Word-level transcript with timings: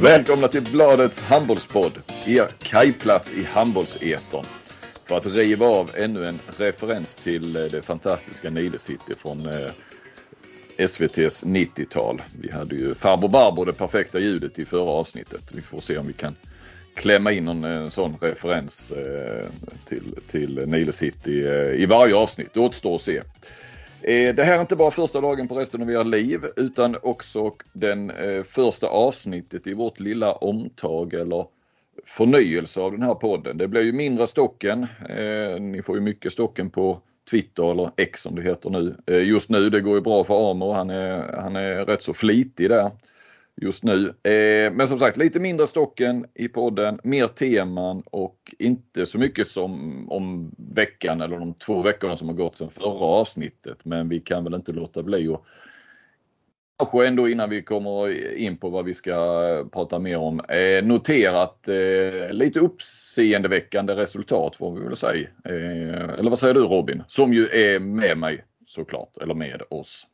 Välkomna 0.00 0.48
till 0.48 0.62
Bladets 0.62 1.22
handbollspodd, 1.22 1.92
er 2.26 2.46
kajplats 2.62 3.34
i 3.34 3.44
handbollsetern. 3.44 4.44
För 5.04 5.16
att 5.16 5.26
riva 5.26 5.66
av 5.66 5.90
ännu 5.96 6.24
en 6.24 6.38
referens 6.58 7.16
till 7.16 7.56
eh, 7.56 7.62
det 7.62 7.82
fantastiska 7.82 8.50
Nile 8.50 8.78
City 8.78 9.14
från 9.16 9.46
eh, 9.46 9.70
SVTs 10.76 11.44
90-tal. 11.44 12.22
Vi 12.40 12.52
hade 12.52 12.74
ju 12.74 12.94
Farbror 12.94 13.28
Barbro, 13.28 13.64
det 13.64 13.72
perfekta 13.72 14.18
ljudet 14.18 14.58
i 14.58 14.64
förra 14.64 14.90
avsnittet. 14.90 15.42
Vi 15.52 15.62
får 15.62 15.80
se 15.80 15.98
om 15.98 16.06
vi 16.06 16.12
kan 16.12 16.36
klämma 16.94 17.32
in 17.32 17.44
någon 17.44 17.64
en 17.64 17.90
sån 17.90 18.16
referens 18.20 18.92
till, 19.88 20.18
till 20.30 20.66
Nile 20.66 20.92
City 20.92 21.32
i 21.76 21.86
varje 21.86 22.14
avsnitt. 22.14 22.48
Det 22.54 22.60
återstår 22.60 22.94
att 22.94 23.02
se. 23.02 23.22
Eh, 24.06 24.34
det 24.34 24.44
här 24.44 24.56
är 24.56 24.60
inte 24.60 24.76
bara 24.76 24.90
första 24.90 25.20
dagen 25.20 25.48
på 25.48 25.54
resten 25.54 25.82
av 25.82 25.90
era 25.90 26.02
liv 26.02 26.44
utan 26.56 26.96
också 27.02 27.54
den 27.72 28.10
eh, 28.10 28.42
första 28.42 28.86
avsnittet 28.86 29.66
i 29.66 29.74
vårt 29.74 30.00
lilla 30.00 30.32
omtag 30.32 31.14
eller 31.14 31.46
förnyelse 32.04 32.80
av 32.80 32.92
den 32.92 33.02
här 33.02 33.14
podden. 33.14 33.58
Det 33.58 33.68
blir 33.68 33.82
ju 33.82 33.92
mindre 33.92 34.26
stocken. 34.26 34.86
Eh, 35.08 35.60
ni 35.60 35.82
får 35.82 35.94
ju 35.94 36.00
mycket 36.00 36.32
stocken 36.32 36.70
på 36.70 37.00
Twitter 37.30 37.70
eller 37.70 37.90
X 37.96 38.22
som 38.22 38.34
det 38.34 38.42
heter 38.42 38.70
nu. 38.70 38.96
Just 39.06 39.50
nu, 39.50 39.70
det 39.70 39.80
går 39.80 39.94
ju 39.94 40.00
bra 40.00 40.24
för 40.24 40.50
Amo. 40.50 40.72
Han 40.72 40.90
är, 40.90 41.36
han 41.40 41.56
är 41.56 41.84
rätt 41.84 42.02
så 42.02 42.14
flitig 42.14 42.70
där 42.70 42.90
just 43.62 43.84
nu. 43.84 44.08
Eh, 44.08 44.72
men 44.72 44.88
som 44.88 44.98
sagt 44.98 45.16
lite 45.16 45.40
mindre 45.40 45.66
stocken 45.66 46.26
i 46.34 46.48
podden, 46.48 47.00
mer 47.04 47.26
teman 47.26 48.02
och 48.06 48.54
inte 48.58 49.06
så 49.06 49.18
mycket 49.18 49.48
som 49.48 50.04
om 50.12 50.54
veckan 50.56 51.20
eller 51.20 51.38
de 51.38 51.54
två 51.54 51.82
veckorna 51.82 52.16
som 52.16 52.28
har 52.28 52.34
gått 52.34 52.56
sedan 52.56 52.70
förra 52.70 53.06
avsnittet. 53.06 53.84
Men 53.84 54.08
vi 54.08 54.20
kan 54.20 54.44
väl 54.44 54.54
inte 54.54 54.72
låta 54.72 55.02
bli 55.02 55.28
att 55.28 55.42
kanske 56.78 57.06
ändå 57.06 57.28
innan 57.28 57.50
vi 57.50 57.62
kommer 57.62 58.10
in 58.34 58.56
på 58.56 58.70
vad 58.70 58.84
vi 58.84 58.94
ska 58.94 59.14
prata 59.72 59.98
mer 59.98 60.16
om 60.16 60.40
eh, 60.40 60.84
noterat 60.84 61.68
eh, 61.68 62.30
lite 62.30 62.60
uppseendeväckande 62.60 63.94
resultat 63.94 64.56
får 64.56 64.74
vi 64.74 64.84
väl 64.84 64.96
säga. 64.96 65.28
Eh, 65.44 66.18
eller 66.18 66.30
vad 66.30 66.38
säger 66.38 66.54
du 66.54 66.60
Robin? 66.60 67.02
Som 67.08 67.32
ju 67.32 67.48
är 67.48 67.78
med 67.78 68.18
mig 68.18 68.44
såklart, 68.66 69.16
eller 69.22 69.34
med 69.34 69.62
oss. 69.70 70.06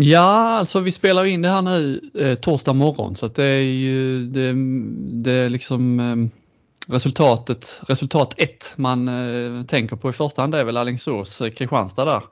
Ja, 0.00 0.48
alltså 0.58 0.80
vi 0.80 0.92
spelar 0.92 1.24
in 1.24 1.42
det 1.42 1.48
här 1.48 1.62
nu 1.62 2.10
eh, 2.14 2.34
torsdag 2.34 2.72
morgon 2.72 3.16
så 3.16 3.26
att 3.26 3.34
det 3.34 3.44
är 3.44 3.62
ju 3.62 4.26
det, 4.26 4.52
det 5.22 5.32
är 5.32 5.48
liksom 5.48 6.00
eh, 6.00 6.16
resultatet, 6.94 7.80
resultat 7.88 8.34
1 8.36 8.72
man 8.76 9.08
eh, 9.08 9.64
tänker 9.64 9.96
på 9.96 10.10
i 10.10 10.12
första 10.12 10.42
hand 10.42 10.52
det 10.54 10.58
är 10.58 10.64
väl 10.64 10.76
Alingsås 10.76 11.40
eh, 11.40 11.50
Kristianstad 11.50 12.04
där. 12.04 12.22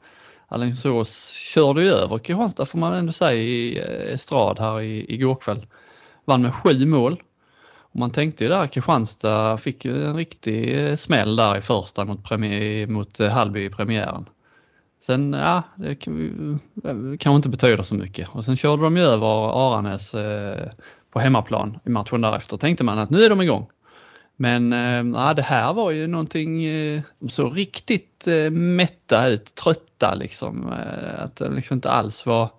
Alingsås 0.48 1.30
körde 1.30 1.82
ju 1.82 1.90
över 1.90 2.18
Kristianstad 2.18 2.66
får 2.66 2.78
man 2.78 2.92
ändå 2.92 3.12
säga 3.12 3.42
i 3.42 3.78
eh, 3.78 4.14
Estrad 4.14 4.58
här 4.58 4.80
i, 4.80 5.14
igår 5.14 5.34
kväll. 5.34 5.66
Vann 6.24 6.42
med 6.42 6.54
sju 6.54 6.86
mål. 6.86 7.22
Och 7.80 7.98
man 7.98 8.10
tänkte 8.10 8.44
ju 8.44 8.50
där 8.50 8.66
Kristianstad 8.66 9.58
fick 9.58 9.84
ju 9.84 10.04
en 10.04 10.16
riktig 10.16 10.86
eh, 10.86 10.96
smäll 10.96 11.36
där 11.36 11.58
i 11.58 11.62
första 11.62 12.04
mot, 12.04 12.24
premiär, 12.24 12.86
mot 12.86 13.20
eh, 13.20 13.28
Hallby 13.28 13.64
i 13.64 13.70
premiären. 13.70 14.26
Sen, 15.06 15.32
ja, 15.32 15.62
det 15.76 15.94
kanske 15.94 17.30
inte 17.30 17.48
betyder 17.48 17.82
så 17.82 17.94
mycket. 17.94 18.28
Och 18.28 18.44
sen 18.44 18.56
körde 18.56 18.82
de 18.82 18.96
ju 18.96 19.02
över 19.02 19.26
Aranäs 19.26 20.14
eh, 20.14 20.70
på 21.10 21.20
hemmaplan 21.20 21.78
i 21.84 21.90
matchen 21.90 22.20
därefter. 22.20 22.56
Tänkte 22.56 22.84
man 22.84 22.98
att 22.98 23.10
nu 23.10 23.22
är 23.22 23.30
de 23.30 23.40
igång. 23.40 23.66
Men 24.36 24.72
eh, 24.72 25.20
ja, 25.20 25.34
det 25.34 25.42
här 25.42 25.72
var 25.72 25.90
ju 25.90 26.06
någonting, 26.06 26.64
eh, 26.64 27.02
de 27.18 27.28
såg 27.28 27.56
riktigt 27.56 28.26
eh, 28.26 28.50
mätta 28.50 29.28
ut, 29.28 29.54
trötta 29.54 30.14
liksom. 30.14 30.72
Att 31.18 31.36
de 31.36 31.54
liksom 31.54 31.74
inte 31.74 31.90
alls 31.90 32.26
var, 32.26 32.50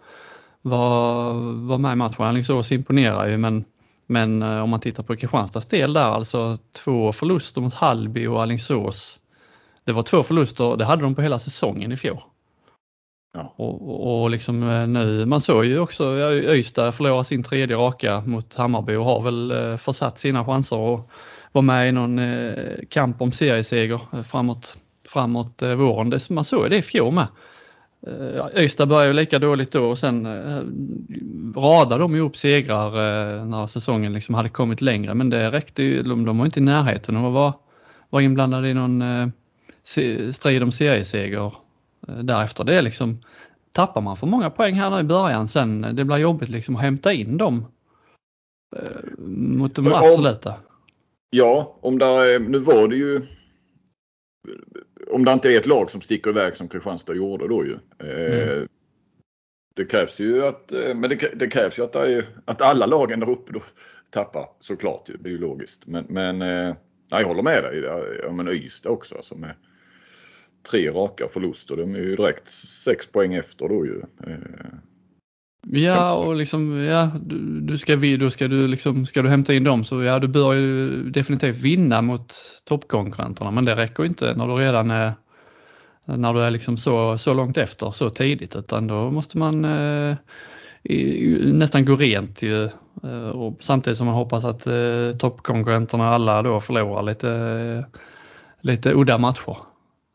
var, 0.61 1.33
var 1.67 1.77
med 1.77 1.93
i 1.93 1.95
matchen. 1.95 2.25
Alingsås 2.25 2.71
imponerar 2.71 3.27
ju 3.27 3.37
men, 3.37 3.65
men 4.05 4.43
om 4.43 4.69
man 4.69 4.79
tittar 4.79 5.03
på 5.03 5.15
Kristianstads 5.15 5.65
del 5.65 5.93
där, 5.93 6.11
alltså 6.11 6.57
två 6.73 7.11
förluster 7.11 7.61
mot 7.61 7.73
Hallby 7.73 8.27
och 8.27 8.41
Alingsås. 8.41 9.19
Det 9.83 9.91
var 9.91 10.03
två 10.03 10.23
förluster, 10.23 10.77
det 10.77 10.85
hade 10.85 11.01
de 11.01 11.15
på 11.15 11.21
hela 11.21 11.39
säsongen 11.39 11.91
i 11.91 11.97
fjol. 11.97 12.21
Ja. 13.37 13.53
Och, 13.55 14.21
och 14.21 14.29
liksom 14.29 14.69
eh, 14.69 14.87
nu, 14.87 15.25
man 15.25 15.41
såg 15.41 15.65
ju 15.65 15.79
också 15.79 16.03
Öysta 16.29 16.91
förlora 16.91 17.23
sin 17.23 17.43
tredje 17.43 17.77
raka 17.77 18.21
mot 18.25 18.55
Hammarby 18.55 18.95
och 18.95 19.05
har 19.05 19.21
väl 19.21 19.51
eh, 19.51 19.77
försatt 19.77 20.19
sina 20.19 20.45
chanser 20.45 20.95
att 20.95 21.07
vara 21.51 21.61
med 21.61 21.89
i 21.89 21.91
någon 21.91 22.19
eh, 22.19 22.53
kamp 22.89 23.21
om 23.21 23.31
serieseger 23.31 24.23
framåt, 24.23 24.77
framåt 25.07 25.61
våren. 25.61 26.09
Det, 26.09 26.29
man 26.29 26.43
såg 26.43 26.69
det 26.69 26.77
i 26.77 26.81
fjol 26.81 27.13
med. 27.13 27.27
Öysta 28.53 28.85
började 28.85 29.13
lika 29.13 29.39
dåligt 29.39 29.71
då 29.71 29.89
och 29.89 29.97
sen 29.97 30.27
radade 31.55 32.03
de 32.03 32.15
ihop 32.15 32.37
segrar 32.37 32.91
när 33.45 33.67
säsongen 33.67 34.13
liksom 34.13 34.35
hade 34.35 34.49
kommit 34.49 34.81
längre 34.81 35.13
men 35.13 35.29
det 35.29 35.51
räckte 35.51 35.83
ju, 35.83 36.03
de, 36.03 36.25
de 36.25 36.37
var 36.37 36.45
inte 36.45 36.59
i 36.59 36.63
närheten 36.63 37.17
av 37.17 37.25
att 37.25 37.53
vara, 38.09 38.23
inblandade 38.23 38.69
i 38.69 38.73
någon 38.73 39.03
strid 40.33 40.63
om 40.63 40.71
serieseger 40.71 41.53
därefter. 41.99 42.63
Det 42.63 42.75
är 42.75 42.81
liksom, 42.81 43.23
tappar 43.71 44.01
man 44.01 44.17
för 44.17 44.27
många 44.27 44.49
poäng 44.49 44.75
här 44.75 44.89
nu 44.89 44.99
i 44.99 45.03
början 45.03 45.47
sen, 45.47 45.81
det 45.95 46.05
blir 46.05 46.17
jobbigt 46.17 46.49
liksom 46.49 46.75
att 46.75 46.81
hämta 46.81 47.13
in 47.13 47.37
dem 47.37 47.65
eh, 48.75 49.17
mot 49.57 49.75
de 49.75 49.93
absoluta. 49.93 50.55
Ja, 51.29 51.77
om 51.81 51.99
där, 51.99 52.39
nu 52.39 52.59
var 52.59 52.87
det 52.87 52.95
ju 52.95 53.21
om 55.11 55.25
det 55.25 55.31
inte 55.31 55.53
är 55.53 55.57
ett 55.57 55.65
lag 55.65 55.91
som 55.91 56.01
sticker 56.01 56.29
iväg 56.29 56.55
som 56.55 56.67
Kristianstad 56.67 57.13
gjorde 57.13 57.47
då 57.47 57.65
ju. 57.65 57.77
Eh, 57.99 58.49
mm. 58.49 58.67
Det 59.75 59.85
krävs 59.85 60.19
ju 60.19 60.45
att, 60.45 60.71
men 60.71 61.01
det, 61.01 61.31
det 61.35 61.47
krävs 61.47 61.79
ju 61.79 61.83
att, 61.83 61.95
är, 61.95 62.25
att 62.45 62.61
alla 62.61 62.85
lagen 62.85 63.19
där 63.19 63.29
uppe 63.29 63.53
då 63.53 63.61
tappar 64.09 64.49
såklart 64.59 65.09
ju, 65.09 65.17
det 65.17 65.29
är 65.29 65.31
ju 65.31 65.37
logiskt. 65.37 65.87
Men, 65.87 66.05
men 66.09 66.41
jag 67.09 67.25
håller 67.25 67.43
med 67.43 67.63
dig. 67.63 67.79
Ja, 68.23 68.31
men 68.31 68.47
Ystad 68.47 68.89
också 68.89 69.15
som 69.21 69.43
är 69.43 69.55
tre 70.69 70.89
raka 70.89 71.27
förluster. 71.27 71.75
De 71.75 71.95
är 71.95 71.99
ju 71.99 72.15
direkt 72.15 72.47
sex 72.83 73.11
poäng 73.11 73.33
efter 73.33 73.69
då 73.69 73.85
ju. 73.85 74.01
Eh, 74.27 74.37
ja 75.69 76.17
och 76.17 76.35
liksom, 76.35 76.77
ja, 76.77 77.11
du, 77.25 77.61
du 77.61 77.77
ska, 77.77 77.95
då 77.95 78.29
ska 78.29 78.47
du 78.47 78.67
liksom, 78.67 79.05
ska 79.05 79.21
du 79.21 79.29
hämta 79.29 79.53
in 79.53 79.63
dem 79.63 79.83
så 79.83 80.03
ja, 80.03 80.19
du 80.19 80.27
bör 80.27 80.53
ju 80.53 81.03
definitivt 81.09 81.57
vinna 81.57 82.01
mot 82.01 82.35
toppkonkurrenterna 82.65 83.51
men 83.51 83.65
det 83.65 83.75
räcker 83.75 84.05
inte 84.05 84.33
när 84.35 84.47
du 84.47 84.53
redan 84.53 84.91
är 84.91 85.13
när 86.05 86.33
du 86.33 86.41
är 86.41 86.51
liksom 86.51 86.77
så, 86.77 87.17
så 87.17 87.33
långt 87.33 87.57
efter 87.57 87.91
så 87.91 88.09
tidigt 88.09 88.55
utan 88.55 88.87
då 88.87 89.11
måste 89.11 89.37
man 89.37 89.65
eh, 89.65 90.15
nästan 91.43 91.85
gå 91.85 91.95
rent 91.95 92.41
ju, 92.41 92.63
eh, 93.03 93.29
och 93.29 93.57
samtidigt 93.59 93.97
som 93.97 94.07
man 94.07 94.15
hoppas 94.15 94.45
att 94.45 94.67
eh, 94.67 95.17
toppkonkurrenterna 95.19 96.09
alla 96.09 96.41
då 96.41 96.59
förlorar 96.59 97.03
lite, 97.03 97.85
lite 98.61 98.93
udda 98.93 99.17
matcher. 99.17 99.57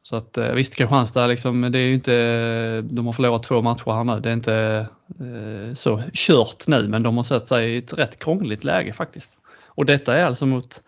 Så 0.02 0.16
att 0.16 0.38
eh, 0.38 0.52
visst 0.52 0.74
Kristianstad 0.74 1.26
liksom, 1.26 1.72
det 1.72 1.78
är 1.78 1.86
ju 1.86 1.94
inte, 1.94 2.82
de 2.82 3.06
har 3.06 3.12
förlorat 3.12 3.42
två 3.42 3.62
matcher 3.62 3.90
här 3.90 4.04
nu. 4.04 4.20
Det 4.20 4.28
är 4.28 4.32
inte 4.32 4.86
eh, 5.20 5.74
så 5.74 6.02
kört 6.12 6.66
nu 6.66 6.88
men 6.88 7.02
de 7.02 7.16
har 7.16 7.24
satt 7.24 7.48
sig 7.48 7.74
i 7.74 7.76
ett 7.76 7.92
rätt 7.92 8.18
krångligt 8.18 8.64
läge 8.64 8.92
faktiskt. 8.92 9.30
Och 9.66 9.86
detta 9.86 10.16
är 10.16 10.24
alltså 10.24 10.46
mot, 10.46 10.82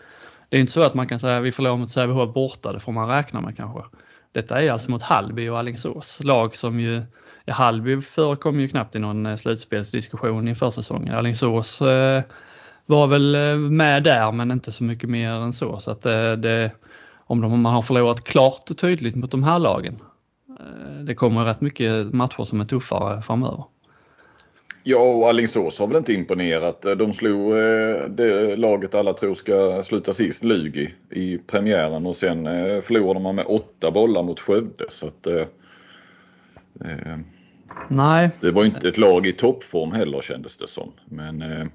det 0.48 0.56
är 0.56 0.60
inte 0.60 0.72
så 0.72 0.82
att 0.82 0.94
man 0.94 1.06
kan 1.06 1.20
säga 1.20 1.40
vi 1.40 1.52
förlorar 1.52 1.76
mot 1.76 1.90
Sävehof 1.90 2.34
borta, 2.34 2.72
det 2.72 2.80
får 2.80 2.92
man 2.92 3.08
räkna 3.08 3.40
med 3.40 3.56
kanske. 3.56 3.82
Detta 4.32 4.62
är 4.62 4.70
alltså 4.70 4.90
mot 4.90 5.02
Hallby 5.02 5.48
och 5.48 5.58
Alingsås, 5.58 6.20
lag 6.24 6.56
som 6.56 6.80
ju, 6.80 7.02
ja 7.44 7.54
Hallby 7.54 8.00
förekom 8.00 8.60
ju 8.60 8.68
knappt 8.68 8.96
i 8.96 8.98
någon 8.98 9.26
eh, 9.26 9.36
slutspelsdiskussion 9.36 10.48
inför 10.48 10.70
säsongen. 10.70 11.14
Alingsås 11.14 11.82
eh, 11.82 12.22
var 12.86 13.06
väl 13.06 13.34
eh, 13.34 13.56
med 13.56 14.02
där 14.02 14.32
men 14.32 14.50
inte 14.50 14.72
så 14.72 14.84
mycket 14.84 15.10
mer 15.10 15.30
än 15.30 15.52
så. 15.52 15.80
så 15.80 15.90
att 15.90 16.02
det 16.02 16.70
om 17.26 17.40
de, 17.40 17.62
man 17.62 17.74
har 17.74 17.82
förlorat 17.82 18.24
klart 18.24 18.70
och 18.70 18.78
tydligt 18.78 19.14
mot 19.14 19.30
de 19.30 19.44
här 19.44 19.58
lagen. 19.58 19.98
Eh, 20.60 21.04
det 21.04 21.14
kommer 21.14 21.44
rätt 21.44 21.60
mycket 21.60 22.14
matcher 22.14 22.44
som 22.44 22.60
är 22.60 22.64
tuffare 22.64 23.22
framöver. 23.22 23.64
Ja, 24.86 24.98
och 24.98 25.28
Alingsås 25.28 25.78
har 25.78 25.86
väl 25.86 25.96
inte 25.96 26.12
imponerat. 26.12 26.82
De 26.82 27.12
slog 27.12 27.52
eh, 27.52 28.08
det 28.08 28.56
laget 28.56 28.94
alla 28.94 29.12
tror 29.12 29.34
ska 29.34 29.82
sluta 29.82 30.12
sist, 30.12 30.44
Lugi, 30.44 30.94
i 31.10 31.38
premiären 31.38 32.06
och 32.06 32.16
sen 32.16 32.46
eh, 32.46 32.80
förlorade 32.80 33.20
man 33.20 33.34
med 33.34 33.44
åtta 33.46 33.90
bollar 33.90 34.22
mot 34.22 34.40
Skövde. 34.40 34.84
Så 34.88 35.06
att, 35.06 35.26
eh, 35.26 35.46
Nej. 37.88 38.30
Det 38.40 38.50
var 38.50 38.64
inte 38.64 38.88
ett 38.88 38.98
lag 38.98 39.26
i 39.26 39.32
toppform 39.32 39.92
heller 39.92 40.20
kändes 40.20 40.56
det 40.56 40.68
som. 40.68 40.92
Men 41.04 41.42
eh, 41.42 41.66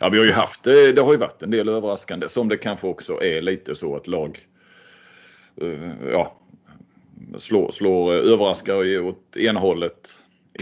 ja, 0.00 0.08
vi 0.08 0.18
har 0.18 0.24
ju 0.24 0.32
haft 0.32 0.62
det, 0.62 0.92
det 0.92 1.02
har 1.02 1.12
ju 1.12 1.18
varit 1.18 1.42
en 1.42 1.50
del 1.50 1.68
överraskande 1.68 2.28
som 2.28 2.48
det 2.48 2.56
kanske 2.56 2.86
också 2.86 3.22
är 3.22 3.42
lite 3.42 3.74
så 3.74 3.96
att 3.96 4.06
lag 4.06 4.38
Eh, 4.38 4.57
ja, 6.12 6.36
slår, 7.38 7.70
slår 7.70 8.12
överraskar 8.12 9.00
åt 9.00 9.36
ena 9.36 9.60
hållet 9.60 10.10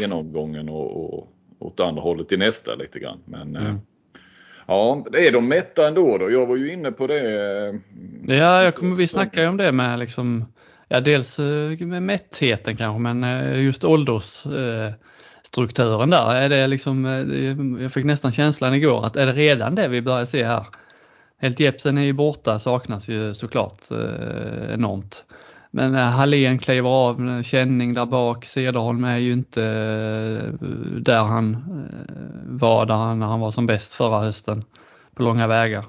ena 0.01 0.15
omgången 0.15 0.69
och, 0.69 1.15
och 1.19 1.33
åt 1.59 1.81
andra 1.81 2.03
hållet 2.03 2.33
i 2.33 2.37
nästa 2.37 2.75
lite 2.75 2.99
grann. 2.99 3.19
Men 3.25 3.57
mm. 3.57 3.77
ja, 4.67 5.07
är 5.13 5.33
de 5.33 5.49
mätta 5.49 5.89
ändå 5.89 6.19
då? 6.19 6.31
Jag 6.31 6.47
var 6.47 6.57
ju 6.57 6.73
inne 6.73 6.93
på 6.93 7.07
det. 7.07 7.21
Eh, 7.21 7.75
ja, 8.37 8.63
jag 8.63 8.75
kommer, 8.75 8.95
vi 8.95 9.07
snackar 9.07 9.43
ju 9.43 9.49
om 9.49 9.57
det 9.57 9.73
med 9.73 9.99
liksom, 9.99 10.45
ja 10.89 11.01
dels 11.01 11.39
med 11.79 12.03
mättheten 12.03 12.77
kanske 12.77 13.01
men 13.01 13.25
just 13.65 13.85
ålders 13.85 14.47
strukturen 15.43 16.11
där? 16.11 16.35
Är 16.35 16.49
det 16.49 16.67
liksom, 16.67 17.05
jag 17.81 17.93
fick 17.93 18.05
nästan 18.05 18.33
känslan 18.33 18.75
igår 18.75 19.07
att 19.07 19.17
är 19.17 19.27
det 19.27 19.33
redan 19.33 19.75
det 19.75 19.89
vi 19.89 20.03
börjar 20.03 20.25
se 20.25 20.45
här? 20.45 20.67
Helt 21.39 21.61
Jepsen 21.61 21.99
är 21.99 22.03
ju 22.03 22.13
borta, 22.13 22.59
saknas 22.59 23.09
ju 23.09 23.35
såklart 23.35 23.91
eh, 23.91 24.75
enormt. 24.75 25.27
Men 25.71 25.95
eh, 25.95 26.03
Hallén 26.03 26.59
kliver 26.59 26.91
av, 26.91 27.43
Känning 27.43 27.95
där 27.95 28.07
bak, 28.07 28.45
Cederholm 28.45 29.05
är 29.05 29.17
ju 29.17 29.33
inte 29.33 29.63
eh, 29.63 30.67
där 31.01 31.23
han 31.23 31.65
var 32.45 32.87
där 32.87 33.15
när 33.15 33.27
han 33.27 33.41
var 33.41 33.51
som 33.51 33.67
bäst 33.67 33.95
förra 33.95 34.21
hösten 34.21 34.65
på 35.15 35.23
långa 35.23 35.47
vägar. 35.47 35.85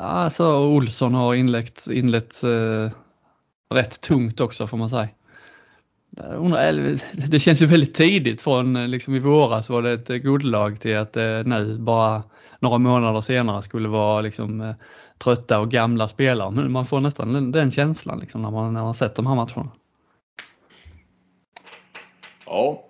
Alltså 0.00 0.58
Olsson 0.58 1.14
har 1.14 1.34
inlett, 1.34 1.86
inlett 1.86 2.42
eh, 2.42 2.90
rätt 3.74 4.00
tungt 4.00 4.40
också 4.40 4.66
får 4.66 4.76
man 4.76 4.90
säga. 4.90 5.08
Det 7.12 7.40
känns 7.40 7.62
ju 7.62 7.66
väldigt 7.66 7.94
tidigt 7.94 8.42
från 8.42 8.90
liksom 8.90 9.14
i 9.14 9.18
våras 9.18 9.68
var 9.68 9.82
det 9.82 9.92
ett 9.92 10.22
godlag 10.22 10.80
till 10.80 10.96
att 10.96 11.16
eh, 11.16 11.42
nu 11.44 11.78
bara 11.78 12.22
några 12.64 12.78
månader 12.78 13.20
senare 13.20 13.62
skulle 13.62 13.88
vara 13.88 14.20
liksom 14.20 14.60
eh, 14.60 14.74
trötta 15.18 15.60
och 15.60 15.70
gamla 15.70 16.08
spelare. 16.08 16.50
Men 16.50 16.72
man 16.72 16.86
får 16.86 17.00
nästan 17.00 17.32
den, 17.32 17.52
den 17.52 17.70
känslan 17.70 18.18
liksom 18.18 18.42
när 18.42 18.50
man, 18.50 18.74
när 18.74 18.82
man 18.82 18.94
sett 18.94 19.14
de 19.14 19.26
här 19.26 19.34
matcherna. 19.34 19.70
Ja. 22.46 22.84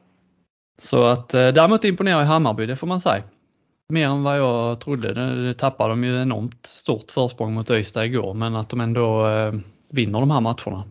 Så 0.79 1.07
att 1.07 1.35
eh, 1.35 1.49
däremot 1.49 1.85
imponerar 1.85 2.23
i 2.23 2.25
Hammarby, 2.25 2.67
det 2.67 2.77
får 2.77 2.87
man 2.87 3.01
säga 3.01 3.23
mer 3.89 4.09
än 4.09 4.23
vad 4.23 4.39
jag 4.39 4.81
trodde. 4.81 5.15
Nu 5.15 5.53
tappade 5.53 5.91
de 5.91 6.05
ju 6.05 6.23
enormt 6.23 6.67
stort 6.67 7.11
försprång 7.11 7.55
mot 7.55 7.71
Öysta 7.71 8.07
igår 8.07 8.35
men 8.35 8.57
att 8.57 8.69
de 8.69 8.81
ändå 8.81 9.29
eh, 9.29 9.53
vinner 9.91 10.21
de 10.21 10.31
här 10.31 10.41
matcherna. 10.41 10.85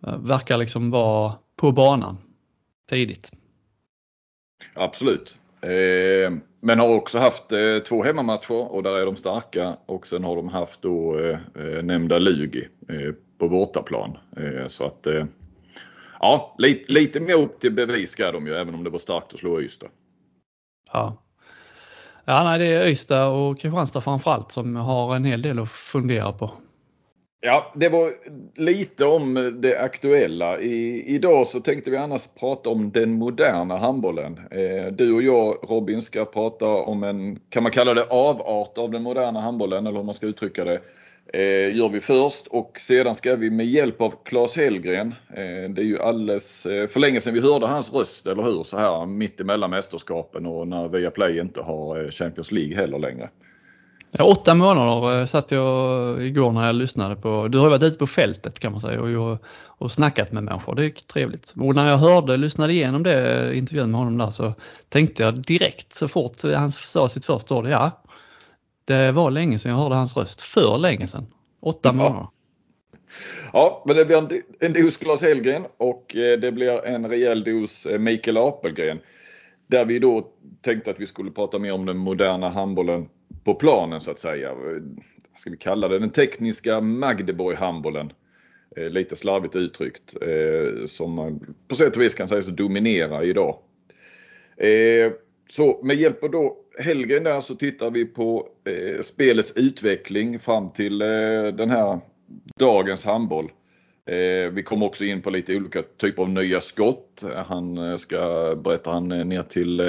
Verkar 0.00 0.58
liksom 0.58 0.90
vara 0.90 1.34
på 1.56 1.72
banan 1.72 2.18
tidigt. 2.90 3.32
Absolut. 4.74 5.36
Eh, 5.60 6.32
men 6.66 6.80
har 6.80 6.88
också 6.88 7.18
haft 7.18 7.52
eh, 7.52 7.78
två 7.88 8.02
hemmamatcher 8.02 8.72
och 8.72 8.82
där 8.82 8.98
är 8.98 9.06
de 9.06 9.16
starka 9.16 9.76
och 9.86 10.06
sen 10.06 10.24
har 10.24 10.36
de 10.36 10.48
haft 10.48 10.82
då 10.82 11.18
eh, 11.18 11.38
eh, 11.54 11.82
nämnda 11.82 12.18
Lugi 12.18 12.68
på 13.38 13.48
bortaplan. 13.48 14.18
Så 14.66 14.84
att 14.84 15.06
ja, 16.20 16.54
lite, 16.58 16.92
lite 16.92 17.20
mer 17.20 17.34
upp 17.34 17.60
till 17.60 17.72
bevis 17.72 18.10
ska 18.10 18.32
de 18.32 18.46
ju 18.46 18.54
även 18.54 18.74
om 18.74 18.84
det 18.84 18.90
var 18.90 18.98
starkt 18.98 19.32
att 19.32 19.38
slå 19.38 19.60
Ystad. 19.60 19.88
Ja. 20.92 21.22
Ja, 22.24 22.44
nej, 22.44 22.58
det 22.58 22.66
är 22.66 22.86
Ystad 22.86 23.26
och 23.26 23.58
Kristianstad 23.58 24.00
framförallt 24.00 24.52
som 24.52 24.76
har 24.76 25.16
en 25.16 25.24
hel 25.24 25.42
del 25.42 25.58
att 25.58 25.70
fundera 25.70 26.32
på. 26.32 26.52
Ja, 27.46 27.72
det 27.74 27.88
var 27.88 28.12
lite 28.56 29.04
om 29.04 29.54
det 29.62 29.78
aktuella. 29.78 30.60
I, 30.60 31.04
idag 31.14 31.46
så 31.46 31.60
tänkte 31.60 31.90
vi 31.90 31.96
annars 31.96 32.26
prata 32.40 32.70
om 32.70 32.90
den 32.90 33.12
moderna 33.12 33.78
handbollen. 33.78 34.40
Eh, 34.50 34.92
du 34.92 35.14
och 35.14 35.22
jag 35.22 35.56
Robin 35.68 36.02
ska 36.02 36.24
prata 36.24 36.66
om 36.66 37.02
en, 37.02 37.38
kan 37.50 37.62
man 37.62 37.72
kalla 37.72 37.94
det 37.94 38.04
avart 38.10 38.78
av 38.78 38.90
den 38.90 39.02
moderna 39.02 39.40
handbollen 39.40 39.86
eller 39.86 39.98
hur 39.98 40.04
man 40.04 40.14
ska 40.14 40.26
uttrycka 40.26 40.64
det 40.64 40.80
eh, 41.32 41.76
gör 41.76 41.88
vi 41.88 42.00
först 42.00 42.46
och 42.46 42.78
sedan 42.80 43.14
ska 43.14 43.36
vi 43.36 43.50
med 43.50 43.66
hjälp 43.66 44.00
av 44.00 44.14
Claes 44.24 44.56
Hellgren, 44.56 45.14
eh, 45.30 45.70
det 45.70 45.82
är 45.82 45.86
ju 45.86 45.98
alldeles 45.98 46.66
eh, 46.66 46.88
för 46.88 47.00
länge 47.00 47.20
sedan 47.20 47.34
vi 47.34 47.40
hörde 47.40 47.66
hans 47.66 47.92
röst, 47.92 48.26
eller 48.26 48.42
hur? 48.42 48.62
Så 48.62 48.78
här 48.78 49.06
mitt 49.06 49.40
emellan 49.40 49.70
mästerskapen 49.70 50.46
och 50.46 50.68
när 50.68 50.88
Viaplay 50.88 51.38
inte 51.38 51.60
har 51.60 52.04
eh, 52.04 52.10
Champions 52.10 52.52
League 52.52 52.76
heller 52.76 52.98
längre. 52.98 53.30
Ja, 54.10 54.24
åtta 54.24 54.54
månader 54.54 55.20
eh, 55.20 55.26
satt 55.26 55.50
jag 55.50 56.22
igår 56.22 56.52
när 56.52 56.66
jag 56.66 56.74
lyssnade 56.74 57.16
på, 57.16 57.48
du 57.48 57.58
har 57.58 57.70
varit 57.70 57.82
ute 57.82 57.98
på 57.98 58.06
fältet 58.06 58.58
kan 58.58 58.72
man 58.72 58.80
säga 58.80 59.20
och, 59.20 59.38
och 59.66 59.92
snackat 59.92 60.32
med 60.32 60.44
människor, 60.44 60.74
det 60.74 60.84
är 60.84 60.90
trevligt. 60.90 61.54
Och 61.56 61.74
när 61.74 61.90
jag 61.90 61.98
hörde, 61.98 62.36
lyssnade 62.36 62.72
igenom 62.72 63.02
det 63.02 63.56
intervjun 63.56 63.90
med 63.90 64.00
honom 64.00 64.18
där 64.18 64.30
så 64.30 64.54
tänkte 64.88 65.22
jag 65.22 65.34
direkt 65.34 65.92
så 65.92 66.08
fort 66.08 66.42
han 66.42 66.72
sa 66.72 67.08
sitt 67.08 67.24
första 67.24 67.54
ord, 67.54 67.66
ja 67.66 68.02
det 68.86 69.12
var 69.12 69.30
länge 69.30 69.58
sedan 69.58 69.72
jag 69.72 69.78
hörde 69.78 69.94
hans 69.94 70.16
röst. 70.16 70.40
För 70.40 70.78
länge 70.78 71.06
sedan. 71.06 71.26
Åtta 71.60 71.92
månader. 71.92 72.26
Ja, 73.52 73.82
men 73.86 73.96
det 73.96 74.04
blir 74.04 74.16
en, 74.16 74.42
en 74.60 74.72
dos 74.72 74.96
Claes 74.96 75.22
Hellgren 75.22 75.66
och 75.76 76.16
eh, 76.16 76.38
det 76.38 76.52
blir 76.52 76.86
en 76.86 77.08
rejäl 77.08 77.44
dos 77.44 77.86
eh, 77.86 77.98
Mikael 77.98 78.36
Apelgren. 78.36 78.98
Där 79.66 79.84
vi 79.84 79.98
då 79.98 80.28
tänkte 80.60 80.90
att 80.90 81.00
vi 81.00 81.06
skulle 81.06 81.30
prata 81.30 81.58
mer 81.58 81.72
om 81.72 81.86
den 81.86 81.96
moderna 81.96 82.50
handbollen 82.50 83.08
på 83.44 83.54
planen 83.54 84.00
så 84.00 84.10
att 84.10 84.18
säga. 84.18 84.54
Vad 84.54 85.40
ska 85.40 85.50
vi 85.50 85.56
kalla 85.56 85.88
det? 85.88 85.98
Den 85.98 86.10
tekniska 86.10 86.80
Magdeborg-handbollen. 86.80 88.12
Eh, 88.76 88.90
lite 88.90 89.16
slarvigt 89.16 89.56
uttryckt. 89.56 90.14
Eh, 90.22 90.86
som 90.86 91.40
på 91.68 91.74
sätt 91.74 91.96
och 91.96 92.02
vis 92.02 92.14
kan 92.14 92.28
sägas 92.28 92.46
dominera 92.46 93.24
idag. 93.24 93.58
Eh, 94.56 95.12
så 95.48 95.80
med 95.82 95.96
hjälp 95.96 96.24
av 96.24 96.30
då 96.30 96.56
Helgen 96.78 97.24
där 97.24 97.40
så 97.40 97.54
tittar 97.54 97.90
vi 97.90 98.04
på 98.04 98.48
eh, 98.64 99.00
spelets 99.00 99.52
utveckling 99.56 100.38
fram 100.38 100.70
till 100.70 101.02
eh, 101.02 101.46
den 101.54 101.70
här 101.70 102.00
dagens 102.58 103.04
handboll. 103.04 103.50
Eh, 104.06 104.50
vi 104.50 104.62
kom 104.62 104.82
också 104.82 105.04
in 105.04 105.22
på 105.22 105.30
lite 105.30 105.56
olika 105.56 105.82
typer 105.82 106.22
av 106.22 106.28
nya 106.28 106.60
skott. 106.60 107.24
Han 107.46 107.78
eh, 107.78 107.96
ska, 107.96 108.54
berättar 108.64 108.92
han, 108.92 109.12
eh, 109.12 109.24
ner 109.24 109.42
till 109.42 109.80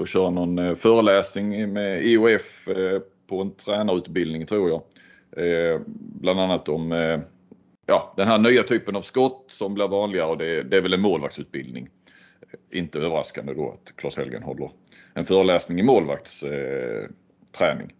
och 0.00 0.08
köra 0.08 0.30
någon 0.30 0.76
föreläsning 0.76 1.72
med 1.72 2.06
IOF 2.06 2.68
på 3.28 3.40
en 3.40 3.54
tränarutbildning 3.54 4.46
tror 4.46 4.68
jag. 4.68 4.82
Bland 6.20 6.40
annat 6.40 6.68
om 6.68 6.90
ja, 7.86 8.14
den 8.16 8.28
här 8.28 8.38
nya 8.38 8.62
typen 8.62 8.96
av 8.96 9.02
skott 9.02 9.44
som 9.48 9.74
blir 9.74 9.88
vanligare 9.88 10.26
och 10.26 10.38
det, 10.38 10.62
det 10.62 10.76
är 10.76 10.82
väl 10.82 10.94
en 10.94 11.00
målvaktsutbildning. 11.00 11.88
Inte 12.70 12.98
överraskande 12.98 13.54
då 13.54 13.70
att 13.70 13.96
Claes 13.96 14.16
Helgen 14.16 14.42
håller 14.42 14.70
en 15.14 15.24
föreläsning 15.24 15.80
i 15.80 15.82
målvaktsträning. 15.82 17.92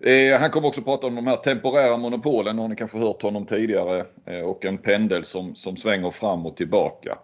Eh, 0.00 0.40
han 0.40 0.50
kommer 0.50 0.68
också 0.68 0.82
prata 0.82 1.06
om 1.06 1.14
de 1.14 1.26
här 1.26 1.36
temporära 1.36 1.96
monopolen, 1.96 2.58
har 2.58 2.68
ni 2.68 2.76
kanske 2.76 2.98
hört 2.98 3.22
honom 3.22 3.46
tidigare, 3.46 4.04
eh, 4.24 4.40
och 4.40 4.64
en 4.64 4.78
pendel 4.78 5.24
som, 5.24 5.54
som 5.54 5.76
svänger 5.76 6.10
fram 6.10 6.46
och 6.46 6.56
tillbaka. 6.56 7.18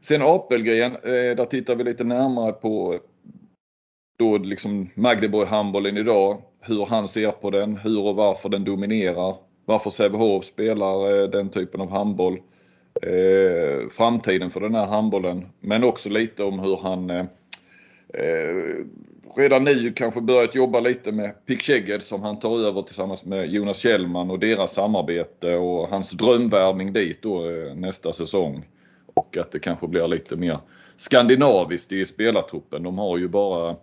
Sen 0.00 0.22
Apelgren, 0.22 0.92
eh, 0.92 1.36
där 1.36 1.44
tittar 1.44 1.74
vi 1.74 1.84
lite 1.84 2.04
närmare 2.04 2.52
på 2.52 2.94
eh, 2.94 3.00
då 4.18 4.38
liksom 4.38 4.90
Magdeburg-handbollen 4.94 5.96
idag, 5.96 6.42
hur 6.60 6.86
han 6.86 7.08
ser 7.08 7.30
på 7.30 7.50
den, 7.50 7.76
hur 7.76 7.98
och 7.98 8.16
varför 8.16 8.48
den 8.48 8.64
dominerar, 8.64 9.34
varför 9.64 9.90
Sävehof 9.90 10.44
spelar 10.44 11.22
eh, 11.22 11.28
den 11.28 11.48
typen 11.48 11.80
av 11.80 11.90
handboll, 11.90 12.40
eh, 13.02 13.88
framtiden 13.90 14.50
för 14.50 14.60
den 14.60 14.74
här 14.74 14.86
handbollen, 14.86 15.46
men 15.60 15.84
också 15.84 16.08
lite 16.08 16.44
om 16.44 16.58
hur 16.58 16.76
han 16.76 17.28
redan 19.40 19.64
nu 19.64 19.92
kanske 19.92 20.20
börjat 20.20 20.54
jobba 20.54 20.80
lite 20.80 21.12
med 21.12 21.46
Pick 21.46 21.70
som 22.00 22.22
han 22.22 22.38
tar 22.38 22.58
över 22.58 22.82
tillsammans 22.82 23.24
med 23.24 23.50
Jonas 23.50 23.78
Kjellman 23.78 24.30
och 24.30 24.38
deras 24.38 24.72
samarbete 24.74 25.54
och 25.54 25.88
hans 25.88 26.10
drömvärvning 26.10 26.92
dit 26.92 27.22
då 27.22 27.50
eh, 27.50 27.74
nästa 27.74 28.12
säsong. 28.12 28.68
Och 29.14 29.36
att 29.36 29.52
det 29.52 29.58
kanske 29.58 29.86
blir 29.86 30.08
lite 30.08 30.36
mer 30.36 30.58
skandinaviskt 30.96 31.92
i 31.92 32.04
spelartruppen. 32.04 32.82
De 32.82 32.98
har 32.98 33.18
ju 33.18 33.28
bara 33.28 33.76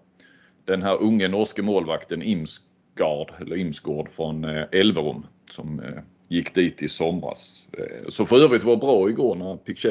den 0.65 0.81
här 0.81 1.01
unge 1.01 1.27
norske 1.27 1.61
målvakten 1.61 2.21
Imsgard, 2.21 3.31
eller 3.41 3.55
Imsgård 3.55 4.09
från 4.09 4.45
eh, 4.45 4.63
Elverum 4.71 5.25
som 5.51 5.79
eh, 5.79 6.03
gick 6.27 6.55
dit 6.55 6.81
i 6.81 6.87
somras. 6.87 7.67
Så 8.09 8.25
för 8.25 8.43
övrigt 8.43 8.63
var 8.63 8.75
bra 8.75 9.09
igår 9.09 9.35
när 9.35 9.57
Pick 9.57 9.85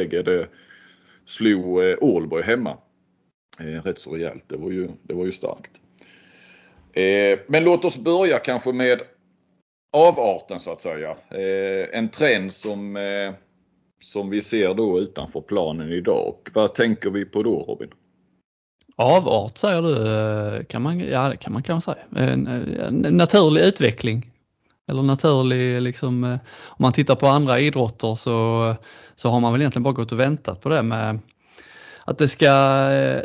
slog 1.25 1.79
Ålborg 2.01 2.43
hemma 2.43 2.77
Eh, 3.61 3.83
rätt 3.83 3.99
så 3.99 4.15
rejält. 4.15 4.45
Det 4.49 4.57
var 4.57 4.71
ju, 4.71 4.89
det 5.03 5.15
var 5.15 5.25
ju 5.25 5.33
starkt. 5.33 5.71
Eh, 6.93 7.39
men 7.47 7.65
låt 7.65 7.85
oss 7.85 7.99
börja 7.99 8.39
kanske 8.39 8.73
med 8.73 9.01
avarten 9.93 10.61
så 10.61 10.73
att 10.73 10.81
säga. 10.81 11.11
Eh, 11.31 11.99
en 11.99 12.09
trend 12.09 12.53
som, 12.53 12.97
eh, 12.97 13.35
som 14.01 14.31
vi 14.31 14.41
ser 14.41 14.75
då 14.75 15.01
utanför 15.01 15.41
planen 15.41 15.93
idag. 15.93 16.35
Vad 16.55 16.75
tänker 16.75 17.11
vi 17.11 17.25
på 17.25 17.43
då 17.43 17.65
Robin? 17.69 17.91
Avart 18.97 19.59
säger 19.59 19.83
du, 19.83 20.57
eh, 20.57 20.65
kan 20.65 20.83
man, 20.83 21.01
ja 21.01 21.29
det 21.29 21.37
kan 21.37 21.53
man 21.53 21.63
kanske 21.63 21.93
säga. 21.93 22.27
Eh, 22.27 22.33
en, 22.33 22.47
en 22.47 23.05
eh, 23.05 23.13
naturlig 23.13 23.63
utveckling. 23.63 24.33
Eller 24.89 25.03
naturlig, 25.03 25.83
liksom, 25.83 26.25
om 26.65 26.77
man 26.79 26.93
tittar 26.93 27.15
på 27.15 27.27
andra 27.27 27.61
idrotter 27.61 28.15
så, 28.15 28.75
så 29.15 29.29
har 29.29 29.41
man 29.41 29.53
väl 29.53 29.61
egentligen 29.61 29.83
bara 29.83 29.95
gått 29.95 30.13
och 30.13 30.21
väntat 30.21 30.61
på 30.61 30.69
det 30.69 30.83
med 30.83 31.19
att 32.07 32.19
det 32.19 32.29
ska, 32.29 32.47
eh, 32.93 33.23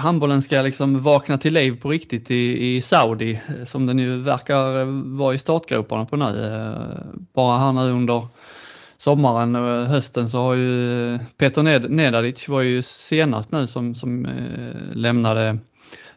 handbollen 0.00 0.42
ska 0.42 0.62
liksom 0.62 1.02
vakna 1.02 1.38
till 1.38 1.54
liv 1.54 1.80
på 1.80 1.90
riktigt 1.90 2.30
i, 2.30 2.76
i 2.76 2.82
Saudi 2.82 3.40
eh, 3.48 3.64
som 3.64 3.86
den 3.86 3.98
ju 3.98 4.16
verkar 4.22 4.80
eh, 4.80 4.86
vara 5.04 5.34
i 5.34 5.38
startgroparna 5.38 6.04
på 6.04 6.16
nu. 6.16 6.74
Bara 7.34 7.58
här 7.58 7.72
nu 7.72 7.90
under 7.92 8.26
sommaren 8.98 9.56
och 9.56 9.86
hösten 9.86 10.30
så 10.30 10.38
har 10.38 10.54
ju 10.54 11.18
Peter 11.36 11.88
Nedadic 11.88 12.48
var 12.48 12.60
ju 12.60 12.82
senast 12.82 13.52
nu 13.52 13.66
som, 13.66 13.94
som 13.94 14.28
lämnade 14.92 15.58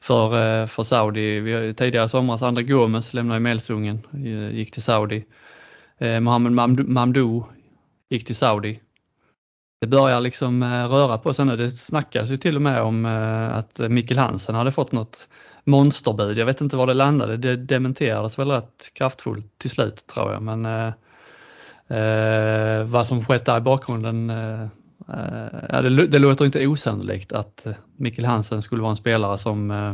för, 0.01 0.67
för 0.67 0.83
Saudi. 0.83 1.39
Vi 1.39 1.53
har 1.53 1.73
tidigare 1.73 2.09
somras 2.09 2.41
André 2.41 2.63
Gomes 2.63 3.13
lämnade 3.13 3.39
Melsungen, 3.39 3.99
gick 4.51 4.71
till 4.71 4.83
Saudi. 4.83 5.25
Mohamed 6.21 6.51
Mamdou 6.87 7.43
gick 8.09 8.25
till 8.25 8.35
Saudi 8.35 8.79
det 9.81 9.87
börjar 9.87 10.21
liksom 10.21 10.63
eh, 10.63 10.89
röra 10.89 11.17
på 11.17 11.33
sig 11.33 11.45
nu. 11.45 11.57
Det 11.57 11.71
snackas 11.71 12.29
ju 12.29 12.37
till 12.37 12.55
och 12.55 12.61
med 12.61 12.81
om 12.81 13.05
eh, 13.05 13.57
att 13.57 13.79
Mikkel 13.79 14.17
Hansen 14.17 14.55
hade 14.55 14.71
fått 14.71 14.91
något 14.91 15.27
monsterbud. 15.63 16.37
Jag 16.37 16.45
vet 16.45 16.61
inte 16.61 16.77
var 16.77 16.87
det 16.87 16.93
landade. 16.93 17.37
Det 17.37 17.55
dementerades 17.55 18.39
väl 18.39 18.51
rätt 18.51 18.91
kraftfullt 18.93 19.57
till 19.57 19.69
slut 19.69 20.07
tror 20.07 20.31
jag. 20.31 20.41
Men 20.41 20.65
eh, 20.65 20.93
eh 21.97 22.83
vad 22.83 23.07
som 23.07 23.25
skett 23.25 23.45
där 23.45 23.57
i 23.57 23.61
bakgrunden 23.61 24.29
eh, 24.29 24.67
det, 25.81 26.07
det 26.07 26.19
låter 26.19 26.45
inte 26.45 26.67
osannolikt 26.67 27.31
att 27.31 27.67
Mikkel 27.97 28.25
Hansen 28.25 28.61
skulle 28.61 28.81
vara 28.81 28.91
en 28.91 28.95
spelare 28.95 29.37
som, 29.37 29.71
eh, 29.71 29.93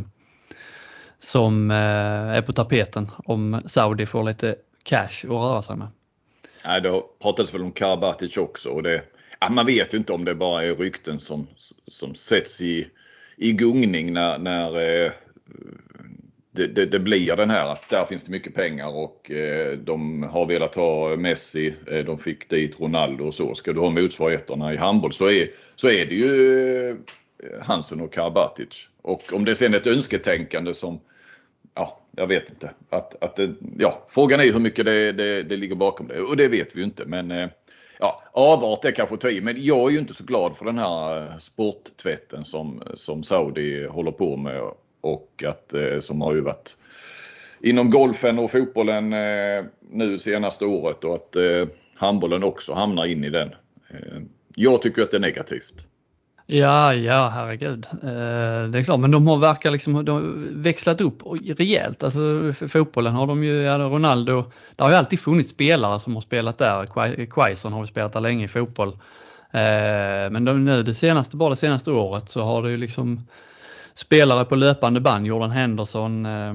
som 1.18 1.70
eh, 1.70 2.36
är 2.36 2.42
på 2.42 2.52
tapeten 2.52 3.10
om 3.24 3.62
Saudi 3.66 4.06
får 4.06 4.24
lite 4.24 4.56
cash 4.84 5.24
att 5.24 5.30
röra 5.30 5.62
sig 5.62 5.76
med. 5.76 5.88
Nej, 6.64 6.80
det 6.80 7.02
pratades 7.22 7.54
väl 7.54 7.62
om 7.62 7.72
Karabatic 7.72 8.36
också 8.36 8.70
och 8.70 8.82
det, 8.82 9.02
ja, 9.40 9.50
man 9.50 9.66
vet 9.66 9.94
ju 9.94 9.98
inte 9.98 10.12
om 10.12 10.24
det 10.24 10.34
bara 10.34 10.64
är 10.64 10.74
rykten 10.74 11.20
som, 11.20 11.46
som 11.86 12.14
sätts 12.14 12.62
i, 12.62 12.86
i 13.36 13.52
gungning 13.52 14.12
när, 14.12 14.38
när 14.38 14.80
eh, 15.04 15.12
det, 16.50 16.66
det, 16.66 16.86
det, 16.86 16.98
blir 16.98 17.36
den 17.36 17.50
här 17.50 17.66
att 17.66 17.88
där 17.88 18.04
finns 18.04 18.24
det 18.24 18.30
mycket 18.30 18.54
pengar 18.54 18.88
och 18.88 19.30
eh, 19.30 19.78
de 19.78 20.22
har 20.22 20.46
velat 20.46 20.74
ha 20.74 21.16
Messi, 21.16 21.74
eh, 21.86 22.04
de 22.04 22.18
fick 22.18 22.48
dit 22.48 22.80
Ronaldo 22.80 23.24
och 23.24 23.34
så. 23.34 23.54
Ska 23.54 23.72
du 23.72 23.80
ha 23.80 23.90
motsvarigheterna 23.90 24.74
i 24.74 24.76
handboll 24.76 25.12
så 25.12 25.30
är, 25.30 25.48
så 25.76 25.90
är 25.90 26.06
det 26.06 26.14
ju 26.14 26.96
Hansen 27.60 28.00
och 28.00 28.12
Karabatic. 28.12 28.88
Och 29.02 29.32
om 29.32 29.44
det 29.44 29.54
sen 29.54 29.74
är 29.74 29.78
ett 29.78 29.86
önsketänkande 29.86 30.74
som, 30.74 31.00
ja, 31.74 32.00
jag 32.16 32.26
vet 32.26 32.50
inte. 32.50 32.70
Att, 32.90 33.22
att 33.22 33.36
det, 33.36 33.54
ja, 33.78 34.06
frågan 34.08 34.40
är 34.40 34.52
hur 34.52 34.60
mycket 34.60 34.84
det, 34.84 35.12
det, 35.12 35.42
det 35.42 35.56
ligger 35.56 35.74
bakom 35.74 36.08
det 36.08 36.20
och 36.20 36.36
det 36.36 36.48
vet 36.48 36.76
vi 36.76 36.78
ju 36.78 36.84
inte. 36.84 37.04
Men 37.04 37.30
eh, 37.30 37.48
ja, 37.98 38.22
avart 38.32 38.84
är 38.84 38.90
kanske 38.90 39.14
att 39.14 39.20
ta 39.20 39.30
i, 39.30 39.40
men 39.40 39.64
jag 39.64 39.88
är 39.88 39.90
ju 39.90 39.98
inte 39.98 40.14
så 40.14 40.24
glad 40.24 40.56
för 40.56 40.64
den 40.64 40.78
här 40.78 41.22
eh, 41.22 41.36
sporttvätten 41.38 42.44
som, 42.44 42.82
som 42.94 43.22
Saudi 43.22 43.86
håller 43.86 44.12
på 44.12 44.36
med 44.36 44.62
och 45.00 45.44
att 45.46 45.74
eh, 45.74 46.00
som 46.00 46.20
har 46.20 46.34
ju 46.34 46.40
varit 46.40 46.76
inom 47.60 47.90
golfen 47.90 48.38
och 48.38 48.50
fotbollen 48.50 49.12
eh, 49.12 49.64
nu 49.90 50.18
senaste 50.18 50.64
året 50.64 51.04
och 51.04 51.14
att 51.14 51.36
eh, 51.36 51.66
handbollen 51.94 52.44
också 52.44 52.74
hamnar 52.74 53.06
in 53.06 53.24
i 53.24 53.30
den. 53.30 53.48
Eh, 53.90 54.20
jag 54.54 54.82
tycker 54.82 55.02
att 55.02 55.10
det 55.10 55.16
är 55.16 55.20
negativt. 55.20 55.86
Ja, 56.50 56.94
ja, 56.94 57.28
herregud. 57.28 57.86
Eh, 57.92 58.70
det 58.70 58.78
är 58.78 58.84
klart, 58.84 59.00
men 59.00 59.10
de 59.10 59.26
har 59.26 59.36
verkar 59.38 59.70
liksom 59.70 60.04
de 60.04 60.46
växlat 60.62 61.00
upp 61.00 61.22
rejält. 61.58 62.02
Alltså 62.02 62.52
fotbollen 62.68 63.14
har 63.14 63.26
de 63.26 63.44
ju, 63.44 63.62
ja, 63.62 63.78
Ronaldo, 63.78 64.44
det 64.76 64.82
har 64.82 64.90
ju 64.90 64.96
alltid 64.96 65.20
funnits 65.20 65.50
spelare 65.50 66.00
som 66.00 66.14
har 66.14 66.20
spelat 66.20 66.58
där. 66.58 67.26
Quaison 67.26 67.72
har 67.72 67.80
ju 67.80 67.86
spelat 67.86 68.12
där 68.12 68.20
länge 68.20 68.44
i 68.44 68.48
fotboll. 68.48 68.88
Eh, 69.50 70.30
men 70.30 70.44
de, 70.44 70.64
nu 70.64 70.82
det 70.82 70.94
senaste, 70.94 71.36
bara 71.36 71.50
det 71.50 71.56
senaste 71.56 71.90
året 71.90 72.28
så 72.28 72.42
har 72.42 72.62
det 72.62 72.70
ju 72.70 72.76
liksom 72.76 73.26
spelare 73.94 74.44
på 74.44 74.56
löpande 74.56 75.00
band, 75.00 75.26
Jordan 75.26 75.50
Henderson, 75.50 76.26
eh, 76.26 76.54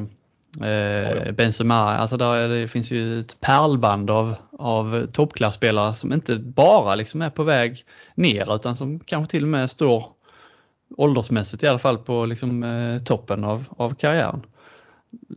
eh, 0.62 1.10
eh, 1.10 1.32
Benzema, 1.32 1.76
alltså 1.76 2.18
där, 2.18 2.50
det 2.50 2.68
finns 2.68 2.92
ju 2.92 3.20
ett 3.20 3.40
pärlband 3.40 4.10
av, 4.10 4.36
av 4.60 5.06
toppklasspelare 5.06 5.94
som 5.94 6.14
inte 6.14 6.36
bara 6.36 6.96
liksom 6.96 7.22
är 7.22 7.30
på 7.30 7.44
väg 7.44 7.86
ner 8.16 8.56
utan 8.56 8.76
som 8.76 9.00
kanske 9.00 9.32
till 9.32 9.44
och 9.44 9.50
med 9.50 9.72
står 9.72 10.06
åldersmässigt 10.98 11.64
i 11.64 11.68
alla 11.68 11.80
fall 11.80 11.98
på 11.98 12.26
liksom, 12.26 12.64
eh, 12.64 13.04
toppen 13.04 13.44
av, 13.44 13.66
av 13.78 13.96
karriären. 13.96 14.46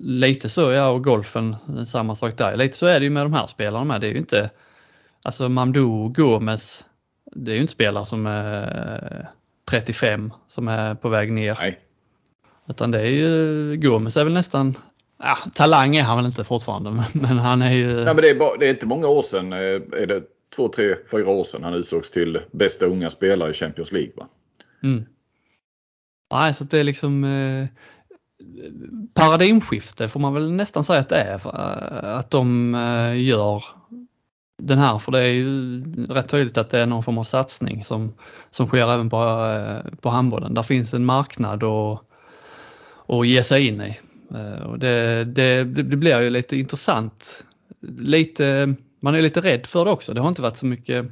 Lite 0.01 0.49
så, 0.49 0.73
ja 0.73 0.89
och 0.89 1.05
golfen, 1.05 1.57
samma 1.87 2.15
sak 2.15 2.39
där. 2.39 2.57
Lite 2.57 2.77
så 2.77 2.87
är 2.87 3.01
det 3.01 3.05
ju 3.05 3.11
med 3.11 3.25
de 3.25 3.33
här 3.33 3.47
spelarna 3.47 3.85
med. 3.85 4.01
Det 4.01 4.07
är 4.07 4.13
ju 4.13 4.19
inte, 4.19 4.51
alltså 5.23 5.49
Mamdou 5.49 6.09
Gomes, 6.09 6.85
det 7.35 7.51
är 7.51 7.55
ju 7.55 7.61
inte 7.61 7.73
spelare 7.73 8.07
som 8.07 8.27
är 8.27 9.29
35 9.71 10.33
som 10.49 10.69
är 10.69 10.95
på 10.95 11.09
väg 11.09 11.33
ner. 11.33 11.59
Nej. 11.61 11.81
Utan 12.69 12.91
det 12.91 13.01
är 13.01 13.13
ju, 13.13 13.77
Gomes 13.77 14.17
är 14.17 14.25
väl 14.25 14.33
nästan, 14.33 14.77
ja, 15.19 15.39
talang 15.55 15.97
är 15.97 16.03
han 16.03 16.17
väl 16.17 16.27
inte 16.27 16.45
fortfarande 16.45 17.05
men 17.13 17.39
han 17.39 17.63
är 17.63 17.73
ju... 17.73 17.95
Nej, 17.95 18.05
men 18.05 18.17
det, 18.17 18.31
är 18.31 18.35
bara, 18.35 18.57
det 18.57 18.67
är 18.67 18.71
inte 18.71 18.87
många 18.87 19.09
år 19.09 19.23
sedan, 19.23 19.53
eh, 19.53 19.59
är 19.59 20.07
det 20.07 20.23
två, 20.57 20.69
tre, 20.69 20.97
fyra 21.11 21.29
år 21.29 21.45
sedan 21.45 21.65
han 21.65 21.75
utsågs 21.75 22.11
till 22.11 22.41
bästa 22.51 22.87
unga 22.87 23.11
spelare 23.11 23.51
i 23.51 23.55
Champions 23.55 23.93
League 23.93 24.13
va? 24.17 24.27
Mm. 24.83 25.05
Nej, 26.31 26.55
så 26.55 26.65
det 26.65 26.79
är 26.79 26.85
liksom 26.85 27.25
eh, 27.25 27.67
paradigmskifte 29.15 30.09
får 30.09 30.21
man 30.21 30.35
väl 30.35 30.53
nästan 30.53 30.85
säga 30.85 31.01
att 31.01 31.09
det 31.09 31.17
är. 31.17 31.35
Eh, 31.35 32.19
att 32.19 32.31
de 32.31 32.75
eh, 32.75 33.23
gör 33.23 33.65
den 34.59 34.79
här, 34.79 34.99
för 34.99 35.13
det 35.13 35.19
är 35.19 35.33
ju 35.33 35.83
rätt 36.09 36.29
tydligt 36.29 36.59
att 36.59 36.71
det 36.71 36.81
är 36.81 36.87
någon 36.87 37.03
form 37.03 37.19
av 37.19 37.25
satsning 37.25 37.85
som, 37.85 38.15
som 38.51 38.67
sker 38.67 38.93
även 38.93 39.11
på, 39.11 39.17
eh, 39.17 39.95
på 40.01 40.09
handbollen. 40.09 40.55
Där 40.55 40.63
finns 40.63 40.95
en 40.95 41.05
marknad 41.05 41.63
och 41.63 42.03
att 43.07 43.27
ge 43.27 43.43
sig 43.43 43.67
in 43.67 43.81
i. 43.81 43.99
Eh, 44.35 44.67
och 44.67 44.79
det, 44.79 45.25
det, 45.25 45.65
det 45.65 45.97
blir 45.97 46.21
ju 46.21 46.31
lite 46.31 46.57
intressant. 46.57 47.45
Lite, 47.99 48.75
man 49.01 49.15
är 49.15 49.21
lite 49.21 49.41
rädd 49.41 49.67
för 49.67 49.85
det 49.85 49.91
också. 49.91 50.15
Det 50.15 50.21
har 50.21 50.29
inte 50.29 50.43
varit 50.43 50.57
så 50.57 50.67
mycket, 50.67 51.05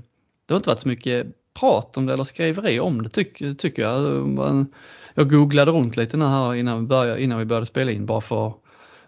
det 0.46 0.54
har 0.54 0.56
inte 0.56 0.68
varit 0.68 0.80
så 0.80 0.88
mycket 0.88 1.26
prat 1.60 1.96
om 1.96 2.06
det 2.06 2.12
eller 2.12 2.24
skriveri 2.24 2.80
om 2.80 3.02
det 3.02 3.08
tycker, 3.08 3.54
tycker 3.54 3.82
jag. 3.82 4.66
Jag 5.14 5.30
googlade 5.30 5.70
runt 5.70 5.96
lite 5.96 6.16
här 6.18 6.54
innan 6.54 6.80
vi 6.80 6.86
började, 6.86 7.22
innan 7.22 7.38
vi 7.38 7.44
började 7.44 7.66
spela 7.66 7.90
in 7.90 8.06
bara 8.06 8.20
för 8.20 8.52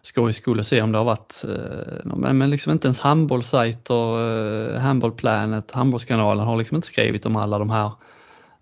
skojs 0.02 0.36
skull 0.36 0.58
och 0.58 0.66
se 0.66 0.82
om 0.82 0.92
det 0.92 0.98
har 0.98 1.04
varit, 1.04 1.44
eh, 1.44 2.16
men, 2.16 2.38
men 2.38 2.50
liksom 2.50 2.72
inte 2.72 2.86
ens 2.86 2.98
handbollssajter, 2.98 4.75
eh, 4.75 4.80
handbollplanet, 4.80 5.72
handbollskanalen 5.72 6.46
har 6.46 6.56
liksom 6.56 6.76
inte 6.76 6.88
skrivit 6.88 7.26
om 7.26 7.36
alla 7.36 7.58
de 7.58 7.70
här 7.70 7.92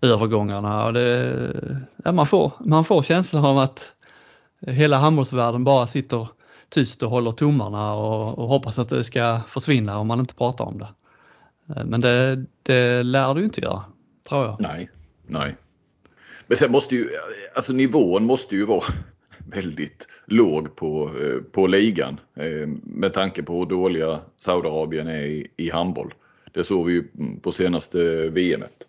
övergångarna. 0.01 0.85
Och 0.85 0.93
det, 0.93 1.81
ja, 2.03 2.11
man, 2.11 2.27
får, 2.27 2.51
man 2.59 2.85
får 2.85 3.03
känslan 3.03 3.45
av 3.45 3.57
att 3.57 3.94
hela 4.59 4.97
handbollsvärlden 4.97 5.63
bara 5.63 5.87
sitter 5.87 6.27
tyst 6.69 7.03
och 7.03 7.09
håller 7.09 7.31
tummarna 7.31 7.93
och, 7.93 8.39
och, 8.39 8.47
hoppas 8.47 8.79
att 8.79 8.89
det 8.89 9.03
ska 9.03 9.41
försvinna 9.47 9.99
om 9.99 10.07
man 10.07 10.19
inte 10.19 10.35
pratar 10.35 10.65
om 10.65 10.77
det. 10.77 10.87
Eh, 11.75 11.85
men 11.85 12.01
det, 12.01 12.45
det 12.63 13.03
lär 13.03 13.33
du 13.33 13.43
inte 13.43 13.61
göra, 13.61 13.83
tror 14.29 14.45
jag. 14.45 14.57
Nej, 14.59 14.89
nej. 15.27 15.55
Men 16.47 16.57
sen 16.57 16.71
måste 16.71 16.95
ju, 16.95 17.09
alltså 17.55 17.73
nivån 17.73 18.25
måste 18.25 18.55
ju 18.55 18.65
vara 18.65 18.83
väldigt 19.37 20.07
låg 20.25 20.75
på, 20.75 21.11
eh, 21.21 21.41
på 21.51 21.67
ligan 21.67 22.19
eh, 22.35 22.67
med 22.83 23.13
tanke 23.13 23.43
på 23.43 23.59
hur 23.59 23.65
dåliga 23.65 24.19
Saudiarabien 24.37 25.07
är 25.07 25.25
i, 25.25 25.47
i 25.57 25.69
handboll. 25.69 26.13
Det 26.51 26.63
såg 26.63 26.85
vi 26.85 26.93
ju 26.93 27.03
på 27.41 27.51
senaste 27.51 28.29
VMet. 28.29 28.87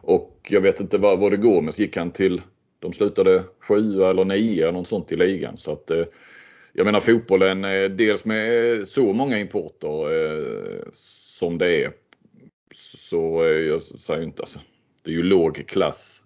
Och 0.00 0.46
jag 0.50 0.60
vet 0.60 0.80
inte 0.80 0.98
vad, 0.98 1.18
vad 1.18 1.32
det 1.32 1.36
går 1.36 1.62
med, 1.62 1.74
så 1.74 1.82
gick 1.82 1.96
han 1.96 2.10
till 2.10 2.42
de 2.86 2.92
slutade 2.92 3.44
sjua 3.60 4.10
eller 4.10 4.24
nia 4.24 4.70
något 4.70 4.88
sånt 4.88 5.12
i 5.12 5.16
ligan. 5.16 5.56
Så 5.56 5.72
att, 5.72 5.90
eh, 5.90 6.04
jag 6.72 6.84
menar 6.84 7.00
fotbollen, 7.00 7.64
eh, 7.64 7.84
dels 7.84 8.24
med 8.24 8.88
så 8.88 9.12
många 9.12 9.38
importer 9.38 10.12
eh, 10.14 10.82
som 10.92 11.58
det 11.58 11.84
är. 11.84 11.92
Så 12.74 13.44
jag 13.68 13.82
säger 13.82 14.22
inte 14.22 14.42
alltså, 14.42 14.58
det 15.02 15.10
är 15.10 15.14
ju 15.14 15.22
låg 15.22 15.66
klass 15.66 16.22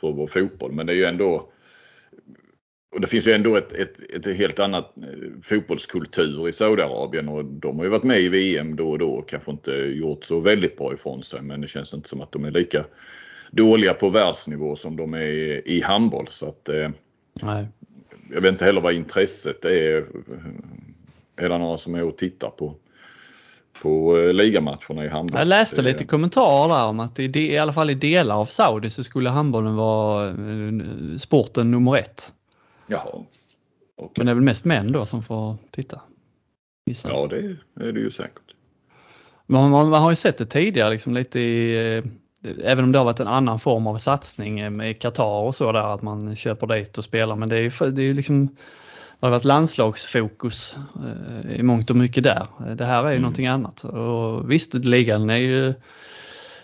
för 0.00 0.12
vår 0.12 0.26
fotboll 0.26 0.72
men 0.72 0.86
det 0.86 0.92
är 0.92 0.96
ju 0.96 1.04
ändå 1.04 1.48
och 2.94 3.00
det 3.00 3.06
finns 3.06 3.26
ju 3.26 3.32
ändå 3.32 3.56
ett, 3.56 3.72
ett, 3.72 4.26
ett 4.26 4.36
helt 4.36 4.58
annat 4.58 4.94
fotbollskultur 5.42 6.48
i 6.48 6.52
Saudiarabien 6.52 7.28
och 7.28 7.44
de 7.44 7.76
har 7.76 7.84
ju 7.84 7.90
varit 7.90 8.04
med 8.04 8.20
i 8.20 8.28
VM 8.28 8.76
då 8.76 8.90
och 8.90 8.98
då 8.98 9.10
och 9.10 9.28
kanske 9.28 9.50
inte 9.50 9.72
gjort 9.72 10.24
så 10.24 10.40
väldigt 10.40 10.76
bra 10.76 10.94
ifrån 10.94 11.22
sig 11.22 11.42
men 11.42 11.60
det 11.60 11.68
känns 11.68 11.94
inte 11.94 12.08
som 12.08 12.20
att 12.20 12.32
de 12.32 12.44
är 12.44 12.50
lika 12.50 12.84
dåliga 13.54 13.94
på 13.94 14.08
världsnivå 14.08 14.76
som 14.76 14.96
de 14.96 15.14
är 15.14 15.68
i 15.68 15.80
handboll. 15.80 16.26
Så 16.30 16.48
att, 16.48 16.68
eh, 16.68 16.90
Nej. 17.42 17.66
Jag 18.32 18.40
vet 18.40 18.52
inte 18.52 18.64
heller 18.64 18.80
vad 18.80 18.94
intresset 18.94 19.64
är. 19.64 20.06
Är 21.36 21.48
det 21.48 21.58
några 21.58 21.78
som 21.78 21.94
är 21.94 22.02
och 22.02 22.16
tittar 22.16 22.50
på, 22.50 22.74
på 23.82 24.18
eh, 24.18 24.32
ligamatcherna 24.32 25.04
i 25.04 25.08
handboll? 25.08 25.38
Jag 25.38 25.48
läste 25.48 25.82
lite 25.82 26.04
kommentarer 26.04 26.68
där 26.68 26.88
om 26.88 27.00
att 27.00 27.18
i, 27.18 27.40
i 27.40 27.58
alla 27.58 27.72
fall 27.72 27.90
i 27.90 27.94
delar 27.94 28.36
av 28.36 28.44
Saudi 28.44 28.90
så 28.90 29.04
skulle 29.04 29.30
handbollen 29.30 29.76
vara 29.76 30.28
eh, 30.28 31.18
sporten 31.18 31.70
nummer 31.70 31.96
ett. 31.96 32.32
Jaha. 32.86 33.24
Okay. 33.96 34.12
Men 34.16 34.26
det 34.26 34.32
är 34.32 34.34
väl 34.34 34.44
mest 34.44 34.64
män 34.64 34.92
då 34.92 35.06
som 35.06 35.22
får 35.22 35.56
titta? 35.70 36.00
Gissar. 36.86 37.10
Ja 37.10 37.26
det 37.26 37.56
är 37.86 37.92
det 37.92 38.00
ju 38.00 38.10
säkert. 38.10 38.54
Man, 39.46 39.70
man, 39.70 39.88
man, 39.88 40.02
har 40.02 40.10
ju 40.10 40.16
sett 40.16 40.38
det 40.38 40.46
tidigare 40.46 40.90
liksom 40.90 41.14
lite 41.14 41.40
i 41.40 42.02
även 42.64 42.84
om 42.84 42.92
det 42.92 42.98
har 42.98 43.04
varit 43.04 43.20
en 43.20 43.28
annan 43.28 43.58
form 43.58 43.86
av 43.86 43.98
satsning 43.98 44.76
med 44.76 45.00
Qatar 45.00 45.42
och 45.42 45.54
så 45.54 45.72
där 45.72 45.94
att 45.94 46.02
man 46.02 46.36
köper 46.36 46.66
dit 46.66 46.98
och 46.98 47.04
spelar 47.04 47.36
men 47.36 47.48
det 47.48 47.56
är 47.56 47.60
ju 47.60 47.90
det 47.90 48.02
är 48.02 48.14
liksom 48.14 48.46
det 49.20 49.26
har 49.26 49.30
varit 49.30 49.44
landslagsfokus 49.44 50.76
eh, 50.96 51.56
i 51.56 51.62
mångt 51.62 51.90
och 51.90 51.96
mycket 51.96 52.24
där. 52.24 52.46
Det 52.74 52.84
här 52.84 53.04
är 53.04 53.08
ju 53.08 53.12
mm. 53.12 53.22
någonting 53.22 53.46
annat 53.46 53.84
och 53.84 54.50
visst 54.50 54.74
ligan 54.74 55.30
är 55.30 55.36
ju, 55.36 55.74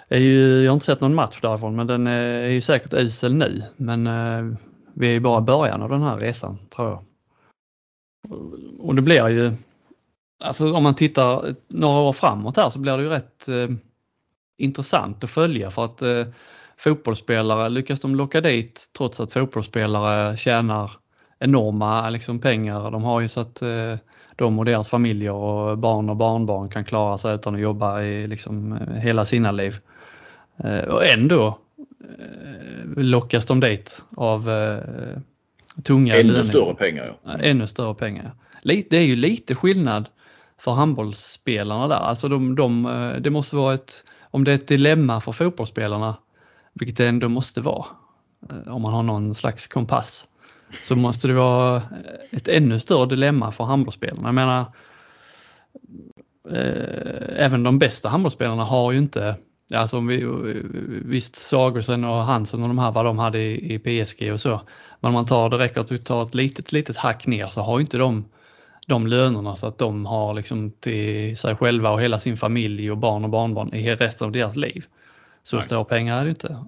är 0.08 0.18
ju, 0.18 0.62
jag 0.62 0.70
har 0.70 0.74
inte 0.74 0.86
sett 0.86 1.00
någon 1.00 1.14
match 1.14 1.38
därifrån 1.42 1.76
men 1.76 1.86
den 1.86 2.06
är 2.06 2.48
ju 2.48 2.60
säkert 2.60 2.94
usel 2.94 3.34
nu 3.34 3.62
men 3.76 4.06
eh, 4.06 4.56
vi 4.94 5.08
är 5.08 5.12
ju 5.12 5.20
bara 5.20 5.40
början 5.40 5.82
av 5.82 5.88
den 5.88 6.02
här 6.02 6.16
resan 6.16 6.58
tror 6.76 6.88
jag. 6.88 7.04
Och 8.80 8.94
det 8.94 9.02
blir 9.02 9.28
ju, 9.28 9.52
alltså 10.44 10.72
om 10.72 10.82
man 10.82 10.94
tittar 10.94 11.54
några 11.68 12.00
år 12.00 12.12
framåt 12.12 12.56
här 12.56 12.70
så 12.70 12.78
blir 12.78 12.96
det 12.96 13.02
ju 13.02 13.08
rätt 13.08 13.48
eh, 13.48 13.76
intressant 14.60 15.24
att 15.24 15.30
följa 15.30 15.70
för 15.70 15.84
att 15.84 16.02
eh, 16.02 16.24
fotbollsspelare, 16.76 17.68
lyckas 17.68 18.00
de 18.00 18.14
locka 18.14 18.40
dit 18.40 18.90
trots 18.96 19.20
att 19.20 19.32
fotbollsspelare 19.32 20.36
tjänar 20.36 20.90
enorma 21.38 22.10
liksom, 22.10 22.38
pengar. 22.40 22.90
De 22.90 23.02
har 23.02 23.20
ju 23.20 23.28
så 23.28 23.40
att 23.40 23.62
eh, 23.62 23.96
de 24.36 24.58
och 24.58 24.64
deras 24.64 24.88
familjer 24.88 25.32
och 25.32 25.78
barn 25.78 26.10
och 26.10 26.16
barnbarn 26.16 26.68
kan 26.68 26.84
klara 26.84 27.18
sig 27.18 27.34
utan 27.34 27.54
att 27.54 27.60
jobba 27.60 28.02
i 28.02 28.26
liksom, 28.26 28.78
hela 29.02 29.24
sina 29.24 29.52
liv. 29.52 29.76
Eh, 30.64 30.84
och 30.84 31.06
ändå 31.06 31.58
eh, 32.00 33.02
lockas 33.02 33.46
de 33.46 33.60
dit 33.60 34.04
av 34.16 34.50
eh, 34.50 34.78
tunga 35.82 36.16
Ännu 36.16 36.28
löner. 36.28 36.42
större 36.42 36.74
pengar. 36.74 37.16
Ja. 37.24 37.38
Ännu 37.38 37.66
större 37.66 37.94
pengar. 37.94 38.30
Det 38.62 38.92
är 38.92 39.02
ju 39.02 39.16
lite 39.16 39.54
skillnad 39.54 40.08
för 40.58 40.72
handbollsspelarna 40.72 41.88
där. 41.88 41.96
Alltså 41.96 42.28
de, 42.28 42.54
de, 42.54 42.82
det 43.20 43.30
måste 43.30 43.56
vara 43.56 43.74
ett, 43.74 44.04
om 44.30 44.44
det 44.44 44.50
är 44.50 44.54
ett 44.54 44.68
dilemma 44.68 45.20
för 45.20 45.32
fotbollsspelarna, 45.32 46.16
vilket 46.72 46.96
det 46.96 47.08
ändå 47.08 47.28
måste 47.28 47.60
vara, 47.60 47.86
eh, 48.50 48.74
om 48.74 48.82
man 48.82 48.92
har 48.92 49.02
någon 49.02 49.34
slags 49.34 49.66
kompass, 49.66 50.26
så 50.84 50.96
måste 50.96 51.28
det 51.28 51.34
vara 51.34 51.76
eh, 51.76 51.82
ett 52.30 52.48
ännu 52.48 52.80
större 52.80 53.06
dilemma 53.06 53.52
för 53.52 53.64
handbollsspelarna. 53.64 54.28
Jag 54.28 54.34
menar, 54.34 54.64
eh, 56.50 57.44
även 57.44 57.62
de 57.62 57.78
bästa 57.78 58.08
handbollsspelarna 58.08 58.64
har 58.64 58.92
ju 58.92 58.98
inte, 58.98 59.34
alltså 59.74 59.98
om 59.98 60.06
vi, 60.06 60.24
visst 61.04 61.36
Sagosen 61.36 62.04
och 62.04 62.24
Hansen 62.24 62.62
och 62.62 62.68
de 62.68 62.78
här 62.78 62.90
vad 62.90 63.04
de 63.04 63.18
hade 63.18 63.38
i, 63.38 63.74
i 63.74 63.78
PSG 63.78 64.32
och 64.32 64.40
så, 64.40 64.60
men 65.00 65.08
om 65.08 65.14
man 65.14 65.26
tar 65.26 65.50
det 65.50 65.58
räcker 65.58 65.80
att 65.80 65.88
du 65.88 65.98
tar 65.98 66.22
ett 66.22 66.34
litet, 66.34 66.72
litet 66.72 66.96
hack 66.96 67.26
ner 67.26 67.46
så 67.46 67.60
har 67.60 67.80
inte 67.80 67.98
de 67.98 68.24
de 68.90 69.06
lönerna 69.06 69.56
så 69.56 69.66
att 69.66 69.78
de 69.78 70.06
har 70.06 70.34
liksom 70.34 70.70
till 70.70 71.36
sig 71.36 71.56
själva 71.56 71.90
och 71.90 72.00
hela 72.00 72.18
sin 72.18 72.36
familj 72.36 72.90
och 72.90 72.98
barn 72.98 73.24
och 73.24 73.30
barnbarn 73.30 73.74
i 73.74 73.94
resten 73.94 74.26
av 74.26 74.32
deras 74.32 74.56
liv. 74.56 74.84
Så 75.42 75.62
stora 75.62 75.84
pengar 75.84 76.20
är 76.20 76.24
det 76.24 76.30
inte. 76.30 76.64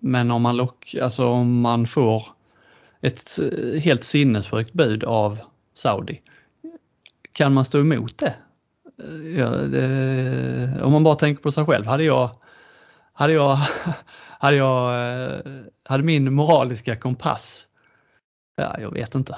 Men 0.00 0.30
om 0.30 0.42
man, 0.42 0.56
lock, 0.56 0.94
alltså 1.02 1.26
om 1.26 1.60
man 1.60 1.86
får 1.86 2.26
ett 3.00 3.38
eh, 3.38 3.80
helt 3.80 4.04
sinnessjukt 4.04 4.72
bud 4.72 5.04
av 5.04 5.38
Saudi. 5.74 6.22
Kan 7.32 7.54
man 7.54 7.64
stå 7.64 7.80
emot 7.80 8.18
det? 8.18 8.34
Eh, 9.02 9.38
ja, 9.38 9.50
det? 9.50 10.80
Om 10.82 10.92
man 10.92 11.04
bara 11.04 11.14
tänker 11.14 11.42
på 11.42 11.52
sig 11.52 11.64
själv, 11.64 11.86
hade 11.86 12.04
jag, 12.04 12.30
hade 13.12 13.32
jag, 13.32 13.58
hade 14.38 14.56
jag, 14.56 14.94
eh, 15.24 15.40
hade 15.84 16.02
min 16.02 16.34
moraliska 16.34 16.96
kompass, 16.96 17.66
ja 18.56 18.76
jag 18.80 18.92
vet 18.92 19.14
inte. 19.14 19.36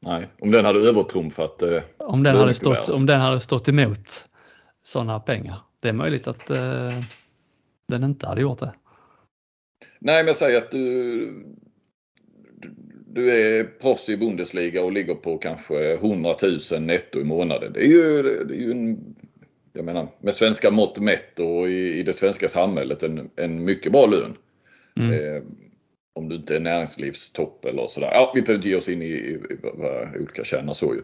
Nej, 0.00 0.28
om 0.40 0.50
den 0.50 0.64
hade 0.64 0.80
övertrumfat 0.80 1.62
eh, 1.62 1.82
om, 1.96 2.22
den 2.22 2.36
hade 2.36 2.54
stått, 2.54 2.88
om 2.88 3.06
den 3.06 3.20
hade 3.20 3.40
stått 3.40 3.68
emot 3.68 4.24
sådana 4.84 5.20
pengar. 5.20 5.58
Det 5.80 5.88
är 5.88 5.92
möjligt 5.92 6.26
att 6.26 6.50
eh, 6.50 6.90
den 7.88 8.04
inte 8.04 8.26
hade 8.26 8.40
gjort 8.40 8.58
det. 8.58 8.74
Nej, 9.98 10.22
men 10.22 10.26
jag 10.26 10.36
säger 10.36 10.58
att 10.58 10.70
du, 10.70 11.44
du 13.06 13.30
är 13.30 13.64
proffs 13.64 14.08
i 14.08 14.16
Bundesliga 14.16 14.84
och 14.84 14.92
ligger 14.92 15.14
på 15.14 15.38
kanske 15.38 15.92
100 15.92 16.34
000 16.72 16.82
netto 16.82 17.20
i 17.20 17.24
månaden. 17.24 17.72
Det 17.72 17.80
är 17.80 17.88
ju, 17.88 18.22
det 18.22 18.54
är 18.54 18.58
ju 18.58 18.70
en, 18.70 19.16
jag 19.72 19.84
menar, 19.84 20.08
med 20.20 20.34
svenska 20.34 20.70
mått 20.70 20.98
mätt 20.98 21.40
och 21.40 21.68
i, 21.68 21.98
i 21.98 22.02
det 22.02 22.12
svenska 22.12 22.48
samhället 22.48 23.02
en, 23.02 23.30
en 23.36 23.64
mycket 23.64 23.92
bra 23.92 24.06
lön. 24.06 24.36
Mm. 24.96 25.12
Eh, 25.12 25.42
om 26.16 26.28
du 26.28 26.36
inte 26.36 26.56
är 26.56 26.60
näringslivstopp 26.60 27.64
eller 27.64 27.88
sådär. 27.88 28.10
Ja, 28.12 28.32
vi 28.34 28.42
behöver 28.42 28.58
inte 28.58 28.68
ge 28.68 28.76
oss 28.76 28.88
in 28.88 29.02
i, 29.02 29.06
i 29.06 29.38
vad 29.62 30.16
olika 30.16 30.44
tjänar 30.44 30.72
så 30.72 30.94
ju. 30.94 31.02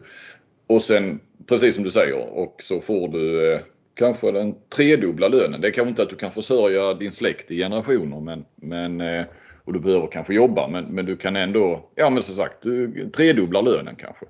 Och 0.67 0.81
sen 0.81 1.19
precis 1.47 1.75
som 1.75 1.83
du 1.83 1.89
säger 1.89 2.37
och 2.37 2.55
så 2.63 2.81
får 2.81 3.07
du 3.07 3.53
eh, 3.53 3.59
kanske 3.93 4.31
den 4.31 4.55
tredubbla 4.69 5.27
lönen. 5.27 5.61
Det 5.61 5.67
är 5.67 5.71
kanske 5.71 5.89
inte 5.89 6.03
att 6.03 6.09
du 6.09 6.15
kan 6.15 6.31
försörja 6.31 6.93
din 6.93 7.11
släkt 7.11 7.51
i 7.51 7.57
generationer 7.57 8.19
men, 8.19 8.45
men 8.55 9.01
eh, 9.01 9.25
och 9.63 9.73
du 9.73 9.79
behöver 9.79 10.07
kanske 10.07 10.33
jobba 10.33 10.67
men, 10.67 10.85
men 10.85 11.05
du 11.05 11.15
kan 11.17 11.35
ändå, 11.35 11.89
ja 11.95 12.09
men 12.09 12.23
som 12.23 12.35
sagt, 12.35 12.61
du 12.61 13.09
tredubblar 13.09 13.61
lönen 13.61 13.95
kanske. 13.95 14.25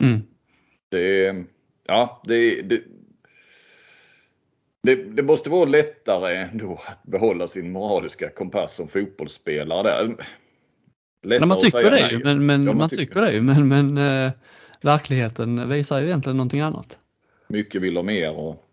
Mm. 0.00 0.20
Det, 0.88 1.34
ja, 1.86 2.22
det, 2.26 2.62
det, 2.62 2.82
det, 4.86 4.94
det, 4.96 5.22
måste 5.22 5.50
vara 5.50 5.64
lättare 5.64 6.36
ändå 6.36 6.80
att 6.86 7.02
behålla 7.02 7.46
sin 7.46 7.72
moraliska 7.72 8.28
kompass 8.28 8.74
som 8.74 8.88
fotbollsspelare 8.88 9.82
där. 9.82 10.16
Lättare 11.22 11.46
man 11.48 11.60
tycker 11.60 11.90
det 11.90 12.10
ju, 12.10 12.18
men, 12.24 12.46
men 12.46 12.64
ja, 12.64 12.66
man, 12.66 12.78
man 12.78 12.88
tycker. 12.88 13.04
tycker 13.04 13.20
det 13.20 13.32
ju, 13.32 13.40
men, 13.40 13.68
men 13.68 13.98
äh, 13.98 14.32
verkligheten 14.80 15.68
visar 15.68 16.00
ju 16.00 16.06
egentligen 16.06 16.36
någonting 16.36 16.60
annat. 16.60 16.98
Mycket 17.48 17.82
vill 17.82 17.96
ha 17.96 18.02
mer 18.02 18.32
och 18.32 18.68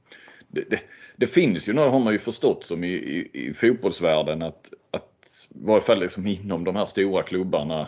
det, 0.48 0.70
det, 0.70 0.80
det 1.16 1.28
finns 1.28 1.70
ju, 1.70 1.74
det 1.74 1.82
har 1.82 2.00
man 2.00 2.14
ju 2.14 2.20
förstått 2.20 2.66
som 2.66 2.84
i, 2.84 2.94
i, 2.94 3.30
i 3.34 3.54
fotbollsvärlden 3.54 4.42
att, 4.42 4.74
att 4.92 5.48
i 5.50 5.66
varje 5.66 5.82
fall 5.82 6.00
liksom 6.00 6.28
inom 6.28 6.64
de 6.64 6.76
här 6.76 6.86
stora 6.86 7.24
klubbarna. 7.24 7.88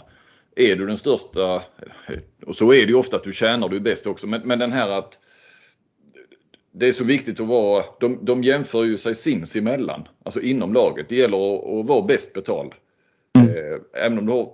Är 0.55 0.75
du 0.75 0.87
den 0.87 0.97
största, 0.97 1.61
och 2.45 2.55
så 2.55 2.73
är 2.73 2.81
det 2.85 2.91
ju 2.91 2.95
ofta 2.95 3.17
att 3.17 3.23
du 3.23 3.33
tjänar 3.33 3.69
du 3.69 3.79
bäst 3.79 4.07
också, 4.07 4.27
men, 4.27 4.41
men 4.41 4.59
den 4.59 4.71
här 4.71 4.89
att 4.89 5.19
det 6.77 6.87
är 6.87 6.91
så 6.91 7.03
viktigt 7.03 7.39
att 7.39 7.47
vara, 7.47 7.83
de, 7.99 8.19
de 8.21 8.43
jämför 8.43 8.83
ju 8.83 8.97
sig 8.97 9.15
sinsemellan, 9.15 10.07
alltså 10.23 10.41
inom 10.41 10.73
laget. 10.73 11.09
Det 11.09 11.15
gäller 11.15 11.55
att, 11.55 11.79
att 11.79 11.85
vara 11.85 12.01
bäst 12.01 12.33
betald. 12.33 12.71
Mm. 13.37 13.49
Eh, 13.49 13.79
även 13.93 14.17
om 14.17 14.25
du 14.25 14.31
har 14.31 14.51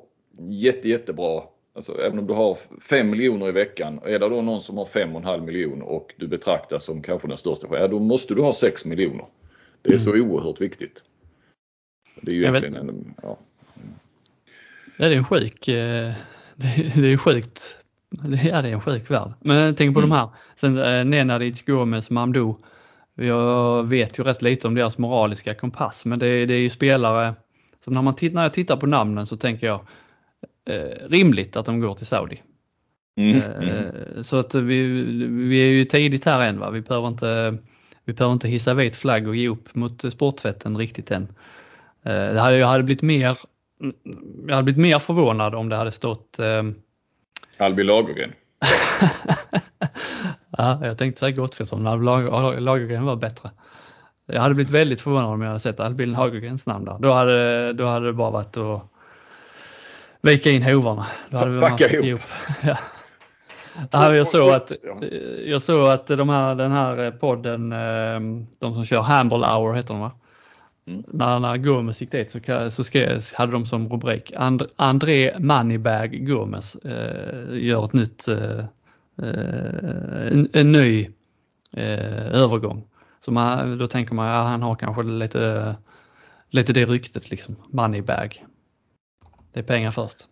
jätte, 0.50 0.90
jättebra, 0.90 1.44
alltså 1.76 2.02
även 2.02 2.20
om 2.20 2.28
du 2.28 2.34
har 2.34 2.58
5 2.82 3.10
miljoner 3.10 3.50
i 3.50 3.52
veckan. 3.52 4.00
Är 4.06 4.20
det 4.20 4.30
då 4.30 4.42
någon 4.42 4.62
som 4.62 4.78
har 4.78 4.86
5,5 4.86 5.46
miljoner 5.46 5.86
och 5.86 6.14
du 6.18 6.28
betraktas 6.28 6.84
som 6.84 7.02
kanske 7.02 7.28
den 7.28 7.38
största, 7.38 7.68
ja, 7.72 7.88
då 7.88 8.00
måste 8.00 8.36
du 8.36 8.42
ha 8.42 8.54
6 8.54 8.86
miljoner. 8.86 9.26
Det 9.82 9.90
är 9.90 9.94
mm. 9.94 10.00
så 10.00 10.12
oerhört 10.12 10.62
viktigt. 10.62 11.04
Det 12.22 12.32
är 12.32 12.36
ju 12.36 12.42
egentligen 12.42 12.90
en, 12.90 13.14
ja. 13.22 13.38
det 14.98 15.06
är 15.06 15.12
en 15.12 15.26
sjuk, 15.26 15.68
eh, 15.68 16.14
det 16.96 17.14
är 17.14 17.18
sjukt. 17.18 17.81
Ja, 18.20 18.62
det 18.62 18.70
är 18.70 18.74
en 18.74 18.82
sjuk 18.82 19.12
värld. 19.12 19.34
Men 19.40 19.76
tänker 19.76 19.94
på 19.94 20.00
mm. 20.00 20.10
de 20.10 20.16
här, 20.16 20.30
sen 20.56 20.78
eh, 20.78 21.06
Nenadic, 21.06 21.66
Gomes, 21.66 22.10
Mamdou. 22.10 22.58
Jag 23.16 23.84
vet 23.84 24.20
ju 24.20 24.24
rätt 24.24 24.42
lite 24.42 24.68
om 24.68 24.76
deras 24.76 24.98
moraliska 24.98 25.54
kompass, 25.54 26.06
men 26.06 26.20
det, 26.20 26.46
det 26.46 26.54
är 26.54 26.60
ju 26.60 26.70
spelare 26.70 27.34
som 27.84 27.94
när, 27.94 28.02
man 28.02 28.16
när 28.22 28.44
jag 28.44 28.54
tittar 28.54 28.78
på 28.78 28.88
namnen 28.88 29.26
så 29.26 29.38
tänker 29.38 29.68
jag 29.68 29.82
eh, 30.70 31.10
rimligt 31.10 31.56
att 31.56 31.66
de 31.66 31.80
går 31.80 31.94
till 31.94 32.06
Saudi. 32.06 32.42
Mm, 33.18 33.38
eh, 33.38 33.70
mm. 33.70 34.24
Så 34.24 34.38
att 34.38 34.56
vi, 34.56 34.88
vi 35.28 35.62
är 35.62 35.66
ju 35.66 35.86
tidigt 35.86 36.26
här 36.26 36.50
än. 36.50 36.60
Va? 36.60 36.70
Vi, 36.70 36.82
behöver 36.82 37.08
inte, 37.08 37.58
vi 38.06 38.14
behöver 38.14 38.34
inte 38.34 38.48
hissa 38.48 38.74
vit 38.74 38.96
flagg 38.96 39.28
och 39.28 39.36
ge 39.36 39.48
upp 39.48 39.76
mot 39.76 40.14
sporttvätten 40.14 40.78
riktigt 40.78 41.12
än. 41.12 41.24
Eh, 42.04 42.34
det 42.34 42.40
hade, 42.40 42.58
jag 42.58 42.68
hade 42.68 42.84
blivit 42.84 43.02
mer 43.02 43.38
jag 44.48 44.56
hade 44.56 44.64
blivit 44.64 44.82
mer 44.82 45.00
förvånad 45.00 45.56
om 45.56 45.70
det 45.70 45.76
hade 45.76 45.92
stått 45.92 46.40
eh... 46.40 46.64
Albin 47.62 47.88
Lagergren. 47.88 48.34
ja, 50.58 50.80
jag 50.86 50.98
tänkte 50.98 51.20
säga 51.20 51.32
Gottfridsson, 51.32 51.84
men 51.84 52.06
Lagergren 52.64 53.06
var 53.06 53.16
bättre. 53.16 53.50
Jag 54.26 54.42
hade 54.42 54.56
blivit 54.56 54.74
väldigt 54.74 55.02
förvånad 55.02 55.30
om 55.30 55.42
jag 55.42 55.48
hade 55.48 55.60
sett 55.60 55.80
Albin 55.80 56.12
Lagergrens 56.12 56.66
namn 56.66 56.86
där. 56.86 56.98
Då 57.00 57.12
hade, 57.12 57.74
då 57.74 57.86
hade 57.86 58.06
det 58.06 58.14
bara 58.14 58.32
varit 58.32 58.58
att 58.58 58.82
vika 60.22 60.50
in 60.50 60.64
hovarna. 60.64 61.08
Då 61.30 61.38
hade 61.38 61.60
Backa 61.60 61.90
ihop. 61.90 62.06
ihop. 62.06 62.22
ja. 62.64 62.78
Ja, 63.92 64.16
jag, 64.16 64.28
såg 64.28 64.50
att, 64.50 64.72
jag 65.46 65.62
såg 65.62 65.86
att 65.86 66.08
de 66.08 66.30
här, 66.30 66.56
den 66.56 66.72
här 66.72 67.12
podden, 67.12 67.72
eh, 67.72 68.46
de 68.60 68.74
som 68.74 68.86
kör 68.86 69.02
Handball 69.02 69.44
Hour 69.44 69.74
heter 69.74 69.94
de 69.94 70.02
va? 70.02 70.12
Mm. 70.86 71.04
När, 71.08 71.40
när 71.40 71.58
Gomes 71.58 72.02
gick 72.02 72.12
dit 72.12 72.32
så, 72.32 72.70
så 72.72 72.84
skrev, 72.84 73.22
hade 73.34 73.52
de 73.52 73.66
som 73.66 73.90
rubrik 73.90 74.34
And, 74.36 74.64
André 74.76 75.40
Moneybag 75.40 76.26
Gomes 76.28 76.76
eh, 76.76 77.58
gör 77.58 77.86
ett 77.86 77.94
nytt, 77.94 78.28
eh, 78.28 78.60
eh, 79.22 80.28
en, 80.32 80.50
en, 80.54 80.72
ny 80.72 81.10
eh, 81.72 82.28
övergång. 82.28 82.84
Så 83.20 83.32
man, 83.32 83.78
då 83.78 83.88
tänker 83.88 84.14
man, 84.14 84.28
ja, 84.28 84.42
han 84.42 84.62
har 84.62 84.76
kanske 84.76 85.04
lite, 85.04 85.76
lite 86.50 86.74
det 86.74 86.86
ryktet 86.86 87.32
liksom, 87.32 87.56
Moneybag. 87.70 88.46
Det 89.54 89.60
är 89.60 89.64
pengar 89.64 89.92
först. 89.92 90.28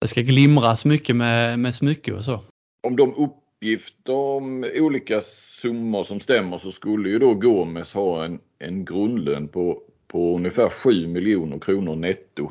Det 0.00 0.08
ska 0.08 0.20
glimras 0.20 0.84
mycket 0.84 1.16
med, 1.16 1.58
med 1.58 1.74
smycke 1.74 2.12
och 2.12 2.24
så. 2.24 2.40
Om 2.86 2.96
de 2.96 3.14
upp 3.14 3.43
uppgift 3.64 4.08
om 4.08 4.64
olika 4.74 5.20
summor 5.20 6.02
som 6.02 6.20
stämmer 6.20 6.58
så 6.58 6.70
skulle 6.70 7.08
ju 7.08 7.18
då 7.18 7.34
Gomes 7.34 7.94
ha 7.94 8.24
en, 8.24 8.38
en 8.58 8.84
grundlön 8.84 9.48
på, 9.48 9.82
på 10.08 10.36
ungefär 10.36 10.68
7 10.68 11.06
miljoner 11.06 11.58
kronor 11.58 11.96
netto. 11.96 12.50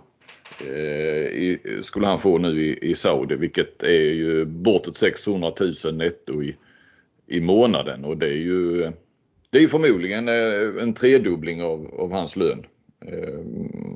Eh, 0.69 1.28
i, 1.28 1.60
skulle 1.82 2.08
han 2.08 2.19
få 2.19 2.38
nu 2.38 2.63
i, 2.63 2.89
i 2.89 2.95
Saudi 2.95 3.36
vilket 3.36 3.84
är 3.84 4.12
ju 4.13 4.45
bortåt 4.45 4.97
600 4.97 5.52
000 5.86 5.95
netto 5.95 6.43
i, 6.43 6.56
i 7.28 7.41
månaden 7.41 8.06
och 8.06 8.17
det 8.17 8.28
är 8.28 8.38
ju 8.38 8.91
det 9.49 9.63
är 9.63 9.67
förmodligen 9.67 10.28
eh, 10.28 10.84
en 10.84 10.93
tredubbling 10.93 11.63
av, 11.63 11.95
av 11.99 12.12
hans 12.12 12.36
lön. 12.36 12.65
Eh, 13.06 13.39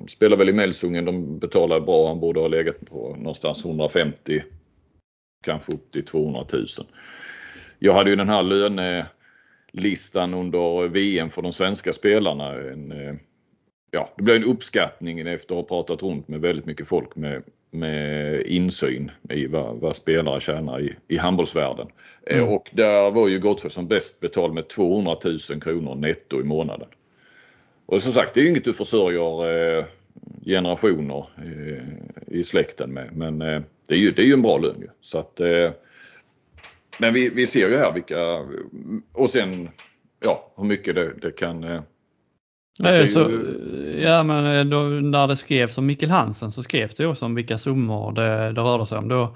spelar 0.07 0.37
väl 0.37 0.49
i 0.49 0.53
Melsungen, 0.53 1.05
de 1.05 1.39
betalar 1.39 1.79
bra, 1.79 2.07
han 2.07 2.19
borde 2.19 2.39
ha 2.39 2.47
legat 2.47 2.85
på 2.85 3.15
någonstans 3.19 3.65
150 3.65 4.41
kanske 5.41 5.71
upp 5.71 5.91
till 5.91 6.05
200 6.05 6.45
000. 6.53 6.65
Jag 7.79 7.93
hade 7.93 8.09
ju 8.09 8.15
den 8.15 8.29
här 8.29 8.43
löne, 8.43 9.05
listan 9.71 10.33
under 10.33 10.87
VM 10.87 11.29
för 11.29 11.41
de 11.41 11.53
svenska 11.53 11.93
spelarna. 11.93 12.53
En, 12.53 12.91
eh, 12.91 13.15
ja, 13.91 14.13
det 14.17 14.23
blir 14.23 14.35
en 14.35 14.43
uppskattning 14.43 15.19
efter 15.19 15.55
att 15.55 15.69
ha 15.69 15.77
pratat 15.77 16.03
runt 16.03 16.27
med 16.27 16.41
väldigt 16.41 16.65
mycket 16.65 16.87
folk 16.87 17.15
med, 17.15 17.43
med 17.71 18.41
insyn 18.41 19.11
i 19.29 19.47
vad, 19.47 19.77
vad 19.77 19.95
spelare 19.95 20.39
tjänar 20.39 20.79
i, 20.79 20.95
i 21.07 21.17
handbollsvärlden. 21.17 21.87
Eh, 22.25 22.37
mm. 22.37 22.49
Och 22.49 22.69
där 22.73 23.11
var 23.11 23.27
ju 23.27 23.39
Gottfridsson 23.39 23.87
bäst 23.87 24.19
betald 24.19 24.53
med 24.53 24.67
200 24.67 25.15
000 25.23 25.61
kronor 25.61 25.95
netto 25.95 26.41
i 26.41 26.43
månaden. 26.43 26.87
Och 27.85 28.03
som 28.03 28.11
sagt, 28.11 28.33
det 28.33 28.41
är 28.41 28.49
inget 28.49 28.65
du 28.65 28.73
försörjer 28.73 29.77
eh, 29.79 29.85
generationer 30.45 31.25
i 32.27 32.43
släkten 32.43 32.93
med. 32.93 33.17
Men 33.17 33.63
det 33.87 33.95
är 33.95 33.99
ju, 33.99 34.11
det 34.11 34.21
är 34.21 34.25
ju 34.25 34.33
en 34.33 34.41
bra 34.41 34.57
lön 34.57 34.81
ju. 34.81 34.87
Så 35.01 35.17
att, 35.19 35.41
men 36.99 37.13
vi, 37.13 37.29
vi 37.29 37.47
ser 37.47 37.69
ju 37.69 37.77
här 37.77 37.93
vilka 37.93 38.17
och 39.13 39.29
sen 39.29 39.69
ja, 40.23 40.53
hur 40.57 40.63
mycket 40.63 40.95
det, 40.95 41.13
det 41.21 41.31
kan 41.31 41.61
det 41.61 41.83
Nej, 42.79 43.07
så, 43.07 43.19
ja 44.01 44.23
men 44.23 44.69
då, 44.69 44.79
när 44.83 45.27
det 45.27 45.35
skrevs 45.35 45.77
om 45.77 45.85
Mikkel 45.85 46.09
Hansen 46.09 46.51
så 46.51 46.63
skrevs 46.63 46.95
det 46.95 47.05
också 47.05 47.25
om 47.25 47.35
vilka 47.35 47.57
summor 47.57 48.11
det, 48.11 48.51
det 48.51 48.61
rörde 48.61 48.85
sig 48.85 48.97
om. 48.97 49.07
Då, 49.07 49.35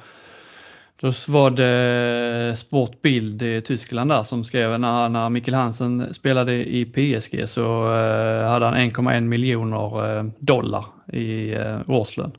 då 1.00 1.12
var 1.28 1.50
det 1.50 2.58
Sportbild 2.58 3.42
i 3.42 3.62
Tyskland 3.62 4.12
där 4.12 4.24
som 4.24 4.44
skrev 4.44 4.80
när, 4.80 5.10
när 5.10 5.30
Mikkel 5.30 5.54
Hansen 5.54 6.14
spelade 6.14 6.54
i 6.54 6.86
PSG 6.86 7.50
så 7.50 7.96
eh, 7.96 8.50
hade 8.50 8.66
han 8.66 8.76
1,1 8.76 9.22
miljoner 9.22 10.18
eh, 10.18 10.24
dollar 10.40 10.86
i 11.14 11.54
eh, 11.54 11.90
årslön. 11.90 12.32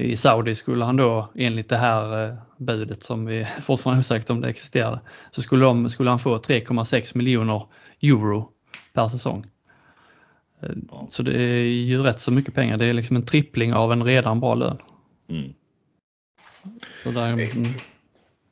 I 0.00 0.16
Saudi 0.16 0.54
skulle 0.54 0.84
han 0.84 0.96
då 0.96 1.28
enligt 1.36 1.68
det 1.68 1.76
här 1.76 2.28
eh, 2.28 2.34
budet 2.56 3.02
som 3.02 3.26
vi 3.26 3.46
fortfarande 3.62 4.00
osäkert 4.00 4.30
om 4.30 4.40
det 4.40 4.48
existerade 4.48 5.00
så 5.30 5.42
skulle, 5.42 5.64
de, 5.64 5.90
skulle 5.90 6.10
han 6.10 6.18
få 6.18 6.36
3,6 6.36 7.16
miljoner 7.16 7.66
euro 8.02 8.48
per 8.92 9.08
säsong. 9.08 9.46
Eh, 10.62 10.68
så 11.08 11.22
det 11.22 11.42
är 11.42 11.64
ju 11.64 12.02
rätt 12.02 12.20
så 12.20 12.30
mycket 12.32 12.54
pengar. 12.54 12.78
Det 12.78 12.86
är 12.86 12.94
liksom 12.94 13.16
en 13.16 13.26
trippling 13.26 13.74
av 13.74 13.92
en 13.92 14.04
redan 14.04 14.40
bra 14.40 14.54
lön. 14.54 14.78
Mm. 15.28 15.52
Där, 17.04 17.28
mm. 17.28 17.46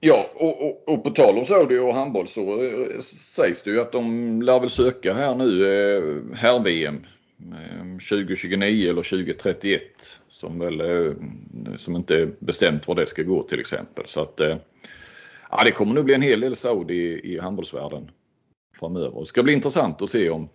Ja, 0.01 0.31
och, 0.35 0.67
och, 0.67 0.89
och, 0.89 1.05
på 1.05 1.11
tal 1.11 1.39
om 1.39 1.45
Saudi 1.45 1.79
och 1.79 1.95
handboll 1.95 2.29
så 2.29 2.41
äh, 2.41 2.99
sägs 3.01 3.63
det 3.63 3.71
ju 3.71 3.81
att 3.81 3.93
de 3.93 4.43
lär 4.43 4.61
väl 4.61 4.71
söka 4.71 5.15
här 5.15 5.35
nu 5.35 5.67
äh, 5.97 6.37
här-VM 6.39 7.05
Ehm, 7.42 7.98
2029 7.98 8.90
eller 8.90 9.03
2031 9.03 9.83
som 10.29 10.59
väl 10.59 10.81
mm, 10.81 11.79
som 11.79 11.96
inte 11.96 12.16
är 12.16 12.31
bestämt 12.38 12.88
var 12.88 12.94
det 12.94 13.07
ska 13.07 13.22
gå 13.22 13.42
till 13.42 13.61
exempel. 13.61 14.05
Så 14.09 14.22
att 14.22 14.40
eh, 14.40 14.57
ja, 15.51 15.64
det 15.64 15.70
kommer 15.70 15.94
nog 15.94 16.05
bli 16.05 16.14
en 16.14 16.22
hel 16.22 16.40
del 16.40 16.57
Saudi 16.57 16.94
i, 16.94 17.35
i 17.35 17.38
handbollsvärlden 17.38 18.11
framöver. 18.79 19.20
Det 19.20 19.27
ska 19.27 19.42
bli 19.42 19.53
intressant 19.53 20.03
att 20.03 20.11
se 20.11 20.31
om 20.31 20.48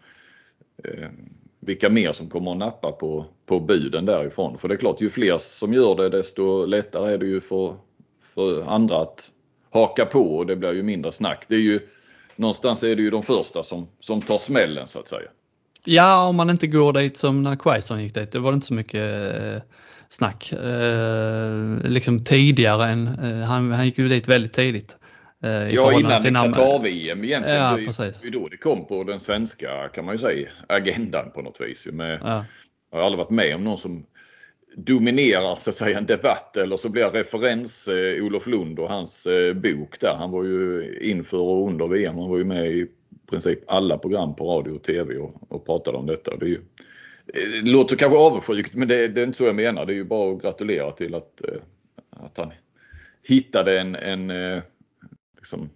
ehm, 0.84 1.30
vilka 1.60 1.90
mer 1.90 2.12
som 2.12 2.30
kommer 2.30 2.52
att 2.52 2.58
nappa 2.58 2.92
på, 2.92 3.26
på 3.46 3.60
buden 3.60 4.06
därifrån. 4.06 4.58
För 4.58 4.68
det 4.68 4.74
är 4.74 4.78
klart, 4.78 5.02
ju 5.02 5.10
fler 5.10 5.38
som 5.38 5.74
gör 5.74 5.96
det 5.96 6.10
desto 6.10 6.66
lättare 6.66 7.14
är 7.14 7.18
det 7.18 7.26
ju 7.26 7.42
för, 7.42 7.76
för 8.22 8.62
andra 8.62 9.02
att 9.02 9.32
haka 9.70 10.06
på 10.06 10.38
och 10.38 10.46
det 10.46 10.56
blir 10.56 10.74
ju 10.74 10.84
mindre 10.84 11.12
snack. 11.12 11.46
Det 11.48 11.56
är 11.56 11.60
ju, 11.60 11.80
någonstans 12.36 12.84
är 12.84 12.96
det 12.96 13.02
ju 13.02 13.10
de 13.10 13.24
första 13.24 13.64
som, 13.64 13.88
som 14.00 14.22
tar 14.22 14.38
smällen 14.38 14.88
så 14.88 15.00
att 15.00 15.08
säga. 15.08 15.30
Ja, 15.86 16.28
om 16.28 16.36
man 16.36 16.50
inte 16.50 16.68
går 16.68 16.94
dit 16.94 17.18
som 17.18 17.44
när 17.44 17.56
Quaison 17.56 18.04
gick 18.04 18.14
dit. 18.14 18.32
Det 18.32 18.40
var 18.40 18.54
inte 18.54 18.66
så 18.68 18.74
mycket 18.74 19.36
eh, 19.36 19.62
snack. 20.10 20.52
Eh, 20.52 21.90
liksom 21.90 22.24
tidigare 22.24 22.86
än, 22.86 23.08
eh, 23.08 23.48
han, 23.48 23.72
han 23.72 23.86
gick 23.86 23.98
ju 23.98 24.08
dit 24.08 24.28
väldigt 24.28 24.54
tidigt. 24.54 24.98
Eh, 25.44 25.70
ja, 25.70 26.00
innan 26.00 26.54
Qatar-VM 26.54 27.24
egentligen. 27.24 27.58
Ja, 27.58 27.78
det 27.98 28.00
är 28.00 28.26
ju 28.26 28.30
då 28.30 28.48
det 28.48 28.58
kom 28.58 28.88
på 28.88 29.04
den 29.04 29.20
svenska, 29.20 29.88
kan 29.94 30.06
man 30.06 30.14
ju 30.14 30.20
säga, 30.20 30.50
agendan 30.68 31.32
på 31.32 31.42
något 31.42 31.62
vis. 31.62 31.86
Med, 31.86 32.20
ja. 32.24 32.46
Jag 32.92 32.98
har 32.98 33.06
aldrig 33.06 33.18
varit 33.18 33.30
med 33.30 33.56
om 33.56 33.64
någon 33.64 33.78
som 33.78 34.06
dominerar 34.76 35.56
så 35.56 35.70
att 35.70 35.76
säga 35.76 35.98
en 35.98 36.06
debatt 36.06 36.58
eller 36.58 36.78
så 36.78 36.90
blir 36.90 37.10
referens 37.10 37.88
eh, 37.88 38.24
Olof 38.24 38.48
Lund 38.48 38.80
och 38.80 38.90
hans 38.90 39.26
eh, 39.26 39.54
bok 39.54 40.00
där. 40.00 40.16
Han 40.18 40.32
var 40.32 40.44
ju 40.44 40.98
inför 41.02 41.38
och 41.38 41.68
under 41.68 41.88
VM. 41.88 42.18
Han 42.18 42.30
var 42.30 42.38
ju 42.38 42.44
med 42.44 42.68
i 42.68 42.88
princip 43.30 43.60
alla 43.68 43.98
program 43.98 44.36
på 44.36 44.58
radio 44.58 44.72
och 44.72 44.84
TV 44.84 45.18
och, 45.18 45.52
och 45.52 45.66
pratade 45.66 45.98
om 45.98 46.06
detta. 46.06 46.38
Det, 46.38 46.46
är 46.46 46.50
ju, 46.50 46.62
eh, 47.34 47.64
det 47.64 47.72
låter 47.72 47.96
kanske 47.96 48.18
avundsjukt 48.18 48.76
men 48.76 48.88
det, 48.88 49.08
det, 49.08 49.22
är 49.22 49.26
inte 49.26 49.38
så 49.38 49.44
jag 49.44 49.56
menar. 49.56 49.86
Det 49.86 49.94
är 49.94 49.96
ju 49.96 50.04
bara 50.04 50.36
att 50.36 50.42
gratulera 50.42 50.92
till 50.92 51.16
att, 51.16 51.44
eh, 51.44 51.62
att 52.10 52.38
han 52.38 52.52
hittade 53.24 53.80
en, 53.80 53.96
en 53.96 54.30
eh, 54.30 54.62
liksom, 55.38 55.70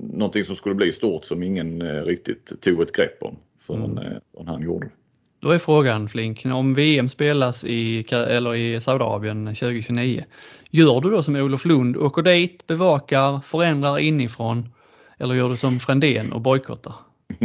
någonting 0.00 0.44
som 0.44 0.56
skulle 0.56 0.74
bli 0.74 0.92
stort 0.92 1.24
som 1.24 1.42
ingen 1.42 1.82
eh, 1.82 2.02
riktigt 2.02 2.60
tog 2.60 2.82
ett 2.82 2.92
grepp 2.92 3.22
om 3.22 3.36
förrän, 3.60 3.98
mm. 3.98 4.46
han 4.46 4.62
gjorde 4.62 4.86
det. 4.86 4.92
Då 5.40 5.50
är 5.50 5.58
frågan 5.58 6.08
Flink, 6.08 6.44
om 6.44 6.74
VM 6.74 7.08
spelas 7.08 7.64
i, 7.64 8.06
eller 8.12 8.54
i 8.54 8.80
Saudiarabien 8.80 9.46
2029, 9.46 10.24
gör 10.70 11.00
du 11.00 11.10
då 11.10 11.22
som 11.22 11.36
Olof 11.36 11.64
Lund, 11.64 11.96
åker 11.96 12.22
dit, 12.22 12.66
bevakar, 12.66 13.40
förändrar 13.40 13.98
inifrån 13.98 14.68
eller 15.20 15.34
gör 15.34 15.48
du 15.48 15.56
som 15.56 15.80
Frändén 15.80 16.32
och 16.32 16.40
bojkottar? 16.40 16.94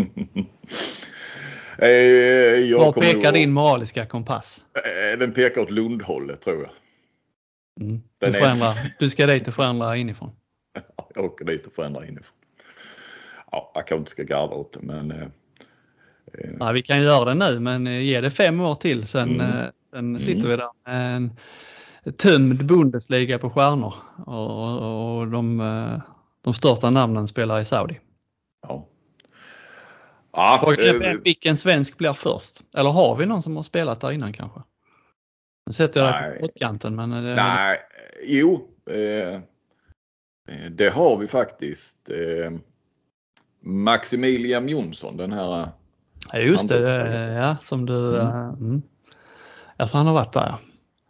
eh, 1.78 2.78
Var 2.78 3.02
pekar 3.02 3.32
din 3.32 3.52
moraliska 3.52 4.06
kompass? 4.06 4.64
Eh, 5.14 5.20
den 5.20 5.34
pekar 5.34 5.62
åt 5.62 5.72
Lundhållet 5.72 6.42
tror 6.42 6.58
jag. 6.62 6.72
Mm. 7.82 8.02
Du, 8.20 8.32
du 9.00 9.10
ska 9.10 9.26
dit 9.26 9.48
och 9.48 9.54
förändra 9.54 9.98
inifrån? 9.98 10.32
jag 11.16 11.26
åker 11.26 11.46
dit 11.46 11.68
och 11.68 11.74
förändrar 11.74 12.04
inifrån. 12.04 12.36
Ja, 13.52 13.72
jag 13.76 13.88
kanske 13.88 14.00
inte 14.00 14.12
ska 14.12 14.24
garva 14.24 14.56
åt 14.56 14.74
det 14.74 14.80
men 14.82 15.12
eh, 15.12 15.22
eh, 16.34 16.50
Nej, 16.60 16.74
vi 16.74 16.82
kan 16.82 17.02
göra 17.02 17.26
det 17.26 17.34
nu 17.34 17.60
men 17.60 17.86
ge 17.86 18.22
det 18.22 18.32
fem 18.32 18.62
år 18.62 18.76
till 18.76 19.08
sen, 19.08 19.42
mm. 19.42 19.72
sen 19.90 20.20
sitter 20.20 20.46
mm. 20.46 20.50
vi 20.50 20.56
där 20.56 20.70
med 20.86 21.16
en 21.16 21.32
tömd 22.14 22.66
Bundesliga 22.66 23.40
på 23.40 23.50
stjärnor 23.50 23.94
och, 24.26 25.18
och 25.20 25.28
de, 25.28 25.62
de 26.46 26.54
största 26.54 26.90
namnen 26.90 27.28
spelar 27.28 27.60
i 27.60 27.66
Saudi. 27.66 28.00
Ja. 28.68 28.88
Ja, 30.32 30.58
Frågan 30.62 31.02
är 31.02 31.18
vilken 31.18 31.58
svensk 31.58 31.98
blir 31.98 32.14
först? 32.14 32.64
Eller 32.78 32.90
har 32.90 33.16
vi 33.16 33.26
någon 33.26 33.44
som 33.44 33.56
har 33.56 33.64
spelat 33.64 34.02
där 34.02 34.12
innan 34.12 34.34
kanske? 34.34 34.60
Nu 35.66 35.74
sätter 35.74 36.00
jag 36.00 36.14
dig 36.14 36.40
på 36.40 36.48
pottkanten 36.48 36.96
men... 36.96 37.10
Det, 37.10 37.36
nej, 37.36 37.80
jo. 38.24 38.70
Eh, 38.90 39.40
Eh, 40.48 40.72
det 40.72 40.90
har 40.90 41.18
vi 41.18 41.28
faktiskt. 41.28 42.10
Eh, 42.10 42.52
Maximilian 43.62 44.70
Jonsson, 44.70 45.18
den 45.18 45.32
här 45.32 45.70
Ja 46.32 46.40
just 46.40 46.68
det, 46.68 47.34
ja 47.34 47.58
som 47.62 47.86
du... 47.86 48.22
Mm. 48.22 48.50
Mm. 48.50 48.82
Alltså 49.78 49.98
han 49.98 50.08
har 50.08 50.14
varit 50.14 50.34
där. 50.34 50.56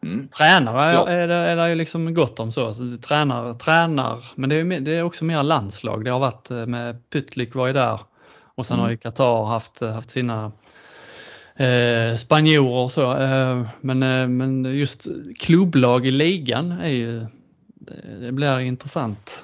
Mm. 0.06 0.28
Tränare 0.28 0.94
ja. 0.94 1.10
är, 1.10 1.28
det, 1.28 1.34
är 1.34 1.56
det 1.56 1.70
ju 1.70 1.76
liksom 1.76 2.14
gott 2.14 2.40
om 2.40 2.52
så. 2.52 2.74
så 2.74 2.98
tränar, 2.98 3.54
tränar, 3.54 4.26
men 4.36 4.50
det 4.50 4.56
är, 4.56 4.80
det 4.80 4.92
är 4.92 5.04
också 5.04 5.26
mer 5.26 5.44
landslag. 5.44 6.06
Det 6.06 6.12
har 6.12 6.20
varit 6.20 6.52
eh, 6.52 6.66
med 6.66 7.10
Pytlik 7.10 7.56
var 7.56 7.68
ju 7.68 7.74
där 7.74 8.00
och 8.56 8.66
sen 8.66 8.74
mm. 8.74 8.84
har 8.84 8.92
ju 8.92 8.98
Qatar 8.98 9.46
haft, 9.46 9.82
haft 9.82 10.12
sina 10.12 10.52
eh, 11.56 12.18
spanjorer 12.18 12.84
och 12.84 12.92
så. 12.92 13.18
Eh, 13.18 13.68
men, 13.82 14.04
eh, 14.04 14.28
men 14.28 14.66
just 14.66 15.08
klubblag 15.40 16.06
i 16.06 16.12
ligan 16.12 16.72
är 16.72 16.90
ju 16.90 17.26
det, 17.66 18.20
det 18.20 18.32
blir 18.32 18.60
intressant. 18.60 19.44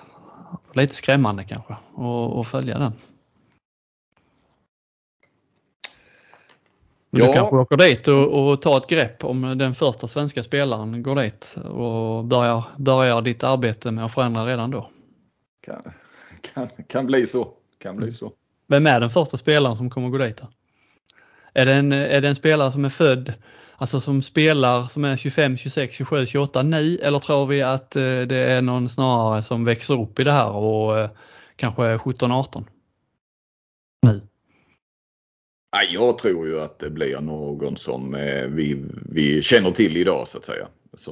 Lite 0.74 0.94
skrämmande 0.94 1.44
kanske 1.44 1.76
att 2.42 2.48
följa 2.48 2.78
den. 2.78 2.94
Ja. 7.20 7.28
du 7.28 7.34
kanske 7.34 7.56
åker 7.56 7.78
dit 7.78 8.08
och, 8.08 8.52
och 8.52 8.62
tar 8.62 8.78
ett 8.78 8.88
grepp 8.88 9.24
om 9.24 9.58
den 9.58 9.76
första 9.76 10.08
svenska 10.08 10.44
spelaren 10.44 11.04
går 11.04 11.16
dit 11.16 11.56
och 11.56 12.26
börjar, 12.26 12.64
börjar 12.78 13.22
ditt 13.22 13.44
arbete 13.44 13.92
med 13.92 14.06
att 14.06 14.14
förändra 14.14 14.46
redan 14.46 14.72
då. 14.72 14.90
Kan, 15.62 15.82
kan, 16.54 16.68
kan 16.88 17.06
bli 17.06 17.26
så. 17.26 17.54
Kan 17.78 17.98
bli 17.98 18.12
så. 18.12 18.32
Vem 18.68 18.88
är 18.88 19.00
den 19.00 19.10
första 19.10 19.38
spelaren 19.38 19.76
som 19.76 19.90
kommer 19.90 20.10
gå 20.10 20.18
dit? 20.18 20.38
Då? 20.38 20.48
Är 21.54 21.66
det, 21.66 21.74
en, 21.74 21.92
är 21.92 22.22
det 22.22 22.28
en 22.28 22.36
spelare 22.36 22.72
som 22.72 22.86
är 22.86 22.90
född 22.90 23.34
alltså 23.82 24.02
som 24.02 24.22
spelar 24.22 24.86
som 24.88 25.06
är 25.06 25.16
25, 25.16 25.58
26, 25.58 25.96
27, 25.96 26.26
28 26.26 26.64
nu 26.64 26.98
eller 26.98 27.20
tror 27.20 27.46
vi 27.46 27.62
att 27.62 27.96
eh, 27.96 28.02
det 28.02 28.36
är 28.36 28.62
någon 28.62 28.90
snarare 28.90 29.44
som 29.44 29.66
växer 29.66 30.02
upp 30.02 30.20
i 30.20 30.24
det 30.24 30.32
här 30.32 30.50
och 30.50 31.00
eh, 31.00 31.10
kanske 31.56 31.98
17, 31.98 32.32
18? 32.32 32.66
Nu. 34.02 34.22
Jag 35.72 36.18
tror 36.18 36.48
ju 36.48 36.60
att 36.60 36.80
det 36.80 36.90
blir 36.90 37.22
någon 37.22 37.78
som 37.78 38.16
eh, 38.16 38.46
vi, 38.48 38.86
vi 39.10 39.42
känner 39.42 39.72
till 39.72 39.98
idag 39.98 40.28
så 40.28 40.38
att 40.38 40.44
säga. 40.44 40.68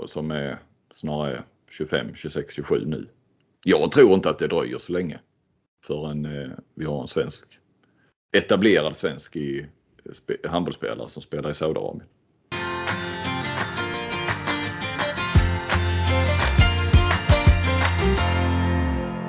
som 0.05 0.31
är 0.31 0.57
snarare 0.91 1.43
25, 1.69 2.07
26, 2.15 2.53
27 2.53 2.85
nu. 2.85 3.07
Jag 3.65 3.91
tror 3.91 4.13
inte 4.13 4.29
att 4.29 4.39
det 4.39 4.47
dröjer 4.47 4.77
så 4.77 4.91
länge 4.91 5.19
förrän 5.85 6.25
eh, 6.25 6.49
vi 6.75 6.85
har 6.85 7.01
en 7.01 7.07
svensk 7.07 7.47
etablerad 8.37 8.97
svensk 8.97 9.35
i 9.35 9.65
handbollsspelare 10.47 11.09
som 11.09 11.21
spelar 11.21 11.49
i 11.49 11.53
Saudiarabien. 11.53 12.03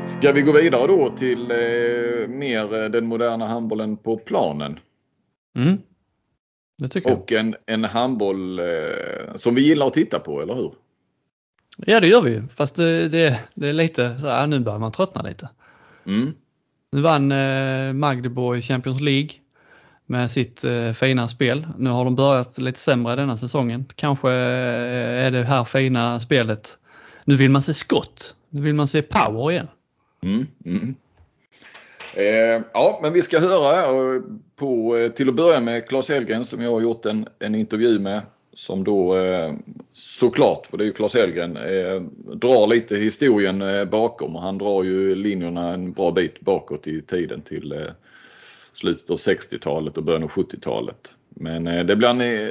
Ska 0.07 0.33
vi 0.33 0.43
gå 0.43 0.53
vidare 0.53 0.87
då 0.87 1.11
till 1.11 1.51
eh, 1.51 2.29
mer 2.29 2.83
eh, 2.83 2.91
den 2.91 3.07
moderna 3.07 3.47
handbollen 3.47 3.97
på 3.97 4.17
planen? 4.17 4.79
Mm. 5.57 5.79
Det 6.79 6.89
tycker 6.89 7.13
Och 7.13 7.33
en, 7.33 7.57
en 7.67 7.85
handboll 7.85 8.59
eh, 8.59 9.37
som 9.37 9.55
vi 9.55 9.61
gillar 9.61 9.87
att 9.87 9.95
titta 9.95 10.19
på, 10.19 10.43
eller 10.43 10.55
hur? 10.55 10.73
jag. 11.77 11.97
Ja 11.97 12.01
det 12.01 12.07
gör 12.07 12.23
vi 12.23 12.31
ju, 12.31 12.49
fast 12.49 12.77
det, 12.77 13.09
det, 13.09 13.41
det 13.55 13.69
är 13.69 13.73
lite 13.73 14.19
så 14.19 14.27
här, 14.27 14.47
nu 14.47 14.61
börjar 14.61 14.79
man 14.79 14.93
tröttna 14.93 15.23
lite. 15.23 15.49
Mm. 16.07 16.33
Nu 16.93 17.01
vann 17.01 17.33
eh, 17.33 17.93
Magdeburg 17.93 18.65
Champions 18.65 19.01
League 19.01 19.31
med 20.07 20.31
sitt 20.31 20.65
eh, 20.65 20.93
fina 20.93 21.29
spel. 21.29 21.67
Nu 21.79 21.91
har 21.91 22.05
de 22.05 22.17
börjat 22.17 22.59
lite 22.59 22.79
sämre 22.79 23.17
denna 23.17 23.37
säsongen. 23.37 23.85
Kanske 23.95 24.29
eh, 24.31 25.27
är 25.27 25.31
det 25.31 25.45
här 25.45 25.65
fina 25.65 26.21
spelet. 26.21 26.79
Nu 27.25 27.37
vill 27.37 27.51
man 27.51 27.63
se 27.63 27.75
skott. 27.75 28.35
Nu 28.49 28.63
vill 28.63 28.75
man 28.75 28.89
se 28.89 29.03
power 29.03 29.51
igen. 29.51 29.69
Mm, 30.23 30.47
mm. 30.65 30.95
Eh, 32.17 32.63
ja, 32.73 33.01
men 33.03 33.13
vi 33.13 33.23
ska 33.23 33.39
höra 33.39 33.77
här 33.77 34.15
eh, 34.15 34.23
på, 34.57 34.97
eh, 34.97 35.11
till 35.11 35.29
att 35.29 35.35
börja 35.35 35.61
med 35.61 35.89
Claes 35.89 36.11
Elgren 36.11 36.45
som 36.45 36.63
jag 36.63 36.71
har 36.71 36.81
gjort 36.81 37.07
en, 37.07 37.27
en 37.39 37.55
intervju 37.55 37.99
med. 37.99 38.23
Som 38.53 38.85
då 38.85 39.17
eh, 39.17 39.55
såklart, 39.93 40.67
för 40.67 40.77
det 40.77 40.85
är 40.85 40.87
ju 40.87 40.93
Claes 40.93 41.15
Elgren, 41.15 41.57
eh, 41.57 42.03
drar 42.35 42.67
lite 42.67 42.97
historien 42.97 43.63
eh, 43.63 43.85
bakom 43.85 44.37
och 44.37 44.43
han 44.43 44.59
drar 44.59 44.85
ju 44.85 45.15
linjerna 45.15 45.75
en 45.75 45.93
bra 45.93 46.11
bit 46.11 46.41
bakåt 46.41 46.87
i 46.87 47.03
tiden 47.03 47.43
till 47.43 47.73
eh, 47.73 47.79
slutet 48.73 49.11
av 49.11 49.17
60-talet 49.17 49.97
och 49.97 50.05
början 50.05 50.23
av 50.23 50.31
70-talet. 50.31 51.15
Men 51.29 51.67
eh, 51.67 51.85
det 51.85 51.97
blir 51.97 52.09
en 52.09 52.21
eh, 52.21 52.49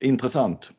intressant 0.00 0.70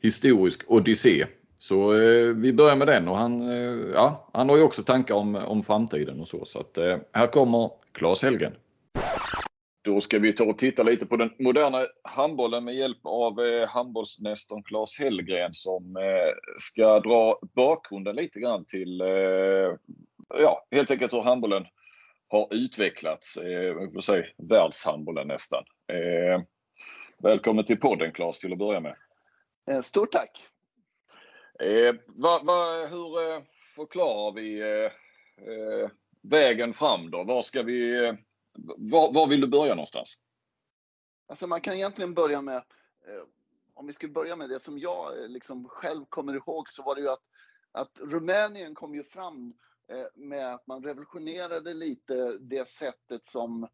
historisk 0.00 0.60
odyssé. 0.66 1.26
Så 1.62 1.94
eh, 1.94 2.34
vi 2.34 2.52
börjar 2.52 2.76
med 2.76 2.86
den 2.86 3.08
och 3.08 3.16
han, 3.16 3.48
eh, 3.50 3.90
ja, 3.94 4.28
han 4.32 4.48
har 4.48 4.56
ju 4.56 4.62
också 4.62 4.82
tankar 4.82 5.14
om, 5.14 5.34
om 5.34 5.62
framtiden 5.62 6.20
och 6.20 6.28
så. 6.28 6.44
Så 6.44 6.60
att, 6.60 6.78
eh, 6.78 6.98
här 7.12 7.26
kommer 7.26 7.70
Claes 7.92 8.22
Hellgren. 8.22 8.52
Då 9.82 10.00
ska 10.00 10.18
vi 10.18 10.32
ta 10.32 10.44
och 10.44 10.58
titta 10.58 10.82
lite 10.82 11.06
på 11.06 11.16
den 11.16 11.30
moderna 11.38 11.86
handbollen 12.02 12.64
med 12.64 12.74
hjälp 12.74 12.98
av 13.02 13.40
eh, 13.40 13.68
handbollsnästorn 13.68 14.62
Claes 14.62 14.98
Hellgren 14.98 15.54
som 15.54 15.96
eh, 15.96 16.32
ska 16.58 17.00
dra 17.00 17.38
bakgrunden 17.54 18.16
lite 18.16 18.40
grann 18.40 18.64
till, 18.64 19.00
eh, 19.00 19.76
ja, 20.40 20.66
helt 20.70 20.90
enkelt 20.90 21.12
hur 21.12 21.22
handbollen 21.22 21.66
har 22.28 22.48
utvecklats. 22.50 23.36
Eh, 23.36 24.00
säga 24.00 24.24
världshandbollen 24.50 25.28
nästan. 25.28 25.64
Eh, 25.92 26.42
välkommen 27.22 27.64
till 27.64 27.80
podden 27.80 28.12
Claes 28.12 28.38
till 28.38 28.52
att 28.52 28.58
börja 28.58 28.80
med. 28.80 28.94
Stort 29.84 30.12
tack! 30.12 30.51
Eh, 31.62 31.94
va, 32.06 32.42
va, 32.44 32.86
hur 32.86 33.34
eh, 33.34 33.42
förklarar 33.74 34.32
vi 34.32 34.60
eh, 34.60 34.92
eh, 35.48 35.90
vägen 36.22 36.72
fram 36.72 37.10
då? 37.10 37.24
Var 37.24 37.42
ska 37.42 37.62
vi, 37.62 38.06
eh, 38.06 38.14
var, 38.76 39.12
var 39.12 39.26
vill 39.26 39.40
du 39.40 39.46
börja 39.46 39.74
någonstans? 39.74 40.18
Alltså 41.26 41.46
man 41.46 41.60
kan 41.60 41.74
egentligen 41.74 42.14
börja 42.14 42.42
med, 42.42 42.56
eh, 42.56 43.22
om 43.74 43.86
vi 43.86 43.92
ska 43.92 44.08
börja 44.08 44.36
med 44.36 44.48
det 44.48 44.60
som 44.60 44.78
jag 44.78 45.18
eh, 45.18 45.28
liksom 45.28 45.68
själv 45.68 46.04
kommer 46.08 46.34
ihåg 46.34 46.68
så 46.68 46.82
var 46.82 46.94
det 46.94 47.00
ju 47.00 47.08
att, 47.08 47.24
att 47.72 47.98
Rumänien 48.00 48.74
kom 48.74 48.94
ju 48.94 49.02
fram 49.02 49.54
eh, 49.88 50.06
med 50.14 50.54
att 50.54 50.66
man 50.66 50.84
revolutionerade 50.84 51.74
lite 51.74 52.38
det 52.38 52.68
sättet 52.68 53.26
som, 53.26 53.68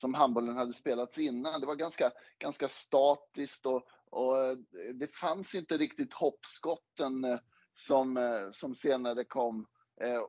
som 0.00 0.14
handbollen 0.14 0.56
hade 0.56 0.72
spelats 0.72 1.18
innan. 1.18 1.60
Det 1.60 1.66
var 1.66 1.74
ganska, 1.74 2.10
ganska 2.38 2.68
statiskt 2.68 3.66
och, 3.66 3.82
och 4.10 4.44
eh, 4.44 4.56
det 4.94 5.16
fanns 5.16 5.54
inte 5.54 5.76
riktigt 5.76 6.12
hoppskotten 6.12 7.24
eh, 7.24 7.38
som, 7.74 8.16
eh, 8.16 8.50
som 8.52 8.74
senare 8.74 9.24
kom. 9.24 9.66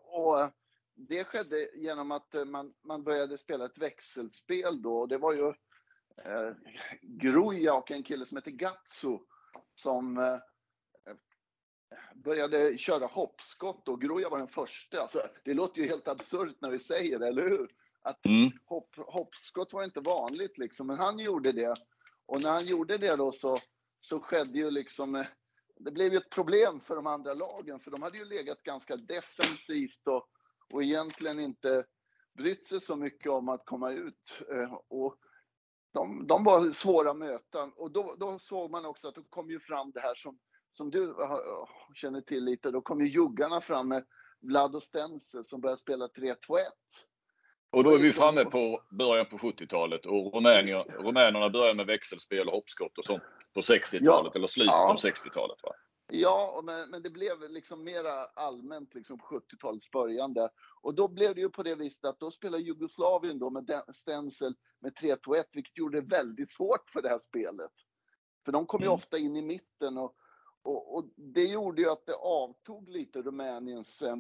Och 0.04 0.50
det 0.96 1.24
skedde 1.24 1.70
genom 1.76 2.12
att 2.12 2.36
man, 2.48 2.74
man 2.82 3.04
började 3.04 3.38
spela 3.38 3.66
ett 3.66 3.78
växelspel 3.78 4.82
då. 4.82 5.06
Det 5.06 5.18
var 5.18 5.34
ju 5.34 5.48
eh, 6.26 6.54
Gruja 7.02 7.74
och 7.74 7.92
en 7.92 8.04
kille 8.04 8.26
som 8.26 8.38
heter 8.38 8.52
Gatsu 8.52 9.18
som 9.76 10.18
eh, 10.18 10.38
började 12.16 12.78
köra 12.78 13.06
hoppskott 13.06 13.88
och 13.88 14.02
Gruja 14.02 14.30
var 14.30 14.38
den 14.38 14.48
första. 14.48 15.02
Alltså, 15.02 15.22
det 15.44 15.54
låter 15.54 15.82
ju 15.82 15.88
helt 15.88 16.08
absurt 16.08 16.58
när 16.62 16.70
vi 16.70 16.80
säger 16.80 17.20
det, 17.20 17.28
eller 17.28 17.50
hur? 17.50 17.68
Att 18.02 18.26
Mm. 18.26 18.52
hopp, 18.66 18.96
hoppskott 18.98 19.74
var 19.74 19.84
inte 19.84 20.00
vanligt 20.00 20.58
liksom, 20.58 20.88
men 20.88 20.98
han 20.98 21.20
gjorde 21.20 21.52
det. 21.52 21.76
Och 22.30 22.42
när 22.42 22.52
han 22.52 22.66
gjorde 22.66 22.98
det 22.98 23.16
då 23.16 23.32
så, 23.32 23.58
så 24.00 24.20
skedde 24.20 24.60
ju 24.60 24.72
liksom, 24.72 25.16
eh, 25.16 25.26
det 25.80 25.92
blev 25.92 26.12
ju 26.12 26.18
ett 26.18 26.30
problem 26.30 26.80
för 26.80 26.96
de 26.96 27.08
andra 27.08 27.34
lagen, 27.34 27.80
för 27.80 27.92
de 27.92 28.02
hade 28.02 28.18
ju 28.18 28.26
legat 28.26 28.64
ganska 28.64 28.96
defensivt 28.96 30.08
och, 30.08 30.28
och 30.74 30.84
egentligen 30.84 31.40
inte 31.40 31.86
brytt 32.38 32.66
sig 32.66 32.82
så 32.82 32.96
mycket 32.96 33.32
om 33.32 33.50
att 33.50 33.66
komma 33.66 33.92
ut. 33.92 34.42
Eh, 34.52 34.74
och 34.88 35.16
de, 35.94 36.28
de 36.28 36.44
var 36.44 36.72
svåra 36.72 37.12
att 37.12 37.18
möta. 37.18 37.64
Och 37.64 37.92
då, 37.92 38.16
då 38.20 38.40
såg 38.40 38.72
man 38.72 38.86
också 38.86 39.08
att 39.08 39.16
det 39.16 39.24
kom 39.30 39.50
ju 39.50 39.60
fram 39.60 39.92
det 39.92 40.00
här 40.00 40.16
som, 40.16 40.40
som 40.72 40.92
du 40.92 41.04
eh, 41.04 41.40
känner 41.94 42.22
till 42.22 42.44
lite. 42.44 42.72
Då 42.72 42.82
kom 42.82 43.02
ju 43.02 43.08
juggarna 43.08 43.62
fram 43.62 43.88
med 43.88 44.06
Vlad 44.40 44.76
och 44.76 44.84
Stenzel 44.84 45.46
som 45.46 45.62
började 45.62 45.82
spela 45.82 46.08
3-2-1. 46.08 46.36
Och 47.72 47.84
då 47.84 47.92
är 47.94 47.98
vi 48.00 48.12
framme 48.12 48.46
på 48.46 48.82
början 48.90 49.26
på 49.26 49.38
70-talet 49.38 50.06
och 50.06 50.34
Rumänien, 50.34 50.84
rumänerna 50.84 51.50
börjar 51.50 51.74
med 51.74 51.86
växelspel 51.86 52.48
och 52.48 52.54
hoppskott 52.54 52.98
och 52.98 53.06
sånt 53.06 53.24
på 53.54 53.62
60-talet 53.62 54.02
Ja. 54.02 54.32
eller 54.36 54.48
slutet 54.48 54.72
Ja. 54.74 54.92
av 54.92 54.96
60-talet. 54.98 55.58
Va? 55.64 55.72
Ja, 56.12 56.62
men, 56.64 56.90
men 56.90 57.02
det 57.02 57.10
blev 57.10 57.50
liksom 57.50 57.84
mera 57.84 58.26
allmänt 58.26 58.96
liksom 58.96 59.18
på 59.18 59.26
70-talets 59.26 59.92
början 59.92 60.34
där. 60.34 60.50
Och 60.82 60.96
då 60.96 61.08
blev 61.08 61.36
det 61.36 61.42
ju 61.42 61.50
på 61.50 61.64
det 61.64 61.76
viset 61.76 62.06
att 62.06 62.20
då 62.20 62.32
spelade 62.32 62.64
Jugoslavien 62.64 63.40
då 63.40 63.50
med 63.50 63.64
den- 63.66 63.94
Stenzel 63.94 64.54
med 64.80 64.94
3-2-1, 64.96 65.44
vilket 65.54 65.78
gjorde 65.78 66.02
det 66.02 66.08
väldigt 66.08 66.52
svårt 66.52 66.90
för 66.90 67.02
det 67.02 67.10
här 67.10 67.18
spelet. 67.18 67.72
För 68.46 68.52
de 68.52 68.66
kom 68.66 68.80
ju 68.80 68.86
Mm. 68.86 68.96
ofta 68.96 69.18
in 69.18 69.36
i 69.36 69.42
mitten 69.42 69.98
och, 69.98 70.16
och, 70.62 70.96
och 70.98 71.06
det 71.16 71.44
gjorde 71.44 71.82
ju 71.82 71.90
att 71.90 72.06
det 72.06 72.16
avtog 72.16 72.90
lite 72.90 73.22
Rumäniens 73.22 74.02
eh, 74.02 74.16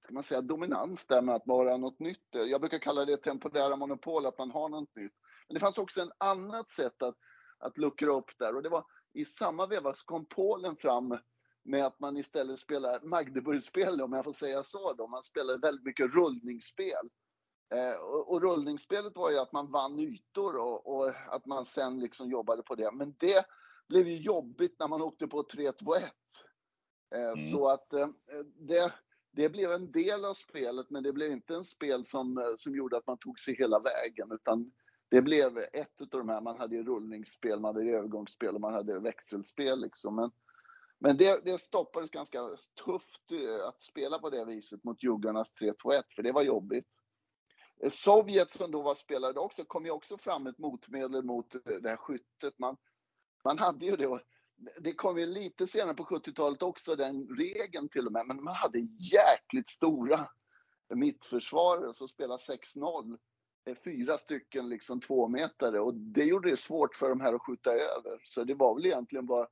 ska 0.00 0.14
man 0.14 0.22
säga, 0.22 0.40
dominans 0.40 1.06
där 1.06 1.22
med 1.22 1.34
att 1.34 1.46
vara 1.46 1.76
något 1.76 1.98
nytt. 1.98 2.28
Jag 2.30 2.60
brukar 2.60 2.78
kalla 2.78 3.04
det 3.04 3.16
temporära 3.16 3.76
monopol, 3.76 4.26
att 4.26 4.38
man 4.38 4.50
har 4.50 4.68
något 4.68 4.96
nytt. 4.96 5.12
Men 5.48 5.54
det 5.54 5.60
fanns 5.60 5.78
också 5.78 6.00
en 6.00 6.12
annat 6.18 6.70
sätt 6.70 7.02
att, 7.02 7.16
att 7.58 7.78
luckra 7.78 8.12
upp 8.12 8.38
där 8.38 8.56
och 8.56 8.62
det 8.62 8.68
var 8.68 8.84
i 9.12 9.24
samma 9.24 9.66
veva 9.66 9.94
så 9.94 10.04
kom 10.04 10.26
Polen 10.26 10.76
fram 10.76 11.18
med 11.64 11.86
att 11.86 12.00
man 12.00 12.16
istället 12.16 12.58
spelar 12.58 13.00
Magdeburgspel, 13.02 14.02
om 14.02 14.12
jag 14.12 14.24
får 14.24 14.32
säga 14.32 14.64
så. 14.64 14.92
Då. 14.92 15.06
Man 15.06 15.22
spelade 15.22 15.58
väldigt 15.58 15.84
mycket 15.84 16.14
rullningsspel. 16.14 17.08
Eh, 17.74 18.00
och, 18.00 18.32
och 18.32 18.42
rullningsspelet 18.42 19.16
var 19.16 19.30
ju 19.30 19.38
att 19.38 19.52
man 19.52 19.70
vann 19.70 19.98
ytor 19.98 20.56
och, 20.56 20.86
och 20.86 21.08
att 21.08 21.46
man 21.46 21.64
sen 21.64 22.00
liksom 22.00 22.30
jobbade 22.30 22.62
på 22.62 22.74
det. 22.74 22.92
Men 22.92 23.14
det 23.18 23.46
blev 23.88 24.08
ju 24.08 24.16
jobbigt 24.16 24.76
när 24.78 24.88
man 24.88 25.02
åkte 25.02 25.26
på 25.26 25.42
3-2-1. 25.42 26.02
Eh, 27.14 27.32
Mm. 27.32 27.50
Så 27.50 27.68
att 27.68 27.92
eh, 27.92 28.08
det, 28.56 28.92
det 29.30 29.48
blev 29.48 29.72
en 29.72 29.92
del 29.92 30.24
av 30.24 30.34
spelet, 30.34 30.90
men 30.90 31.02
det 31.02 31.12
blev 31.12 31.32
inte 31.32 31.54
en 31.54 31.64
spel 31.64 32.06
som, 32.06 32.38
eh, 32.38 32.44
som 32.56 32.76
gjorde 32.76 32.96
att 32.96 33.06
man 33.06 33.18
tog 33.18 33.40
sig 33.40 33.54
hela 33.54 33.78
vägen, 33.78 34.32
utan 34.32 34.72
det 35.08 35.22
blev 35.22 35.58
ett 35.58 36.00
av 36.00 36.08
de 36.08 36.28
här. 36.28 36.40
Man 36.40 36.58
hade 36.58 36.76
ju 36.76 36.84
rullningsspel, 36.84 37.60
man 37.60 37.74
hade 37.74 37.90
övergångsspel 37.90 38.54
och 38.54 38.60
man 38.60 38.74
hade 38.74 38.98
växelspel 38.98 39.80
liksom. 39.80 40.16
Men, 40.16 40.30
men 40.98 41.16
det, 41.16 41.44
det 41.44 41.60
stoppades 41.60 42.10
ganska 42.10 42.40
tufft 42.84 43.32
eh, 43.32 43.68
att 43.68 43.82
spela 43.82 44.18
på 44.18 44.30
det 44.30 44.44
viset 44.44 44.84
mot 44.84 45.02
juggarnas 45.02 45.54
3-2-1, 45.60 46.02
för 46.16 46.22
det 46.22 46.32
var 46.32 46.42
jobbigt. 46.42 46.88
Eh, 47.82 47.90
Sovjet 47.90 48.50
som 48.50 48.70
då 48.70 48.82
var 48.82 48.94
spelare 48.94 49.38
också, 49.38 49.64
kom 49.64 49.84
ju 49.84 49.90
också 49.90 50.18
fram 50.18 50.46
ett 50.46 50.58
motmedel 50.58 51.22
mot 51.22 51.56
det 51.64 51.88
här 51.88 51.96
skyttet. 51.96 52.58
Man, 52.58 52.76
man 53.44 53.58
hade 53.58 53.86
ju 53.86 53.96
det, 53.96 54.20
det 54.80 54.94
kom 54.94 55.18
ju 55.18 55.26
lite 55.26 55.66
senare 55.66 55.94
på 55.94 56.04
70-talet 56.04 56.62
också, 56.62 56.96
den 56.96 57.28
regeln 57.28 57.88
till 57.88 58.06
och 58.06 58.12
med, 58.12 58.26
men 58.26 58.44
man 58.44 58.54
hade 58.54 58.78
jäkligt 59.12 59.68
stora 59.68 60.28
mittförsvarare 60.94 61.80
som 61.80 61.88
alltså 61.88 62.08
spelade 62.08 62.42
6-0. 62.42 63.18
Eh, 63.68 63.74
fyra 63.84 64.18
stycken 64.18 64.68
liksom 64.68 65.00
tvåmetare 65.00 65.80
och 65.80 65.94
det 65.94 66.24
gjorde 66.24 66.50
det 66.50 66.56
svårt 66.56 66.94
för 66.94 67.08
de 67.08 67.20
här 67.20 67.34
att 67.34 67.42
skjuta 67.42 67.72
över. 67.72 68.22
Så 68.24 68.44
det 68.44 68.54
var 68.54 68.74
väl 68.74 68.86
egentligen 68.86 69.26
bara, 69.26 69.48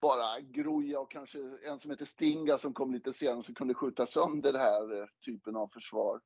bara 0.00 0.40
Groja 0.40 1.00
och 1.00 1.10
kanske 1.10 1.38
en 1.62 1.78
som 1.78 1.90
heter 1.90 2.04
Stinga 2.04 2.58
som 2.58 2.74
kom 2.74 2.92
lite 2.92 3.12
senare 3.12 3.42
som 3.42 3.54
kunde 3.54 3.74
skjuta 3.74 4.06
sönder 4.06 4.52
den 4.52 4.60
här 4.60 5.00
eh, 5.00 5.06
typen 5.24 5.56
av 5.56 5.68
försvar. 5.68 6.20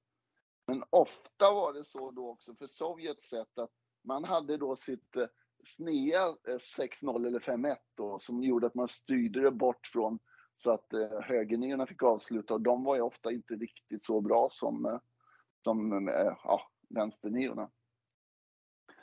Men 0.67 0.85
ofta 0.91 1.51
var 1.51 1.73
det 1.73 1.85
så 1.85 2.11
då 2.11 2.31
också 2.31 2.55
för 2.55 2.67
Sovjets 2.67 3.29
sätt 3.29 3.59
att 3.59 3.71
man 4.05 4.25
hade 4.25 4.57
då 4.57 4.77
sitt 4.77 5.17
eh, 5.17 5.27
snea 5.65 6.27
eh, 6.27 6.59
6-0 6.79 7.27
eller 7.27 7.39
5-1 7.39 7.77
då 7.95 8.19
som 8.19 8.43
gjorde 8.43 8.67
att 8.67 8.75
man 8.75 8.89
styrde 8.89 9.41
det 9.41 9.51
bort 9.51 9.87
från 9.87 10.19
så 10.57 10.73
att 10.73 10.93
eh, 10.93 11.21
högerniorna 11.23 11.87
fick 11.87 12.03
avsluta 12.03 12.55
och 12.55 12.61
de 12.61 12.85
var 12.85 12.95
ju 12.97 13.01
ofta 13.01 13.33
inte 13.33 13.55
riktigt 13.55 14.05
så 14.05 14.21
bra 14.21 14.49
som, 14.51 14.87
eh, 14.87 14.99
som 15.65 16.09
eh, 16.09 16.33
ja, 16.45 16.71
vänsterniorna. 16.89 17.71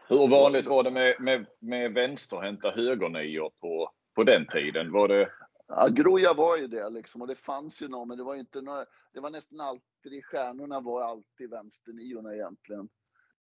Hur 0.07 0.27
vanligt 0.27 0.67
var 0.67 0.83
det 0.83 0.91
med, 0.91 1.15
med, 1.19 1.45
med 1.59 1.93
vänsterhänta 1.93 2.71
högernior 2.71 3.51
på, 3.61 3.91
på 4.15 4.23
den 4.23 4.47
tiden? 4.47 4.91
Var 4.91 5.07
det, 5.07 5.29
Ja, 5.75 5.87
Groja 5.87 6.33
var 6.33 6.57
ju 6.57 6.67
det 6.67 6.89
liksom 6.89 7.21
och 7.21 7.27
det 7.27 7.35
fanns 7.35 7.81
ju 7.81 7.87
någon, 7.87 8.07
men 8.07 8.17
det 8.17 8.23
var 8.23 8.35
inte 8.35 8.61
några, 8.61 8.85
det 9.13 9.19
var 9.19 9.29
nästan 9.29 9.59
alltid, 9.59 10.25
stjärnorna 10.25 10.79
var 10.79 11.01
alltid 11.01 11.49
vänsterniorna 11.49 12.33
egentligen. 12.33 12.89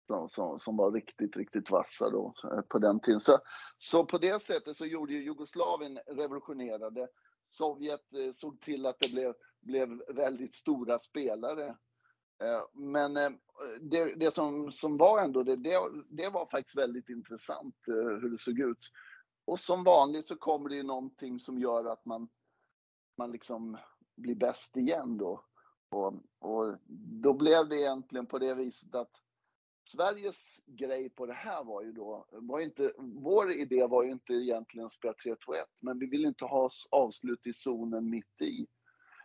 Som, 0.09 0.29
som, 0.29 0.59
som, 0.59 0.77
var 0.77 0.91
riktigt, 0.91 1.37
riktigt 1.37 1.71
vassa 1.71 2.09
då 2.09 2.33
eh, 2.43 2.61
på 2.61 2.79
den 2.79 2.99
tiden. 2.99 3.19
Så, 3.19 3.39
så 3.77 4.05
på 4.05 4.17
det 4.17 4.41
sättet 4.41 4.77
så 4.77 4.85
gjorde 4.85 5.13
ju 5.13 5.23
Jugoslavien 5.23 5.99
revolutionerade. 6.07 7.07
Sovjet 7.45 8.13
eh, 8.13 8.33
såg 8.33 8.61
till 8.61 8.85
att 8.85 8.99
det 8.99 9.11
blev, 9.11 9.33
blev 9.61 10.01
väldigt 10.15 10.53
stora 10.53 10.99
spelare. 10.99 11.67
Eh, 12.43 12.61
men 12.73 13.13
det, 13.81 14.15
det 14.15 14.33
som, 14.33 14.71
som 14.71 14.97
var 14.97 15.23
ändå 15.23 15.43
det, 15.43 15.55
det, 15.55 15.79
det 16.09 16.29
var 16.29 16.45
faktiskt 16.45 16.77
väldigt 16.77 17.09
intressant 17.09 17.75
hur 17.85 18.29
det 18.29 18.37
såg 18.37 18.59
ut. 18.59 18.91
Och 19.45 19.59
som 19.59 19.83
vanligt 19.83 20.25
så 20.25 20.35
kommer 20.35 20.69
det 20.69 20.75
ju 20.75 20.83
någonting 20.83 21.39
som 21.39 21.59
gör 21.59 21.85
att 21.85 22.05
man, 22.05 22.29
man 23.17 23.31
liksom 23.31 23.77
blir 24.15 24.35
bäst 24.35 24.77
igen 24.77 25.17
då. 25.17 25.45
Och, 25.89 26.13
och 26.39 26.75
då 27.21 27.33
blev 27.33 27.69
det 27.69 27.81
egentligen 27.81 28.25
på 28.25 28.39
det 28.39 28.53
viset 28.53 28.95
att 28.95 29.11
Sveriges 29.91 30.61
grej 30.65 31.09
på 31.09 31.25
det 31.25 31.33
här 31.33 31.63
var 31.63 31.81
ju 31.81 31.91
då, 31.91 32.25
var 32.31 32.59
inte, 32.59 32.91
vår 32.97 33.51
idé 33.51 33.85
var 33.85 34.03
ju 34.03 34.11
inte 34.11 34.33
egentligen 34.33 34.85
att 34.85 34.93
spela 34.93 35.13
3-2-1, 35.13 35.35
men 35.79 35.99
vi 35.99 36.05
ville 36.05 36.27
inte 36.27 36.45
ha 36.45 36.69
avslut 36.91 37.47
i 37.47 37.53
zonen 37.53 38.09
mitt 38.09 38.41
i. 38.41 38.67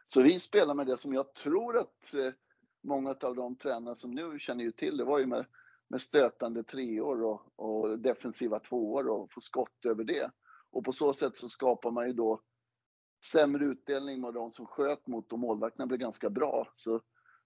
Så 0.07 0.23
vi 0.23 0.41
spelade 0.41 0.75
med 0.75 0.87
det 0.87 0.99
som 0.99 1.15
jag 1.15 1.35
tror 1.35 1.79
att 1.79 2.15
eh, 2.15 2.33
många 2.83 3.17
av 3.21 3.37
de 3.37 3.57
tränare 3.57 3.97
som 3.97 4.11
nu 4.11 4.39
känner 4.39 4.65
ju 4.65 4.73
till 4.73 4.97
det 4.97 5.05
var 5.05 5.19
ju 5.19 5.27
med 5.27 5.47
med 5.89 6.03
stötande 6.03 6.63
treor 6.65 7.23
och, 7.23 7.43
och 7.57 7.99
defensiva 7.99 8.61
tvåor 8.61 9.09
och 9.09 9.33
få 9.33 9.41
skott 9.41 9.87
över 9.87 10.05
det. 10.05 10.31
Och 10.71 10.85
på 10.85 10.93
så 10.93 11.15
sätt 11.15 11.37
så 11.37 11.49
skapar 11.49 11.91
man 11.91 12.07
ju 12.07 12.13
då 12.13 12.41
sämre 13.33 13.65
utdelning 13.65 14.21
med 14.21 14.35
de 14.35 14.53
som 14.53 14.67
sköt 14.67 15.07
mot 15.07 15.33
och 15.33 15.39
målvakterna 15.39 15.87
blev 15.87 16.01
ganska 16.01 16.31
bra. 16.31 16.69
Så, 16.75 17.01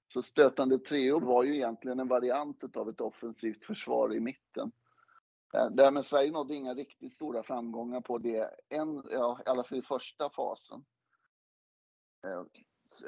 så 0.08 0.22
stötande 0.22 0.78
treor 0.78 1.20
var 1.20 1.44
ju 1.44 1.54
egentligen 1.54 2.00
en 2.00 2.08
variant 2.08 2.76
av 2.76 2.88
ett 2.88 3.00
offensivt 3.00 3.64
försvar 3.64 4.14
i 4.14 4.20
mitten. 4.20 4.72
Därmed 5.52 6.06
Sverige 6.06 6.32
nådde 6.32 6.54
inga 6.54 6.74
riktigt 6.74 7.12
stora 7.12 7.42
framgångar 7.42 8.00
på 8.00 8.18
det, 8.18 8.50
en, 8.68 9.02
ja, 9.10 9.40
i 9.46 9.48
alla 9.48 9.64
fall 9.64 9.78
i 9.78 9.82
första 9.82 10.30
fasen. 10.30 10.84
Eh, 12.26 12.42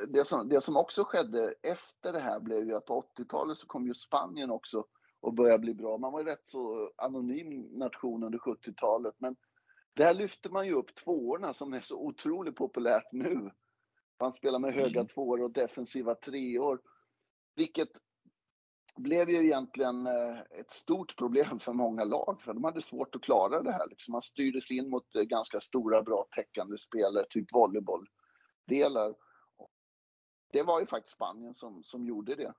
det 0.09 0.25
som, 0.25 0.49
det 0.49 0.61
som 0.61 0.77
också 0.77 1.05
skedde 1.05 1.55
efter 1.63 2.13
det 2.13 2.21
här 2.21 2.41
blev 2.41 2.65
ju 2.65 2.75
att 2.75 2.87
på 2.87 3.05
80-talet 3.17 3.59
så 3.59 3.67
kom 3.67 3.87
ju 3.87 3.95
Spanien 3.95 4.51
också 4.51 4.85
och 5.21 5.35
börja 5.35 5.59
bli 5.59 5.75
bra. 5.75 5.99
Man 5.99 6.13
var 6.13 6.21
ju 6.21 6.27
rätt 6.27 6.47
så 6.47 6.93
anonym 6.97 7.61
nation 7.61 8.25
under 8.25 8.39
70-talet, 8.39 9.15
men 9.19 9.37
där 9.95 10.15
lyfter 10.15 10.51
man 10.51 10.67
ju 10.67 10.73
upp 10.73 10.95
tvåorna 10.95 11.55
som 11.55 11.73
är 11.73 11.81
så 11.81 11.97
otroligt 11.97 12.57
populärt 12.57 13.13
nu. 13.13 13.51
Man 14.21 14.33
spelar 14.33 14.59
med 14.59 14.73
höga 14.75 15.01
mm. 15.01 15.07
tvåor 15.07 15.43
och 15.43 15.51
defensiva 15.51 16.15
treor, 16.15 16.81
vilket 17.61 17.89
blev 18.97 19.31
ju 19.31 19.37
egentligen 19.37 20.07
eh, 20.07 20.41
ett 20.61 20.73
stort 20.73 21.17
problem 21.17 21.61
för 21.61 21.73
många 21.73 22.05
lag, 22.05 22.41
för 22.45 22.55
de 22.55 22.65
hade 22.65 22.83
svårt 22.83 23.17
att 23.17 23.23
klara 23.23 23.63
det 23.63 23.73
här. 23.73 23.89
Liksom 23.89 24.13
man 24.13 24.23
styrdes 24.23 24.71
in 24.71 24.91
mot 24.91 25.15
eh, 25.15 25.23
ganska 25.23 25.61
stora, 25.61 26.03
bra 26.03 26.27
täckande 26.37 26.79
spelare, 26.79 27.25
typ 27.31 27.53
volleybolldelar. 27.53 29.15
Det 30.53 30.63
var 30.63 30.81
ju 30.81 30.87
faktiskt 30.87 31.15
Spanien 31.15 31.55
som, 31.55 31.85
som 31.85 32.07
gjorde 32.07 32.35
det. 32.35 32.53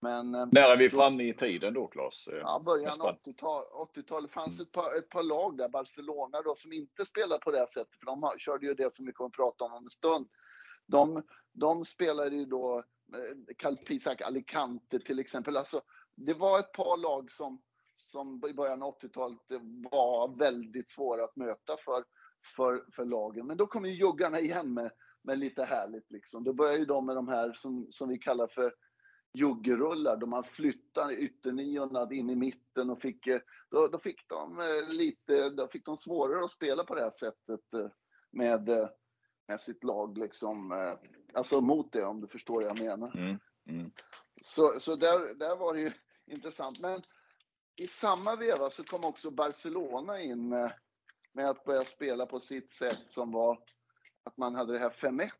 Men, 0.00 0.34
eh, 0.34 0.46
När 0.52 0.70
är 0.70 0.76
vi 0.76 0.90
framme 0.90 1.28
i 1.28 1.34
tiden 1.34 1.74
då, 1.74 1.86
Claes? 1.86 2.28
Eh, 2.28 2.38
ja, 2.38 2.62
början 2.64 3.00
av 3.00 3.16
80-talet. 3.24 3.68
80 3.72 4.28
fanns 4.28 4.60
ett 4.60 4.72
par, 4.72 4.98
ett 4.98 5.08
par 5.08 5.22
lag 5.22 5.56
där, 5.56 5.68
Barcelona 5.68 6.42
då, 6.42 6.54
som 6.56 6.72
inte 6.72 7.06
spelar 7.06 7.38
på 7.38 7.50
det 7.50 7.66
sättet, 7.66 7.98
för 7.98 8.06
de 8.06 8.30
körde 8.38 8.66
ju 8.66 8.74
det 8.74 8.92
som 8.92 9.06
vi 9.06 9.12
kommer 9.12 9.28
att 9.28 9.36
prata 9.36 9.64
om 9.64 9.72
om 9.72 9.84
en 9.84 9.90
stund. 9.90 10.28
De, 10.86 11.22
de 11.52 11.84
spelade 11.84 12.36
ju 12.36 12.44
då 12.44 12.78
eh, 12.78 12.84
Eh, 13.12 13.54
Calpisac 13.58 14.20
Alicante 14.20 15.00
till 15.00 15.18
exempel. 15.18 15.56
Alltså, 15.56 15.82
det 16.14 16.34
var 16.34 16.58
ett 16.58 16.72
par 16.72 16.96
lag 16.96 17.30
som, 17.30 17.62
som 17.94 18.42
i 18.48 18.54
början 18.54 18.82
av 18.82 18.98
80-talet 18.98 19.38
var 19.90 20.38
väldigt 20.38 20.90
svåra 20.90 21.24
att 21.24 21.36
möta 21.36 21.76
för, 21.84 22.04
för, 22.56 22.84
för 22.92 23.04
lagen. 23.04 23.46
Men 23.46 23.56
då 23.56 23.66
kom 23.66 23.84
ju 23.84 23.94
juggarna 23.94 24.40
igen 24.40 24.74
med, 24.74 24.90
med 25.22 25.38
lite 25.38 25.64
härligt 25.64 26.10
liksom. 26.10 26.44
Då 26.44 26.52
började 26.52 26.78
ju 26.78 26.84
de 26.84 27.06
med 27.06 27.16
de 27.16 27.28
här 27.28 27.52
som, 27.52 27.86
som 27.90 28.08
vi 28.08 28.18
kallar 28.18 28.46
för 28.46 28.74
juggerullar 29.36 30.16
då 30.16 30.26
man 30.26 30.44
flyttade 30.44 31.16
ytterniorna 31.16 32.08
in 32.12 32.30
i 32.30 32.34
mitten 32.34 32.90
och 32.90 33.00
fick, 33.00 33.26
eh, 33.26 33.40
då, 33.70 33.88
då, 33.88 33.98
fick 33.98 34.28
de 34.28 34.58
eh, 34.58 34.96
lite, 34.96 35.50
då 35.50 35.68
fick 35.68 35.84
de 35.86 35.96
svårare 35.96 36.44
att 36.44 36.50
spela 36.50 36.84
på 36.84 36.94
det 36.94 37.00
här 37.00 37.10
sättet 37.10 37.60
med, 38.30 38.68
med 39.48 39.60
sitt 39.60 39.84
lag 39.84 40.18
liksom, 40.18 40.72
alltså 41.34 41.60
mot 41.60 41.92
det 41.92 42.04
om 42.04 42.20
du 42.20 42.26
förstår 42.26 42.54
vad 42.54 42.64
jag 42.64 42.80
menar. 42.80 43.16
Mm, 43.16 43.38
mm. 43.68 43.92
Så, 44.42 44.80
så 44.80 44.96
där, 44.96 45.34
där 45.34 45.56
var 45.56 45.74
det 45.74 45.80
ju 45.80 45.92
intressant. 46.26 46.80
Men 46.80 47.02
i 47.76 47.86
samma 47.86 48.36
veva 48.36 48.70
så 48.70 48.84
kom 48.84 49.04
också 49.04 49.30
Barcelona 49.30 50.20
in 50.20 50.48
med 51.32 51.50
att 51.50 51.64
börja 51.64 51.84
spela 51.84 52.26
på 52.26 52.40
sitt 52.40 52.72
sätt 52.72 53.02
som 53.06 53.32
var 53.32 53.58
att 54.22 54.36
man 54.36 54.54
hade 54.54 54.72
det 54.72 54.78
här 54.78 54.90
5-1 54.90 55.30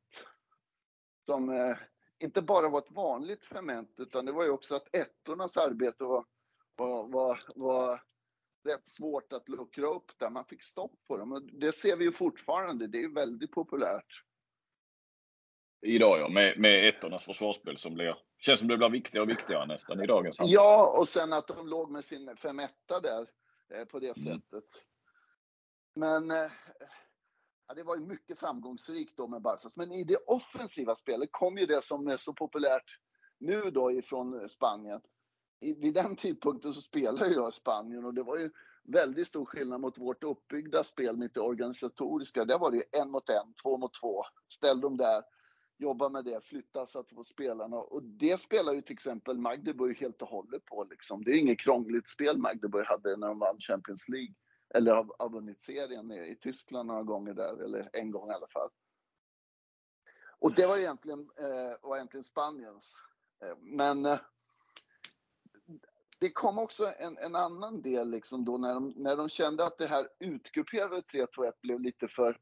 som 1.26 1.74
inte 2.18 2.42
bara 2.42 2.68
var 2.68 2.78
ett 2.78 2.90
vanligt 2.90 3.44
ferment 3.44 3.94
utan 3.96 4.24
det 4.24 4.32
var 4.32 4.44
ju 4.44 4.50
också 4.50 4.76
att 4.76 4.96
ettornas 4.96 5.56
arbete 5.56 6.04
var, 6.04 6.24
var, 6.76 7.08
var, 7.08 7.40
var 7.54 8.00
rätt 8.64 8.88
svårt 8.88 9.32
att 9.32 9.48
luckra 9.48 9.86
upp 9.86 10.18
där. 10.18 10.30
Man 10.30 10.44
fick 10.44 10.62
stopp 10.62 10.92
på 11.08 11.16
dem. 11.16 11.32
Och 11.32 11.42
det 11.42 11.72
ser 11.72 11.96
vi 11.96 12.04
ju 12.04 12.12
fortfarande. 12.12 12.86
Det 12.86 13.04
är 13.04 13.08
väldigt 13.08 13.50
populärt. 13.52 14.24
Idag 15.84 16.20
ja, 16.20 16.28
med, 16.28 16.58
med 16.58 16.88
ettornas 16.88 17.24
försvarsspel 17.24 17.76
som 17.76 17.94
blir, 17.94 18.16
känns 18.38 18.58
som 18.58 18.68
det 18.68 18.76
blir 18.76 18.88
viktigare 18.88 19.22
och 19.22 19.30
viktigare 19.30 19.66
nästan 19.66 20.00
i 20.00 20.06
dagens 20.06 20.38
handel. 20.38 20.54
Ja, 20.54 20.98
och 20.98 21.08
sen 21.08 21.32
att 21.32 21.46
de 21.46 21.68
låg 21.68 21.90
med 21.90 22.04
sin 22.04 22.36
5 22.36 22.56
där 22.86 23.26
eh, 23.74 23.84
på 23.84 23.98
det 23.98 24.16
mm. 24.16 24.40
sättet. 24.40 24.64
Men 25.94 26.30
eh, 26.30 26.50
Ja, 27.66 27.74
det 27.74 27.82
var 27.82 27.96
ju 27.96 28.02
mycket 28.02 28.40
framgångsrikt 28.40 29.16
då 29.16 29.26
med 29.26 29.42
Barcas. 29.42 29.76
Men 29.76 29.92
i 29.92 30.04
det 30.04 30.16
offensiva 30.16 30.96
spelet 30.96 31.28
kom 31.32 31.58
ju 31.58 31.66
det 31.66 31.84
som 31.84 32.08
är 32.08 32.16
så 32.16 32.32
populärt 32.32 32.98
nu 33.38 33.70
då 33.70 33.92
ifrån 33.92 34.48
Spanien. 34.48 35.00
I, 35.60 35.74
vid 35.74 35.94
den 35.94 36.16
tidpunkten 36.16 36.74
så 36.74 36.80
spelade 36.80 37.34
jag 37.34 37.48
i 37.48 37.52
Spanien 37.52 38.04
och 38.04 38.14
det 38.14 38.22
var 38.22 38.38
ju 38.38 38.50
väldigt 38.82 39.28
stor 39.28 39.44
skillnad 39.44 39.80
mot 39.80 39.98
vårt 39.98 40.24
uppbyggda 40.24 40.84
spel, 40.84 41.16
mitt 41.16 41.36
organisatoriska. 41.36 42.44
Där 42.44 42.58
var 42.58 42.70
det 42.70 42.76
ju 42.76 42.84
en 42.92 43.10
mot 43.10 43.28
en, 43.28 43.54
två 43.62 43.78
mot 43.78 43.94
två. 44.00 44.22
Ställ 44.48 44.80
dem 44.80 44.96
där, 44.96 45.22
jobba 45.76 46.08
med 46.08 46.24
det, 46.24 46.44
flytta 46.44 46.86
så 46.86 46.98
att 46.98 47.10
få 47.10 47.24
spelarna. 47.24 47.76
Och 47.76 48.02
det 48.02 48.40
spelar 48.40 48.72
ju 48.72 48.82
till 48.82 48.92
exempel 48.92 49.38
Magdeburg 49.38 50.00
helt 50.00 50.22
och 50.22 50.28
hållet 50.28 50.64
på 50.64 50.86
liksom. 50.90 51.24
Det 51.24 51.30
är 51.30 51.38
inget 51.38 51.60
krångligt 51.60 52.08
spel 52.08 52.38
Magdeburg 52.38 52.86
hade 52.86 53.16
när 53.16 53.28
de 53.28 53.38
vann 53.38 53.60
Champions 53.60 54.08
League 54.08 54.34
eller 54.74 54.94
har, 54.94 55.14
har 55.18 55.28
vunnit 55.28 55.62
serien 55.62 56.12
i 56.12 56.36
Tyskland 56.40 56.86
några 56.86 57.02
gånger 57.02 57.34
där, 57.34 57.64
eller 57.64 57.90
en 57.92 58.10
gång 58.10 58.30
i 58.30 58.34
alla 58.34 58.48
fall. 58.48 58.70
Och 60.38 60.54
det 60.54 60.66
var 60.66 60.78
egentligen, 60.78 61.20
eh, 61.20 61.88
var 61.88 61.96
egentligen 61.96 62.24
Spaniens. 62.24 62.96
Eh, 63.44 63.56
men 63.60 64.04
eh, 64.04 64.18
det 66.20 66.30
kom 66.30 66.58
också 66.58 66.92
en, 66.98 67.18
en, 67.18 67.34
annan 67.34 67.82
del 67.82 68.10
liksom 68.10 68.44
då 68.44 68.58
när 68.58 68.74
de, 68.74 68.94
när 68.96 69.16
de 69.16 69.28
kände 69.28 69.66
att 69.66 69.78
det 69.78 69.86
här 69.86 70.08
utgrupperade 70.18 71.00
3-2-1 71.00 71.52
blev 71.62 71.80
lite 71.80 72.08
för, 72.08 72.40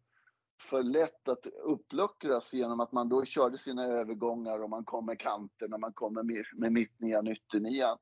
för 0.62 0.82
lätt 0.82 1.28
att 1.28 1.46
uppluckras 1.46 2.52
genom 2.52 2.80
att 2.80 2.92
man 2.92 3.08
då 3.08 3.24
körde 3.24 3.58
sina 3.58 3.84
övergångar 3.84 4.62
och 4.62 4.70
man 4.70 4.84
kom 4.84 5.06
med 5.06 5.20
kanterna, 5.20 5.78
man 5.78 5.92
kom 5.92 6.14
med, 6.14 6.44
med 6.54 6.72
mittnian, 6.72 7.28
ytternian. 7.28 7.98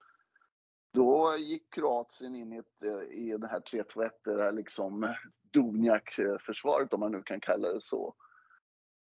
Då 0.93 1.37
gick 1.39 1.75
Kroatien 1.75 2.35
in 2.35 2.53
i, 2.53 2.57
ett, 2.57 2.83
eh, 2.83 3.19
i 3.19 3.37
det 3.39 3.47
här 3.47 3.61
3-2-1, 3.61 4.11
det 4.25 4.43
här 4.43 4.53
liksom 4.53 5.15
Doniak-försvaret 5.51 6.93
om 6.95 7.01
man 7.01 7.13
nu 7.13 7.23
kan 7.23 7.41
kalla 7.41 7.73
det 7.73 7.81
så. 7.81 8.15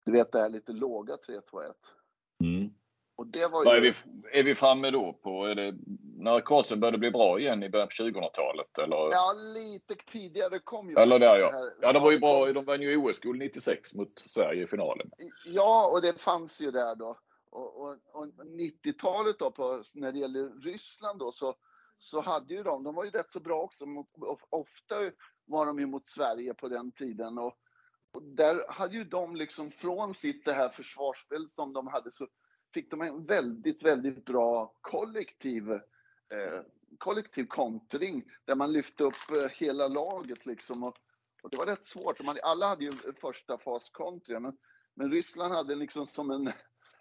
Du 0.04 0.12
vet 0.12 0.32
det 0.32 0.40
här 0.40 0.48
lite 0.48 0.72
låga 0.72 1.16
3-2-1. 1.16 1.40
Mm. 2.44 2.70
Och 3.24 3.30
det 3.30 3.48
var 3.48 3.64
ju... 3.64 3.70
är, 3.70 3.80
vi, 3.80 3.94
är 4.38 4.42
vi 4.42 4.54
framme 4.54 4.90
då 4.90 5.12
på, 5.12 5.46
är 5.46 5.54
det, 5.54 5.74
när 6.16 6.40
Kroatien 6.40 6.80
började 6.80 6.98
bli 6.98 7.10
bra 7.10 7.38
igen 7.38 7.62
i 7.62 7.70
början 7.70 7.88
på 7.88 8.02
2000-talet? 8.04 8.78
Eller? 8.78 8.96
Ja, 8.96 9.34
lite 9.54 9.94
tidigare 10.12 10.58
kom 10.58 10.90
ju. 10.90 10.96
Eller 10.96 11.18
där 11.18 11.38
ja. 11.38 11.70
Ja, 11.80 11.92
de 11.92 12.02
var 12.02 12.12
ju 12.12 12.18
bra, 12.18 12.52
de 12.52 12.64
vann 12.64 12.82
ju 12.82 12.96
OS-guld 12.96 13.38
96 13.38 13.94
mot 13.94 14.18
Sverige 14.18 14.64
i 14.64 14.66
finalen. 14.66 15.10
Ja, 15.46 15.90
och 15.92 16.02
det 16.02 16.20
fanns 16.20 16.60
ju 16.60 16.70
där 16.70 16.94
då. 16.94 17.18
Och, 17.50 17.80
och, 17.80 17.96
och 18.12 18.26
90-talet 18.44 19.38
då 19.38 19.50
på, 19.50 19.82
när 19.94 20.12
det 20.12 20.18
gäller 20.18 20.62
Ryssland 20.62 21.18
då 21.18 21.32
så, 21.32 21.54
så 21.98 22.20
hade 22.20 22.54
ju 22.54 22.62
de, 22.62 22.84
de 22.84 22.94
var 22.94 23.04
ju 23.04 23.10
rätt 23.10 23.30
så 23.30 23.40
bra 23.40 23.60
också. 23.60 23.86
Mot, 23.86 24.06
ofta 24.50 24.94
var 25.44 25.66
de 25.66 25.78
ju 25.78 25.86
mot 25.86 26.06
Sverige 26.06 26.54
på 26.54 26.68
den 26.68 26.92
tiden 26.92 27.38
och, 27.38 27.54
och 28.12 28.22
där 28.22 28.64
hade 28.68 28.94
ju 28.94 29.04
de 29.04 29.36
liksom 29.36 29.70
från 29.70 30.14
sitt 30.14 30.44
det 30.44 30.52
här 30.52 30.68
försvarsspel 30.68 31.48
som 31.48 31.72
de 31.72 31.86
hade 31.86 32.12
så 32.12 32.26
fick 32.74 32.90
de 32.90 33.00
en 33.00 33.26
väldigt, 33.26 33.82
väldigt 33.82 34.24
bra 34.24 34.72
kollektiv 34.80 35.72
eh, 35.72 36.60
kollektiv 36.98 37.46
kontring 37.46 38.24
där 38.44 38.54
man 38.54 38.72
lyfte 38.72 39.04
upp 39.04 39.30
eh, 39.30 39.50
hela 39.50 39.88
laget 39.88 40.46
liksom 40.46 40.84
och, 40.84 40.96
Och 41.42 41.50
det 41.50 41.56
var 41.56 41.66
rätt 41.66 41.84
svårt. 41.84 42.24
Man, 42.24 42.38
alla 42.42 42.68
hade 42.68 42.84
ju 42.84 42.92
första 43.20 43.58
fas 43.58 43.90
country, 43.90 44.38
men, 44.38 44.58
men 44.94 45.10
Ryssland 45.10 45.54
hade 45.54 45.74
liksom 45.74 46.06
som 46.06 46.30
en, 46.30 46.52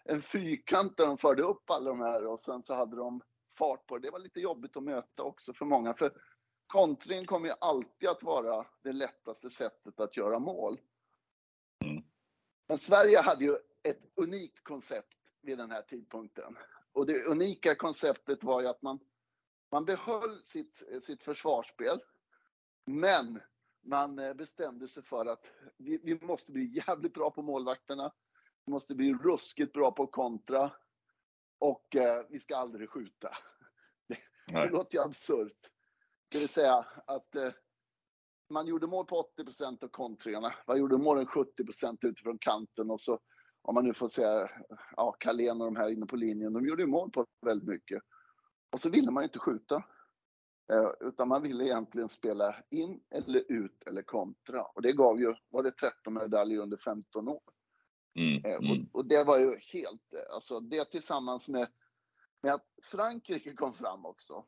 en 0.03 0.21
fyrkant 0.21 0.97
där 0.97 1.05
de 1.05 1.17
förde 1.17 1.43
upp 1.43 1.69
alla 1.69 1.89
de 1.89 1.99
här 1.99 2.27
och 2.27 2.39
sen 2.39 2.63
så 2.63 2.73
hade 2.73 2.95
de 2.95 3.21
fart 3.57 3.87
på 3.87 3.97
det. 3.97 4.07
Det 4.07 4.11
var 4.11 4.19
lite 4.19 4.39
jobbigt 4.39 4.77
att 4.77 4.83
möta 4.83 5.23
också 5.23 5.53
för 5.53 5.65
många. 5.65 5.93
För 5.93 6.13
kontringen 6.67 7.25
kommer 7.25 7.47
ju 7.47 7.53
alltid 7.61 8.09
att 8.09 8.23
vara 8.23 8.65
det 8.81 8.91
lättaste 8.91 9.49
sättet 9.49 9.99
att 9.99 10.17
göra 10.17 10.39
mål. 10.39 10.79
Mm. 11.85 12.03
Men 12.67 12.79
Sverige 12.79 13.21
hade 13.21 13.43
ju 13.43 13.57
ett 13.83 14.01
unikt 14.15 14.63
koncept 14.63 15.22
vid 15.43 15.57
den 15.57 15.71
här 15.71 15.81
tidpunkten. 15.81 16.57
Och 16.93 17.05
det 17.05 17.25
unika 17.25 17.75
konceptet 17.75 18.43
var 18.43 18.61
ju 18.61 18.67
att 18.67 18.81
man, 18.81 18.99
man 19.71 19.85
behöll 19.85 20.43
sitt, 20.43 20.83
sitt 21.01 21.23
försvarsspel. 21.23 21.99
Men 22.85 23.41
man 23.81 24.19
eh, 24.19 24.33
bestämde 24.33 24.87
sig 24.87 25.03
för 25.03 25.25
att 25.25 25.45
vi, 25.77 25.99
vi 26.03 26.25
måste 26.25 26.51
bli 26.51 26.83
jävligt 26.87 27.13
bra 27.13 27.31
på 27.31 27.41
målvakterna. 27.41 28.13
Vi 28.65 28.71
måste 28.71 28.95
bli 28.95 29.13
ruskigt 29.13 29.73
bra 29.73 29.91
på 29.91 30.07
kontra. 30.07 30.71
Och 31.59 31.95
eh, 31.95 32.25
vi 32.29 32.39
ska 32.39 32.57
aldrig 32.57 32.89
skjuta. 32.89 33.37
Det, 34.07 34.17
det 34.47 34.69
låter 34.69 34.97
ju 34.97 35.03
absurt. 35.03 35.69
Det 36.29 36.39
vill 36.39 36.49
säga 36.49 36.85
att 37.05 37.35
eh, 37.35 37.51
man 38.49 38.67
gjorde 38.67 38.87
mål 38.87 39.05
på 39.05 39.27
80% 39.37 39.83
av 39.83 39.87
kontringarna. 39.87 40.53
Man 40.67 40.77
gjorde 40.77 40.97
målen 40.97 41.25
70% 41.25 41.97
utifrån 42.01 42.37
kanten 42.37 42.91
och 42.91 43.01
så 43.01 43.19
om 43.63 43.75
man 43.75 43.83
nu 43.83 43.93
får 43.93 44.07
säga, 44.07 44.49
ja, 44.95 45.11
Carlén 45.19 45.61
och 45.61 45.67
de 45.67 45.75
här 45.75 45.89
inne 45.89 46.05
på 46.05 46.15
linjen, 46.15 46.53
de 46.53 46.67
gjorde 46.67 46.81
ju 46.81 46.87
mål 46.87 47.11
på 47.11 47.25
väldigt 47.45 47.67
mycket. 47.67 48.03
Och 48.71 48.81
så 48.81 48.89
ville 48.89 49.11
man 49.11 49.23
inte 49.23 49.39
skjuta. 49.39 49.83
Eh, 50.71 50.89
utan 50.99 51.27
man 51.27 51.41
ville 51.43 51.65
egentligen 51.65 52.09
spela 52.09 52.55
in 52.69 53.03
eller 53.09 53.51
ut 53.51 53.83
eller 53.85 54.01
kontra. 54.01 54.63
Och 54.63 54.81
det 54.81 54.93
gav 54.93 55.19
ju, 55.19 55.35
var 55.49 55.63
det 55.63 55.71
13 55.71 56.13
medaljer 56.13 56.59
under 56.59 56.77
15 56.77 57.27
år. 57.27 57.41
Mm, 58.15 58.45
Eh, 58.45 58.55
mm. 58.55 58.71
Och, 58.71 58.99
och 58.99 59.05
det 59.05 59.23
var 59.23 59.39
ju 59.39 59.57
helt, 59.59 60.13
eh, 60.13 60.33
alltså 60.35 60.59
det 60.59 60.91
tillsammans 60.91 61.47
med, 61.47 61.67
med 62.41 62.53
att 62.53 62.67
Frankrike 62.83 63.53
kom 63.53 63.73
fram 63.73 64.05
också. 64.05 64.45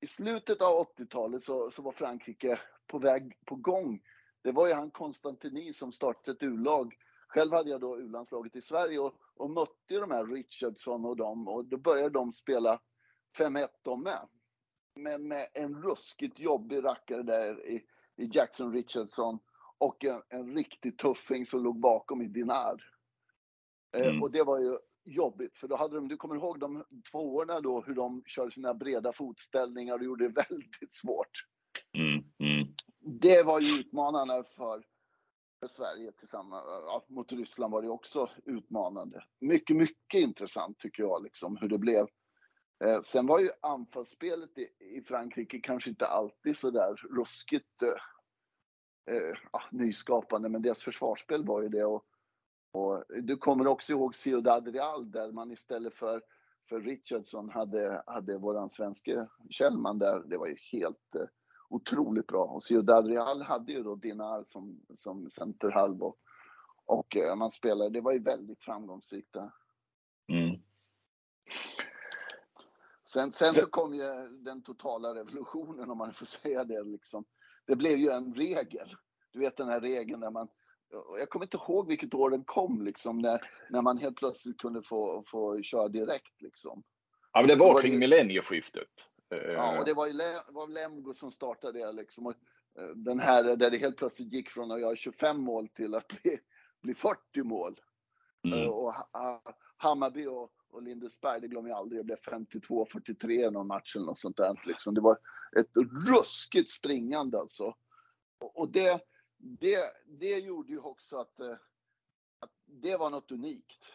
I 0.00 0.06
slutet 0.06 0.62
av 0.62 0.86
80-talet 0.98 1.42
så, 1.42 1.70
så 1.70 1.82
var 1.82 1.92
Frankrike 1.92 2.60
på 2.86 2.98
väg, 2.98 3.38
på 3.46 3.56
gång. 3.56 4.02
Det 4.42 4.52
var 4.52 4.66
ju 4.66 4.72
han 4.72 4.90
Konstantini 4.90 5.72
som 5.72 5.92
startade 5.92 6.36
ett 6.36 6.42
U-lag. 6.42 6.94
Själv 7.34 7.52
hade 7.52 7.70
jag 7.70 7.80
då 7.80 7.98
U-landslaget 7.98 8.56
i 8.56 8.60
Sverige 8.60 8.98
och, 8.98 9.14
och 9.36 9.50
mötte 9.50 10.00
de 10.00 10.10
här 10.10 10.26
Richardson 10.26 11.04
och 11.04 11.16
dem 11.16 11.48
och 11.48 11.64
då 11.64 11.76
började 11.76 12.10
de 12.10 12.32
spela 12.32 12.80
5-1 13.38 13.68
de 13.82 14.02
med. 14.02 14.28
Men 14.96 15.28
med 15.28 15.46
en 15.54 15.82
ruskigt 15.82 16.38
jobbig 16.38 16.84
rackare 16.84 17.22
där 17.22 17.66
i, 17.66 17.74
i 18.16 18.30
Jackson 18.32 18.72
Richardson 18.72 19.38
och 19.78 20.04
en, 20.04 20.22
en 20.28 20.54
riktig 20.54 20.98
tuffing 20.98 21.46
som 21.46 21.62
låg 21.62 21.80
bakom 21.80 22.22
i 22.22 22.28
Dinar. 22.28 22.84
Eh, 23.96 24.06
Mm. 24.06 24.22
Och 24.22 24.30
det 24.30 24.42
var 24.42 24.60
ju 24.60 24.78
jobbigt 25.04 25.56
för 25.56 25.68
då 25.68 25.76
hade 25.76 25.94
de, 25.94 26.08
du 26.08 26.16
kommer 26.16 26.36
ihåg 26.36 26.60
de 26.60 26.84
tvåorna 27.10 27.60
då 27.60 27.80
hur 27.80 27.94
de 27.94 28.22
körde 28.26 28.50
sina 28.50 28.74
breda 28.74 29.12
fotställningar 29.12 29.94
och 29.94 30.04
gjorde 30.04 30.28
det 30.28 30.34
väldigt 30.48 30.94
svårt. 30.94 31.46
Mm, 31.98 32.24
mm. 32.38 32.74
Det 33.00 33.42
var 33.42 33.60
ju 33.60 33.80
utmanande 33.80 34.44
för, 34.56 34.84
för 35.62 35.68
Sverige 35.68 36.12
tillsammans. 36.12 36.64
Äh, 36.64 36.70
ja, 36.70 37.04
mot 37.08 37.32
Ryssland 37.32 37.72
var 37.72 37.82
det 37.82 37.88
också 37.88 38.30
utmanande. 38.44 39.24
Mycket, 39.40 39.76
mycket 39.76 40.20
intressant 40.20 40.78
tycker 40.78 41.02
jag 41.02 41.22
liksom 41.22 41.56
hur 41.56 41.68
det 41.68 41.78
blev. 41.78 42.06
Eh, 42.84 43.02
sen 43.02 43.26
var 43.26 43.38
ju 43.38 43.50
anfallsspelet 43.60 44.58
i, 44.58 44.68
i 44.96 45.02
Frankrike 45.02 45.60
kanske 45.60 45.90
inte 45.90 46.06
alltid 46.06 46.56
så 46.56 46.70
där 46.70 46.94
ruskigt 46.94 47.82
eh, 47.82 49.14
eh, 49.14 49.36
ja, 49.52 49.62
nyskapande, 49.70 50.48
men 50.48 50.62
deras 50.62 50.82
försvarsspel 50.82 51.44
var 51.44 51.62
ju 51.62 51.68
det. 51.68 51.84
Och, 51.84 52.04
och 52.72 53.04
du 53.22 53.36
kommer 53.36 53.66
också 53.66 53.92
ihåg 53.92 54.14
Ciudad 54.14 54.68
Real 54.68 55.10
där 55.10 55.32
man 55.32 55.52
istället 55.52 55.94
för, 55.94 56.22
för 56.68 56.80
Richardson 56.80 57.50
hade, 57.50 58.02
hade 58.06 58.38
våran 58.38 58.70
svenske 58.70 59.28
Kjellman 59.50 59.98
där. 59.98 60.22
Det 60.26 60.36
var 60.36 60.46
ju 60.46 60.56
helt 60.72 61.14
eh, 61.14 61.26
otroligt 61.74 62.26
bra. 62.26 62.44
Och 62.44 62.62
Ciudad 62.62 63.06
Real 63.06 63.42
hade 63.42 63.72
ju 63.72 63.82
då 63.82 63.94
Dinar 63.94 64.44
som, 64.44 64.80
som 64.96 65.30
centerhalv 65.30 66.02
och, 66.02 66.16
och 66.86 67.16
eh, 67.16 67.36
man 67.36 67.50
spelade, 67.50 67.90
det 67.90 68.00
var 68.00 68.12
ju 68.12 68.18
väldigt 68.18 68.60
framgångsrikt 68.62 69.32
där. 69.32 69.50
Mm. 70.32 70.60
Sen, 73.04 73.32
sen 73.32 73.52
så 73.52 73.66
kom 73.66 73.94
ju 73.94 74.02
den 74.44 74.62
totala 74.62 75.14
revolutionen 75.14 75.90
om 75.90 75.98
man 75.98 76.12
får 76.14 76.26
säga 76.26 76.64
det 76.64 76.82
liksom. 76.82 77.24
Det 77.66 77.76
blev 77.76 77.98
ju 77.98 78.08
en 78.10 78.34
regel. 78.34 78.96
Du 79.32 79.38
vet 79.38 79.56
den 79.56 79.68
här 79.68 79.80
regeln 79.80 80.20
där 80.20 80.30
man 80.30 80.48
jag 81.18 81.30
kommer 81.30 81.44
inte 81.46 81.56
ihåg 81.56 81.88
vilket 81.88 82.14
år 82.14 82.30
den 82.30 82.44
kom 82.44 82.82
liksom 82.82 83.18
när, 83.18 83.40
när 83.70 83.82
man 83.82 83.98
helt 83.98 84.16
plötsligt 84.16 84.58
kunde 84.58 84.82
få, 84.82 85.24
få 85.26 85.62
köra 85.62 85.88
direkt 85.88 86.42
liksom. 86.42 86.82
Ja, 87.32 87.40
men 87.40 87.48
det 87.48 87.56
var 87.56 87.74
Var 87.74 87.80
kring 87.82 87.92
det- 87.92 87.98
millennieskiftet. 87.98 88.88
Eh, 89.32 89.52
Ja, 89.52 89.78
och 89.78 89.84
det 89.84 89.94
var 89.94 90.06
ju 90.06 90.12
var 90.52 90.68
Lemgo 90.68 91.14
som 91.14 91.30
startade 91.32 91.78
det 91.78 91.92
liksom. 91.92 92.26
Och, 92.26 92.34
eh, 92.78 92.88
den 92.88 93.20
här 93.20 93.56
där 93.56 93.70
det 93.70 93.78
helt 93.78 93.96
plötsligt 93.96 94.32
gick 94.32 94.48
från 94.50 94.70
att 94.70 94.80
göra 94.80 94.96
25 94.96 95.40
mål 95.40 95.68
till 95.68 95.94
att 95.94 96.08
bli, 96.08 96.40
bli 96.80 96.94
40 96.94 97.42
mål. 97.42 97.80
Eh, 98.44 98.52
mm. 98.52 98.68
Och 98.70 98.94
Ha- 98.94 99.08
Ha- 99.12 99.54
Hammarby 99.76 100.26
och, 100.26 100.52
och 100.70 100.82
Lindesberg, 100.82 101.40
det 101.40 101.48
glömmer 101.48 101.68
jag 101.68 101.78
aldrig, 101.78 102.00
det 102.00 102.04
blev 102.04 102.18
52-43 102.18 103.30
i 103.48 103.50
någon 103.50 103.66
match 103.66 103.96
eller 103.96 104.06
något 104.06 104.18
sånt 104.18 104.36
där. 104.36 104.60
Liksom. 104.66 104.94
Det 104.94 105.00
var 105.00 105.18
ett 105.56 105.70
ruskigt 106.08 106.70
springande 106.70 107.38
alltså. 107.38 107.74
Och, 108.38 108.68
det, 108.68 109.00
det, 109.38 109.84
det 110.06 110.38
gjorde 110.38 110.72
ju 110.72 110.78
också 110.78 111.16
att, 111.16 111.40
eh, 111.40 111.56
att 112.38 112.50
det 112.64 112.96
var 112.96 113.10
något 113.10 113.30
unikt. 113.32 113.92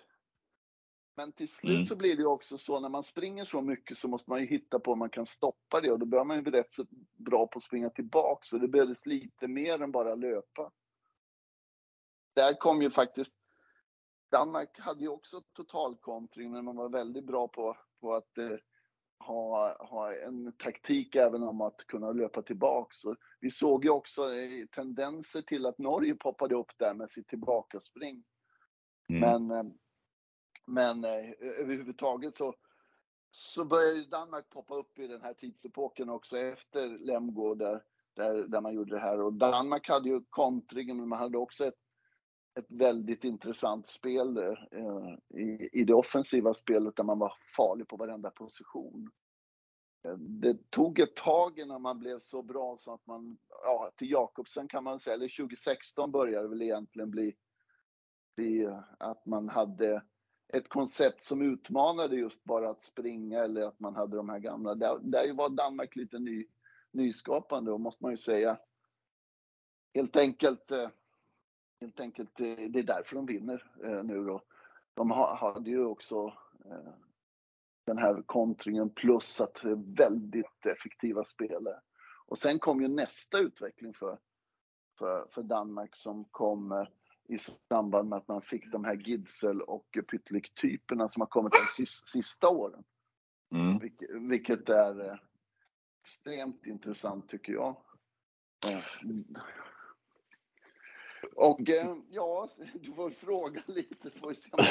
Men 1.17 1.31
till 1.31 1.49
slut 1.49 1.73
Mm. 1.75 1.85
så 1.85 1.95
blir 1.95 2.15
det 2.15 2.21
ju 2.21 2.27
också 2.27 2.57
så 2.57 2.79
när 2.79 2.89
man 2.89 3.03
springer 3.03 3.45
så 3.45 3.61
mycket 3.61 3.97
så 3.97 4.07
måste 4.07 4.29
man 4.29 4.39
ju 4.39 4.45
hitta 4.45 4.79
på 4.79 4.91
om 4.91 4.99
man 4.99 5.09
kan 5.09 5.25
stoppa 5.25 5.81
det 5.81 5.91
och 5.91 5.99
då 5.99 6.05
börjar 6.05 6.25
man 6.25 6.37
ju 6.37 6.43
bli 6.43 6.51
rätt 6.51 6.71
så 6.71 6.85
bra 7.15 7.47
på 7.47 7.57
att 7.57 7.63
springa 7.63 7.89
tillbaka 7.89 8.39
så 8.43 8.57
det 8.57 8.67
behövdes 8.67 9.05
lite 9.05 9.47
mer 9.47 9.81
än 9.81 9.91
bara 9.91 10.15
löpa. 10.15 10.71
Där 12.35 12.53
kom 12.53 12.81
ju 12.81 12.91
faktiskt 12.91 13.35
Danmark 14.31 14.79
hade 14.79 15.01
ju 15.01 15.07
också 15.07 15.41
totalkontring 15.53 16.51
men 16.51 16.65
man 16.65 16.75
var 16.75 16.89
väldigt 16.89 17.25
bra 17.25 17.47
på, 17.47 17.77
på 18.01 18.13
att 18.15 18.37
eh, 18.37 18.57
ha, 19.19 19.75
ha 19.85 20.13
en 20.13 20.53
taktik 20.57 21.15
även 21.15 21.43
om 21.43 21.61
att 21.61 21.87
kunna 21.87 22.11
löpa 22.11 22.41
tillbaks. 22.41 23.05
Och 23.05 23.15
vi 23.39 23.51
såg 23.51 23.85
ju 23.85 23.89
också 23.89 24.33
eh, 24.33 24.65
tendenser 24.71 25.41
till 25.41 25.65
att 25.65 25.77
Norge 25.77 26.15
poppade 26.15 26.55
upp 26.55 26.71
där 26.77 26.93
med 26.93 27.09
sitt 27.09 27.27
tillbakaspring. 27.27 28.23
Mm. 29.09 29.19
Men, 29.19 29.51
eh, 29.57 29.73
men 30.67 31.03
eh, 31.03 31.31
överhuvudtaget 31.61 32.35
så, 32.35 32.55
så 33.31 33.65
började 33.65 33.97
ju 33.97 34.03
Danmark 34.03 34.49
poppa 34.49 34.75
upp 34.75 34.99
i 34.99 35.07
den 35.07 35.21
här 35.21 35.33
tidsepoken 35.33 36.09
också 36.09 36.37
efter 36.37 36.87
Lemgo 36.87 37.55
där, 37.55 37.83
där, 38.13 38.33
där 38.47 38.61
man 38.61 38.73
gjorde 38.73 38.95
det 38.95 39.01
här. 39.01 39.21
Och 39.21 39.33
Danmark 39.33 39.89
hade 39.89 40.09
ju 40.09 40.21
kontringen 40.29 40.97
men 40.97 41.07
man 41.07 41.19
hade 41.19 41.37
också 41.37 41.65
ett, 41.65 41.79
ett 42.59 42.65
väldigt 42.69 43.23
intressant 43.23 43.87
spel 43.87 44.37
eh, 44.37 45.39
i, 45.41 45.69
i 45.73 45.83
det 45.83 45.93
offensiva 45.93 46.53
spelet 46.53 46.95
där 46.95 47.03
man 47.03 47.19
var 47.19 47.33
farlig 47.57 47.87
på 47.87 47.97
varenda 47.97 48.29
position. 48.29 49.11
Eh, 50.05 50.17
det 50.17 50.69
tog 50.69 50.99
ett 50.99 51.15
tag 51.15 51.59
innan 51.59 51.81
man 51.81 51.99
blev 51.99 52.19
så 52.19 52.41
bra 52.41 52.77
så 52.77 52.93
att 52.93 53.07
man, 53.07 53.37
ja 53.49 53.91
till 53.97 54.11
Jakobsen 54.11 54.67
kan 54.67 54.83
man 54.83 54.99
säga, 54.99 55.13
eller 55.13 55.37
2016 55.37 56.11
började 56.11 56.45
det 56.45 56.49
väl 56.49 56.61
egentligen 56.61 57.11
bli, 57.11 57.35
bli 58.35 58.63
eh, 58.63 58.79
att 58.99 59.25
man 59.25 59.49
hade 59.49 60.01
ett 60.53 60.69
koncept 60.69 61.23
som 61.23 61.41
utmanade 61.41 62.15
just 62.15 62.43
bara 62.43 62.69
att 62.69 62.83
springa 62.83 63.43
eller 63.43 63.61
att 63.61 63.79
man 63.79 63.95
hade 63.95 64.17
de 64.17 64.29
här 64.29 64.39
gamla. 64.39 64.75
Där, 64.75 64.99
där 65.01 65.33
var 65.33 65.49
Danmark 65.49 65.95
lite 65.95 66.19
ny, 66.19 66.45
nyskapande 66.91 67.71
och 67.71 67.81
måste 67.81 68.03
man 68.03 68.11
ju 68.11 68.17
säga. 68.17 68.57
Helt 69.93 70.15
enkelt, 70.15 70.71
eh, 70.71 70.89
helt 71.81 71.99
enkelt 71.99 72.39
eh, 72.39 72.55
det 72.69 72.79
är 72.79 72.83
därför 72.83 73.15
de 73.15 73.25
vinner 73.25 73.71
eh, 73.83 74.03
nu 74.03 74.23
då. 74.25 74.41
De 74.93 75.11
hade 75.11 75.69
ju 75.69 75.85
också 75.85 76.33
den 77.85 77.97
här 77.97 78.21
kontringen 78.21 78.89
plus 78.89 79.41
att 79.41 79.63
väldigt 79.97 80.65
effektiva 80.65 81.23
spelare. 81.23 81.81
Och 82.25 82.37
sen 82.37 82.59
kom 82.59 82.81
ju 82.81 82.87
nästa 82.87 83.39
utveckling 83.39 83.93
för, 83.93 84.19
för, 84.99 85.27
för 85.31 85.43
Danmark 85.43 85.95
som 85.95 86.25
kom 86.25 86.85
i 87.27 87.37
samband 87.69 88.09
med 88.09 88.17
att 88.17 88.27
man 88.27 88.41
fick 88.41 88.71
de 88.71 88.83
här 88.83 88.95
Gidsel 88.95 89.61
och 89.61 89.97
Pytlik-typerna 90.11 91.09
som 91.09 91.21
har 91.21 91.27
kommit 91.27 91.53
de 91.53 91.83
sis- 91.83 92.05
sista 92.05 92.49
åren. 92.49 92.83
Mm. 93.51 93.79
Vilket, 94.29 94.69
är 94.69 95.09
eh, 95.09 95.17
extremt 96.03 96.65
intressant 96.65 97.29
tycker 97.29 97.53
jag. 97.53 97.75
Eh, 98.67 98.83
Och 101.35 101.69
eh, 101.69 101.95
ja, 102.09 102.49
du 102.73 102.93
får 102.93 103.09
fråga 103.09 103.61
lite 103.67 104.11
får 104.11 104.33
se 104.33 104.49
om 104.51 104.65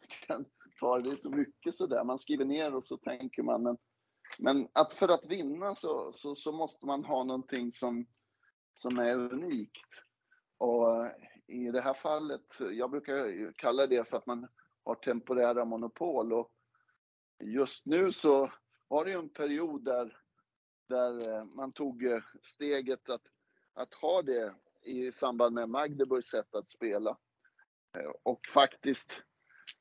jag 0.00 0.10
kan 0.26 0.44
ta 0.80 0.98
det. 0.98 1.16
Så 1.16 1.30
mycket 1.30 1.74
sådär. 1.74 2.04
Man 2.04 2.18
skriver 2.18 2.44
ner 2.44 2.74
och 2.74 2.84
så 2.84 2.96
tänker 2.96 3.42
man. 3.42 3.62
Men, 3.62 3.76
men 4.38 4.68
att 4.72 4.94
för 4.94 5.08
att 5.08 5.26
vinna 5.26 5.74
så, 5.74 6.12
så, 6.12 6.34
så 6.34 6.52
måste 6.52 6.86
man 6.86 7.04
ha 7.04 7.24
någonting 7.24 7.72
som, 7.72 8.06
som 8.74 8.98
är 8.98 9.14
unikt. 9.32 10.04
Och 10.58 11.06
i 11.48 11.70
det 11.70 11.80
här 11.80 11.94
fallet, 11.94 12.60
jag 12.72 12.90
brukar 12.90 13.52
kalla 13.52 13.86
det 13.86 14.08
för 14.08 14.16
att 14.16 14.26
man 14.26 14.48
har 14.84 14.94
temporära 14.94 15.64
monopol 15.64 16.32
och 16.32 16.52
just 17.44 17.86
nu 17.86 18.12
så 18.12 18.52
var 18.88 19.04
det 19.04 19.10
ju 19.10 19.18
en 19.18 19.28
period 19.28 19.84
där, 19.84 20.18
där 20.88 21.28
eh, 21.28 21.44
man 21.44 21.72
tog 21.72 22.04
eh, 22.04 22.22
steget 22.42 23.10
att, 23.10 23.22
att 23.74 23.94
ha 23.94 24.22
det 24.22 24.54
i 24.82 25.12
samband 25.12 25.54
med 25.54 25.68
Magdeburgs 25.68 26.26
sätt 26.26 26.54
att 26.54 26.68
spela. 26.68 27.18
Eh, 27.98 28.10
och 28.22 28.46
faktiskt 28.46 29.22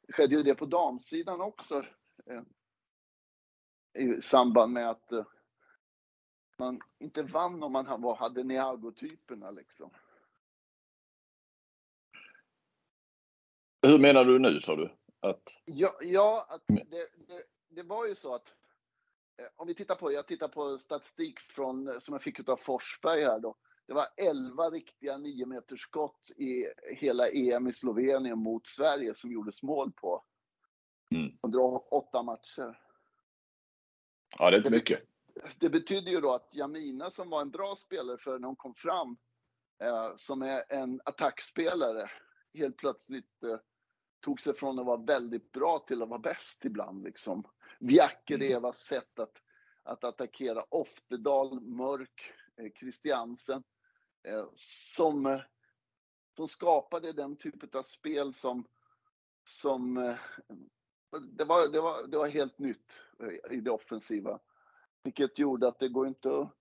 skedde 0.10 0.36
ju 0.36 0.44
det 0.44 0.56
på 0.56 0.66
damsidan 0.66 1.42
också 1.42 1.86
i 3.94 4.22
samband 4.22 4.74
med 4.74 4.90
att 4.90 5.12
man 6.58 6.82
inte 7.00 7.24
vann 7.24 7.64
om 7.64 7.72
man 7.72 8.16
hade 8.18 8.44
Niago-typerna 8.44 9.52
liksom. 9.52 9.92
Hur 13.82 14.00
menar 14.00 14.26
du 14.26 14.40
nu 14.40 14.62
sa 14.62 14.76
du? 14.76 14.92
Att... 15.20 15.44
Ja, 15.66 15.90
ja 16.02 16.46
att 16.50 16.64
det, 16.68 16.84
det, 17.28 17.44
det, 17.70 17.84
var 17.84 18.06
ju 18.06 18.16
så 18.16 18.36
att 18.36 18.54
om 19.56 19.68
vi 19.68 19.74
tittar 19.74 19.96
på, 19.96 20.12
jag 20.12 20.28
tittar 20.28 20.48
på 20.48 20.78
statistik 20.78 21.40
från, 21.40 22.02
som 22.02 22.14
jag 22.14 22.22
fick 22.22 22.50
av 22.50 22.58
Forsberg 22.58 23.24
här 23.24 23.40
då. 23.40 23.56
Det 23.88 23.94
var 23.94 24.06
11 24.18 24.70
riktiga 24.70 25.18
9 25.18 25.46
meters 25.46 25.82
skott 25.82 26.32
i 26.38 26.66
hela 26.96 27.30
EM 27.30 27.68
i 27.68 27.74
Slovenien 27.74 28.40
mot 28.40 28.68
Sverige 28.68 29.16
som 29.16 29.32
gjordes 29.32 29.64
mål 29.64 29.92
på. 29.92 30.24
Mm. 31.16 31.38
Under 31.42 31.94
åtta 31.94 32.24
matcher. 32.24 32.80
Ja, 34.40 34.50
det 34.50 34.56
är 34.56 34.58
inte 34.58 34.70
mycket. 34.70 35.04
Det 35.60 35.70
betyder 35.70 36.12
ju 36.12 36.22
då 36.22 36.34
att 36.34 36.50
Jamina 36.52 37.12
som 37.12 37.30
var 37.30 37.42
en 37.42 37.52
bra 37.52 37.76
spelare 37.76 38.18
för 38.18 38.40
när 38.40 38.48
hon 38.48 38.56
kom 38.56 38.74
fram, 38.76 39.18
eh, 39.84 40.16
som 40.16 40.42
är 40.42 40.64
en 40.70 41.02
attackspelare, 41.06 42.10
helt 42.54 42.78
plötsligt 42.78 43.44
eh, 43.44 43.60
tog 44.20 44.42
sig 44.42 44.54
från 44.54 44.80
att 44.80 44.86
vara 44.86 45.02
väldigt 45.02 45.52
bra 45.52 45.80
till 45.80 46.02
att 46.02 46.10
vara 46.10 46.20
bäst 46.20 46.66
ibland. 46.66 47.04
Liksom. 47.04 47.44
Vjakerevas 47.80 48.92
mm. 48.92 49.02
sätt 49.02 49.20
att, 49.20 49.42
att 49.84 50.04
attackera, 50.04 50.64
Oftedal, 50.70 51.62
Mörk, 51.62 52.34
eh, 52.56 52.72
Christiansen, 52.80 53.64
eh, 54.24 54.46
som, 54.96 55.26
eh, 55.26 55.42
som 56.38 56.48
skapade 56.48 57.14
den 57.14 57.36
typen 57.36 57.70
av 57.74 57.84
spel 57.84 58.34
som, 58.34 58.68
som 59.44 59.98
eh, 59.98 60.16
det 61.22 61.46
var, 61.46 61.68
det, 61.72 61.82
var, 61.82 62.08
det 62.08 62.18
var 62.18 62.28
helt 62.28 62.60
nytt 62.60 63.02
eh, 63.20 63.58
i 63.58 63.62
det 63.62 63.72
offensiva. 63.72 64.40
Vilket 65.04 65.40
gjorde 65.40 65.68
att 65.68 65.80
det 65.80 65.90
går 65.90 66.08
inte 66.08 66.30
att, 66.30 66.54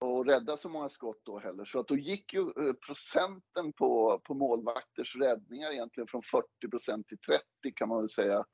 att 0.00 0.26
rädda 0.26 0.56
så 0.56 0.68
många 0.68 0.88
skott 0.88 1.20
då 1.24 1.38
heller. 1.38 1.64
Så 1.64 1.80
att 1.80 1.88
då 1.88 1.96
gick 1.96 2.34
ju 2.34 2.40
eh, 2.40 2.72
procenten 2.86 3.72
på, 3.72 4.20
på 4.24 4.34
målvakters 4.34 5.16
räddningar 5.16 5.72
egentligen 5.72 6.06
från 6.06 6.22
40% 6.22 7.04
till 7.08 7.18
30 7.18 7.42
kan 7.74 7.88
man 7.88 7.98
väl 7.98 8.08
säga. 8.08 8.44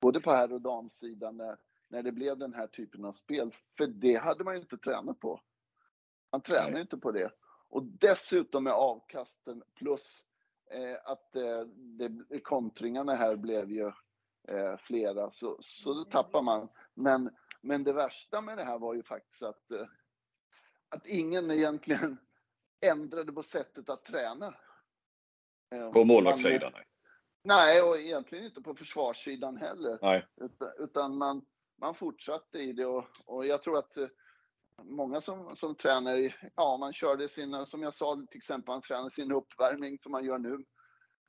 Både 0.00 0.20
på 0.20 0.30
herr 0.30 0.52
och 0.52 0.60
damsidan 0.60 1.36
när, 1.36 1.56
när 1.88 2.02
det 2.02 2.12
blev 2.12 2.38
den 2.38 2.54
här 2.54 2.66
typen 2.66 3.04
av 3.04 3.12
spel. 3.12 3.54
För 3.78 3.86
det 3.86 4.16
hade 4.16 4.44
man 4.44 4.54
ju 4.54 4.60
inte 4.60 4.78
tränat 4.78 5.20
på. 5.20 5.40
Man 6.32 6.40
tränar 6.40 6.74
ju 6.76 6.80
inte 6.80 6.98
på 6.98 7.12
det. 7.12 7.30
Och 7.68 7.84
dessutom 7.84 8.64
med 8.64 8.72
avkasten 8.72 9.62
plus 9.78 10.24
eh, 10.70 11.12
att 11.12 11.36
eh, 11.36 11.60
det, 11.98 12.40
kontringarna 12.40 13.14
här 13.14 13.36
blev 13.36 13.72
ju 13.72 13.86
eh, 14.48 14.76
flera, 14.78 15.30
så, 15.30 15.58
så 15.60 15.94
då 15.94 16.04
tappar 16.04 16.42
man. 16.42 16.68
Men, 16.94 17.30
men 17.62 17.84
det 17.84 17.92
värsta 17.92 18.40
med 18.40 18.58
det 18.58 18.64
här 18.64 18.78
var 18.78 18.94
ju 18.94 19.02
faktiskt 19.02 19.42
att, 19.42 19.70
eh, 19.70 19.86
att 20.94 21.08
ingen 21.08 21.50
egentligen 21.50 22.18
ändrade 22.86 23.32
på 23.32 23.42
sättet 23.42 23.90
att 23.90 24.04
träna. 24.04 24.54
Eh, 25.74 25.92
på 25.92 26.04
målvaktssidan? 26.04 26.72
Nej, 27.42 27.82
och 27.82 27.98
egentligen 27.98 28.44
inte 28.44 28.62
på 28.62 28.74
försvarssidan 28.74 29.56
heller. 29.56 29.98
Nej. 30.02 30.26
Utan, 30.36 30.68
utan 30.78 31.18
man, 31.18 31.44
man 31.80 31.94
fortsatte 31.94 32.58
i 32.58 32.72
det 32.72 32.86
och, 32.86 33.04
och 33.24 33.46
jag 33.46 33.62
tror 33.62 33.78
att 33.78 33.96
eh, 33.96 34.08
många 34.82 35.20
som, 35.20 35.56
som 35.56 35.74
tränar, 35.74 36.34
ja 36.56 36.76
man 36.76 36.92
körde 36.92 37.28
sina, 37.28 37.66
som 37.66 37.82
jag 37.82 37.94
sa 37.94 38.14
till 38.30 38.38
exempel, 38.38 38.72
man 38.72 38.82
tränar 38.82 39.08
sin 39.08 39.32
uppvärmning 39.32 39.98
som 39.98 40.12
man 40.12 40.24
gör 40.24 40.38
nu. 40.38 40.64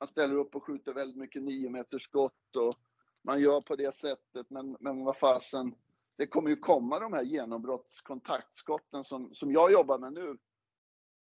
Man 0.00 0.08
ställer 0.08 0.34
upp 0.34 0.54
och 0.54 0.64
skjuter 0.64 0.94
väldigt 0.94 1.16
mycket 1.16 1.42
9 1.42 1.70
meters 1.70 2.02
skott 2.02 2.56
och 2.56 2.74
man 3.22 3.40
gör 3.40 3.60
på 3.60 3.76
det 3.76 3.94
sättet. 3.94 4.50
Men, 4.50 4.76
men 4.80 5.04
vad 5.04 5.16
fasen, 5.16 5.74
det 6.16 6.26
kommer 6.26 6.50
ju 6.50 6.56
komma 6.56 6.98
de 6.98 7.12
här 7.12 7.22
genombrottskontaktskotten 7.22 9.04
som, 9.04 9.34
som 9.34 9.52
jag 9.52 9.72
jobbar 9.72 9.98
med 9.98 10.12
nu. 10.12 10.38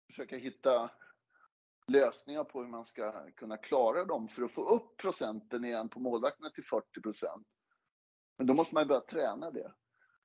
Försöka 0.07 0.37
hitta 0.37 0.91
lösningar 1.87 2.45
på 2.45 2.63
hur 2.63 2.69
man 2.69 2.85
ska 2.85 3.31
kunna 3.31 3.57
klara 3.57 4.05
dem 4.05 4.29
för 4.29 4.43
att 4.43 4.53
få 4.53 4.69
upp 4.69 4.97
procenten 4.97 5.65
igen 5.65 5.89
på 5.89 6.01
målvakterna 6.01 6.51
till 6.51 6.65
40 6.65 7.01
procent. 7.03 7.47
Men 8.39 8.47
då 8.47 8.55
måste 8.55 8.75
man 8.75 8.89
börja 8.89 9.01
träna 9.01 9.51
det. 9.51 9.73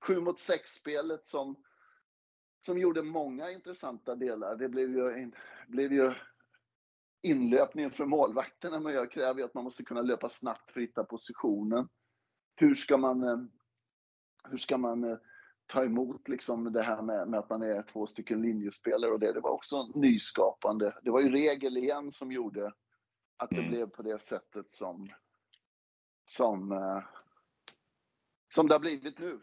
7 0.06 0.20
mot 0.20 0.40
6-spelet 0.40 1.28
som, 1.28 1.64
som 2.66 2.78
gjorde 2.78 3.04
många 3.04 3.52
intressanta 3.52 4.16
delar. 4.16 4.56
Det 4.56 4.70
blev 4.70 4.90
ju, 4.92 5.32
blev 5.68 5.94
ju 5.94 6.14
inlöpningen 7.22 7.92
för 7.92 8.06
målvakterna 8.06 8.80
Men 8.80 8.94
jag 8.94 9.12
kräver 9.12 9.40
ju 9.40 9.46
att 9.46 9.54
man 9.54 9.64
måste 9.64 9.84
kunna 9.84 10.02
löpa 10.02 10.30
snabbt 10.30 10.72
för 10.72 10.80
att 10.80 10.88
hitta 10.88 11.04
positionen. 11.04 11.90
Hur 12.56 12.76
ska 12.76 12.98
man, 12.98 13.24
eh, 13.24 13.38
hur 14.52 14.58
ska 14.58 14.78
man 14.78 15.04
eh, 15.04 15.18
ta 15.66 15.84
emot 15.84 16.28
liksom 16.28 16.74
det 16.74 16.84
här 16.84 17.02
med, 17.02 17.28
med, 17.28 17.40
att 17.40 17.50
man 17.50 17.62
är 17.62 17.82
två 17.82 18.08
stycken 18.08 18.42
linjespelare 18.42 19.12
och 19.12 19.20
det, 19.20 19.34
det 19.34 19.40
var 19.40 19.52
också 19.52 19.88
nyskapande. 19.96 20.94
Det 21.04 21.12
var 21.12 21.22
ju 21.22 21.32
regel 21.32 21.78
igen 21.78 22.12
som 22.12 22.32
gjorde 22.32 22.72
att 23.38 23.50
det 23.50 23.58
mm. 23.58 23.70
blev 23.70 23.90
på 23.90 24.02
det 24.02 24.22
sättet 24.22 24.72
som, 24.72 25.10
som, 26.26 26.72
eh, 26.72 27.04
som 28.54 28.68
det 28.68 28.74
har 28.74 28.80
blivit 28.80 29.20
nu. 29.20 29.40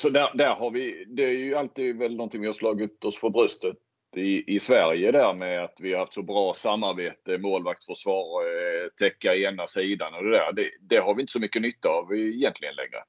Så 0.00 0.10
där, 0.10 0.30
där 0.34 0.54
har 0.54 0.70
vi, 0.70 1.04
det 1.04 1.24
är 1.24 1.32
ju 1.32 1.54
alltid 1.54 1.98
väl 1.98 2.16
någonting 2.16 2.40
vi 2.40 2.46
har 2.46 2.54
slagit 2.54 3.04
oss 3.04 3.18
för 3.18 3.30
bröstet 3.30 3.76
i, 4.16 4.54
i 4.54 4.60
Sverige 4.60 5.12
där 5.12 5.34
med 5.34 5.64
att 5.64 5.74
vi 5.78 5.92
har 5.92 6.00
haft 6.00 6.14
så 6.14 6.22
bra 6.22 6.54
samarbete, 6.54 7.38
målvaktsförsvar, 7.38 8.42
eh, 8.42 8.88
täcka 8.88 9.34
ena 9.36 9.66
sidan 9.66 10.14
och 10.14 10.24
det 10.24 10.30
där. 10.30 10.52
Det, 10.52 10.70
det, 10.80 10.96
har 10.96 11.14
vi 11.14 11.20
inte 11.20 11.32
så 11.32 11.40
mycket 11.40 11.62
nytta 11.62 11.88
av 11.88 12.14
egentligen 12.14 12.74
längre. 12.74 13.04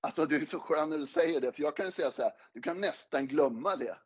Alltså 0.00 0.26
det 0.26 0.36
är 0.36 0.44
så 0.44 0.60
skönt 0.60 0.90
när 0.90 0.98
du 0.98 1.06
säger 1.06 1.40
det, 1.40 1.52
för 1.52 1.62
jag 1.62 1.76
kan 1.76 1.86
ju 1.86 1.92
säga 1.92 2.10
så 2.10 2.22
här, 2.22 2.32
du 2.52 2.60
kan 2.60 2.80
nästan 2.80 3.26
glömma 3.26 3.76
det. 3.76 3.98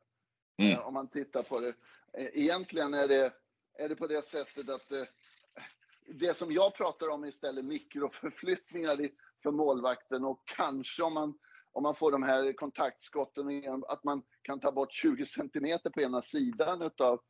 Mm. 0.58 0.72
Eh, 0.72 0.86
om 0.86 0.94
man 0.94 1.08
tittar 1.08 1.42
på 1.42 1.60
det. 1.60 1.74
Eh, 2.12 2.28
egentligen 2.32 2.94
är 2.94 3.08
det, 3.08 3.32
är 3.78 3.88
det 3.88 3.96
på 3.96 4.06
det 4.06 4.24
sättet 4.24 4.68
att 4.68 4.92
det 6.06 6.34
som 6.36 6.52
jag 6.52 6.74
pratar 6.74 7.08
om 7.08 7.24
är 7.24 7.28
istället 7.28 7.64
mikroförflyttningar 7.64 9.10
för 9.42 9.50
målvakten 9.50 10.24
och 10.24 10.42
kanske 10.46 11.02
om 11.02 11.14
man 11.14 11.38
om 11.72 11.82
man 11.82 11.94
får 11.94 12.12
de 12.12 12.22
här 12.22 12.52
kontaktskotten, 12.52 13.64
att 13.88 14.04
man 14.04 14.22
kan 14.42 14.60
ta 14.60 14.72
bort 14.72 14.92
20 14.92 15.26
centimeter 15.26 15.90
på 15.90 16.00
ena 16.00 16.22
sidan 16.22 16.82
utav, 16.82 17.20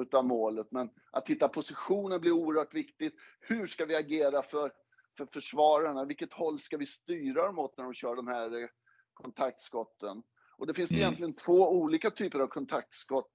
utav 0.00 0.24
målet. 0.26 0.66
Men 0.70 0.90
att 1.10 1.28
hitta 1.28 1.48
positionen 1.48 2.20
blir 2.20 2.32
oerhört 2.32 2.74
viktigt. 2.74 3.14
Hur 3.40 3.66
ska 3.66 3.86
vi 3.86 3.96
agera 3.96 4.42
för, 4.42 4.72
för 5.18 5.26
försvararna? 5.26 6.04
Vilket 6.04 6.32
håll 6.32 6.60
ska 6.60 6.76
vi 6.76 6.86
styra 6.86 7.46
dem 7.46 7.58
åt 7.58 7.76
när 7.76 7.84
de 7.84 7.94
kör 7.94 8.16
de 8.16 8.26
här 8.26 8.62
eh, 8.62 8.68
kontaktskotten? 9.14 10.22
Och 10.58 10.66
det 10.66 10.74
finns 10.74 10.90
mm. 10.90 11.02
egentligen 11.02 11.34
två 11.34 11.72
olika 11.72 12.10
typer 12.10 12.40
av 12.40 12.46
kontaktskott. 12.46 13.34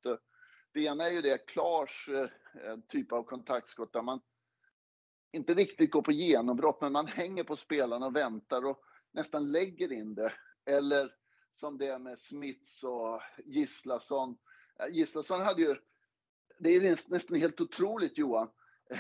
Det 0.74 0.82
ena 0.82 1.04
är 1.04 1.12
ju 1.12 1.22
det 1.22 1.48
Klars 1.48 2.10
eh, 2.10 2.78
typ 2.88 3.12
av 3.12 3.24
kontaktskott 3.24 3.94
där 3.94 4.02
man 4.02 4.22
inte 5.32 5.54
riktigt 5.54 5.92
går 5.92 6.02
på 6.02 6.12
genombrott, 6.12 6.82
men 6.82 6.92
man 6.92 7.08
hänger 7.08 7.44
på 7.44 7.56
spelarna 7.56 8.06
och 8.06 8.16
väntar. 8.16 8.66
Och 8.66 8.80
nästan 9.12 9.52
lägger 9.52 9.92
in 9.92 10.16
det. 10.16 10.34
Eller 10.66 11.16
som 11.52 11.78
det 11.78 11.88
är 11.88 12.00
med 12.00 12.20
Smits 12.20 12.84
och 12.84 13.22
Gislason. 13.46 14.38
Gislason 14.92 15.42
hade 15.42 15.62
ju, 15.62 15.76
det 16.60 16.70
är 16.70 17.10
nästan 17.12 17.40
helt 17.40 17.62
otroligt 17.62 18.18
Johan. 18.18 18.50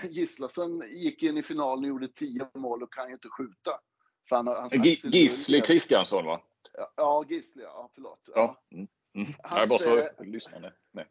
Gislason 0.09 0.83
gick 0.87 1.23
in 1.23 1.37
i 1.37 1.43
finalen 1.43 1.83
och 1.83 1.89
gjorde 1.89 2.07
10 2.07 2.49
mål 2.53 2.83
och 2.83 2.93
kan 2.93 3.07
ju 3.07 3.13
inte 3.13 3.29
skjuta. 3.29 3.71
Han, 4.29 4.47
han 4.47 4.69
Gisli 4.83 5.61
Kristiansson 5.61 6.25
va? 6.25 6.41
Ja, 6.95 7.25
Gisli, 7.29 7.63
ja 7.63 7.91
förlåt. 7.93 8.29
Ja. 8.35 8.63
Mm. 8.71 8.87
Mm. 9.15 9.33
Hans, 9.43 9.59
jag 9.59 9.69
bara 9.69 9.79
så 9.79 9.97
eh, 9.97 10.05
lyssnade. 10.19 10.73
Nej. 10.91 11.07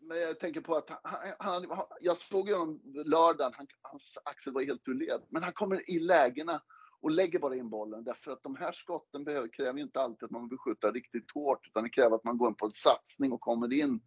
Men 0.00 0.20
jag 0.20 0.40
tänker 0.40 0.60
på 0.60 0.76
att 0.76 0.90
han, 1.02 1.34
han, 1.38 1.66
jag 2.00 2.16
såg 2.16 2.50
honom 2.50 2.80
lördagen, 2.84 3.52
han, 3.56 3.66
hans 3.82 4.18
axel 4.24 4.52
var 4.52 4.62
helt 4.62 4.88
ur 4.88 4.94
led. 4.94 5.20
Men 5.28 5.42
han 5.42 5.52
kommer 5.52 5.90
i 5.90 5.98
lägena 5.98 6.62
och 7.00 7.10
lägger 7.10 7.38
bara 7.38 7.56
in 7.56 7.70
bollen. 7.70 8.04
Därför 8.04 8.30
att 8.30 8.42
de 8.42 8.56
här 8.56 8.72
skotten 8.72 9.24
behöver, 9.24 9.48
kräver 9.48 9.80
inte 9.80 10.00
alltid 10.00 10.24
att 10.24 10.30
man 10.30 10.48
vill 10.48 10.58
skjuta 10.58 10.90
riktigt 10.90 11.30
hårt, 11.34 11.66
utan 11.66 11.84
det 11.84 11.90
kräver 11.90 12.16
att 12.16 12.24
man 12.24 12.38
går 12.38 12.48
in 12.48 12.54
på 12.54 12.66
en 12.66 12.72
satsning 12.72 13.32
och 13.32 13.40
kommer 13.40 13.72
in 13.72 14.00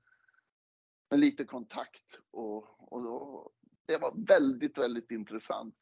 med 1.14 1.20
lite 1.20 1.44
kontakt. 1.44 2.20
Och, 2.32 2.94
och, 2.94 3.52
det 3.86 3.98
var 3.98 4.14
väldigt, 4.28 4.78
väldigt 4.78 5.12
intressant. 5.12 5.76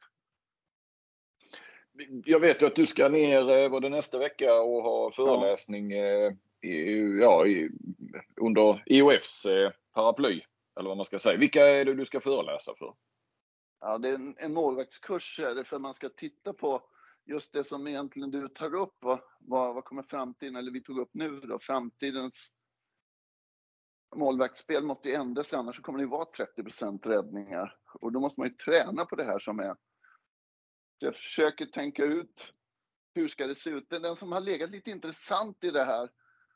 Jag 2.24 2.40
vet 2.40 2.62
ju 2.62 2.66
att 2.66 2.76
du 2.76 2.86
ska 2.86 3.08
ner, 3.08 3.50
eh, 3.50 3.80
det 3.80 3.88
nästa 3.88 4.18
vecka, 4.18 4.54
och 4.54 4.82
ha 4.82 5.12
föreläsning 5.12 5.90
ja. 5.90 6.32
Eh, 6.62 7.20
ja, 7.20 7.44
under 8.40 8.82
IOFs 8.86 9.46
paraply. 9.94 10.40
Eller 10.78 10.88
vad 10.88 10.96
man 10.96 11.06
ska 11.06 11.18
säga. 11.18 11.38
Vilka 11.38 11.66
är 11.66 11.84
det 11.84 11.94
du 11.94 12.04
ska 12.04 12.20
föreläsa 12.20 12.72
för? 12.78 12.94
Ja, 13.80 13.98
det 13.98 14.08
är 14.08 14.14
en, 14.14 14.34
en 14.38 14.54
målvaktskurs 14.54 15.40
är 15.40 15.64
för 15.64 15.78
man 15.78 15.94
ska 15.94 16.08
titta 16.08 16.52
på 16.52 16.82
just 17.24 17.52
det 17.52 17.64
som 17.64 17.86
egentligen 17.86 18.30
du 18.30 18.48
tar 18.48 18.74
upp. 18.74 18.96
Vad, 19.00 19.20
vad, 19.38 19.74
vad 19.74 19.84
kommer 19.84 20.02
framtiden, 20.02 20.56
eller 20.56 20.72
vi 20.72 20.82
tog 20.82 20.98
upp 20.98 21.10
nu 21.12 21.40
då, 21.40 21.58
framtidens 21.58 22.50
målvaktsspel 24.14 24.84
måste 24.84 25.08
ju 25.08 25.14
ändra 25.14 25.44
sig 25.44 25.58
annars 25.58 25.80
kommer 25.80 25.98
det 25.98 26.02
ju 26.02 26.10
vara 26.10 26.26
30% 26.56 27.08
räddningar. 27.08 27.76
Och 28.00 28.12
då 28.12 28.20
måste 28.20 28.40
man 28.40 28.48
ju 28.48 28.54
träna 28.54 29.04
på 29.04 29.16
det 29.16 29.24
här 29.24 29.38
som 29.38 29.58
är. 29.58 29.76
Så 31.00 31.06
jag 31.06 31.16
försöker 31.16 31.66
tänka 31.66 32.04
ut 32.04 32.52
hur 33.14 33.28
ska 33.28 33.46
det 33.46 33.54
se 33.54 33.70
ut. 33.70 33.90
Den 33.90 34.16
som 34.16 34.32
har 34.32 34.40
legat 34.40 34.70
lite 34.70 34.90
intressant 34.90 35.64
i 35.64 35.70
det 35.70 35.84
här, 35.84 36.10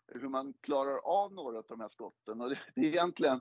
hur 0.07 0.29
man 0.29 0.55
klarar 0.61 0.99
av 0.99 1.33
några 1.33 1.59
av 1.59 1.65
de 1.69 1.81
här 1.81 1.89
skotten. 1.89 2.41
Och 2.41 2.51
det, 2.51 2.59
det 2.75 2.81
är 2.81 2.87
egentligen 2.87 3.41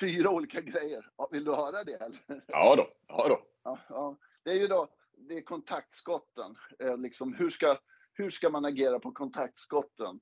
fyra 0.00 0.30
olika 0.30 0.60
grejer. 0.60 1.10
Vill 1.30 1.44
du 1.44 1.54
höra 1.54 1.84
det? 1.84 1.94
Eller? 1.94 2.44
Ja 2.46 2.76
då. 2.76 2.88
Ja 3.06 3.28
då. 3.28 3.42
Ja, 3.62 3.78
ja. 3.88 4.16
Det 4.44 4.50
är 4.50 4.60
ju 4.60 4.66
då 4.66 4.88
det 5.16 5.34
är 5.34 5.42
kontaktskotten. 5.42 6.56
Eh, 6.78 6.98
liksom, 6.98 7.34
hur, 7.34 7.50
ska, 7.50 7.76
hur 8.12 8.30
ska 8.30 8.50
man 8.50 8.64
agera 8.64 8.98
på 8.98 9.12
kontaktskotten? 9.12 10.20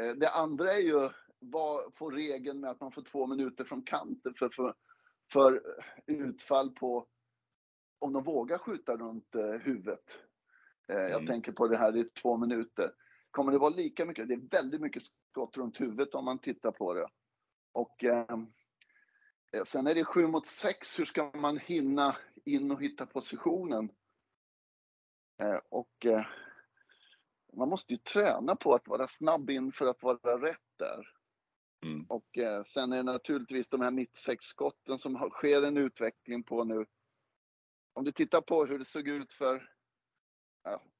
Eh, 0.00 0.10
det 0.10 0.30
andra 0.30 0.72
är 0.72 0.80
ju 0.80 1.10
vad 1.38 1.94
får 1.94 2.12
regeln 2.12 2.60
med 2.60 2.70
att 2.70 2.80
man 2.80 2.92
får 2.92 3.02
två 3.02 3.26
minuter 3.26 3.64
från 3.64 3.82
kanten 3.82 4.34
för, 4.34 4.48
för, 4.48 4.74
för 5.32 5.62
utfall 6.06 6.70
på 6.70 7.06
om 7.98 8.12
de 8.12 8.24
vågar 8.24 8.58
skjuta 8.58 8.96
runt 8.96 9.34
eh, 9.34 9.50
huvudet. 9.50 10.04
Eh, 10.88 10.96
jag 10.96 11.12
mm. 11.12 11.26
tänker 11.26 11.52
på 11.52 11.68
det 11.68 11.76
här 11.76 11.96
i 11.96 12.04
två 12.04 12.36
minuter. 12.36 12.92
Kommer 13.30 13.52
det 13.52 13.58
vara 13.58 13.74
lika 13.74 14.04
mycket? 14.04 14.28
Det 14.28 14.34
är 14.34 14.50
väldigt 14.50 14.80
mycket 14.80 15.02
skott 15.02 15.56
runt 15.56 15.80
huvudet 15.80 16.14
om 16.14 16.24
man 16.24 16.38
tittar 16.38 16.72
på 16.72 16.94
det. 16.94 17.08
Och 17.72 18.04
ehm, 18.04 18.46
eh, 19.52 19.64
sen 19.64 19.86
är 19.86 19.94
det 19.94 20.04
sju 20.04 20.26
mot 20.26 20.46
sex. 20.46 20.98
Hur 20.98 21.04
ska 21.04 21.30
man 21.34 21.58
hinna 21.58 22.16
in 22.44 22.70
och 22.70 22.82
hitta 22.82 23.06
positionen? 23.06 23.90
Eh, 25.42 25.60
och 25.68 26.06
man 27.52 27.68
måste 27.68 27.92
ju 27.92 27.98
träna 27.98 28.56
på 28.56 28.74
att 28.74 28.88
vara 28.88 29.08
snabb 29.08 29.50
in 29.50 29.72
för 29.72 29.86
att 29.86 30.02
vara 30.02 30.40
rätt 30.40 30.68
där. 30.76 31.17
Mm. 31.82 32.06
Och 32.08 32.38
eh, 32.38 32.62
sen 32.64 32.92
är 32.92 32.96
det 32.96 33.02
naturligtvis 33.02 33.68
de 33.68 33.80
här 33.80 33.90
mittsexskotten 33.90 34.98
som 34.98 35.30
sker 35.30 35.62
en 35.62 35.76
utveckling 35.76 36.42
på 36.42 36.64
nu. 36.64 36.86
Om 37.92 38.04
du 38.04 38.12
tittar 38.12 38.40
på 38.40 38.64
hur 38.64 38.78
det 38.78 38.84
såg 38.84 39.08
ut 39.08 39.32
för 39.32 39.70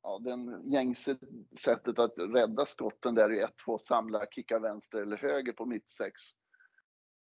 ja, 0.03 0.18
den 0.18 0.72
gängse 0.72 1.16
sättet 1.61 1.99
att 1.99 2.18
rädda 2.18 2.66
skotten 2.66 3.14
där 3.14 3.33
är 3.33 3.49
1-2 3.66 3.79
samla, 3.79 4.26
kicka 4.26 4.59
vänster 4.59 4.99
eller 4.99 5.16
höger 5.16 5.53
på 5.53 5.66
mittsex. 5.66 6.20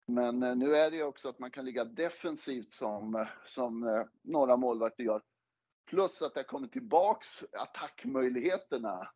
Men 0.07 0.43
eh, 0.43 0.57
nu 0.57 0.75
är 0.75 0.91
det 0.91 0.97
ju 0.97 1.05
också 1.05 1.29
att 1.29 1.39
man 1.39 1.51
kan 1.51 1.65
ligga 1.65 1.85
defensivt 1.85 2.73
som, 2.73 3.15
eh, 3.15 3.29
som 3.47 3.83
eh, 3.89 4.05
några 4.23 4.57
målvakter 4.57 5.05
gör. 5.05 5.23
Plus 5.87 6.23
att 6.23 6.35
det 6.35 6.45
kommer 6.45 6.69
tillbaks 6.69 7.45
attackmöjligheterna. 7.53 9.11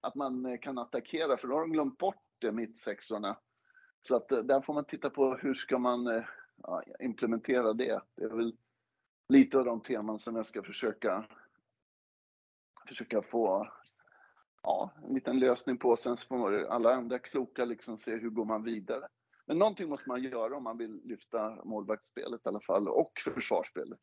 Att 0.00 0.14
man 0.14 0.46
eh, 0.46 0.58
kan 0.58 0.78
attackera, 0.78 1.36
för 1.36 1.48
då 1.48 1.54
har 1.54 1.60
de 1.60 1.72
glömt 1.72 1.98
bort 1.98 2.24
det, 2.38 2.52
mittsexorna. 2.52 3.36
Så 4.06 4.16
att 4.16 4.32
eh, 4.32 4.38
där 4.38 4.60
får 4.60 4.74
man 4.74 4.84
titta 4.84 5.10
på 5.10 5.34
hur 5.34 5.54
ska 5.54 5.78
man 5.78 6.06
eh, 6.06 6.24
ja, 6.62 6.82
implementera 7.00 7.72
det. 7.72 8.00
Det 8.14 8.24
är 8.24 8.28
väl 8.28 8.56
lite 9.28 9.58
av 9.58 9.64
de 9.64 9.80
teman 9.80 10.18
som 10.18 10.36
jag 10.36 10.46
ska 10.46 10.62
försöka 10.62 11.24
försöka 12.88 13.22
få 13.22 13.68
ja, 14.62 14.90
en 15.08 15.14
liten 15.14 15.38
lösning 15.38 15.78
på. 15.78 15.96
Sen 15.96 16.16
så 16.16 16.26
får 16.26 16.64
alla 16.64 16.94
andra 16.94 17.18
kloka 17.18 17.64
liksom 17.64 17.98
se 17.98 18.16
hur 18.16 18.30
går 18.30 18.44
man 18.44 18.64
vidare. 18.64 19.08
Men 19.46 19.58
någonting 19.58 19.88
måste 19.88 20.08
man 20.08 20.22
göra 20.22 20.56
om 20.56 20.62
man 20.62 20.78
vill 20.78 21.00
lyfta 21.04 21.64
målvaktsspelet 21.64 22.40
i 22.44 22.48
alla 22.48 22.60
fall 22.60 22.88
och 22.88 23.12
försvarsspelet. 23.34 23.98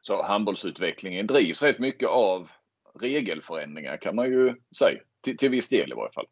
Så 0.00 0.22
handbollsutvecklingen 0.22 1.26
drivs 1.26 1.62
rätt 1.62 1.78
mycket 1.78 2.08
av 2.08 2.50
regelförändringar 2.94 3.96
kan 3.96 4.16
man 4.16 4.26
ju 4.26 4.54
säga. 4.78 5.00
Till, 5.20 5.36
till 5.36 5.50
viss 5.50 5.68
del 5.68 5.92
i 5.92 5.94
varje 5.94 6.12
fall. 6.12 6.26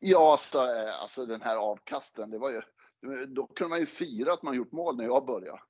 Ja, 0.00 0.36
så, 0.40 0.58
eh, 0.58 1.02
alltså 1.02 1.26
den 1.26 1.42
här 1.42 1.56
avkasten, 1.56 2.30
det 2.30 2.38
var 2.38 2.50
ju, 2.50 2.62
då 3.26 3.46
kunde 3.46 3.68
man 3.68 3.80
ju 3.80 3.86
fira 3.86 4.32
att 4.32 4.42
man 4.42 4.56
gjort 4.56 4.72
mål 4.72 4.96
när 4.96 5.04
jag 5.04 5.26
började. 5.26 5.60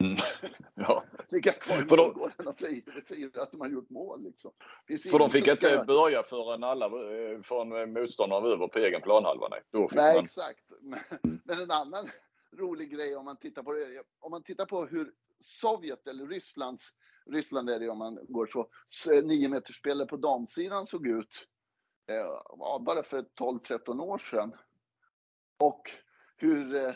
Mm. 0.00 0.16
Ja. 0.74 1.04
Ligga 1.28 1.52
kvar 1.52 1.76
i 1.76 1.96
målgården 1.96 2.48
och 2.48 2.58
fira 3.06 3.42
att 3.42 3.52
man 3.52 3.72
gjort 3.72 3.90
mål. 3.90 4.24
Liksom. 4.24 4.50
För 5.10 5.18
de 5.18 5.30
fick 5.30 5.46
inte 5.46 5.68
ska... 5.68 5.84
börja 5.84 6.22
förrän 6.22 6.64
alla 6.64 6.86
eh, 6.86 7.42
från 7.42 7.92
motståndarna 7.92 8.40
var 8.40 8.50
över 8.50 8.68
på 8.68 8.78
egen 8.78 9.00
planhalva. 9.00 9.48
Nej, 9.48 9.62
nej 9.72 10.14
man... 10.14 10.24
exakt. 10.24 10.64
Men, 10.82 10.98
mm. 11.24 11.40
men, 11.44 11.60
en 11.60 11.70
annan 11.70 12.10
rolig 12.58 12.90
grej 12.90 13.16
om 13.16 13.24
man 13.24 13.36
tittar 13.36 13.62
på 13.62 13.72
det, 13.72 13.86
om 14.20 14.30
man 14.30 14.42
tittar 14.42 14.66
på 14.66 14.86
hur 14.86 15.12
Sovjet 15.40 16.06
eller 16.06 16.26
Rysslands, 16.26 16.84
Ryssland 17.30 17.70
är 17.70 17.80
det 17.80 17.88
om 17.88 17.98
man 17.98 18.18
går 18.28 18.48
så, 18.86 19.20
9 19.20 19.48
metersspelare 19.48 20.08
på 20.08 20.16
damsidan 20.16 20.86
såg 20.86 21.06
ut 21.06 21.46
eh, 22.06 22.80
bara 22.80 23.02
för 23.02 23.22
12-13 23.22 24.02
år 24.02 24.18
sedan. 24.18 24.54
Och 25.58 25.90
hur 26.36 26.74
eh, 26.74 26.94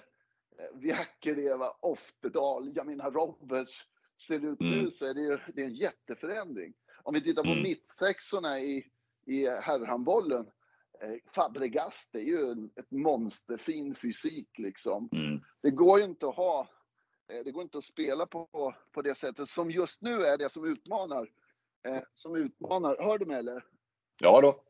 Viakereva, 0.75 1.71
Oftedal, 1.81 2.73
jag 2.75 2.87
menar 2.87 3.11
Roberts 3.11 3.85
ser 4.27 4.45
ut 4.45 4.61
mm. 4.61 4.79
nu 4.79 4.91
så 4.91 5.07
är 5.07 5.15
det 5.15 5.21
ju 5.21 5.39
det 5.55 5.63
är 5.63 5.67
en 5.67 5.75
jätteförändring. 5.75 6.75
Om 7.03 7.15
vi 7.15 7.21
tittar 7.21 7.43
på 7.43 7.51
mm. 7.51 7.63
mittsexorna 7.63 8.61
i, 8.61 8.87
i 9.27 9.47
herrhandbollen, 9.49 10.51
eh, 11.03 11.15
Fabregas, 11.35 12.09
det 12.13 12.19
är 12.19 12.25
ju 12.25 12.51
en, 12.51 12.71
ett 12.77 12.91
monsterfin 12.91 13.95
fysik 13.95 14.59
liksom. 14.59 15.09
Mm. 15.13 15.41
Det 15.63 15.71
går 15.71 15.99
ju 15.99 16.05
inte 16.05 16.29
att 16.29 16.37
ha, 16.37 16.69
eh, 17.33 17.45
det 17.45 17.51
går 17.51 17.63
inte 17.63 17.79
att 17.79 17.85
spela 17.85 18.27
på, 18.27 18.75
på 18.93 19.03
det 19.03 19.15
sättet 19.15 19.49
som 19.49 19.71
just 19.71 20.03
nu 20.03 20.23
är 20.23 20.39
det 20.39 20.53
som 20.53 20.65
utmanar. 20.65 21.31
Eh, 21.89 22.03
som 22.15 22.37
utmanar, 22.37 22.97
hör 23.01 23.19
du 23.19 23.27
mig 23.27 23.37
eller? 23.37 23.65
Ja 24.19 24.41
då. 24.41 24.65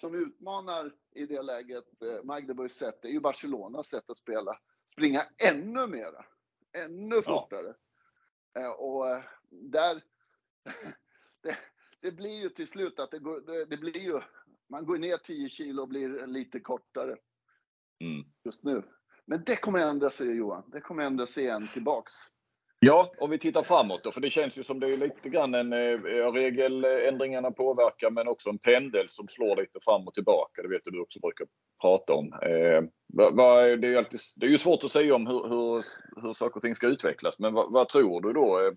Som 0.00 0.14
utmanar 0.14 0.92
i 1.14 1.26
det 1.26 1.42
läget 1.42 2.02
eh, 2.02 2.24
Magdeburgs 2.24 2.74
sätt, 2.74 3.02
det 3.02 3.08
är 3.08 3.12
ju 3.12 3.20
Barcelonas 3.20 3.88
sätt 3.88 4.10
att 4.10 4.16
spela 4.16 4.58
springa 4.86 5.22
ännu 5.44 5.86
mera. 5.86 6.24
Ännu 6.72 7.22
fortare. 7.22 7.74
Ja. 8.52 8.60
Eh, 8.60 8.70
och 8.70 9.10
eh, 9.10 9.22
där, 9.50 10.02
det, 11.42 11.58
det, 12.00 12.12
blir 12.12 12.42
ju 12.42 12.48
till 12.48 12.68
slut 12.68 13.00
att 13.00 13.10
det, 13.10 13.18
går, 13.18 13.40
det, 13.40 13.64
det, 13.64 13.76
blir 13.76 14.00
ju, 14.00 14.20
man 14.68 14.86
går 14.86 14.98
ner 14.98 15.16
10 15.16 15.48
kilo 15.48 15.82
och 15.82 15.88
blir 15.88 16.26
lite 16.26 16.60
kortare. 16.60 17.16
Mm. 18.00 18.24
Just 18.44 18.62
nu. 18.62 18.82
Men 19.24 19.44
det 19.44 19.56
kommer 19.56 19.78
ändra 19.78 20.10
sig 20.10 20.26
Johan. 20.26 20.70
Det 20.70 20.80
kommer 20.80 21.02
ändra 21.02 21.26
sig 21.26 21.44
igen 21.44 21.68
tillbaks. 21.72 22.12
Ja, 22.86 23.12
om 23.18 23.30
vi 23.30 23.38
tittar 23.38 23.62
framåt 23.62 24.04
då, 24.04 24.12
för 24.12 24.20
det 24.20 24.30
känns 24.30 24.58
ju 24.58 24.62
som 24.62 24.80
det 24.80 24.92
är 24.92 24.96
lite 24.96 25.28
grann 25.28 25.54
en 25.54 25.72
eh, 25.72 26.32
regeländringarna 26.32 27.50
påverkar, 27.50 28.10
men 28.10 28.28
också 28.28 28.50
en 28.50 28.58
pendel 28.58 29.08
som 29.08 29.28
slår 29.28 29.56
lite 29.56 29.78
fram 29.82 30.06
och 30.06 30.14
tillbaka. 30.14 30.62
Det 30.62 30.68
vet 30.68 30.84
du 30.84 31.00
också 31.00 31.20
brukar 31.20 31.46
prata 31.80 32.12
om. 32.12 32.32
Eh, 32.32 32.82
det, 33.76 33.86
är 33.86 33.96
alltid, 33.96 34.20
det 34.36 34.46
är 34.46 34.50
ju 34.50 34.58
svårt 34.58 34.84
att 34.84 34.90
säga 34.90 35.14
om 35.14 35.26
hur, 35.26 35.48
hur, 35.48 35.84
hur 36.22 36.32
saker 36.34 36.56
och 36.56 36.62
ting 36.62 36.74
ska 36.74 36.86
utvecklas, 36.86 37.38
men 37.38 37.54
vad, 37.54 37.72
vad 37.72 37.88
tror 37.88 38.20
du 38.20 38.32
då? 38.32 38.60
Eh, 38.60 38.72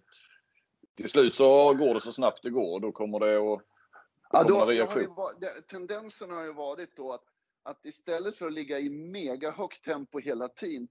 till 0.98 1.10
slut 1.10 1.36
så 1.36 1.74
går 1.74 1.94
det 1.94 2.02
så 2.02 2.12
snabbt 2.12 2.44
det 2.44 2.50
går 2.50 2.74
och 2.74 2.82
då 2.82 2.92
kommer 2.92 3.20
det 3.20 3.38
att 3.38 3.62
Ja, 4.32 4.44
då, 4.44 4.66
reaktion. 4.66 5.06
Har 5.16 5.62
tendensen 5.62 6.32
har 6.32 6.44
ju 6.44 6.54
varit 6.54 6.96
då 6.96 7.14
att, 7.14 7.24
att 7.64 7.86
istället 7.86 8.36
för 8.36 8.48
att 8.48 8.54
ligga 8.54 8.80
i 8.80 8.90
mega 8.90 9.52
högt 9.52 9.84
tempo 9.86 10.20
hela 10.20 10.48
tiden 10.48 10.88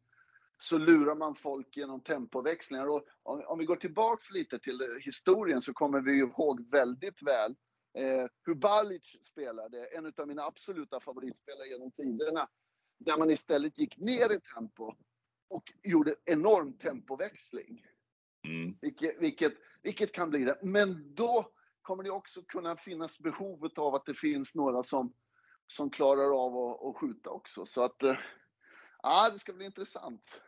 så 0.59 0.78
lurar 0.78 1.14
man 1.14 1.34
folk 1.34 1.76
genom 1.76 2.00
tempoväxlingar. 2.00 2.86
Och 2.86 3.04
om, 3.22 3.42
om 3.46 3.59
vi 3.59 3.64
går 3.64 3.76
tillbaks 3.76 4.30
lite 4.30 4.59
till 4.59 4.80
historien 5.04 5.62
så 5.62 5.72
kommer 5.72 6.00
vi 6.00 6.18
ihåg 6.18 6.70
väldigt 6.70 7.22
väl 7.22 7.57
eh, 7.98 8.26
hur 8.42 8.54
Balic 8.54 9.16
spelade, 9.22 9.84
en 9.84 10.12
av 10.16 10.28
mina 10.28 10.42
absoluta 10.42 11.00
favoritspelare 11.00 11.68
genom 11.68 11.90
tiderna. 11.90 12.48
Där 12.98 13.18
man 13.18 13.30
istället 13.30 13.78
gick 13.78 13.98
ner 13.98 14.32
i 14.32 14.40
tempo 14.54 14.94
och 15.48 15.72
gjorde 15.82 16.14
enorm 16.24 16.72
tempoväxling. 16.78 17.86
Mm. 18.44 18.78
Vilket, 18.80 19.22
vilket, 19.22 19.52
vilket 19.82 20.12
kan 20.12 20.30
bli 20.30 20.44
det. 20.44 20.59
Men 20.62 21.14
då 21.14 21.52
kommer 21.82 22.02
det 22.02 22.11
också 22.11 22.42
kunna 22.42 22.76
finnas 22.76 23.18
behovet 23.18 23.78
av 23.78 23.94
att 23.94 24.07
det 24.07 24.14
finns 24.14 24.54
några 24.54 24.82
som, 24.82 25.12
som 25.66 25.90
klarar 25.90 26.44
av 26.44 26.57
att, 26.57 26.82
att 26.82 26.96
skjuta 26.96 27.30
också. 27.30 27.66
Så 27.66 27.84
att 27.84 28.02
eh, 28.02 28.16
Ja, 29.02 29.30
det 29.30 29.38
ska 29.38 29.52
bli 29.52 29.64
intressant. 29.64 30.42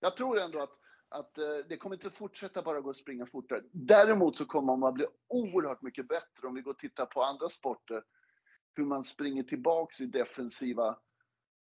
Jag 0.00 0.16
tror 0.16 0.38
ändå 0.38 0.62
att, 0.62 0.78
att 1.08 1.38
eh, 1.38 1.44
det 1.68 1.76
kommer 1.76 1.96
inte 1.96 2.10
fortsätta 2.10 2.62
bara 2.62 2.80
gå 2.80 2.90
att 2.90 2.96
springa 2.96 3.26
fortare. 3.26 3.62
Däremot 3.72 4.36
så 4.36 4.44
kommer 4.44 4.76
man 4.76 4.94
bli 4.94 5.06
oerhört 5.28 5.82
mycket 5.82 6.08
bättre 6.08 6.48
om 6.48 6.54
vi 6.54 6.60
går 6.60 6.70
och 6.70 6.78
tittar 6.78 7.06
på 7.06 7.22
andra 7.22 7.48
sporter. 7.48 8.02
Hur 8.76 8.84
man 8.84 9.04
springer 9.04 9.42
tillbaks 9.42 10.00
i 10.00 10.06
defensiva 10.06 10.98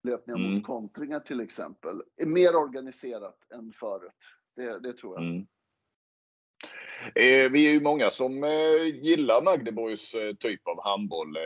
löpningar 0.03 0.39
mm. 0.39 0.55
mot 0.55 0.67
kontringar 0.67 1.21
till 1.21 1.41
exempel. 1.41 2.03
Är 2.17 2.27
mer 2.27 2.57
organiserat 2.57 3.53
än 3.55 3.73
förut. 3.73 4.13
Det, 4.57 4.79
det 4.79 4.93
tror 4.93 5.15
jag. 5.15 5.25
Mm. 5.25 5.47
Eh, 7.15 7.51
vi 7.51 7.69
är 7.69 7.73
ju 7.73 7.81
många 7.81 8.11
som 8.11 8.45
eh, 8.45 9.03
gillar 9.03 9.43
Magdeborgs 9.43 10.15
eh, 10.15 10.35
typ 10.35 10.69
av 10.69 10.85
handboll 10.85 11.37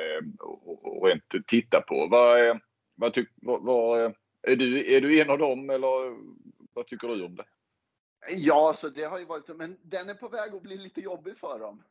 och 0.40 1.06
rent 1.06 1.46
titta 1.46 1.80
på. 1.80 2.06
Vad, 2.10 2.60
vad 2.94 3.12
tyck, 3.12 3.28
vad, 3.34 3.62
vad, 3.62 4.14
är, 4.42 4.56
du, 4.56 4.94
är 4.94 5.00
du 5.00 5.20
en 5.20 5.30
av 5.30 5.38
dem 5.38 5.70
eller 5.70 6.16
vad 6.74 6.86
tycker 6.86 7.08
du 7.08 7.24
om 7.24 7.36
det? 7.36 7.46
Ja, 8.28 8.68
alltså 8.68 8.90
det 8.90 9.04
har 9.04 9.18
ju 9.18 9.24
varit 9.24 9.56
men 9.56 9.78
den 9.82 10.08
är 10.08 10.14
på 10.14 10.28
väg 10.28 10.54
att 10.54 10.62
bli 10.62 10.76
lite 10.76 11.00
jobbig 11.00 11.38
för 11.38 11.58
dem. 11.58 11.82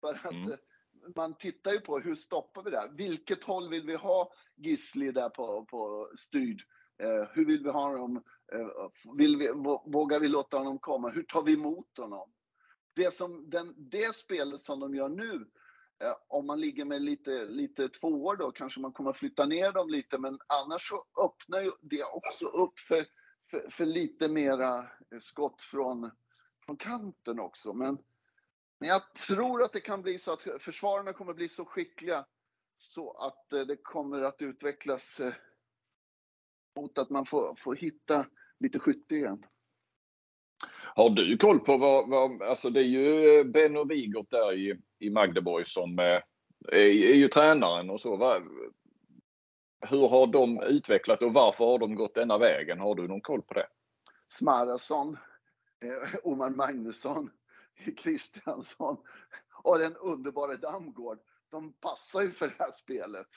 För 0.00 0.14
att 0.14 0.32
mm. 0.32 0.58
man 1.16 1.34
tittar 1.34 1.72
ju 1.72 1.80
på 1.80 1.98
hur 1.98 2.16
stoppar 2.16 2.62
vi 2.62 2.70
det? 2.70 2.90
Vilket 2.92 3.44
håll 3.44 3.68
vill 3.68 3.86
vi 3.86 3.94
ha 3.94 4.32
Gisli 4.56 5.12
där 5.12 5.28
på, 5.28 5.64
på 5.64 6.10
styrd? 6.16 6.62
Eh, 6.98 7.28
hur 7.32 7.46
vill 7.46 7.62
vi 7.64 7.70
ha 7.70 7.98
honom? 7.98 8.24
Eh, 8.52 8.68
vill 9.16 9.36
vi, 9.36 9.52
vågar 9.86 10.20
vi 10.20 10.28
låta 10.28 10.58
honom 10.58 10.78
komma? 10.78 11.08
Hur 11.08 11.22
tar 11.22 11.42
vi 11.42 11.54
emot 11.54 11.98
honom? 11.98 12.32
Det, 12.94 13.14
som, 13.14 13.50
den, 13.50 13.74
det 13.76 14.14
spelet 14.14 14.60
som 14.60 14.80
de 14.80 14.94
gör 14.94 15.08
nu, 15.08 15.46
eh, 16.02 16.14
om 16.28 16.46
man 16.46 16.60
ligger 16.60 16.84
med 16.84 17.02
lite, 17.02 17.44
lite 17.44 17.88
tvåor 17.88 18.36
då 18.36 18.50
kanske 18.50 18.80
man 18.80 18.92
kommer 18.92 19.12
flytta 19.12 19.46
ner 19.46 19.72
dem 19.72 19.88
lite, 19.88 20.18
men 20.18 20.38
annars 20.46 20.88
så 20.88 21.04
öppnar 21.24 21.62
ju 21.62 21.70
det 21.80 22.04
också 22.04 22.46
upp 22.46 22.78
för, 22.78 23.06
för, 23.50 23.70
för 23.70 23.86
lite 23.86 24.28
mera 24.28 24.78
eh, 24.78 25.18
skott 25.20 25.62
från, 25.62 26.10
från 26.66 26.76
kanten 26.76 27.40
också. 27.40 27.72
Men, 27.72 27.98
men 28.80 28.88
jag 28.88 29.14
tror 29.14 29.62
att 29.62 29.72
det 29.72 29.80
kan 29.80 30.02
bli 30.02 30.18
så 30.18 30.32
att 30.32 30.42
försvararna 30.60 31.12
kommer 31.12 31.34
bli 31.34 31.48
så 31.48 31.64
skickliga 31.64 32.26
så 32.78 33.12
att 33.12 33.52
eh, 33.52 33.60
det 33.60 33.76
kommer 33.76 34.22
att 34.22 34.42
utvecklas 34.42 35.20
eh, 35.20 35.32
mot 36.76 36.98
att 36.98 37.10
man 37.10 37.26
får, 37.26 37.54
får 37.58 37.74
hitta 37.74 38.26
lite 38.58 38.78
skytte 38.78 39.14
igen. 39.14 39.44
Har 40.94 41.10
du 41.10 41.36
koll 41.36 41.60
på 41.60 41.76
vad, 41.76 42.08
vad 42.08 42.42
alltså 42.42 42.70
det 42.70 42.80
är 42.80 42.84
ju 42.84 43.44
Benno 43.44 43.84
Wigert 43.84 44.30
där 44.30 44.52
i, 44.52 44.80
i 44.98 45.10
Magdeborg 45.10 45.64
som 45.64 45.98
är, 45.98 46.22
är 46.72 47.14
ju 47.14 47.28
tränaren 47.28 47.90
och 47.90 48.00
så. 48.00 48.16
Vad, 48.16 48.42
hur 49.90 50.08
har 50.08 50.26
de 50.26 50.62
utvecklat 50.62 51.22
och 51.22 51.32
varför 51.32 51.64
har 51.64 51.78
de 51.78 51.94
gått 51.94 52.14
denna 52.14 52.38
vägen? 52.38 52.80
Har 52.80 52.94
du 52.94 53.08
någon 53.08 53.20
koll 53.20 53.42
på 53.42 53.54
det? 53.54 53.66
Smarason, 54.28 55.18
eh, 55.84 56.18
Omar 56.22 56.50
Magnusson, 56.50 57.30
Kristiansson 57.96 58.96
och 59.62 59.78
den 59.78 59.96
underbara 59.96 60.56
Damgård. 60.56 61.18
De 61.50 61.72
passar 61.72 62.22
ju 62.22 62.30
för 62.30 62.46
det 62.46 62.54
här 62.58 62.72
spelet 62.72 63.28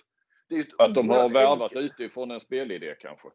att 0.78 0.94
de 0.94 1.10
har 1.10 1.30
värvat 1.30 1.76
utifrån 1.76 2.32
en 2.32 2.40
spelidé 2.40 2.96
kanske? 3.00 3.28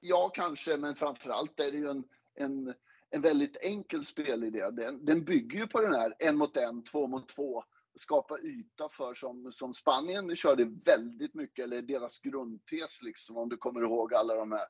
Ja, 0.00 0.30
kanske, 0.34 0.76
men 0.76 0.94
framförallt 0.94 1.60
är 1.60 1.72
det 1.72 1.78
ju 1.78 1.88
en, 1.88 2.04
en, 2.34 2.74
en 3.10 3.20
väldigt 3.20 3.56
enkel 3.64 4.04
spelidé. 4.04 4.70
Den, 4.70 5.04
den 5.04 5.24
bygger 5.24 5.58
ju 5.58 5.66
på 5.66 5.80
den 5.80 5.94
här 5.94 6.14
en 6.18 6.36
mot 6.36 6.56
en, 6.56 6.84
två 6.84 7.06
mot 7.06 7.28
två, 7.28 7.64
skapa 7.94 8.38
yta 8.38 8.88
för 8.88 9.14
som, 9.14 9.52
som 9.52 9.74
Spanien 9.74 10.36
körde 10.36 10.64
väldigt 10.84 11.34
mycket, 11.34 11.64
eller 11.64 11.82
deras 11.82 12.18
grundtes 12.18 13.02
liksom, 13.02 13.36
om 13.36 13.48
du 13.48 13.56
kommer 13.56 13.82
ihåg 13.82 14.14
alla 14.14 14.34
de 14.34 14.52
här, 14.52 14.66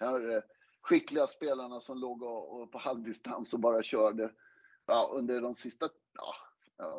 här 0.00 0.36
eh, 0.36 0.42
skickliga 0.82 1.26
spelarna 1.26 1.80
som 1.80 1.98
låg 1.98 2.22
och, 2.22 2.60
och 2.60 2.72
på 2.72 2.78
halvdistans 2.78 3.54
och 3.54 3.60
bara 3.60 3.82
körde 3.82 4.32
ja, 4.86 5.10
under 5.14 5.40
de 5.40 5.54
sista, 5.54 5.88
ja, 6.14 6.34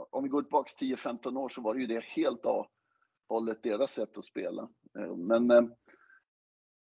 om 0.09 0.24
vi 0.24 0.30
går 0.30 0.41
tillbaka 0.41 0.70
10-15 0.80 1.38
år 1.38 1.49
så 1.49 1.62
var 1.62 1.74
det 1.74 1.82
ju 1.82 1.88
det 1.88 2.03
helt 2.03 2.45
av 2.45 2.68
hållet, 3.30 3.64
deras 3.64 3.93
sätt 3.93 4.18
att 4.18 4.26
spela. 4.26 4.70
Eh, 4.99 5.16
men 5.16 5.51
eh, 5.51 5.64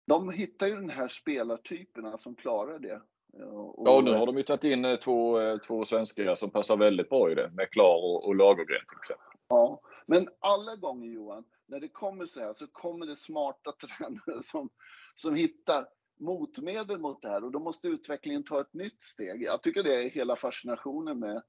de 0.08 0.30
hittar 0.30 0.68
ju 0.68 0.76
den 0.76 0.90
här 0.90 1.08
spelartyperna 1.08 2.18
som 2.18 2.36
klarar 2.36 2.80
det. 2.80 3.02
Eh, 3.34 3.48
och, 3.48 3.88
ja, 3.88 4.02
nu 4.02 4.14
har 4.14 4.26
de 4.26 4.38
ju 4.38 4.44
tagit 4.44 4.64
in 4.64 4.98
två, 5.04 5.40
två 5.68 5.86
svenskar 5.86 6.36
som 6.36 6.50
passar 6.50 6.78
väldigt 6.78 7.10
bra 7.10 7.32
i 7.32 7.36
det, 7.36 7.52
med 7.54 7.70
Klar 7.70 7.96
och, 7.96 8.28
och 8.28 8.36
Lagergren 8.36 8.86
till 8.88 8.98
exempel. 8.98 9.28
Ja, 9.48 9.82
men 10.06 10.28
alla 10.40 10.76
gånger 10.76 11.08
Johan, 11.08 11.44
när 11.68 11.80
det 11.80 11.90
kommer 11.90 12.26
så 12.26 12.40
här 12.40 12.54
så 12.54 12.68
kommer 12.68 13.06
det 13.06 13.16
smarta 13.16 13.72
tränare 13.98 14.44
som, 14.44 14.70
som 15.16 15.36
hittar 15.36 15.88
motmedel 16.20 17.00
mot 17.00 17.22
det 17.22 17.30
här 17.30 17.44
och 17.44 17.52
då 17.52 17.60
måste 17.60 17.88
utvecklingen 17.88 18.44
ta 18.44 18.62
ett 18.62 18.74
nytt 18.74 19.02
steg. 19.02 19.44
Jag 19.44 19.62
tycker 19.62 19.84
det 19.84 20.04
är 20.04 20.10
hela 20.10 20.36
fascinationen 20.36 21.20
med, 21.20 21.44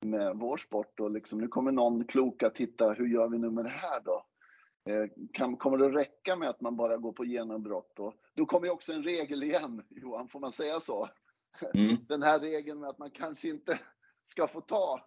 med 0.00 0.36
vår 0.36 0.56
sport 0.56 1.00
och 1.00 1.10
liksom, 1.10 1.38
nu 1.38 1.48
kommer 1.48 1.72
någon 1.72 2.04
klok 2.04 2.42
att 2.42 2.54
titta, 2.54 2.92
hur 2.92 3.06
gör 3.06 3.28
vi 3.28 3.38
nu 3.38 3.50
med 3.50 3.64
det 3.64 3.70
här 3.70 4.00
då? 4.00 4.26
Eh, 4.84 5.06
kan, 5.32 5.56
kommer 5.56 5.78
det 5.78 5.88
räcka 5.88 6.36
med 6.36 6.48
att 6.48 6.60
man 6.60 6.76
bara 6.76 6.96
går 6.96 7.12
på 7.12 7.24
genombrott? 7.24 7.92
Då, 7.96 8.14
då 8.34 8.46
kommer 8.46 8.66
ju 8.66 8.72
också 8.72 8.92
en 8.92 9.02
regel 9.02 9.42
igen, 9.42 9.82
Johan, 9.90 10.28
får 10.28 10.40
man 10.40 10.52
säga 10.52 10.80
så? 10.80 11.08
Mm. 11.74 11.96
Den 12.08 12.22
här 12.22 12.38
regeln 12.38 12.80
med 12.80 12.88
att 12.88 12.98
man 12.98 13.10
kanske 13.10 13.48
inte 13.48 13.80
ska 14.24 14.48
få 14.48 14.60
ta 14.60 15.00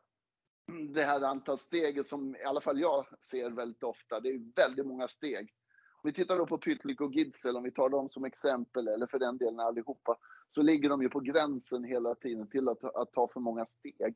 det 0.94 1.04
här 1.04 1.22
antal 1.22 1.58
steget 1.58 2.08
som 2.08 2.36
i 2.36 2.44
alla 2.44 2.62
fall 2.62 2.80
jag 2.80 3.06
ser 3.20 3.50
väldigt 3.50 3.84
ofta. 3.84 4.20
Det 4.20 4.30
är 4.30 4.56
väldigt 4.56 4.86
många 4.86 5.08
steg. 5.08 5.54
Om 6.02 6.08
vi 6.10 6.14
tittar 6.14 6.38
då 6.38 6.46
på 6.46 6.58
Pytlik 6.58 7.02
och 7.02 7.14
Gidsel, 7.14 7.58
om 7.58 7.64
vi 7.64 7.72
tar 7.72 7.90
dem 7.90 8.10
som 8.10 8.26
exempel, 8.26 8.88
eller 8.88 9.08
för 9.08 9.20
den 9.20 9.38
delen 9.38 9.60
allihopa, 9.60 10.18
så 10.50 10.62
ligger 10.62 10.90
de 10.90 11.02
ju 11.02 11.10
på 11.10 11.20
gränsen 11.20 11.84
hela 11.84 12.16
tiden 12.16 12.50
till 12.50 12.70
att, 12.70 12.84
att 12.84 13.12
ta 13.12 13.28
för 13.28 13.40
många 13.40 13.66
steg. 13.66 14.16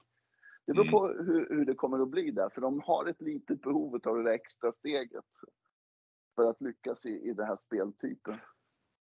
Det 0.68 0.74
beror 0.74 0.88
mm. 0.88 0.92
på 0.92 1.08
hur, 1.08 1.48
hur, 1.50 1.66
det 1.66 1.76
kommer 1.76 2.00
att 2.00 2.10
bli 2.10 2.32
där, 2.32 2.50
för 2.50 2.62
de 2.62 2.82
har 2.82 3.06
ett 3.06 3.22
litet 3.22 3.62
behov 3.62 4.00
av 4.04 4.18
det 4.18 4.24
där 4.24 4.32
extra 4.32 4.72
steget 4.72 5.26
för 6.36 6.50
att 6.50 6.62
lyckas 6.62 7.06
i, 7.06 7.10
i 7.10 7.34
den 7.34 7.48
här 7.48 7.56
speltypen. 7.56 8.38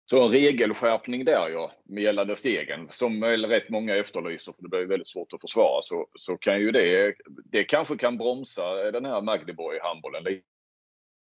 Så 0.06 0.24
en 0.24 0.30
regelskärpning 0.30 1.24
där 1.24 1.48
ja, 1.48 1.72
med 1.84 2.02
gällande 2.02 2.36
stegen, 2.36 2.88
som 2.90 3.24
rätt 3.24 3.68
många 3.68 3.96
efterlyser, 3.96 4.52
för 4.52 4.62
det 4.62 4.68
blir 4.68 4.86
väldigt 4.86 5.08
svårt 5.08 5.32
att 5.32 5.40
försvara, 5.40 5.82
så, 5.82 6.06
så 6.14 6.36
kan 6.36 6.60
ju 6.60 6.70
det, 6.70 7.14
det 7.44 7.64
kanske 7.64 7.96
kan 7.96 8.18
bromsa 8.18 8.90
den 8.90 9.04
här 9.04 9.22
Magdeborg-handbollen. 9.22 10.24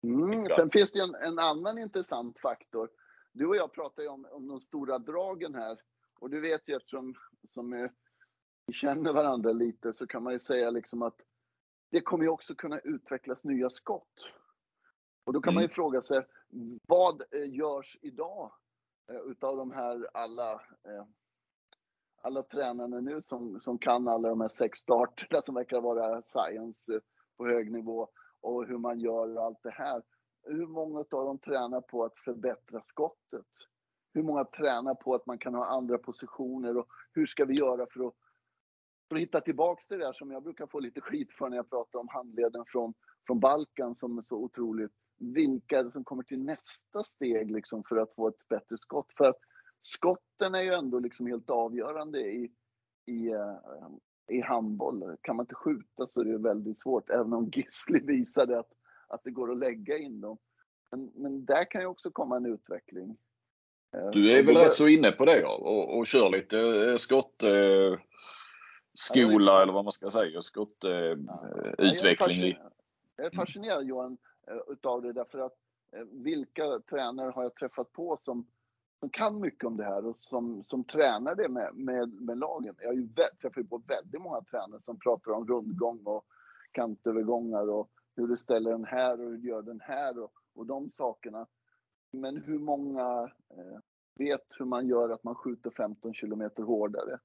Mm, 0.05 0.47
sen 0.49 0.71
finns 0.71 0.93
det 0.93 1.01
en, 1.01 1.15
en, 1.15 1.39
annan 1.39 1.79
intressant 1.79 2.41
faktor. 2.41 2.89
Du 3.33 3.47
och 3.47 3.57
jag 3.57 3.73
pratar 3.73 4.03
ju 4.03 4.09
om, 4.09 4.27
om 4.31 4.49
de 4.49 4.61
stora 4.61 4.99
dragen 4.99 5.55
här. 5.55 5.79
Och 6.21 6.31
du 6.31 6.41
vet 6.41 6.69
ju 6.69 6.77
eftersom 6.77 7.15
som 7.55 7.89
känner 8.73 9.12
varandra 9.12 9.53
lite 9.53 9.93
så 9.93 10.07
kan 10.07 10.23
man 10.23 10.33
ju 10.33 10.39
säga 10.39 10.71
liksom 10.71 11.03
att 11.03 11.21
det 11.91 12.01
kommer 12.01 12.25
ju 12.25 12.31
också 12.31 12.55
kunna 12.55 12.79
utvecklas 12.79 13.45
nya 13.45 13.71
skott. 13.71 14.33
Och 15.25 15.33
då 15.33 15.41
kan 15.41 15.51
mm. 15.51 15.55
man 15.55 15.62
ju 15.62 15.67
mm. 15.67 15.75
fråga 15.75 16.03
sig, 16.03 16.27
vad 16.87 17.21
eh, 17.21 17.55
görs 17.55 17.99
idag 18.03 18.53
eh, 19.11 19.31
utav 19.31 19.57
de 19.57 19.71
här 19.71 20.09
alla, 20.12 20.53
eh, 20.53 21.05
alla 22.23 22.43
tränarna 22.43 23.01
nu 23.01 23.23
som, 23.23 23.61
som 23.61 23.79
kan 23.79 24.09
alla 24.09 24.29
de 24.29 24.41
här 24.41 24.49
sex 24.49 24.79
starterna 24.79 25.43
som 25.43 25.55
verkar 25.55 25.81
vara 25.81 26.23
science 26.23 27.01
på 27.37 27.47
hög 27.47 27.73
nivå 27.73 28.09
och 28.41 28.67
hur 28.67 28.79
man 28.79 29.01
gör 29.01 29.37
och 29.37 29.45
allt 29.45 29.62
det 29.62 29.71
här. 29.71 30.03
Hur 30.43 30.67
många 30.67 30.99
av 30.99 31.25
dem 31.25 31.39
tränar 31.39 31.81
på 31.81 32.05
att 32.05 32.19
förbättra 32.19 32.83
skottet? 32.83 33.47
Hur 34.14 34.23
många 34.23 34.45
tränar 34.45 34.95
på 34.95 35.14
att 35.14 35.27
man 35.27 35.39
kan 35.39 35.55
ha 35.55 35.64
andra 35.64 35.99
positioner 35.99 36.77
och 36.77 36.87
hur 37.12 37.27
ska 37.27 37.45
vi 37.45 37.55
göra 37.55 37.87
för 37.91 38.07
att 38.07 38.14
för 39.09 39.17
att 39.17 39.23
hitta 39.23 39.41
tillbaks 39.41 39.87
till 39.87 39.99
det 39.99 40.05
där 40.05 40.13
som 40.13 40.31
jag 40.31 40.43
brukar 40.43 40.67
få 40.67 40.81
lite 40.81 41.01
skit 41.01 41.33
för 41.39 41.49
när 41.49 41.57
jag 41.57 41.71
pratar 41.71 41.99
om 41.99 42.09
handleden 42.09 42.65
från, 42.67 42.95
från 43.27 43.41
Balkan 43.41 43.97
som 43.97 44.19
är 44.19 44.23
så 44.23 44.37
otroligt. 44.37 44.93
Vilka 45.19 45.91
som 45.91 46.05
kommer 46.05 46.23
till 46.23 46.43
nästa 46.43 47.05
steg 47.05 47.51
liksom 47.51 47.85
för 47.89 47.97
att 47.97 48.15
få 48.15 48.29
ett 48.29 48.49
bättre 48.49 48.79
skott? 48.79 49.13
För 49.17 49.35
skotten 49.83 50.55
är 50.55 50.63
ju 50.63 50.73
ändå 50.73 50.99
liksom 50.99 51.27
helt 51.27 51.51
avgörande 51.51 52.21
i, 52.21 52.51
i, 53.07 53.35
uh, 53.35 53.57
i 54.29 54.41
handboll. 54.41 55.17
Kan 55.21 55.37
man 55.37 55.45
inte 55.45 55.55
skjuta 55.55 56.07
så 56.09 56.21
är 56.21 56.25
det 56.25 56.39
väldigt 56.39 56.79
svårt, 56.79 57.11
även 57.11 57.33
om 57.33 57.51
Gisli 57.51 58.01
visade 58.01 58.59
att, 58.59 58.73
att 59.09 59.25
det 59.25 59.31
går 59.31 59.53
att 59.53 59.59
lägga 59.59 59.99
in 59.99 60.21
dem. 60.21 60.39
Men, 60.91 61.13
men 61.15 61.45
där 61.45 61.71
kan 61.71 61.81
ju 61.81 61.87
också 61.87 62.11
komma 62.11 62.37
en 62.37 62.47
utveckling. 62.47 63.17
Eh, 63.97 64.11
du 64.11 64.33
är 64.33 64.43
väl 64.43 64.57
rätt 64.57 64.75
så 64.75 64.89
inne 64.89 65.13
på 65.13 65.25
det 65.25 65.41
ja, 65.41 65.55
och, 65.55 65.99
och 65.99 66.07
kör 66.07 66.31
lite 66.31 66.59
eh, 66.59 66.97
skott 66.97 67.43
skola 68.97 69.62
eller 69.62 69.72
vad 69.72 69.84
man 69.84 69.92
ska 69.92 70.11
säga, 70.11 70.42
skottutveckling. 70.42 72.53
Eh, 72.53 72.59
jag 73.16 73.26
är 73.26 73.30
fascinerad 73.30 73.84
Johan 73.84 74.18
eh, 74.47 74.57
utav 74.68 75.03
det 75.03 75.12
därför 75.12 75.38
att 75.38 75.57
eh, 75.97 76.05
vilka 76.12 76.80
tränare 76.90 77.30
har 77.30 77.42
jag 77.42 77.55
träffat 77.55 77.92
på 77.92 78.16
som, 78.20 78.47
som 79.01 79.11
kan 79.11 79.40
mycket 79.40 79.64
om 79.64 79.76
det 79.76 79.84
här 79.84 80.07
och 80.07 80.18
som, 80.18 80.64
som 80.64 80.84
tränar 80.84 81.34
det 81.34 81.49
med, 81.49 81.74
med, 81.74 82.12
med 82.12 82.38
lagen. 82.38 82.74
Jag 82.78 82.88
har 82.88 82.94
ju 82.94 83.09
träffat 83.42 83.70
på 83.70 83.82
väldigt 83.86 84.20
många 84.20 84.40
tränare 84.40 84.80
som 84.80 84.99
pratar 84.99 85.32
om 85.32 85.49
rundgång 85.49 86.01
och 86.05 86.24
kantövergångar 86.72 87.70
och 87.70 87.90
hur 88.16 88.26
du 88.26 88.36
ställer 88.36 88.70
den 88.70 88.84
här 88.84 89.20
och 89.20 89.30
hur 89.30 89.36
du 89.36 89.49
gör 89.49 89.62
den 89.62 89.80
här 89.80 90.18
och, 90.18 90.32
och 90.55 90.66
de 90.66 90.90
sakerna. 90.90 91.47
Men 92.12 92.36
hur 92.36 92.59
många 92.59 93.30
eh, 93.51 93.78
vet 94.14 94.47
hur 94.59 94.64
man 94.64 94.88
gör 94.88 95.09
att 95.09 95.24
man 95.24 95.34
skjuter 95.34 95.70
15 95.70 96.14
kilometer 96.14 96.62
hårdare? 96.62 97.18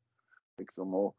Liksom, 0.57 0.93
och, 0.93 1.15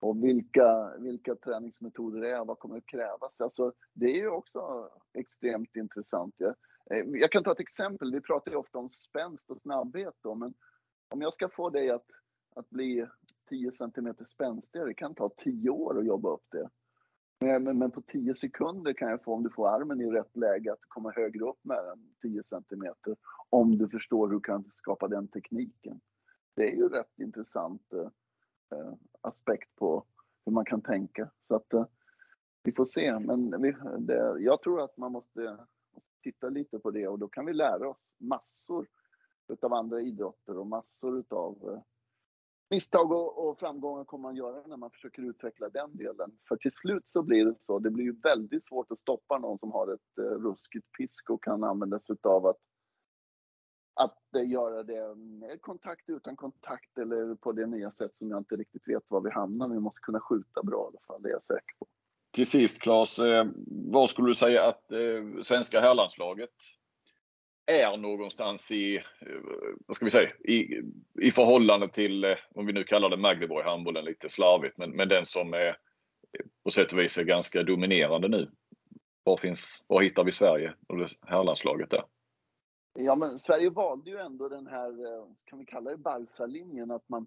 och 0.00 0.24
vilka, 0.24 0.92
vilka 0.98 1.34
träningsmetoder 1.34 2.20
det 2.20 2.30
är, 2.30 2.44
vad 2.44 2.58
kommer 2.58 2.76
att 2.76 2.86
krävas? 2.86 3.40
Alltså, 3.40 3.72
det 3.92 4.06
är 4.06 4.16
ju 4.16 4.28
också 4.28 4.90
extremt 5.14 5.76
intressant. 5.76 6.34
Ja. 6.38 6.54
Eh, 6.90 7.04
jag 7.06 7.32
kan 7.32 7.44
ta 7.44 7.52
ett 7.52 7.60
exempel, 7.60 8.12
vi 8.12 8.20
pratar 8.20 8.50
ju 8.50 8.56
ofta 8.56 8.78
om 8.78 8.88
spänst 8.88 9.50
och 9.50 9.60
snabbhet 9.62 10.14
då, 10.22 10.34
men 10.34 10.54
om 11.08 11.20
jag 11.20 11.34
ska 11.34 11.48
få 11.48 11.70
dig 11.70 11.90
att, 11.90 12.06
att 12.56 12.70
bli 12.70 13.06
10 13.48 13.72
cm 13.72 14.14
spänstigare. 14.26 14.86
Det 14.86 14.94
kan 14.94 15.14
ta 15.14 15.30
10 15.36 15.70
år 15.70 15.98
att 15.98 16.06
jobba 16.06 16.30
upp 16.30 16.46
det. 16.50 16.68
Men, 17.40 17.64
men, 17.64 17.78
men, 17.78 17.90
på 17.90 18.02
10 18.02 18.34
sekunder 18.34 18.92
kan 18.92 19.10
jag 19.10 19.24
få, 19.24 19.34
om 19.34 19.42
du 19.42 19.50
får 19.50 19.68
armen 19.68 20.00
i 20.00 20.10
rätt 20.10 20.36
läge, 20.36 20.72
att 20.72 20.84
komma 20.88 21.12
högre 21.16 21.44
upp 21.44 21.58
med 21.62 21.84
den 21.84 22.14
10 22.22 22.42
cm. 22.44 22.94
Om 23.50 23.78
du 23.78 23.88
förstår 23.88 24.28
hur 24.28 24.34
du 24.34 24.40
kan 24.40 24.64
skapa 24.74 25.08
den 25.08 25.28
tekniken. 25.28 26.00
Det 26.56 26.72
är 26.72 26.76
ju 26.76 26.88
rätt 26.88 27.18
intressant 27.18 27.92
eh, 27.92 28.08
Eh, 28.72 28.92
aspekt 29.20 29.76
på 29.76 30.04
hur 30.44 30.52
man 30.52 30.64
kan 30.64 30.82
tänka. 30.82 31.30
Så 31.48 31.54
att 31.54 31.72
eh, 31.72 31.86
vi 32.62 32.72
får 32.72 32.86
se. 32.86 33.18
Men 33.18 33.62
vi, 33.62 33.76
det, 33.98 34.36
jag 34.38 34.62
tror 34.62 34.80
att 34.80 34.96
man 34.96 35.12
måste 35.12 35.58
titta 36.22 36.48
lite 36.48 36.78
på 36.78 36.90
det 36.90 37.08
och 37.08 37.18
då 37.18 37.28
kan 37.28 37.46
vi 37.46 37.52
lära 37.52 37.88
oss 37.88 38.06
massor 38.18 38.86
utav 39.48 39.72
andra 39.72 40.00
idrotter 40.00 40.58
och 40.58 40.66
massor 40.66 41.18
utav 41.18 41.58
eh, 41.68 41.82
misstag 42.70 43.12
och, 43.12 43.48
och, 43.48 43.58
framgångar 43.58 44.04
kommer 44.04 44.22
man 44.22 44.36
göra 44.36 44.66
när 44.66 44.76
man 44.76 44.90
försöker 44.90 45.22
utveckla 45.22 45.68
den 45.68 45.96
delen. 45.96 46.38
För 46.48 46.56
till 46.56 46.72
slut 46.72 47.08
så 47.08 47.22
blir 47.22 47.44
det 47.44 47.54
så. 47.60 47.78
Det 47.78 47.90
blir 47.90 48.04
ju 48.04 48.20
väldigt 48.20 48.66
svårt 48.66 48.92
att 48.92 49.00
stoppa 49.00 49.38
någon 49.38 49.58
som 49.58 49.72
har 49.72 49.94
ett 49.94 50.18
eh, 50.18 50.22
ruskigt 50.22 50.92
pisk 50.98 51.30
och 51.30 51.44
kan 51.44 51.64
använda 51.64 52.00
sig 52.00 52.12
utav 52.12 52.46
att 52.46 52.58
att 54.00 54.34
eh, 54.34 54.50
göra 54.50 54.82
det 54.82 55.14
med 55.14 55.60
kontakt, 55.60 56.08
utan 56.08 56.36
kontakt 56.36 56.98
eller 56.98 57.34
på 57.34 57.52
det 57.52 57.66
nya 57.66 57.90
sätt 57.90 58.12
som 58.14 58.30
jag 58.30 58.38
inte 58.38 58.56
riktigt 58.56 58.88
vet 58.88 59.02
var 59.08 59.20
vi 59.20 59.30
hamnar. 59.30 59.68
Men 59.68 59.76
vi 59.76 59.80
måste 59.80 60.00
kunna 60.00 60.20
skjuta 60.20 60.62
bra 60.62 60.84
i 60.84 60.88
alla 60.88 61.06
fall, 61.06 61.22
det 61.22 61.28
är 61.28 61.32
jag 61.32 61.42
säker 61.42 61.74
på. 61.78 61.86
Till 62.32 62.46
sist 62.46 62.82
Claes, 62.82 63.18
eh, 63.18 63.46
vad 63.66 64.10
skulle 64.10 64.28
du 64.28 64.34
säga 64.34 64.64
att 64.64 64.92
eh, 64.92 65.42
svenska 65.42 65.80
herrlandslaget 65.80 66.50
är 67.66 67.96
någonstans 67.96 68.70
i, 68.70 69.02
vad 69.86 69.96
ska 69.96 70.04
vi 70.04 70.10
säga, 70.10 70.30
i, 70.30 70.82
i 71.20 71.30
förhållande 71.30 71.88
till, 71.88 72.36
om 72.54 72.66
vi 72.66 72.72
nu 72.72 72.84
kallar 72.84 73.08
det 73.08 73.16
Magdeborg 73.16 73.64
handbollen 73.64 74.04
lite 74.04 74.28
slarvigt, 74.28 74.78
men, 74.78 74.90
men 74.90 75.08
den 75.08 75.26
som 75.26 75.54
är 75.54 75.76
på 76.64 76.70
sätt 76.70 76.92
och 76.92 76.98
vis 76.98 77.18
är 77.18 77.24
ganska 77.24 77.62
dominerande 77.62 78.28
nu. 78.28 78.50
Var, 79.22 79.36
finns, 79.36 79.84
var 79.88 80.02
hittar 80.02 80.24
vi 80.24 80.32
Sverige 80.32 80.74
och 80.88 81.08
herrlandslaget 81.26 81.90
där? 81.90 82.02
Ja, 82.94 83.16
men 83.16 83.38
Sverige 83.38 83.70
valde 83.70 84.10
ju 84.10 84.16
ändå 84.16 84.48
den 84.48 84.66
här, 84.66 84.90
eh, 84.90 85.24
kan 85.44 85.58
vi 85.58 85.64
kalla 85.64 85.90
det 85.90 85.96
Barca-linjen, 85.96 86.90
att 86.90 87.08
man, 87.08 87.26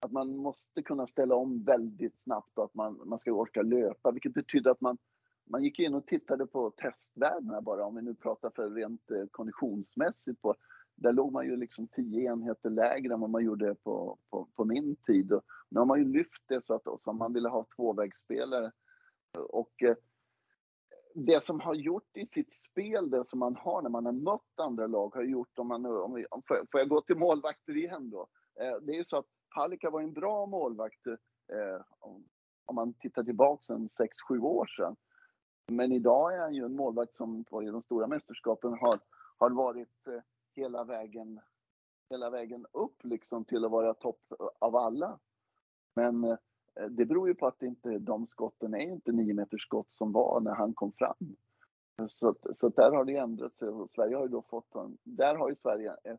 att 0.00 0.12
man 0.12 0.36
måste 0.36 0.82
kunna 0.82 1.06
ställa 1.06 1.34
om 1.34 1.64
väldigt 1.64 2.22
snabbt 2.22 2.58
och 2.58 2.64
att 2.64 2.74
man, 2.74 3.00
man 3.04 3.18
ska 3.18 3.32
orka 3.32 3.62
löpa, 3.62 4.10
vilket 4.10 4.34
betyder 4.34 4.70
att 4.70 4.80
man, 4.80 4.98
man 5.46 5.64
gick 5.64 5.78
in 5.78 5.94
och 5.94 6.06
tittade 6.06 6.46
på 6.46 6.70
testvärdena 6.70 7.60
bara, 7.60 7.86
om 7.86 7.94
vi 7.94 8.02
nu 8.02 8.14
pratar 8.14 8.50
för 8.50 8.70
rent 8.70 9.10
eh, 9.10 9.26
konditionsmässigt. 9.30 10.42
På, 10.42 10.54
där 10.94 11.12
låg 11.12 11.32
man 11.32 11.46
ju 11.46 11.56
liksom 11.56 11.88
10 11.88 12.32
enheter 12.32 12.70
lägre 12.70 13.14
än 13.14 13.20
vad 13.20 13.30
man 13.30 13.44
gjorde 13.44 13.74
på, 13.74 14.18
på, 14.30 14.48
på 14.54 14.64
min 14.64 14.96
tid. 14.96 15.32
Och 15.32 15.42
nu 15.68 15.78
har 15.78 15.86
man 15.86 15.98
ju 15.98 16.04
lyft 16.04 16.42
det 16.48 16.64
så 16.64 16.74
att 16.74 16.84
så 17.04 17.12
man 17.12 17.32
ville 17.32 17.48
ha 17.48 17.66
tvåvägsspelare. 17.76 18.72
Eh, 19.36 19.42
och 19.42 19.82
det 21.14 21.44
som 21.44 21.60
har 21.60 21.74
gjort 21.74 22.16
i 22.16 22.26
sitt 22.26 22.54
spel, 22.54 23.10
det 23.10 23.24
som 23.24 23.38
man 23.38 23.56
har 23.56 23.82
när 23.82 23.90
man 23.90 24.06
har 24.06 24.12
mött 24.12 24.60
andra 24.60 24.86
lag, 24.86 25.14
har 25.14 25.22
gjort 25.22 25.58
om 25.58 25.68
man 25.68 25.86
om 25.86 26.14
vi, 26.14 26.26
om, 26.30 26.42
får 26.46 26.80
jag 26.80 26.88
gå 26.88 27.00
till 27.00 27.16
målvakter 27.16 27.76
igen 27.76 28.10
då? 28.10 28.26
Eh, 28.60 28.76
det 28.82 28.92
är 28.92 28.96
ju 28.96 29.04
så 29.04 29.16
att 29.16 29.26
Palicka 29.54 29.90
var 29.90 30.00
en 30.00 30.12
bra 30.12 30.46
målvakt 30.46 31.06
eh, 31.06 31.82
om, 31.98 32.24
om 32.64 32.74
man 32.74 32.94
tittar 32.94 33.24
tillbaka 33.24 33.74
en 33.74 33.88
6-7 34.28 34.40
år 34.40 34.66
sedan. 34.66 34.96
Men 35.72 35.92
idag 35.92 36.34
är 36.34 36.38
han 36.38 36.54
ju 36.54 36.64
en 36.64 36.76
målvakt 36.76 37.16
som 37.16 37.44
på 37.44 37.60
de 37.60 37.82
stora 37.82 38.06
mästerskapen 38.06 38.72
har, 38.72 38.98
har 39.38 39.50
varit 39.50 40.06
eh, 40.06 40.20
hela 40.56 40.84
vägen 40.84 41.40
hela 42.10 42.30
vägen 42.30 42.66
upp 42.72 43.04
liksom 43.04 43.44
till 43.44 43.64
att 43.64 43.70
vara 43.70 43.94
topp 43.94 44.32
av 44.58 44.76
alla. 44.76 45.18
Men 45.94 46.24
eh, 46.24 46.36
Eh, 46.78 46.86
det 46.86 47.06
beror 47.06 47.28
ju 47.28 47.34
på 47.34 47.46
att 47.46 47.62
inte, 47.62 47.98
de 47.98 48.26
skotten 48.26 48.74
är 48.74 48.92
inte 48.92 49.12
9 49.12 49.34
meters 49.34 49.62
skott 49.62 49.88
som 49.90 50.12
var 50.12 50.40
när 50.40 50.54
han 50.54 50.74
kom 50.74 50.92
fram. 50.92 51.36
Så, 52.08 52.34
så 52.54 52.68
där 52.68 52.90
har 52.90 53.04
det 53.04 53.16
ändrat 53.16 53.56
sig 53.56 53.68
och 53.68 53.90
Sverige 53.90 54.16
har 54.16 54.22
ju 54.22 54.28
då 54.28 54.42
fått 54.42 54.74
en, 54.74 54.98
där 55.04 55.34
har 55.34 55.48
ju 55.48 55.56
Sverige 55.56 55.96
en, 56.04 56.18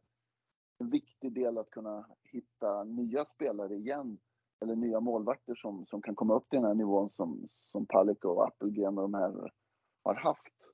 en 0.79 0.89
viktig 0.89 1.33
del 1.33 1.57
att 1.57 1.69
kunna 1.69 2.05
hitta 2.23 2.83
nya 2.83 3.25
spelare 3.25 3.75
igen 3.75 4.17
eller 4.61 4.75
nya 4.75 4.99
målvakter 4.99 5.55
som, 5.55 5.85
som 5.85 6.01
kan 6.01 6.15
komma 6.15 6.35
upp 6.35 6.49
till 6.49 6.59
den 6.59 6.67
här 6.67 6.73
nivån 6.73 7.09
som, 7.09 7.49
som 7.57 7.85
Palicka 7.85 8.27
och 8.27 8.47
Appelgren 8.47 8.97
och 8.97 9.03
de 9.03 9.13
här 9.13 9.51
har 10.03 10.15
haft. 10.15 10.69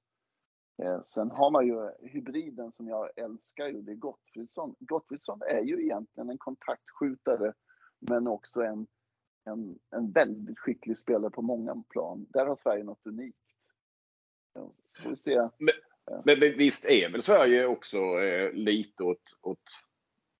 Eh, 0.84 1.02
sen 1.02 1.32
har 1.32 1.52
man 1.52 1.68
ju 1.68 1.92
hybriden 2.10 2.72
som 2.72 2.88
jag 2.88 3.10
älskar 3.16 3.68
ju, 3.68 3.82
det 3.82 3.92
är 3.92 3.96
Gottfridsson. 3.96 4.76
Gottfridsson 4.80 5.42
är 5.42 5.62
ju 5.62 5.84
egentligen 5.84 6.30
en 6.30 6.38
kontaktskjutare 6.38 7.54
men 8.00 8.28
också 8.28 8.62
en, 8.62 8.88
en, 9.46 9.80
en 9.92 10.12
väldigt 10.12 10.60
skicklig 10.60 10.98
spelare 10.98 11.32
på 11.32 11.42
många 11.42 11.84
plan. 11.90 12.26
Där 12.30 12.46
har 12.46 12.56
Sverige 12.56 12.84
något 12.84 13.06
unikt. 13.06 13.38
Så 15.04 15.10
vi 15.10 15.18
se. 15.18 15.50
Men, 15.58 15.74
men 16.26 16.40
visst 16.40 16.86
är 16.86 17.10
väl 17.10 17.22
Sverige 17.22 17.66
också 17.66 17.98
eh, 17.98 18.54
lite 18.54 19.04
åt, 19.04 19.40
åt 19.42 19.64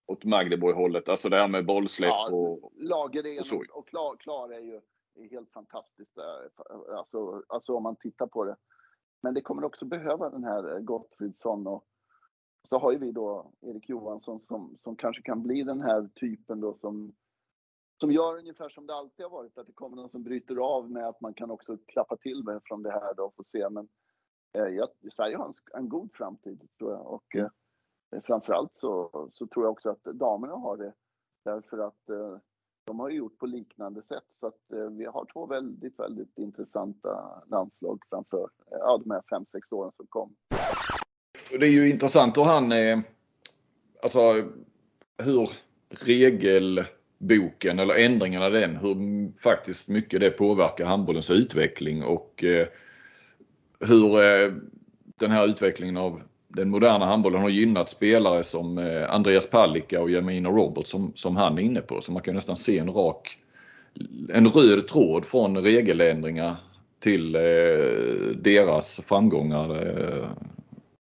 åt 0.08 0.24
Magdeborg-hållet. 0.24 1.10
Alltså 1.10 1.30
det 1.30 1.38
här 1.38 1.48
med 1.48 1.66
bollsläpp 1.66 2.10
ja, 2.10 2.30
och, 2.32 2.72
Lagerén 2.76 3.40
och, 3.40 3.46
så. 3.46 3.64
och 3.74 3.88
Klar, 3.88 4.16
Klar 4.16 4.50
är 4.50 4.60
ju 4.60 4.82
är 5.16 5.30
helt 5.30 5.52
fantastiskt. 5.52 6.18
Alltså, 6.98 7.44
alltså 7.48 7.76
om 7.76 7.84
man 7.84 7.96
tittar 7.96 8.28
på 8.28 8.46
det. 8.46 8.56
Men 9.22 9.34
det 9.34 9.42
kommer 9.42 9.64
också 9.64 9.86
behöva 9.86 10.30
den 10.30 10.44
här 10.44 10.80
Gottfridsson 10.80 11.68
och 11.68 11.86
så 12.64 12.80
har 12.80 12.92
ju 12.92 12.98
vi 12.98 13.12
då 13.12 13.52
Erik 13.62 13.90
Johansson 13.90 14.42
som, 14.42 14.78
som 14.84 14.96
kanske 14.96 15.22
kan 15.22 15.44
bli 15.44 15.64
den 15.64 15.82
här 15.82 16.10
typen 16.16 16.62
då 16.62 16.78
som, 16.82 17.16
som 18.00 18.12
gör 18.12 18.38
ungefär 18.38 18.70
som 18.70 18.88
det 18.88 18.94
alltid 18.94 19.26
har 19.26 19.32
varit, 19.32 19.58
att 19.58 19.68
det 19.68 19.74
kommer 19.74 19.96
någon 19.96 20.10
som 20.10 20.24
bryter 20.24 20.56
av 20.56 20.92
med 20.92 21.08
att 21.08 21.22
man 21.22 21.34
kan 21.34 21.52
också 21.52 21.78
klappa 21.78 22.18
till 22.18 22.44
med 22.44 22.62
från 22.66 22.84
det 22.84 22.92
här 22.92 23.14
då 23.14 23.24
och 23.24 23.36
få 23.36 23.44
se. 23.44 23.70
Men 23.70 23.88
eh, 24.54 24.68
jag, 24.68 24.90
Sverige 25.12 25.38
har 25.38 25.46
en, 25.46 25.54
en, 25.74 25.90
god 25.90 26.10
framtid 26.14 26.68
tror 26.78 26.92
jag 26.92 27.08
och 27.08 27.36
mm. 27.36 27.50
eh, 28.16 28.22
framförallt 28.24 28.72
så, 28.76 29.10
så 29.34 29.48
tror 29.48 29.66
jag 29.66 29.72
också 29.72 29.90
att 29.90 30.04
damerna 30.04 30.56
har 30.56 30.78
det 30.78 30.94
därför 31.46 31.78
att 31.78 32.10
eh, 32.10 32.38
de 32.86 33.00
har 33.00 33.10
ju 33.10 33.18
gjort 33.18 33.38
på 33.38 33.46
liknande 33.46 34.04
sätt 34.04 34.26
så 34.30 34.48
att 34.48 34.72
eh, 34.74 34.90
vi 34.90 35.06
har 35.06 35.26
två 35.34 35.46
väldigt, 35.46 36.00
väldigt 36.00 36.38
intressanta 36.38 37.44
landslag 37.48 38.00
framför 38.10 38.50
ja, 38.72 39.02
de 39.04 39.12
här 39.12 39.22
fem, 39.30 39.46
sex 39.46 39.72
åren 39.72 39.92
som 39.98 40.08
kom. 40.08 40.36
Det 41.50 41.66
är 41.66 41.72
ju 41.72 41.90
intressant 41.90 42.38
och 42.38 42.46
han, 42.46 42.72
eh, 42.72 43.00
alltså 44.04 44.20
hur 45.18 45.50
boken 47.28 47.80
eller 47.80 47.94
ändringarna 47.94 48.48
i 48.48 48.62
den, 48.62 48.76
hur 48.76 48.96
faktiskt 49.42 49.90
mycket 49.90 50.20
det 50.20 50.30
påverkar 50.30 50.86
handbollens 50.86 51.32
utveckling 51.32 52.04
och 52.04 52.44
eh, 52.44 52.68
hur 53.80 54.24
eh, 54.24 54.54
den 55.20 55.32
här 55.32 55.48
utvecklingen 55.48 55.98
av 55.98 56.22
den 56.48 56.70
moderna 56.70 57.06
handbollen 57.06 57.42
har 57.42 57.50
gynnat 57.50 57.90
spelare 57.90 58.44
som 58.44 58.78
eh, 58.78 59.10
Andreas 59.10 59.50
Palicka 59.50 60.02
och 60.02 60.10
Jamina 60.10 60.50
Roberts 60.50 60.90
som, 60.90 61.12
som 61.16 61.36
han 61.36 61.58
är 61.58 61.62
inne 61.62 61.82
på. 61.82 62.02
Så 62.02 62.12
man 62.12 62.22
kan 62.22 62.36
nästan 62.36 62.56
se 62.56 62.78
en 62.78 62.94
rak, 62.94 63.38
en 64.30 64.48
röd 64.48 64.88
tråd 64.88 65.26
från 65.26 65.58
regeländringar 65.58 66.56
till 67.00 67.36
eh, 67.36 67.42
deras 68.36 69.02
framgångar 69.08 69.88
eh, 69.88 70.26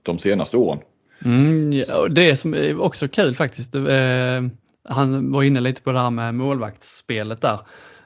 de 0.04 0.18
senaste 0.18 0.58
åren. 0.58 0.80
Mm, 1.26 1.72
ja, 1.72 2.08
det 2.08 2.38
som 2.38 2.54
är 2.54 2.82
också 2.82 3.08
kul 3.08 3.36
faktiskt, 3.36 3.76
eh, 3.76 4.42
han 4.90 5.32
var 5.32 5.44
inne 5.44 5.60
lite 5.60 5.82
på 5.82 5.92
det 5.92 6.00
här 6.00 6.10
med 6.10 6.36
målvaktsspelet 6.36 7.42
där. 7.42 7.60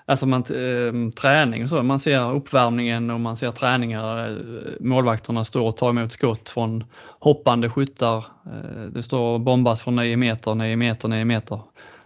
Alltså 0.05 0.25
man, 0.25 0.41
eh, 0.41 1.11
träning 1.21 1.63
och 1.63 1.69
så, 1.69 1.84
man 1.84 1.99
ser 1.99 2.34
uppvärmningen 2.36 3.09
och 3.09 3.19
man 3.19 3.38
ser 3.38 3.51
träningar. 3.51 4.30
Eh, 4.30 4.36
målvakterna 4.80 5.45
står 5.45 5.67
och 5.67 5.78
tar 5.78 5.89
emot 5.89 6.11
skott 6.11 6.49
från 6.49 6.84
hoppande 7.19 7.69
skyttar. 7.69 8.17
Eh, 8.45 8.82
det 8.93 9.03
står 9.03 9.39
bombas 9.39 9.82
från 9.82 9.95
9 9.95 10.17
meter, 10.17 10.55
9 10.55 10.75
meter, 10.75 11.07
9 11.07 11.25
meter. 11.25 11.59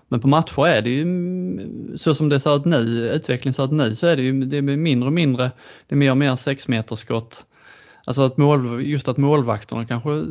Men 0.08 0.20
på 0.20 0.28
matcher 0.28 0.68
är 0.68 0.82
det 0.82 0.90
ju 0.90 1.02
mm, 1.02 1.98
så 1.98 2.16
som 2.16 2.30
det 2.30 2.40
ser 2.40 2.56
ut 2.56 2.66
nu, 2.66 3.10
utvecklingen 3.10 3.54
ser 3.54 3.66
ut 3.66 3.72
nu, 3.72 3.96
så 3.96 4.08
är 4.08 4.16
det 4.16 4.22
ju 4.22 4.44
det 4.44 4.58
är 4.58 4.62
mindre 4.62 5.08
och 5.08 5.14
mindre, 5.14 5.52
det 5.88 5.96
är 5.96 5.98
mer 5.98 6.12
och 6.12 6.18
mer 6.18 6.36
6 6.36 6.68
skott. 6.96 7.46
Alltså 8.06 8.22
att 8.22 8.38
mål, 8.38 8.86
just 8.86 9.08
att 9.08 9.18
målvakterna 9.18 9.86
kanske 9.86 10.24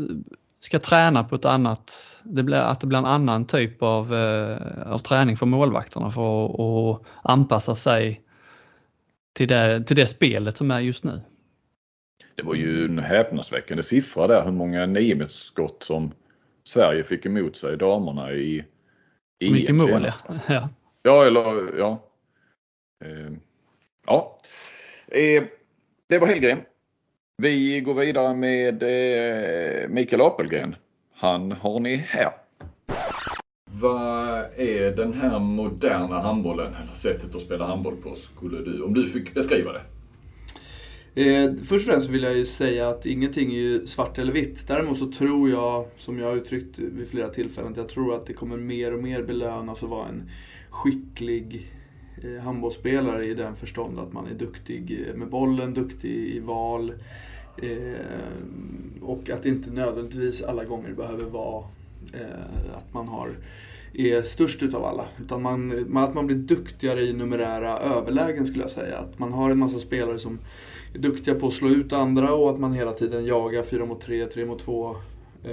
ska 0.61 0.79
träna 0.79 1.25
på 1.25 1.35
ett 1.35 1.45
annat, 1.45 2.10
det 2.25 2.43
blir, 2.43 2.59
att 2.59 2.81
det 2.81 2.87
blir 2.87 2.99
en 2.99 3.07
annan 3.07 3.47
typ 3.47 3.83
av, 3.83 4.15
eh, 4.15 4.93
av 4.93 4.99
träning 4.99 5.37
för 5.37 5.47
målvakterna 5.47 6.13
för 6.13 6.45
att, 6.45 6.61
att 6.61 7.07
anpassa 7.23 7.77
sig 7.77 8.21
till 9.33 9.49
det, 9.49 9.85
till 9.85 9.97
det 9.97 10.07
spelet 10.07 10.57
som 10.57 10.71
är 10.71 10.81
just 10.81 11.05
nu. 11.05 11.21
Det 12.35 12.43
var 12.43 12.55
ju 12.55 12.85
en 12.85 12.99
häpnadsväckande 12.99 13.83
siffra 13.83 14.27
där 14.27 14.45
hur 14.45 14.53
många 14.53 14.87
niometersskott 14.87 15.83
som 15.83 16.13
Sverige 16.65 17.05
fick 17.05 17.27
emot 17.27 17.57
sig, 17.57 17.77
damerna 17.77 18.33
i 18.33 18.65
EM 19.41 19.53
Mycket 19.53 19.75
mål 19.75 20.07
ja. 20.29 20.39
ja. 20.49 20.69
Ja, 21.03 21.27
eller 21.27 21.79
ja. 21.79 22.11
Eh, 23.05 23.33
ja. 24.07 24.41
Eh, 25.09 25.45
det 26.09 26.19
var 26.19 26.27
Hellgren. 26.27 26.61
Vi 27.37 27.81
går 27.81 27.95
vidare 27.95 28.35
med 28.35 28.83
eh, 28.83 29.89
Mikael 29.89 30.23
Apelgren. 30.23 30.77
Han 31.21 31.53
har 31.53 31.81
ni 31.81 31.97
här. 31.97 32.33
vad 33.65 34.39
är 34.57 34.97
den 34.97 35.13
här 35.13 35.39
moderna 35.39 36.21
handbollen, 36.21 36.75
eller 36.75 36.93
sättet 36.95 37.35
att 37.35 37.43
spela 37.43 37.67
handboll 37.67 37.97
på, 37.97 38.15
skulle 38.15 38.59
du, 38.59 38.83
om 38.83 38.95
du 38.95 39.07
fick 39.07 39.35
beskriva 39.35 39.73
det? 39.73 39.83
Eh, 41.25 41.55
först 41.55 41.89
och 41.89 41.93
främst 41.93 42.09
vill 42.09 42.23
jag 42.23 42.37
ju 42.37 42.47
säga 42.47 42.89
att 42.89 43.07
ingenting 43.07 43.51
är 43.53 43.59
ju 43.59 43.87
svart 43.87 44.19
eller 44.19 44.33
vitt. 44.33 44.69
Däremot 44.69 44.99
så 44.99 45.13
tror 45.13 45.51
jag, 45.51 45.87
som 45.99 46.19
jag 46.19 46.27
har 46.27 46.37
uttryckt 46.37 46.79
vid 46.79 47.09
flera 47.09 47.29
tillfällen, 47.29 47.71
att 47.71 47.77
jag 47.77 47.89
tror 47.89 48.15
att 48.15 48.27
det 48.27 48.33
kommer 48.33 48.57
mer 48.57 48.95
och 48.95 49.03
mer 49.03 49.23
belönas 49.23 49.83
att 49.83 49.91
vara 49.91 50.09
en 50.09 50.31
skicklig 50.71 51.73
eh, 52.25 52.43
handbollsspelare 52.43 53.27
i 53.27 53.35
den 53.35 53.57
förstånd 53.57 53.99
att 53.99 54.13
man 54.13 54.27
är 54.27 54.35
duktig 54.35 55.07
med 55.15 55.29
bollen, 55.29 55.75
duktig 55.75 56.35
i 56.35 56.41
val. 56.41 56.93
Eh, 57.63 59.03
och 59.03 59.31
att 59.31 59.43
det 59.43 59.49
inte 59.49 59.71
nödvändigtvis 59.71 60.43
alla 60.43 60.65
gånger 60.65 60.93
behöver 60.93 61.25
vara 61.25 61.65
eh, 62.13 62.77
att 62.77 62.95
man 62.95 63.09
har 63.09 63.31
är 63.95 64.23
störst 64.23 64.63
utav 64.63 64.85
alla. 64.85 65.05
Utan 65.21 65.43
man, 65.43 65.97
att 65.97 66.15
man 66.15 66.27
blir 66.27 66.37
duktigare 66.37 67.03
i 67.03 67.13
numerära 67.13 67.79
överlägen 67.79 68.47
skulle 68.47 68.65
jag 68.65 68.71
säga. 68.71 68.99
Att 68.99 69.19
man 69.19 69.33
har 69.33 69.51
en 69.51 69.59
massa 69.59 69.79
spelare 69.79 70.19
som 70.19 70.39
är 70.95 70.99
duktiga 70.99 71.35
på 71.35 71.47
att 71.47 71.55
slå 71.55 71.69
ut 71.69 71.93
andra 71.93 72.35
och 72.35 72.51
att 72.51 72.59
man 72.59 72.73
hela 72.73 72.93
tiden 72.93 73.27
jagar 73.27 73.63
4 73.63 73.85
mot 73.85 74.01
3, 74.01 74.27
3 74.27 74.47
mot 74.47 74.61
2 74.61 74.97
eh, 75.45 75.53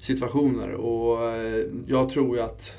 situationer. 0.00 0.72
Och 0.72 1.32
eh, 1.32 1.66
jag 1.86 2.10
tror 2.10 2.36
ju 2.36 2.42
att 2.42 2.76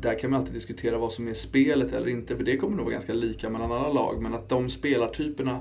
där 0.00 0.18
kan 0.18 0.30
man 0.30 0.40
alltid 0.40 0.54
diskutera 0.54 0.98
vad 0.98 1.12
som 1.12 1.28
är 1.28 1.34
spelet 1.34 1.92
eller 1.92 2.08
inte, 2.08 2.36
för 2.36 2.44
det 2.44 2.56
kommer 2.56 2.76
nog 2.76 2.84
vara 2.84 2.92
ganska 2.92 3.12
lika 3.12 3.50
mellan 3.50 3.72
alla 3.72 3.92
lag. 3.92 4.22
Men 4.22 4.34
att 4.34 4.48
de 4.48 4.70
spelartyperna 4.70 5.60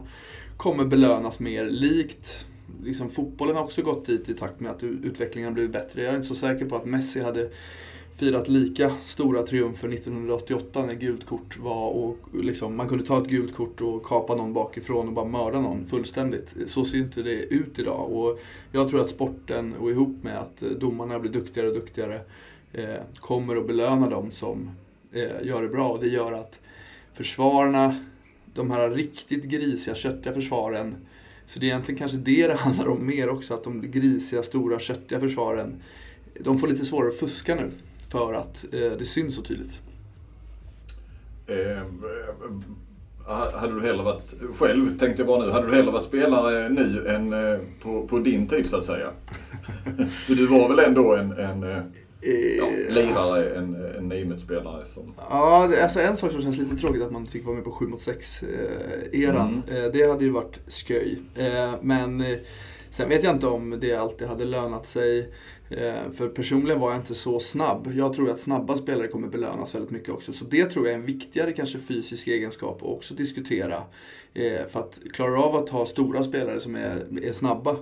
kommer 0.58 0.86
belönas 0.86 1.40
mer 1.40 1.66
likt 1.66 2.46
liksom, 2.84 3.10
fotbollen 3.10 3.56
har 3.56 3.64
också 3.64 3.82
gått 3.82 4.06
dit 4.06 4.30
i 4.30 4.34
takt 4.34 4.60
med 4.60 4.72
att 4.72 4.84
utvecklingen 4.84 5.48
har 5.48 5.54
blivit 5.54 5.72
bättre. 5.72 6.02
Jag 6.02 6.12
är 6.12 6.16
inte 6.16 6.28
så 6.28 6.36
säker 6.36 6.66
på 6.66 6.76
att 6.76 6.86
Messi 6.86 7.22
hade 7.22 7.50
firat 8.16 8.48
lika 8.48 8.90
stora 8.90 9.44
triumfer 9.44 9.90
1988 9.90 10.86
när 10.86 10.94
gult 10.94 11.26
kort 11.26 11.58
var 11.58 11.90
och 11.90 12.18
liksom, 12.34 12.78
man 12.78 12.90
kunde 12.90 13.06
ta 13.06 13.22
ett 13.22 13.30
gult 13.30 13.56
kort 13.56 13.82
och 13.82 14.06
kapa 14.06 14.36
någon 14.36 14.54
bakifrån 14.54 15.08
och 15.08 15.14
bara 15.14 15.26
mörda 15.26 15.62
någon 15.62 15.86
fullständigt. 15.86 16.56
Så 16.68 16.86
ser 16.86 16.98
inte 16.98 17.24
det 17.24 17.44
ut 17.44 17.80
idag 17.80 18.12
och 18.12 18.40
jag 18.72 18.90
tror 18.90 19.02
att 19.02 19.10
sporten 19.10 19.74
och 19.74 19.92
ihop 19.92 20.24
med 20.24 20.40
att 20.40 20.64
eh, 20.64 20.70
domarna 20.70 21.20
blir 21.20 21.32
duktigare 21.32 21.68
och 21.68 21.74
duktigare 21.74 22.22
eh, 22.74 23.02
kommer 23.20 23.56
att 23.56 23.68
belöna 23.68 24.10
dem 24.10 24.32
som 24.32 24.70
eh, 25.12 25.48
gör 25.48 25.62
det 25.62 25.70
bra 25.70 25.90
och 25.90 26.00
det 26.00 26.10
gör 26.10 26.32
att 26.32 26.60
försvararna, 27.14 27.96
de 28.58 28.72
här 28.72 28.90
riktigt 28.90 29.44
grisiga, 29.44 29.96
köttiga 29.96 30.34
försvaren 30.34 30.96
så 31.48 31.60
det 31.60 31.66
är 31.66 31.68
egentligen 31.68 32.00
kanske 32.00 32.18
det 32.18 32.48
det 32.48 32.54
handlar 32.54 32.90
om 32.90 33.08
mer 33.08 33.30
också, 33.30 33.54
att 33.54 33.64
de 33.64 33.92
grisiga, 33.92 34.44
stora, 34.44 34.80
köttiga 34.80 35.20
försvaren, 35.20 35.82
de 36.40 36.60
får 36.60 36.68
lite 36.68 36.86
svårare 36.86 37.10
att 37.10 37.20
fuska 37.20 37.56
nu 37.56 37.72
för 38.10 38.34
att 38.34 38.66
eh, 38.74 38.92
det 39.00 39.06
syns 39.06 39.36
så 39.36 39.42
tydligt. 39.42 39.82
Ehm, 41.48 42.04
eh, 43.28 43.60
hade 43.60 43.74
du 43.74 43.82
hellre 43.82 44.04
varit, 44.04 44.34
själv 44.54 44.98
tänkte 44.98 45.22
jag 45.22 45.28
bara 45.28 45.46
nu, 45.46 45.52
hade 45.52 45.68
du 45.68 45.76
hellre 45.76 45.92
varit 45.92 46.04
spelare 46.04 46.70
nu 46.70 47.08
än 47.08 47.34
eh, 47.34 47.60
på, 47.82 48.08
på 48.08 48.20
din 48.20 48.48
tid 48.48 48.68
så 48.68 48.78
att 48.78 48.86
säga? 48.86 49.10
För 50.10 50.36
du 50.36 50.48
var 50.48 50.70
väl 50.70 50.80
ändå 50.80 51.16
en, 51.16 51.32
en 51.32 51.64
eh, 51.64 51.84
ja, 52.58 52.68
eh, 52.68 52.94
lirare, 52.94 53.56
en, 53.56 53.76
en 53.98 54.08
Nimet-spelare 54.08 54.86
som... 54.86 55.14
Ja, 55.30 55.70
alltså 55.84 56.00
en 56.00 56.18
sak 56.18 56.32
som 56.32 56.42
känns 56.42 56.58
lite 56.58 56.76
tråkigt 56.76 57.04
att 57.04 57.12
man 57.12 57.26
fick 57.26 57.46
vara 57.46 57.56
med 57.56 57.64
på 57.64 57.72
7 57.72 57.88
mot 57.88 58.00
6-eran. 58.00 59.62
Eh, 59.70 59.78
mm. 59.78 59.92
det 59.92 60.10
hade 60.10 60.24
ju 60.24 60.30
varit 60.30 60.60
sköj. 60.74 61.18
men 61.82 62.24
sen 62.92 63.10
vet 63.10 63.24
jag 63.24 63.36
inte 63.36 63.48
om 63.48 63.78
det 63.82 63.96
alltid 63.96 64.28
hade 64.28 64.46
lönat 64.46 64.88
sig. 64.88 65.34
För 66.12 66.28
personligen 66.28 66.80
var 66.80 66.92
jag 66.92 67.00
inte 67.00 67.16
så 67.16 67.40
snabb. 67.40 67.92
Jag 67.94 68.14
tror 68.14 68.30
att 68.30 68.40
snabba 68.40 68.76
spelare 68.76 69.08
kommer 69.08 69.28
belönas 69.28 69.76
väldigt 69.76 69.92
mycket 69.92 70.10
också. 70.10 70.34
Så 70.34 70.46
det 70.46 70.66
tror 70.66 70.86
jag 70.86 70.94
är 70.94 71.00
en 71.00 71.06
viktigare 71.06 71.54
kanske 71.54 71.80
fysisk 71.80 72.28
egenskap 72.28 72.78
att 72.84 72.90
också 72.90 73.14
diskutera. 73.14 73.84
För 74.70 74.80
att 74.80 75.00
klara 75.14 75.44
av 75.44 75.56
att 75.56 75.70
ha 75.70 75.86
stora 75.86 76.24
spelare 76.24 76.60
som 76.60 76.76
är, 76.76 77.06
är 77.24 77.34
snabba 77.34 77.72
Eh, 77.72 77.78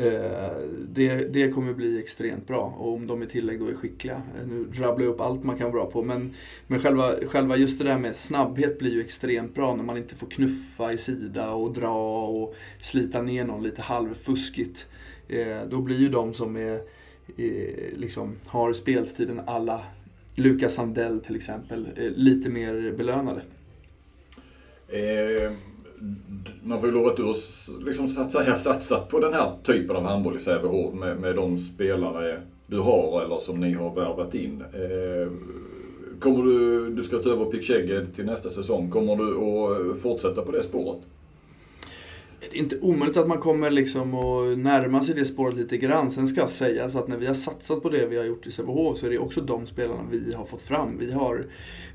Eh, 0.00 0.50
det, 0.88 1.32
det 1.32 1.50
kommer 1.50 1.72
bli 1.72 1.98
extremt 1.98 2.46
bra 2.46 2.74
och 2.78 2.94
om 2.94 3.06
de 3.06 3.22
i 3.22 3.26
tillägg 3.26 3.60
då 3.60 3.66
är 3.66 3.74
skickliga. 3.74 4.14
Eh, 4.14 4.46
nu 4.46 4.66
rabblar 4.74 5.04
jag 5.04 5.14
upp 5.14 5.20
allt 5.20 5.44
man 5.44 5.58
kan 5.58 5.72
vara 5.72 5.82
bra 5.82 5.90
på 5.90 6.02
men, 6.02 6.34
men 6.66 6.80
själva, 6.80 7.14
själva 7.26 7.56
just 7.56 7.78
det 7.78 7.84
där 7.84 7.98
med 7.98 8.16
snabbhet 8.16 8.78
blir 8.78 8.90
ju 8.90 9.00
extremt 9.00 9.54
bra 9.54 9.74
när 9.74 9.84
man 9.84 9.96
inte 9.96 10.14
får 10.14 10.26
knuffa 10.26 10.92
i 10.92 10.98
sida 10.98 11.50
och 11.50 11.72
dra 11.72 12.26
och 12.26 12.54
slita 12.80 13.22
ner 13.22 13.44
någon 13.44 13.62
lite 13.62 13.82
halvfuskigt. 13.82 14.86
Eh, 15.28 15.62
då 15.70 15.80
blir 15.80 15.98
ju 15.98 16.08
de 16.08 16.34
som 16.34 16.56
är, 16.56 16.80
liksom, 17.96 18.36
har 18.46 18.72
spelstiden 18.72 19.40
alla 19.46 19.82
Lukas 20.34 20.74
Sandell 20.74 21.20
till 21.20 21.36
exempel 21.36 21.88
lite 22.16 22.48
mer 22.48 22.94
belönade. 22.96 23.40
Eh 24.88 25.52
man 26.62 26.80
får 26.80 26.88
ju 26.88 26.94
lov 26.94 27.06
att 27.06 27.16
du 27.16 27.22
har 27.22 27.36
liksom, 27.84 28.08
så 28.08 28.20
att 28.20 28.30
säga, 28.30 28.56
satsat 28.56 29.08
på 29.08 29.20
den 29.20 29.34
här 29.34 29.52
typen 29.62 29.96
av 29.96 30.04
handboll 30.04 30.36
i 30.36 30.38
Sävehof 30.38 30.94
med, 30.94 31.20
med 31.20 31.36
de 31.36 31.58
spelare 31.58 32.42
du 32.66 32.78
har 32.78 33.22
eller 33.22 33.38
som 33.38 33.60
ni 33.60 33.72
har 33.72 33.94
värvat 33.94 34.34
in. 34.34 34.64
Eh, 34.72 35.32
kommer 36.20 36.44
du, 36.44 36.90
du 36.90 37.02
ska 37.02 37.18
ta 37.18 37.30
över 37.30 37.44
Pick 37.44 37.66
till 38.14 38.26
nästa 38.26 38.50
säsong. 38.50 38.90
Kommer 38.90 39.16
du 39.16 39.36
att 39.36 39.98
fortsätta 40.00 40.42
på 40.42 40.52
det 40.52 40.62
spåret? 40.62 41.02
Det 42.40 42.46
är 42.46 42.54
inte 42.56 42.78
omöjligt 42.80 43.16
att 43.16 43.28
man 43.28 43.38
kommer 43.38 43.70
liksom 43.70 44.14
att 44.14 44.58
närma 44.58 45.02
sig 45.02 45.14
det 45.14 45.24
spåret 45.24 45.56
lite 45.56 45.78
grann. 45.78 46.10
Sen 46.10 46.28
ska 46.28 46.46
sägas 46.46 46.96
att 46.96 47.08
när 47.08 47.16
vi 47.16 47.26
har 47.26 47.34
satsat 47.34 47.82
på 47.82 47.90
det 47.90 48.06
vi 48.06 48.16
har 48.16 48.24
gjort 48.24 48.46
i 48.46 48.50
Sävehof 48.50 48.98
så 48.98 49.06
är 49.06 49.10
det 49.10 49.18
också 49.18 49.40
de 49.40 49.66
spelarna 49.66 50.02
vi 50.10 50.34
har 50.34 50.44
fått 50.44 50.62
fram. 50.62 50.98
Vi 50.98 51.12
har, 51.12 51.46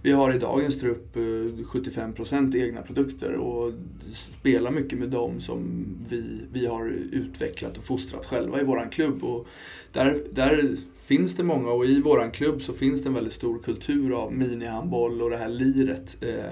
vi 0.02 0.12
har 0.12 0.36
i 0.36 0.40
dagens 0.40 0.80
trupp 0.80 1.16
eh, 1.16 1.20
75% 1.20 2.56
egna 2.56 2.82
produkter 2.82 3.34
och 3.34 3.74
spelar 4.14 4.72
mycket 4.72 5.00
med 5.00 5.10
dem 5.10 5.42
som 5.42 5.86
vi, 6.10 6.24
vi 6.52 6.66
har 6.66 6.88
utvecklat 7.12 7.78
och 7.78 7.84
fostrat 7.84 8.26
själva 8.26 8.62
i 8.62 8.64
våran 8.64 8.90
klubb. 8.90 9.24
Och 9.24 9.48
där, 9.92 10.24
där 10.32 10.76
finns 11.06 11.36
det 11.36 11.44
många 11.44 11.72
och 11.72 11.86
i 11.86 12.02
våran 12.02 12.32
klubb 12.32 12.62
så 12.62 12.74
finns 12.74 13.04
det 13.04 13.10
en 13.10 13.14
väldigt 13.14 13.34
stor 13.34 13.60
kultur 13.60 14.24
av 14.24 14.34
minihandboll 14.34 15.22
och 15.22 15.30
det 15.30 15.38
här 15.38 15.50
liret. 15.50 16.18
Eh, 16.22 16.52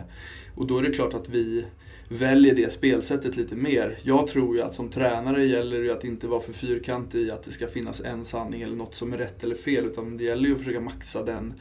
och 0.56 0.68
då 0.68 0.78
är 0.78 0.84
det 0.84 0.94
klart 0.94 1.14
att 1.14 1.30
vi 1.30 1.66
väljer 2.12 2.56
det 2.56 2.74
spelsättet 2.74 3.38
lite 3.38 3.56
mer. 3.56 3.98
Jag 4.04 4.28
tror 4.28 4.56
ju 4.56 4.62
att 4.62 4.76
som 4.76 4.90
tränare 4.90 5.46
gäller 5.46 5.84
det 5.84 5.92
att 5.92 6.04
inte 6.04 6.28
vara 6.28 6.40
för 6.40 6.54
fyrkantig 6.54 7.20
i 7.22 7.32
att 7.32 7.44
det 7.44 7.52
ska 7.52 7.68
finnas 7.68 8.02
en 8.02 8.26
sanning 8.26 8.62
eller 8.62 8.76
något 8.76 8.96
som 8.96 9.14
är 9.14 9.18
rätt 9.18 9.44
eller 9.44 9.56
fel. 9.56 9.86
Utan 9.86 10.18
det 10.18 10.24
gäller 10.24 10.48
ju 10.48 10.54
att 10.54 10.60
försöka 10.60 10.82
maxa 10.82 11.24
den, 11.24 11.54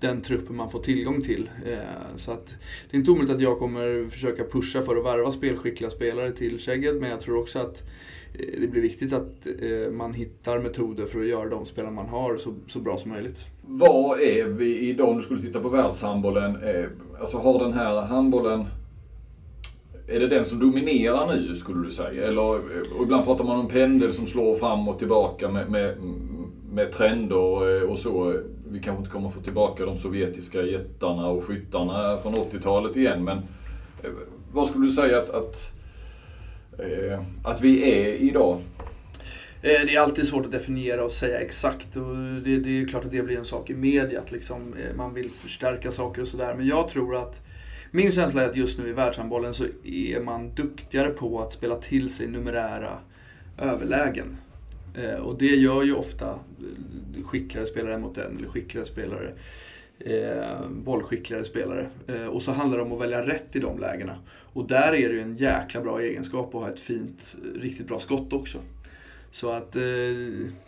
den 0.00 0.22
truppen 0.22 0.56
man 0.56 0.70
får 0.70 0.82
tillgång 0.82 1.22
till. 1.22 1.50
Eh, 1.66 2.16
så 2.16 2.32
att 2.32 2.46
det 2.90 2.96
är 2.96 2.98
inte 2.98 3.10
omöjligt 3.10 3.34
att 3.34 3.40
jag 3.40 3.58
kommer 3.58 4.08
försöka 4.10 4.44
pusha 4.44 4.82
för 4.82 4.96
att 4.96 5.04
värva 5.04 5.32
spelskickliga 5.32 5.90
spelare 5.90 6.32
till 6.32 6.58
Shagged, 6.58 7.00
Men 7.00 7.10
jag 7.10 7.20
tror 7.20 7.38
också 7.38 7.58
att 7.58 7.82
eh, 8.34 8.60
det 8.60 8.68
blir 8.68 8.82
viktigt 8.82 9.12
att 9.12 9.46
eh, 9.46 9.92
man 9.92 10.12
hittar 10.12 10.58
metoder 10.58 11.06
för 11.06 11.20
att 11.20 11.26
göra 11.26 11.48
de 11.48 11.66
spelare 11.66 11.92
man 11.92 12.08
har 12.08 12.36
så, 12.36 12.54
så 12.68 12.78
bra 12.78 12.98
som 12.98 13.10
möjligt. 13.10 13.46
Vad 13.66 14.20
är 14.20 14.44
vi 14.44 14.78
idag, 14.78 15.08
om 15.08 15.16
du 15.16 15.22
skulle 15.22 15.40
titta 15.40 15.60
på 15.60 15.68
världshandbollen, 15.68 16.56
alltså 17.20 17.38
har 17.38 17.64
den 17.64 17.72
här 17.72 18.02
handbollen 18.02 18.64
är 20.08 20.20
det 20.20 20.26
den 20.26 20.44
som 20.44 20.58
dominerar 20.58 21.26
nu 21.26 21.54
skulle 21.54 21.84
du 21.84 21.90
säga? 21.90 22.26
Eller, 22.26 22.42
och 22.96 23.02
ibland 23.02 23.24
pratar 23.24 23.44
man 23.44 23.56
om 23.58 23.68
pendel 23.68 24.12
som 24.12 24.26
slår 24.26 24.54
fram 24.54 24.88
och 24.88 24.98
tillbaka 24.98 25.48
med, 25.48 25.70
med, 25.70 25.96
med 26.72 26.92
trender 26.92 27.76
eh, 27.76 27.82
och 27.82 27.98
så. 27.98 28.40
Vi 28.70 28.80
kanske 28.80 28.98
inte 28.98 29.10
kommer 29.10 29.30
få 29.30 29.40
tillbaka 29.40 29.84
de 29.84 29.96
sovjetiska 29.96 30.62
jättarna 30.62 31.28
och 31.28 31.44
skyttarna 31.44 32.16
från 32.16 32.34
80-talet 32.34 32.96
igen. 32.96 33.24
Men 33.24 33.38
eh, 34.02 34.10
vad 34.52 34.66
skulle 34.66 34.86
du 34.86 34.92
säga 34.92 35.18
att, 35.18 35.30
att, 35.30 35.72
eh, 36.78 37.20
att 37.44 37.60
vi 37.60 37.92
är 37.92 38.12
idag? 38.14 38.58
Det 39.62 39.94
är 39.94 40.00
alltid 40.00 40.26
svårt 40.26 40.44
att 40.44 40.52
definiera 40.52 41.04
och 41.04 41.10
säga 41.10 41.40
exakt. 41.40 41.96
Och 41.96 42.16
det, 42.44 42.58
det 42.58 42.80
är 42.80 42.86
klart 42.86 43.04
att 43.04 43.10
det 43.10 43.22
blir 43.22 43.38
en 43.38 43.44
sak 43.44 43.70
i 43.70 43.74
media, 43.74 44.20
att 44.20 44.32
liksom, 44.32 44.74
man 44.96 45.14
vill 45.14 45.30
förstärka 45.30 45.90
saker 45.90 46.22
och 46.22 46.28
sådär. 46.28 46.54
Men 46.54 46.66
jag 46.66 46.88
tror 46.88 47.16
att 47.16 47.40
min 47.90 48.12
känsla 48.12 48.42
är 48.42 48.48
att 48.48 48.56
just 48.56 48.78
nu 48.78 48.88
i 48.88 48.92
världshandbollen 48.92 49.54
så 49.54 49.64
är 49.84 50.20
man 50.20 50.54
duktigare 50.54 51.10
på 51.10 51.40
att 51.40 51.52
spela 51.52 51.76
till 51.76 52.10
sig 52.10 52.28
numerära 52.28 52.98
överlägen. 53.58 54.36
Eh, 54.94 55.14
och 55.14 55.38
det 55.38 55.56
gör 55.56 55.82
ju 55.82 55.94
ofta 55.94 56.28
eh, 56.28 57.24
skickligare 57.24 57.66
spelare 57.66 57.98
mot 57.98 58.18
en, 58.18 58.38
eller 58.38 58.48
skickligare 58.48 58.86
spelare, 58.86 59.32
eh, 59.98 60.68
bollskickligare 60.70 61.44
spelare. 61.44 61.86
Eh, 62.06 62.26
och 62.26 62.42
så 62.42 62.52
handlar 62.52 62.78
det 62.78 62.84
om 62.84 62.92
att 62.92 63.00
välja 63.00 63.26
rätt 63.26 63.56
i 63.56 63.58
de 63.58 63.78
lägena. 63.78 64.16
Och 64.52 64.68
där 64.68 64.92
är 64.92 65.08
det 65.08 65.14
ju 65.14 65.20
en 65.20 65.36
jäkla 65.36 65.80
bra 65.80 66.00
egenskap 66.00 66.54
att 66.54 66.62
ha 66.62 66.68
ett 66.70 66.80
fint, 66.80 67.36
eh, 67.42 67.60
riktigt 67.60 67.86
bra 67.86 67.98
skott 67.98 68.32
också. 68.32 68.58
Så 69.30 69.50
att 69.50 69.76
eh, 69.76 69.82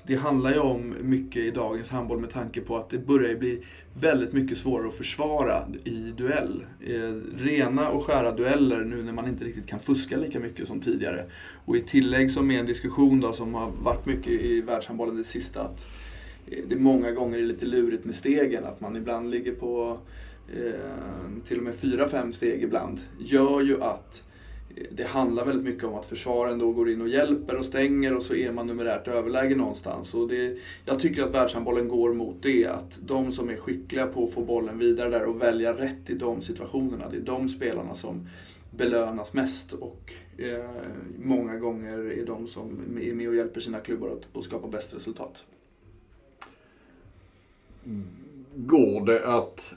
det 0.07 0.15
handlar 0.15 0.53
ju 0.53 0.59
om 0.59 0.95
mycket 1.03 1.43
i 1.43 1.51
dagens 1.51 1.91
handboll 1.91 2.19
med 2.21 2.31
tanke 2.31 2.61
på 2.61 2.77
att 2.77 2.91
det 2.91 2.99
börjar 2.99 3.35
bli 3.35 3.63
väldigt 3.95 4.33
mycket 4.33 4.59
svårare 4.59 4.89
att 4.89 4.95
försvara 4.95 5.67
i 5.85 6.13
duell. 6.17 6.65
Eh, 6.81 7.15
rena 7.37 7.89
och 7.89 8.05
skära 8.05 8.33
dueller 8.33 8.85
nu 8.85 9.03
när 9.03 9.13
man 9.13 9.29
inte 9.29 9.45
riktigt 9.45 9.67
kan 9.67 9.81
fuska 9.81 10.17
lika 10.17 10.41
mycket 10.41 10.69
som 10.69 10.81
tidigare. 10.81 11.25
Och 11.65 11.77
i 11.77 11.81
tillägg 11.81 12.31
som 12.31 12.51
är 12.51 12.59
en 12.59 12.67
diskussion 12.67 13.21
då 13.21 13.33
som 13.33 13.55
har 13.55 13.71
varit 13.83 14.07
mycket 14.07 14.33
i 14.33 14.61
världshandbollen 14.61 15.17
det 15.17 15.25
sista 15.25 15.63
att 15.63 15.87
eh, 16.47 16.65
det 16.69 16.77
många 16.77 17.11
gånger 17.11 17.39
är 17.39 17.43
lite 17.43 17.67
lurigt 17.67 18.05
med 18.05 18.15
stegen. 18.15 18.65
Att 18.65 18.81
man 18.81 18.97
ibland 18.97 19.31
ligger 19.31 19.55
på 19.55 19.99
eh, 20.49 21.45
till 21.45 21.59
och 21.59 21.65
med 21.65 21.75
4-5 21.75 22.33
steg 22.33 22.63
ibland. 22.63 23.01
Gör 23.19 23.61
ju 23.61 23.83
att 23.83 24.23
det 24.91 25.05
handlar 25.05 25.45
väldigt 25.45 25.65
mycket 25.65 25.85
om 25.85 25.95
att 25.95 26.07
försvaren 26.07 26.59
då 26.59 26.73
går 26.73 26.91
in 26.91 27.01
och 27.01 27.09
hjälper 27.09 27.57
och 27.57 27.65
stänger 27.65 28.17
och 28.17 28.23
så 28.23 28.35
är 28.35 28.53
man 28.53 28.67
numerärt 28.67 29.09
överläge 29.09 29.57
någonstans. 29.57 30.15
Och 30.15 30.29
det, 30.29 30.59
jag 30.85 31.01
tycker 31.01 31.23
att 31.23 31.35
världshandbollen 31.35 31.89
går 31.89 32.15
mot 32.15 32.37
det, 32.43 32.67
att 32.67 32.99
de 33.03 33.33
som 33.33 33.51
är 33.51 33.57
skickliga 33.57 34.07
på 34.07 34.25
att 34.25 34.33
få 34.33 34.45
bollen 34.45 34.79
vidare 34.79 35.11
där 35.11 35.25
och 35.25 35.43
välja 35.43 35.73
rätt 35.73 36.11
i 36.11 36.15
de 36.15 36.43
situationerna, 36.43 37.09
det 37.09 37.17
är 37.17 37.21
de 37.21 37.49
spelarna 37.49 37.95
som 37.95 38.27
belönas 38.71 39.33
mest 39.33 39.73
och 39.73 40.13
eh, 40.37 40.65
många 41.19 41.57
gånger 41.57 41.99
är 41.99 42.27
de 42.27 42.47
som 42.47 42.99
är 43.01 43.15
med 43.15 43.29
och 43.29 43.35
hjälper 43.35 43.61
sina 43.61 43.79
klubbar 43.79 44.19
att 44.33 44.45
skapa 44.45 44.69
bäst 44.69 44.95
resultat. 44.95 45.45
Går 48.55 49.07
det 49.07 49.27
att 49.27 49.75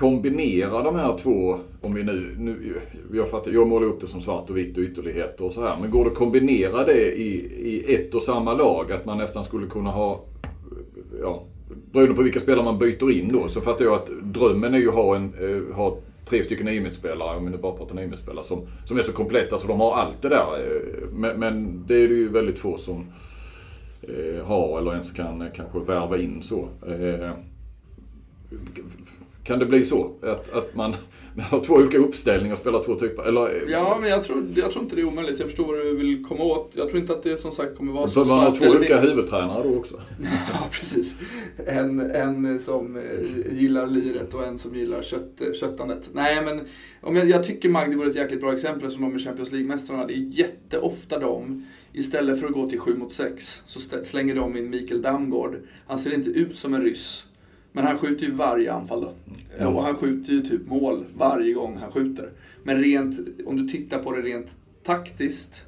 kombinera 0.00 0.82
de 0.82 0.96
här 0.96 1.18
två, 1.18 1.58
om 1.80 1.94
vi 1.94 2.02
nu, 2.02 2.34
nu 2.38 2.80
jag, 3.12 3.30
fattar, 3.30 3.50
jag 3.50 3.68
målar 3.68 3.86
upp 3.86 4.00
det 4.00 4.06
som 4.06 4.20
svart 4.20 4.50
och 4.50 4.56
vitt 4.56 4.76
och 4.76 4.82
ytterligheter 4.82 5.44
och 5.44 5.52
så 5.52 5.62
här. 5.62 5.76
Men 5.80 5.90
går 5.90 6.04
det 6.04 6.10
att 6.10 6.16
kombinera 6.16 6.84
det 6.84 7.12
i, 7.12 7.30
i 7.60 7.94
ett 7.94 8.14
och 8.14 8.22
samma 8.22 8.54
lag? 8.54 8.92
Att 8.92 9.04
man 9.04 9.18
nästan 9.18 9.44
skulle 9.44 9.66
kunna 9.66 9.90
ha, 9.90 10.24
ja, 11.22 11.42
beroende 11.92 12.14
på 12.14 12.22
vilka 12.22 12.40
spelare 12.40 12.64
man 12.64 12.78
byter 12.78 13.10
in 13.10 13.32
då, 13.32 13.48
så 13.48 13.60
fattar 13.60 13.84
jag 13.84 13.94
att 13.94 14.10
drömmen 14.22 14.74
är 14.74 14.78
ju 14.78 14.88
att 14.88 14.94
ha, 14.94 15.16
en, 15.16 15.34
eh, 15.40 15.76
ha 15.76 15.96
tre 16.24 16.44
stycken 16.44 16.68
IMIT-spelare, 16.68 17.36
om 17.36 17.44
vi 17.44 17.50
nu 17.50 17.56
bara 17.56 17.76
pratar 17.76 18.02
IMIT-spelare, 18.02 18.44
som, 18.44 18.66
som 18.84 18.98
är 18.98 19.02
så 19.02 19.12
kompletta 19.12 19.58
så 19.58 19.66
de 19.66 19.80
har 19.80 19.94
allt 19.94 20.22
det 20.22 20.28
där. 20.28 20.46
Eh, 20.58 21.08
men, 21.12 21.40
men 21.40 21.84
det 21.86 21.94
är 21.94 22.08
det 22.08 22.14
ju 22.14 22.28
väldigt 22.28 22.58
få 22.58 22.76
som 22.76 23.06
eh, 24.02 24.44
har 24.44 24.78
eller 24.78 24.90
ens 24.90 25.12
kan 25.12 25.44
kanske 25.54 25.78
värva 25.78 26.18
in 26.18 26.42
så. 26.42 26.68
Kan 29.50 29.58
det 29.58 29.66
bli 29.66 29.84
så? 29.84 30.12
Att, 30.22 30.52
att 30.52 30.74
man 30.74 30.96
har 31.50 31.64
två 31.64 31.74
olika 31.74 31.98
uppställningar 31.98 32.54
och 32.54 32.58
spelar 32.58 32.84
två 32.84 32.94
typer? 32.94 33.22
Eller? 33.22 33.70
Ja, 33.70 33.98
men 34.00 34.10
jag 34.10 34.24
tror, 34.24 34.46
jag 34.54 34.72
tror 34.72 34.84
inte 34.84 34.96
det 34.96 35.02
är 35.02 35.06
omöjligt. 35.06 35.38
Jag 35.38 35.48
förstår 35.48 35.66
vad 35.66 35.86
du 35.86 35.96
vill 35.96 36.24
komma 36.24 36.44
åt. 36.44 36.72
Jag 36.74 36.88
tror 36.88 37.00
inte 37.00 37.12
att 37.12 37.22
det 37.22 37.36
som 37.36 37.52
sagt 37.52 37.76
kommer 37.76 37.92
vara 37.92 38.08
så 38.08 38.24
svart 38.24 38.28
Man 38.28 38.38
har 38.38 38.56
två 38.56 38.66
olika 38.66 39.00
huvudtränare 39.00 39.68
då 39.68 39.76
också? 39.76 39.94
ja, 40.52 40.68
precis. 40.70 41.16
En, 41.66 42.00
en 42.00 42.60
som 42.60 42.96
eh, 42.96 43.58
gillar 43.58 43.86
liret 43.86 44.34
och 44.34 44.46
en 44.46 44.58
som 44.58 44.74
gillar 44.74 45.02
kött, 45.02 45.40
köttandet. 45.60 46.10
Nej, 46.12 46.44
men 46.44 46.60
om 47.00 47.16
jag, 47.16 47.28
jag 47.28 47.44
tycker 47.44 47.68
Magdeburg 47.68 48.06
är 48.06 48.10
ett 48.10 48.16
jäkligt 48.16 48.40
bra 48.40 48.52
exempel 48.52 48.90
som 48.90 49.02
de 49.02 49.14
är 49.14 49.18
Champions 49.18 49.52
League-mästarna. 49.52 50.06
Det 50.06 50.14
är 50.14 50.38
jätteofta 50.38 51.18
de 51.18 51.66
istället 51.92 52.40
för 52.40 52.46
att 52.46 52.52
gå 52.52 52.68
till 52.68 52.80
7 52.80 52.96
mot 52.96 53.12
6 53.12 53.62
så 53.66 53.80
slänger 54.04 54.34
de 54.34 54.56
in 54.56 54.70
Mikael 54.70 55.02
Damgård. 55.02 55.56
Han 55.86 55.98
ser 55.98 56.14
inte 56.14 56.30
ut 56.30 56.58
som 56.58 56.74
en 56.74 56.82
ryss. 56.82 57.26
Men 57.72 57.84
han 57.84 57.98
skjuter 57.98 58.26
ju 58.26 58.32
varje 58.32 58.72
anfall 58.72 59.00
då. 59.00 59.12
Mm. 59.58 59.74
Och 59.74 59.82
han 59.82 59.94
skjuter 59.94 60.32
ju 60.32 60.40
typ 60.40 60.66
mål 60.66 61.04
varje 61.16 61.52
gång 61.52 61.76
han 61.76 61.90
skjuter. 61.90 62.30
Men 62.62 62.82
rent, 62.82 63.20
om 63.46 63.56
du 63.56 63.68
tittar 63.68 63.98
på 63.98 64.12
det 64.12 64.22
rent 64.22 64.56
taktiskt 64.84 65.66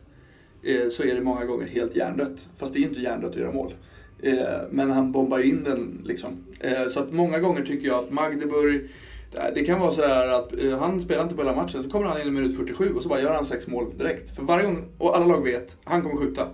eh, 0.63 0.89
så 0.89 1.03
är 1.03 1.15
det 1.15 1.21
många 1.21 1.45
gånger 1.45 1.67
helt 1.67 1.97
hjärndött. 1.97 2.49
Fast 2.57 2.75
det 2.75 2.79
är 2.79 2.83
inte 2.83 3.01
hjärndött 3.01 3.31
att 3.31 3.37
göra 3.37 3.53
mål. 3.53 3.75
Eh, 4.23 4.35
men 4.71 4.91
han 4.91 5.13
bombar 5.13 5.39
in 5.39 5.65
den 5.65 6.03
liksom. 6.05 6.31
Eh, 6.61 6.89
så 6.89 7.01
att 7.01 7.13
många 7.13 7.39
gånger 7.39 7.63
tycker 7.63 7.87
jag 7.89 8.05
att 8.05 8.11
Magdeburg 8.11 8.89
det 9.55 9.65
kan 9.65 9.81
vara 9.81 9.91
så 9.91 10.03
att 10.03 10.61
eh, 10.61 10.79
han 10.79 11.01
spelar 11.01 11.23
inte 11.23 11.35
på 11.35 11.43
hela 11.43 11.57
matchen, 11.57 11.83
så 11.83 11.91
kommer 11.91 12.07
han 12.07 12.21
in 12.21 12.29
i 12.29 12.31
minut 12.31 12.57
47 12.57 12.95
och 12.95 13.03
så 13.03 13.09
bara 13.09 13.21
gör 13.21 13.35
han 13.35 13.45
sex 13.45 13.67
mål 13.67 13.99
direkt. 13.99 14.37
För 14.37 14.43
varje 14.43 14.67
gång, 14.67 14.85
och 14.99 15.17
alla 15.17 15.27
lag 15.27 15.45
vet, 15.45 15.77
han 15.85 16.03
kommer 16.03 16.17
skjuta. 16.17 16.49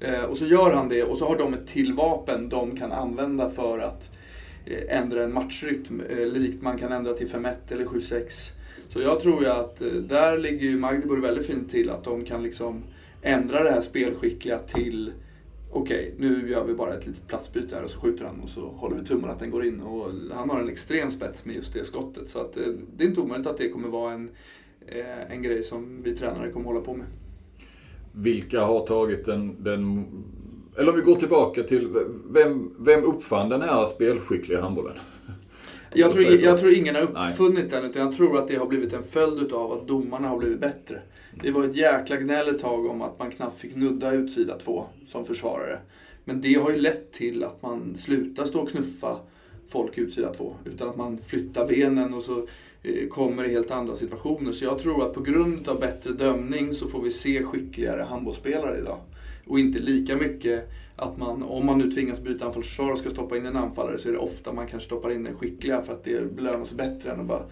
Eh, 0.00 0.22
och 0.22 0.36
så 0.36 0.46
gör 0.46 0.72
han 0.72 0.88
det 0.88 1.02
och 1.02 1.18
så 1.18 1.28
har 1.28 1.36
de 1.38 1.54
ett 1.54 1.66
till 1.66 1.94
vapen 1.94 2.48
de 2.48 2.76
kan 2.76 2.92
använda 2.92 3.50
för 3.50 3.78
att 3.78 4.10
Eh, 4.10 4.23
Eh, 4.66 4.98
ändra 4.98 5.24
en 5.24 5.32
matchrytm, 5.32 6.00
eh, 6.00 6.26
likt 6.26 6.62
man 6.62 6.78
kan 6.78 6.92
ändra 6.92 7.12
till 7.12 7.28
5-1 7.28 7.72
eller 7.72 7.84
7-6. 7.84 8.52
Så 8.88 9.00
jag 9.00 9.20
tror 9.20 9.42
ju 9.42 9.48
att 9.48 9.82
eh, 9.82 9.88
där 9.88 10.38
ligger 10.38 10.66
ju 10.66 10.78
Magdeburg 10.78 11.22
väldigt 11.22 11.46
fint 11.46 11.70
till, 11.70 11.90
att 11.90 12.04
de 12.04 12.24
kan 12.24 12.42
liksom 12.42 12.82
ändra 13.22 13.62
det 13.62 13.70
här 13.70 13.80
spelskickliga 13.80 14.58
till 14.58 15.12
okej, 15.70 16.12
okay, 16.16 16.28
nu 16.28 16.50
gör 16.50 16.64
vi 16.64 16.74
bara 16.74 16.94
ett 16.94 17.06
litet 17.06 17.26
platsbyte 17.28 17.76
här 17.76 17.82
och 17.82 17.90
så 17.90 18.00
skjuter 18.00 18.24
han 18.24 18.40
och 18.40 18.48
så 18.48 18.60
håller 18.60 18.96
vi 18.96 19.04
tummen 19.04 19.30
att 19.30 19.38
den 19.38 19.50
går 19.50 19.64
in. 19.64 19.80
Och 19.80 20.10
han 20.32 20.50
har 20.50 20.60
en 20.60 20.68
extrem 20.68 21.10
spets 21.10 21.44
med 21.44 21.54
just 21.54 21.72
det 21.72 21.84
skottet. 21.84 22.28
Så 22.28 22.40
att 22.40 22.52
det 22.96 23.04
är 23.04 23.08
inte 23.08 23.20
omöjligt 23.20 23.46
att 23.46 23.58
det 23.58 23.68
kommer 23.68 23.88
vara 23.88 24.12
en, 24.12 24.30
en 25.28 25.42
grej 25.42 25.62
som 25.62 26.02
vi 26.02 26.16
tränare 26.16 26.50
kommer 26.50 26.66
hålla 26.66 26.80
på 26.80 26.94
med. 26.94 27.06
Vilka 28.12 28.60
har 28.60 28.86
tagit 28.86 29.24
den, 29.24 29.64
den 29.64 30.06
eller 30.76 30.90
om 30.90 30.96
vi 30.96 31.02
går 31.02 31.16
tillbaka 31.16 31.62
till, 31.62 31.88
vem, 32.30 32.74
vem 32.78 33.04
uppfann 33.04 33.48
den 33.48 33.62
här 33.62 33.86
spelskickliga 33.86 34.60
handbollen? 34.60 34.96
Jag 35.94 36.12
tror, 36.12 36.32
jag 36.32 36.58
tror 36.58 36.72
ingen 36.72 36.94
har 36.94 37.02
uppfunnit 37.02 37.58
Nej. 37.58 37.68
den, 37.70 37.90
utan 37.90 38.02
jag 38.02 38.12
tror 38.12 38.38
att 38.38 38.48
det 38.48 38.56
har 38.56 38.66
blivit 38.66 38.92
en 38.92 39.02
följd 39.02 39.52
av 39.52 39.72
att 39.72 39.88
domarna 39.88 40.28
har 40.28 40.38
blivit 40.38 40.60
bättre. 40.60 41.02
Det 41.42 41.50
var 41.50 41.64
ett 41.64 41.76
jäkla 41.76 42.16
gnäll 42.16 42.48
ett 42.48 42.60
tag 42.60 42.86
om 42.86 43.02
att 43.02 43.18
man 43.18 43.30
knappt 43.30 43.60
fick 43.60 43.76
nudda 43.76 44.12
utsida 44.12 44.58
två 44.58 44.84
som 45.06 45.24
försvarare. 45.24 45.78
Men 46.24 46.40
det 46.40 46.54
har 46.54 46.70
ju 46.70 46.76
lett 46.76 47.12
till 47.12 47.44
att 47.44 47.62
man 47.62 47.96
slutar 47.96 48.44
stå 48.44 48.60
och 48.60 48.68
knuffa 48.68 49.18
folk 49.68 49.98
utsida 49.98 50.34
två. 50.34 50.54
Utan 50.64 50.88
att 50.88 50.96
man 50.96 51.18
flyttar 51.18 51.68
benen 51.68 52.14
och 52.14 52.22
så 52.22 52.46
eh, 52.82 53.08
kommer 53.08 53.44
i 53.44 53.52
helt 53.52 53.70
andra 53.70 53.94
situationer. 53.94 54.52
Så 54.52 54.64
jag 54.64 54.78
tror 54.78 55.06
att 55.06 55.14
på 55.14 55.20
grund 55.20 55.68
av 55.68 55.80
bättre 55.80 56.12
dömning 56.12 56.74
så 56.74 56.88
får 56.88 57.02
vi 57.02 57.10
se 57.10 57.42
skickligare 57.42 58.02
handbollsspelare 58.02 58.78
idag. 58.78 58.98
Och 59.46 59.58
inte 59.58 59.78
lika 59.78 60.16
mycket 60.16 60.70
att 60.96 61.18
man, 61.18 61.42
om 61.42 61.66
man 61.66 61.78
nu 61.78 61.90
tvingas 61.90 62.20
byta 62.20 62.46
anfallsförsvar 62.46 62.92
och 62.92 62.98
ska 62.98 63.10
stoppa 63.10 63.36
in 63.36 63.46
en 63.46 63.56
anfallare 63.56 63.98
så 63.98 64.08
är 64.08 64.12
det 64.12 64.18
ofta 64.18 64.52
man 64.52 64.66
kanske 64.66 64.86
stoppar 64.86 65.12
in 65.12 65.24
den 65.24 65.34
skickliga 65.34 65.82
för 65.82 65.92
att 65.92 66.04
det 66.04 66.36
belönas 66.36 66.74
bättre 66.74 67.10
än 67.10 67.20
att 67.20 67.26
bara 67.26 67.44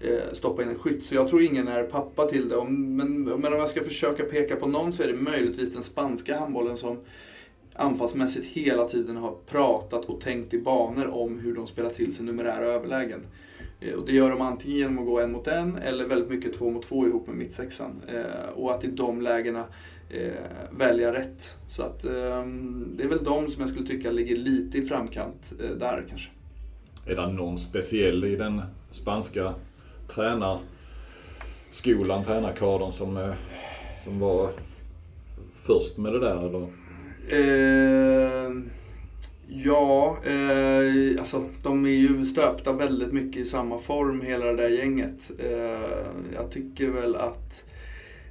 eh, 0.00 0.32
stoppa 0.32 0.62
in 0.62 0.68
en 0.68 0.78
skytt. 0.78 1.04
Så 1.04 1.14
jag 1.14 1.28
tror 1.28 1.42
ingen 1.42 1.68
är 1.68 1.82
pappa 1.82 2.26
till 2.26 2.48
det. 2.48 2.64
Men, 2.64 3.22
men 3.22 3.52
om 3.52 3.58
jag 3.58 3.68
ska 3.68 3.82
försöka 3.82 4.24
peka 4.24 4.56
på 4.56 4.66
någon 4.66 4.92
så 4.92 5.02
är 5.02 5.06
det 5.06 5.14
möjligtvis 5.14 5.72
den 5.72 5.82
spanska 5.82 6.38
handbollen 6.38 6.76
som 6.76 6.98
anfallsmässigt 7.74 8.46
hela 8.46 8.84
tiden 8.84 9.16
har 9.16 9.36
pratat 9.46 10.04
och 10.04 10.20
tänkt 10.20 10.54
i 10.54 10.58
banor 10.58 11.06
om 11.06 11.38
hur 11.38 11.54
de 11.54 11.66
spelar 11.66 11.90
till 11.90 12.14
sig 12.14 12.24
numerära 12.24 12.66
överlägen. 12.66 13.26
Eh, 13.80 13.94
och 13.94 14.06
det 14.06 14.12
gör 14.12 14.30
de 14.30 14.40
antingen 14.40 14.78
genom 14.78 14.98
att 14.98 15.06
gå 15.06 15.20
en 15.20 15.32
mot 15.32 15.46
en 15.46 15.76
eller 15.76 16.06
väldigt 16.06 16.30
mycket 16.30 16.54
två 16.54 16.70
mot 16.70 16.82
två 16.82 17.06
ihop 17.06 17.26
med 17.26 17.36
mittsexan. 17.36 18.02
Eh, 18.08 18.52
och 18.54 18.74
att 18.74 18.84
i 18.84 18.86
de 18.86 19.22
lägena 19.22 19.64
välja 20.70 21.12
rätt. 21.12 21.54
Så 21.68 21.82
att 21.82 22.04
eh, 22.04 22.44
det 22.96 23.04
är 23.04 23.08
väl 23.08 23.24
de 23.24 23.48
som 23.48 23.60
jag 23.60 23.70
skulle 23.70 23.86
tycka 23.86 24.10
ligger 24.10 24.36
lite 24.36 24.78
i 24.78 24.82
framkant 24.82 25.52
eh, 25.60 25.70
där 25.70 26.04
kanske. 26.08 26.30
Är 27.06 27.16
det 27.16 27.32
någon 27.32 27.58
speciell 27.58 28.24
i 28.24 28.36
den 28.36 28.62
spanska 28.90 29.54
tränarskolan, 30.08 30.64
tränarkadern 32.24 32.92
som, 32.92 33.16
eh, 33.16 33.34
som 34.04 34.18
var 34.18 34.50
först 35.62 35.98
med 35.98 36.12
det 36.12 36.20
där 36.20 36.46
eller? 36.46 36.68
Eh, 37.30 38.52
ja, 39.46 40.18
eh, 40.24 41.18
alltså 41.18 41.44
de 41.62 41.86
är 41.86 41.90
ju 41.90 42.24
stöpta 42.24 42.72
väldigt 42.72 43.12
mycket 43.12 43.42
i 43.42 43.44
samma 43.44 43.78
form 43.78 44.20
hela 44.20 44.46
det 44.46 44.56
där 44.56 44.68
gänget. 44.68 45.30
Eh, 45.38 46.06
jag 46.34 46.50
tycker 46.50 46.90
väl 46.90 47.16
att 47.16 47.64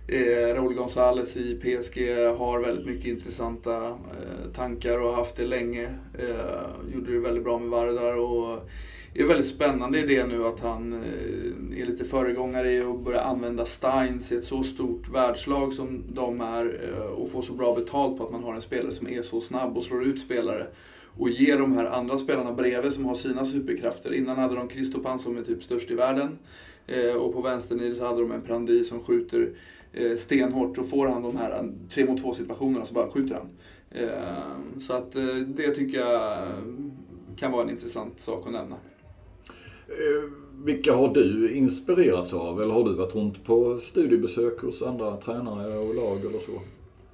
Eh, 0.10 0.54
Raúl 0.54 0.74
González 0.74 1.38
i 1.38 1.56
PSG 1.56 1.98
har 2.38 2.60
väldigt 2.60 2.86
mycket 2.86 3.06
intressanta 3.06 3.88
eh, 3.88 4.52
tankar 4.56 5.00
och 5.00 5.10
har 5.10 5.16
haft 5.16 5.36
det 5.36 5.46
länge. 5.46 5.84
Eh, 6.20 6.94
gjorde 6.94 7.12
det 7.12 7.20
väldigt 7.20 7.44
bra 7.44 7.60
med 7.60 7.70
Vardar 7.70 8.18
och 8.18 8.70
är 9.14 9.24
väldigt 9.24 9.48
spännande 9.48 10.00
i 10.00 10.06
det 10.06 10.26
nu 10.26 10.46
att 10.46 10.60
han 10.60 10.94
eh, 10.94 11.82
är 11.82 11.86
lite 11.86 12.06
föregångare 12.06 12.72
i 12.72 12.82
att 12.82 13.00
börja 13.00 13.22
använda 13.22 13.66
Steins 13.66 14.32
i 14.32 14.36
ett 14.36 14.44
så 14.44 14.64
stort 14.64 15.10
världslag 15.10 15.74
som 15.74 16.04
de 16.14 16.42
är 16.42 16.94
eh, 16.94 17.06
och 17.06 17.32
få 17.32 17.42
så 17.42 17.54
bra 17.54 17.76
betalt 17.76 18.18
på 18.18 18.24
att 18.24 18.32
man 18.32 18.44
har 18.44 18.54
en 18.54 18.62
spelare 18.62 18.92
som 18.92 19.08
är 19.08 19.22
så 19.22 19.42
snabb 19.42 19.78
och 19.78 19.84
slår 19.84 20.04
ut 20.04 20.22
spelare 20.22 20.68
och 21.18 21.30
ger 21.30 21.58
de 21.58 21.78
här 21.78 21.86
andra 21.86 22.18
spelarna 22.18 22.54
bredvid 22.54 22.94
som 22.94 23.06
har 23.06 23.16
sina 23.16 23.46
superkrafter. 23.46 24.14
Innan 24.14 24.38
hade 24.38 24.56
de 24.56 24.68
Kristopan 24.68 25.20
som 25.20 25.38
är 25.38 25.42
typ 25.42 25.64
störst 25.64 25.92
i 25.92 25.96
världen 25.96 26.38
eh, 26.88 27.14
och 27.14 27.34
på 27.34 27.42
vänstern 27.42 27.96
så 27.96 28.06
hade 28.06 28.22
de 28.22 28.32
en 28.32 28.42
Prandi 28.42 28.84
som 28.84 29.04
skjuter 29.04 29.50
stenhårt 30.18 30.78
och 30.78 30.90
får 30.90 31.08
han 31.08 31.24
de 31.24 31.38
här 31.38 31.72
tre 31.90 32.06
mot 32.06 32.22
två 32.22 32.34
situationerna 32.34 32.86
så 32.86 32.94
bara 32.94 33.10
skjuter 33.10 33.36
han. 33.36 33.50
Eh, 33.92 34.80
så 34.80 34.94
att 34.94 35.16
eh, 35.16 35.36
det 35.36 35.76
tycker 35.76 36.00
jag 36.00 36.48
kan 37.38 37.52
vara 37.52 37.64
en 37.64 37.70
intressant 37.70 38.20
sak 38.20 38.48
att 38.48 38.54
nämna. 38.54 38.76
Vilka 40.66 40.94
har 40.94 41.14
du 41.14 41.56
inspirerats 41.56 42.34
av 42.34 42.62
eller 42.62 42.74
har 42.74 42.84
du 42.84 42.94
varit 42.94 43.16
runt 43.16 43.46
på 43.46 43.78
studiebesök 43.78 44.62
hos 44.62 44.82
andra 44.82 45.18
tränare 45.18 45.78
och 45.78 45.96
lag 45.96 46.20
eller 46.20 46.40
så? 46.40 46.62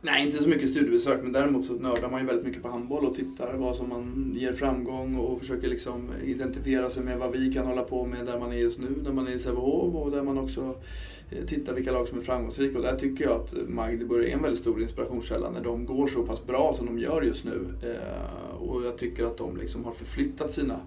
Nej, 0.05 0.25
inte 0.25 0.43
så 0.43 0.49
mycket 0.49 0.69
studiebesök, 0.69 1.19
men 1.23 1.31
däremot 1.31 1.65
så 1.65 1.73
nördar 1.73 2.09
man 2.09 2.21
ju 2.21 2.27
väldigt 2.27 2.45
mycket 2.45 2.61
på 2.61 2.69
handboll 2.69 3.05
och 3.05 3.15
tittar 3.15 3.53
vad 3.53 3.75
som 3.75 3.89
man 3.89 4.33
ger 4.35 4.53
framgång 4.53 5.15
och 5.15 5.39
försöker 5.39 5.67
liksom 5.67 6.11
identifiera 6.25 6.89
sig 6.89 7.03
med 7.03 7.19
vad 7.19 7.31
vi 7.31 7.53
kan 7.53 7.65
hålla 7.65 7.83
på 7.83 8.05
med 8.05 8.25
där 8.25 8.39
man 8.39 8.51
är 8.51 8.57
just 8.57 8.79
nu, 8.79 8.87
där 9.03 9.11
man 9.11 9.27
är 9.27 9.31
i 9.31 9.39
Sävehof 9.39 9.95
och 9.95 10.11
där 10.11 10.23
man 10.23 10.37
också 10.37 10.75
Eh, 11.35 11.45
titta 11.45 11.73
vilka 11.73 11.91
lag 11.91 12.07
som 12.07 12.17
är 12.17 12.21
framgångsrika. 12.21 12.77
Och 12.77 12.83
där 12.83 12.95
tycker 12.95 13.23
jag 13.23 13.41
att 13.41 13.53
Magdeburg 13.67 14.29
är 14.29 14.33
en 14.33 14.41
väldigt 14.41 14.61
stor 14.61 14.81
inspirationskälla 14.81 15.51
när 15.51 15.61
de 15.61 15.85
går 15.85 16.07
så 16.07 16.23
pass 16.23 16.45
bra 16.45 16.73
som 16.73 16.85
de 16.85 16.99
gör 16.99 17.21
just 17.21 17.45
nu. 17.45 17.65
Eh, 17.83 18.55
och 18.55 18.83
jag 18.83 18.97
tycker 18.97 19.25
att 19.25 19.37
de 19.37 19.57
liksom 19.57 19.85
har 19.85 19.91
förflyttat 19.91 20.51
sina 20.51 20.79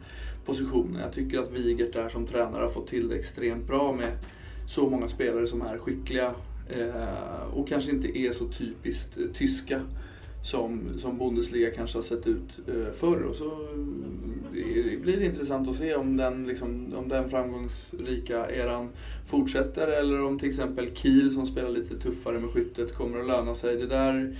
positioner. 0.44 1.00
Jag 1.00 1.12
tycker 1.12 1.38
att 1.38 1.52
Wigert 1.52 1.92
där 1.92 2.08
som 2.08 2.26
tränare 2.26 2.62
har 2.62 2.70
fått 2.70 2.88
till 2.88 3.08
det 3.08 3.16
extremt 3.16 3.66
bra 3.66 3.92
med 3.92 4.12
så 4.68 4.90
många 4.90 5.08
spelare 5.08 5.46
som 5.46 5.62
är 5.62 5.78
skickliga 5.78 6.34
eh, 6.68 7.54
och 7.54 7.68
kanske 7.68 7.90
inte 7.90 8.18
är 8.18 8.32
så 8.32 8.48
typiskt 8.48 9.18
tyska 9.34 9.80
som, 10.46 10.80
som 10.98 11.18
Bundesliga 11.18 11.70
kanske 11.70 11.98
har 11.98 12.02
sett 12.02 12.26
ut 12.26 12.58
eh, 12.68 12.92
förr. 12.92 13.22
Och 13.22 13.34
så 13.34 13.68
det 14.52 15.02
blir 15.02 15.16
det 15.16 15.24
intressant 15.24 15.68
att 15.68 15.74
se 15.74 15.94
om 15.94 16.16
den, 16.16 16.44
liksom, 16.46 16.94
om 16.96 17.08
den 17.08 17.30
framgångsrika 17.30 18.50
eran 18.50 18.88
fortsätter 19.26 19.88
eller 19.88 20.24
om 20.24 20.38
till 20.38 20.48
exempel 20.48 20.90
Kiel 20.94 21.32
som 21.32 21.46
spelar 21.46 21.70
lite 21.70 21.98
tuffare 21.98 22.38
med 22.38 22.50
skyttet 22.50 22.94
kommer 22.94 23.20
att 23.20 23.26
löna 23.26 23.54
sig. 23.54 23.76
Det 23.76 23.86
där, 23.86 24.36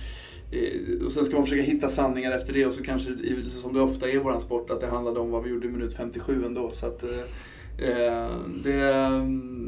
eh, 0.51 1.05
och 1.05 1.11
sen 1.11 1.25
ska 1.25 1.35
man 1.35 1.43
försöka 1.43 1.63
hitta 1.63 1.87
sanningar 1.87 2.31
efter 2.31 2.53
det 2.53 2.65
och 2.65 2.73
så 2.73 2.83
kanske, 2.83 3.15
som 3.49 3.73
det 3.73 3.81
ofta 3.81 4.09
är 4.09 4.15
i 4.15 4.17
våran 4.17 4.41
sport, 4.41 4.69
att 4.69 4.81
det 4.81 4.87
handlade 4.87 5.19
om 5.19 5.31
vad 5.31 5.43
vi 5.43 5.49
gjorde 5.49 5.67
i 5.67 5.71
minut 5.71 5.93
57 5.93 6.45
ändå. 6.45 6.71
Så 6.71 6.85
att, 6.85 7.03
eh, 7.03 7.89
eh, 7.89 8.31
det, 8.63 9.09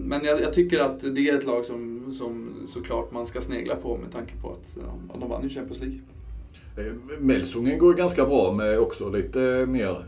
men 0.05 0.23
jag, 0.23 0.41
jag, 0.41 0.53
tycker 0.53 0.79
att 0.79 1.15
det 1.15 1.29
är 1.29 1.37
ett 1.37 1.45
lag 1.45 1.65
som, 1.65 2.13
som 2.17 2.53
såklart 2.67 3.11
man 3.11 3.27
ska 3.27 3.41
snegla 3.41 3.75
på 3.75 3.97
med 3.97 4.11
tanke 4.11 4.33
på 4.41 4.51
att 4.51 4.77
ja, 4.81 5.17
de 5.19 5.29
vann 5.29 5.43
ju 5.43 5.49
Champions 5.49 5.79
League. 5.79 5.99
Eh, 6.79 6.93
Melsungen 7.19 7.79
går 7.79 7.93
ganska 7.93 8.25
bra 8.25 8.53
med 8.53 8.79
också 8.79 9.09
lite 9.09 9.65
mer 9.69 10.05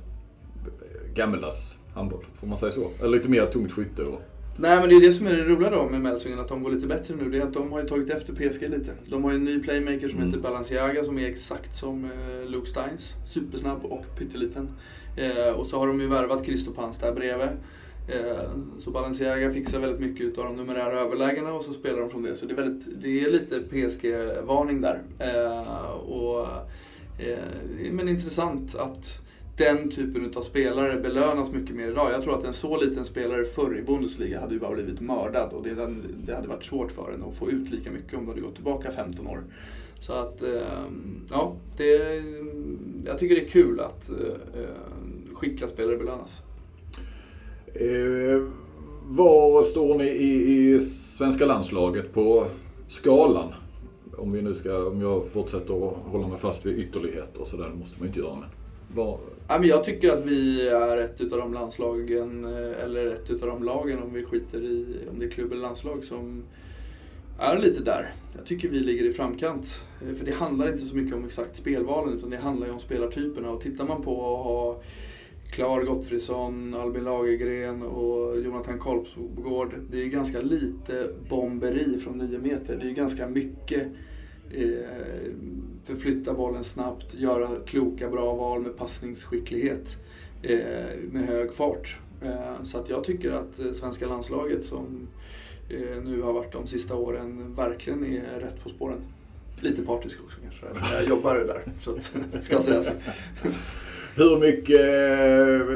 gammeldags 1.13 1.77
handboll, 1.95 2.25
får 2.39 2.47
man 2.47 2.57
säga 2.57 2.71
så? 2.71 2.89
Eller 2.99 3.09
lite 3.09 3.29
mer 3.29 3.45
tungt 3.45 3.71
skytte. 3.71 4.01
Och... 4.01 4.21
Nej 4.57 4.79
men 4.79 4.89
det 4.89 4.95
är 4.95 5.01
det 5.01 5.13
som 5.13 5.27
är 5.27 5.33
det 5.33 5.43
roliga 5.43 5.69
då 5.69 5.89
med 5.89 6.01
Melsungen, 6.01 6.39
att 6.39 6.47
de 6.47 6.63
går 6.63 6.71
lite 6.71 6.87
bättre 6.87 7.15
nu. 7.15 7.29
Det 7.29 7.37
är 7.37 7.43
att 7.43 7.53
de 7.53 7.71
har 7.71 7.81
ju 7.81 7.87
tagit 7.87 8.09
efter 8.09 8.33
PSG 8.33 8.61
lite. 8.61 8.91
De 9.05 9.23
har 9.23 9.31
ju 9.31 9.35
en 9.35 9.45
ny 9.45 9.59
playmaker 9.59 10.07
som 10.07 10.17
mm. 10.17 10.29
heter 10.29 10.41
Balenciaga 10.41 11.03
som 11.03 11.19
är 11.19 11.29
exakt 11.29 11.75
som 11.75 12.05
eh, 12.05 12.49
Luke 12.49 12.69
Steins. 12.69 13.13
Supersnabb 13.25 13.85
och 13.85 14.05
pytteliten. 14.17 14.69
Eh, 15.17 15.53
och 15.53 15.67
så 15.67 15.79
har 15.79 15.87
de 15.87 16.01
ju 16.01 16.07
värvat 16.07 16.45
Christopans 16.45 16.97
där 16.97 17.13
bredvid. 17.13 17.49
Eh, 18.07 18.49
så 18.77 18.91
Balenciaga 18.91 19.51
fixar 19.51 19.79
väldigt 19.79 19.99
mycket 19.99 20.37
av 20.37 20.45
de 20.45 20.55
numerära 20.55 20.99
överlägena 20.99 21.53
och 21.53 21.63
så 21.63 21.73
spelar 21.73 21.99
de 21.99 22.09
från 22.09 22.23
det. 22.23 22.35
Så 22.35 22.45
det 22.45 22.53
är, 22.53 22.55
väldigt, 22.55 23.01
det 23.01 23.23
är 23.23 23.31
lite 23.31 23.59
PSG-varning 23.59 24.81
där. 24.81 25.01
Eh, 25.19 25.91
och, 25.91 26.47
eh, 27.19 27.91
men 27.91 28.09
intressant 28.09 28.75
att 28.75 29.21
den 29.57 29.89
typen 29.89 30.33
av 30.35 30.41
spelare 30.41 30.99
belönas 30.99 31.51
mycket 31.51 31.75
mer 31.75 31.87
idag. 31.87 32.11
Jag 32.11 32.23
tror 32.23 32.37
att 32.37 32.43
en 32.43 32.53
så 32.53 32.81
liten 32.81 33.05
spelare 33.05 33.45
förr 33.45 33.77
i 33.77 33.81
Bundesliga 33.81 34.39
hade 34.39 34.53
ju 34.53 34.59
bara 34.59 34.73
blivit 34.73 35.01
mördad 35.01 35.53
och 35.53 35.63
det, 35.63 35.87
det 36.25 36.35
hade 36.35 36.47
varit 36.47 36.65
svårt 36.65 36.91
för 36.91 37.11
henne 37.11 37.25
att 37.25 37.35
få 37.35 37.51
ut 37.51 37.69
lika 37.69 37.91
mycket 37.91 38.17
om 38.17 38.25
du 38.25 38.31
hade 38.31 38.41
gått 38.41 38.55
tillbaka 38.55 38.91
15 38.91 39.27
år. 39.27 39.43
Så 39.99 40.13
att, 40.13 40.41
ehm, 40.41 41.25
ja, 41.29 41.55
det, 41.77 42.23
jag 43.05 43.17
tycker 43.17 43.35
det 43.35 43.41
är 43.41 43.49
kul 43.49 43.79
att 43.79 44.11
skickliga 45.33 45.69
spelare 45.69 45.97
belönas. 45.97 46.43
Eh, 47.73 48.41
var 49.07 49.63
står 49.63 49.97
ni 49.97 50.05
i, 50.05 50.73
i 50.73 50.79
svenska 50.79 51.45
landslaget 51.45 52.13
på 52.13 52.45
skalan? 52.87 53.53
Om, 54.17 54.31
vi 54.31 54.41
nu 54.41 54.55
ska, 54.55 54.87
om 54.87 55.01
jag 55.01 55.27
fortsätter 55.27 55.87
att 55.87 55.97
hålla 56.05 56.27
mig 56.27 56.37
fast 56.37 56.65
vid 56.65 56.79
ytterligheter 56.79 57.41
och 57.41 57.47
sådär, 57.47 57.69
det 57.73 57.79
måste 57.79 57.99
man 57.99 58.03
ju 58.03 58.07
inte 58.07 58.19
göra. 58.19 58.35
Men 58.35 58.49
var... 58.95 59.17
ja, 59.47 59.59
men 59.59 59.67
jag 59.67 59.83
tycker 59.83 60.13
att 60.13 60.25
vi 60.25 60.67
är 60.67 60.97
ett 60.97 61.21
utav 61.21 61.39
de 61.39 61.53
landslagen, 61.53 62.45
eh, 62.45 62.83
eller 62.83 63.05
ett 63.05 63.29
utav 63.29 63.47
de 63.47 63.63
lagen 63.63 64.03
om 64.03 64.13
vi 64.13 64.23
skiter 64.23 64.61
i 64.63 64.85
om 65.11 65.19
det 65.19 65.25
är 65.25 65.29
klubb 65.29 65.51
eller 65.51 65.61
landslag 65.61 66.03
som 66.03 66.43
är 67.39 67.59
lite 67.59 67.83
där. 67.83 68.13
Jag 68.37 68.45
tycker 68.45 68.69
vi 68.69 68.79
ligger 68.79 69.05
i 69.05 69.13
framkant. 69.13 69.85
Eh, 70.01 70.15
för 70.15 70.25
det 70.25 70.31
handlar 70.31 70.71
inte 70.71 70.83
så 70.83 70.95
mycket 70.95 71.15
om 71.15 71.25
exakt 71.25 71.55
spelvalen 71.55 72.17
utan 72.17 72.29
det 72.29 72.37
handlar 72.37 72.67
ju 72.67 72.73
om 72.73 72.79
spelartyperna. 72.79 73.49
Och 73.49 73.61
tittar 73.61 73.85
man 73.85 74.01
på 74.01 74.11
att 74.11 74.43
ha 74.43 74.81
Klar 75.51 75.83
Gottfridsson, 75.83 76.75
Albin 76.75 77.03
Lagergren 77.03 77.81
och 77.83 78.41
Jonathan 78.41 78.79
Kolbgård. 78.79 79.73
Det 79.89 79.97
är 79.97 80.03
ju 80.03 80.09
ganska 80.09 80.41
lite 80.41 81.09
bomberi 81.29 81.97
från 81.97 82.17
9 82.17 82.39
meter. 82.39 82.77
Det 82.77 82.83
är 82.83 82.87
ju 82.87 82.93
ganska 82.93 83.27
mycket 83.27 83.87
eh, 84.51 85.33
förflytta 85.83 86.33
bollen 86.33 86.63
snabbt, 86.63 87.13
göra 87.13 87.49
kloka, 87.65 88.09
bra 88.09 88.35
val 88.35 88.61
med 88.61 88.77
passningsskicklighet 88.77 89.97
eh, 90.41 90.59
med 91.11 91.25
hög 91.27 91.53
fart. 91.53 91.99
Eh, 92.21 92.63
så 92.63 92.77
att 92.77 92.89
jag 92.89 93.03
tycker 93.03 93.31
att 93.31 93.59
eh, 93.59 93.71
svenska 93.71 94.07
landslaget 94.07 94.65
som 94.65 95.07
eh, 95.69 96.03
nu 96.03 96.21
har 96.21 96.33
varit 96.33 96.53
de 96.53 96.67
sista 96.67 96.95
åren 96.95 97.55
verkligen 97.55 98.05
är 98.05 98.39
rätt 98.39 98.63
på 98.63 98.69
spåren. 98.69 99.01
Lite 99.59 99.81
partisk 99.81 100.17
också 100.25 100.37
kanske. 100.41 100.95
Jag 100.95 101.07
jobbar 101.07 101.35
där, 101.35 101.61
så 101.79 101.95
att, 101.95 102.43
ska 102.43 102.61
sägas. 102.61 102.91
Hur 104.15 104.39
mycket 104.39 104.79
eh, 104.79 105.75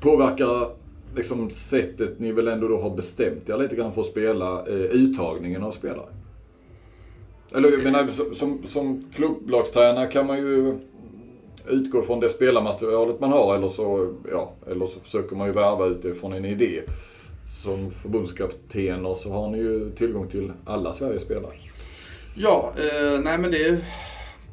påverkar 0.00 0.70
liksom 1.16 1.50
sättet 1.50 2.18
ni 2.18 2.32
väl 2.32 2.48
ändå 2.48 2.68
då 2.68 2.80
har 2.80 2.90
bestämt 2.90 3.48
er 3.48 3.58
lite 3.58 3.76
grann 3.76 3.92
för 3.92 4.00
att 4.00 4.06
spela, 4.06 4.66
eh, 4.66 4.74
uttagningen 4.74 5.62
av 5.62 5.72
spelare? 5.72 6.08
Eller 7.54 7.70
jag 7.70 7.84
menar, 7.84 8.06
som, 8.34 8.66
som 8.66 9.04
klubblagstränare 9.14 10.06
kan 10.06 10.26
man 10.26 10.38
ju 10.38 10.78
utgå 11.68 12.02
från 12.02 12.20
det 12.20 12.28
spelarmaterialet 12.28 13.20
man 13.20 13.32
har 13.32 13.56
eller 13.56 13.68
så, 13.68 14.14
ja, 14.30 14.52
eller 14.70 14.86
så 14.86 15.00
försöker 15.00 15.36
man 15.36 15.46
ju 15.46 15.52
värva 15.52 15.86
utifrån 15.86 16.32
en 16.32 16.44
idé. 16.44 16.82
Som 17.62 17.90
förbundskaptener 17.90 19.14
så 19.14 19.30
har 19.32 19.50
ni 19.50 19.58
ju 19.58 19.90
tillgång 19.90 20.28
till 20.28 20.52
alla 20.64 20.92
Sveriges 20.92 21.22
spelare. 21.22 21.52
Ja, 22.34 22.72
eh, 22.78 23.20
nej 23.20 23.38
men 23.38 23.50
det 23.50 23.80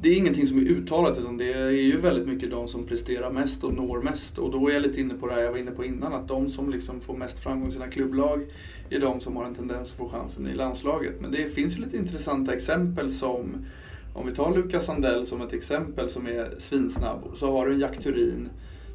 det 0.04 0.10
är 0.10 0.16
ingenting 0.16 0.46
som 0.46 0.58
är 0.58 0.62
uttalat 0.62 1.18
utan 1.18 1.36
det 1.36 1.52
är 1.52 1.70
ju 1.70 1.96
väldigt 1.96 2.26
mycket 2.26 2.50
de 2.50 2.68
som 2.68 2.86
presterar 2.86 3.30
mest 3.30 3.64
och 3.64 3.74
når 3.74 4.02
mest. 4.02 4.38
Och 4.38 4.50
då 4.50 4.68
är 4.68 4.72
jag 4.72 4.82
lite 4.82 5.00
inne 5.00 5.14
på 5.14 5.26
det 5.26 5.34
här 5.34 5.42
jag 5.42 5.50
var 5.50 5.58
inne 5.58 5.70
på 5.70 5.84
innan, 5.84 6.12
att 6.12 6.28
de 6.28 6.48
som 6.48 6.70
liksom 6.70 7.00
får 7.00 7.16
mest 7.16 7.38
framgång 7.38 7.68
i 7.68 7.72
sina 7.72 7.88
klubblag 7.88 8.46
är 8.90 9.00
de 9.00 9.20
som 9.20 9.36
har 9.36 9.44
en 9.44 9.54
tendens 9.54 9.92
att 9.92 9.98
få 9.98 10.08
chansen 10.08 10.46
i 10.46 10.54
landslaget. 10.54 11.20
Men 11.20 11.32
det 11.32 11.54
finns 11.54 11.76
ju 11.76 11.80
lite 11.80 11.96
intressanta 11.96 12.54
exempel 12.54 13.10
som, 13.10 13.66
om 14.14 14.26
vi 14.26 14.34
tar 14.34 14.56
Lukas 14.56 14.86
Sandell 14.86 15.26
som 15.26 15.40
ett 15.40 15.52
exempel 15.52 16.08
som 16.08 16.26
är 16.26 16.54
svinsnabb, 16.58 17.24
och 17.24 17.36
så 17.36 17.52
har 17.52 17.66
du 17.66 17.72
en 17.72 17.80
Jack 17.80 17.98
Turin 17.98 18.48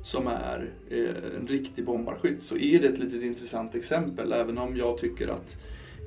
som 0.04 0.28
är 0.28 0.70
eh, 0.90 1.40
en 1.42 1.48
riktig 1.48 1.86
bombarskytt, 1.86 2.44
så 2.44 2.58
är 2.58 2.80
det 2.82 2.88
ett 2.88 3.00
litet 3.00 3.24
intressant 3.24 3.76
exempel, 3.76 4.34
även 4.34 4.58
om 4.58 4.78
jag 4.78 4.98
tycker 4.98 5.28
att 5.28 5.58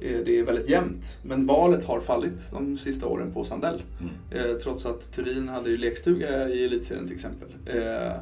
det 0.03 0.39
är 0.39 0.43
väldigt 0.43 0.69
jämnt. 0.69 1.17
Men 1.23 1.47
valet 1.47 1.85
har 1.85 2.01
fallit 2.01 2.51
de 2.53 2.77
sista 2.77 3.07
åren 3.07 3.33
på 3.33 3.45
Sandell. 3.45 3.83
Mm. 4.01 4.51
Eh, 4.51 4.57
trots 4.57 4.87
att 4.87 5.13
Turin 5.13 5.49
hade 5.49 5.71
ju 5.71 5.77
lekstuga 5.77 6.49
i 6.49 6.65
elitserien 6.65 7.07
till 7.07 7.15
exempel. 7.15 7.49
Eh, 7.67 8.13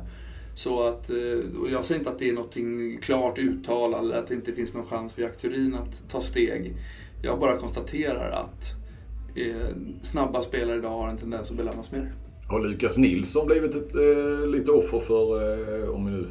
så 0.54 0.82
att, 0.82 1.10
och 1.60 1.70
jag 1.70 1.84
säger 1.84 1.98
inte 1.98 2.10
att 2.10 2.18
det 2.18 2.28
är 2.28 2.32
något 2.32 2.56
klart 3.02 3.38
uttalat 3.38 4.00
eller 4.02 4.16
att 4.16 4.26
det 4.26 4.34
inte 4.34 4.52
finns 4.52 4.74
någon 4.74 4.86
chans 4.86 5.12
för 5.12 5.22
Jack 5.22 5.36
Turin 5.36 5.74
att 5.74 6.10
ta 6.10 6.20
steg. 6.20 6.76
Jag 7.22 7.40
bara 7.40 7.58
konstaterar 7.58 8.30
att 8.30 8.74
snabba 10.02 10.42
spelare 10.42 10.76
idag 10.76 10.90
har 10.90 11.08
en 11.08 11.18
tendens 11.18 11.50
att 11.50 11.56
belönas 11.56 11.92
mer. 11.92 12.12
Har 12.50 12.60
Lukas 12.60 12.96
Nilsson 12.96 13.46
blivit 13.46 13.74
ett 13.74 13.94
eh, 13.94 14.46
lite 14.48 14.70
offer 14.70 14.98
för, 14.98 15.52
eh, 15.82 15.90
om 15.90 16.06
vi 16.06 16.12
nu, 16.12 16.26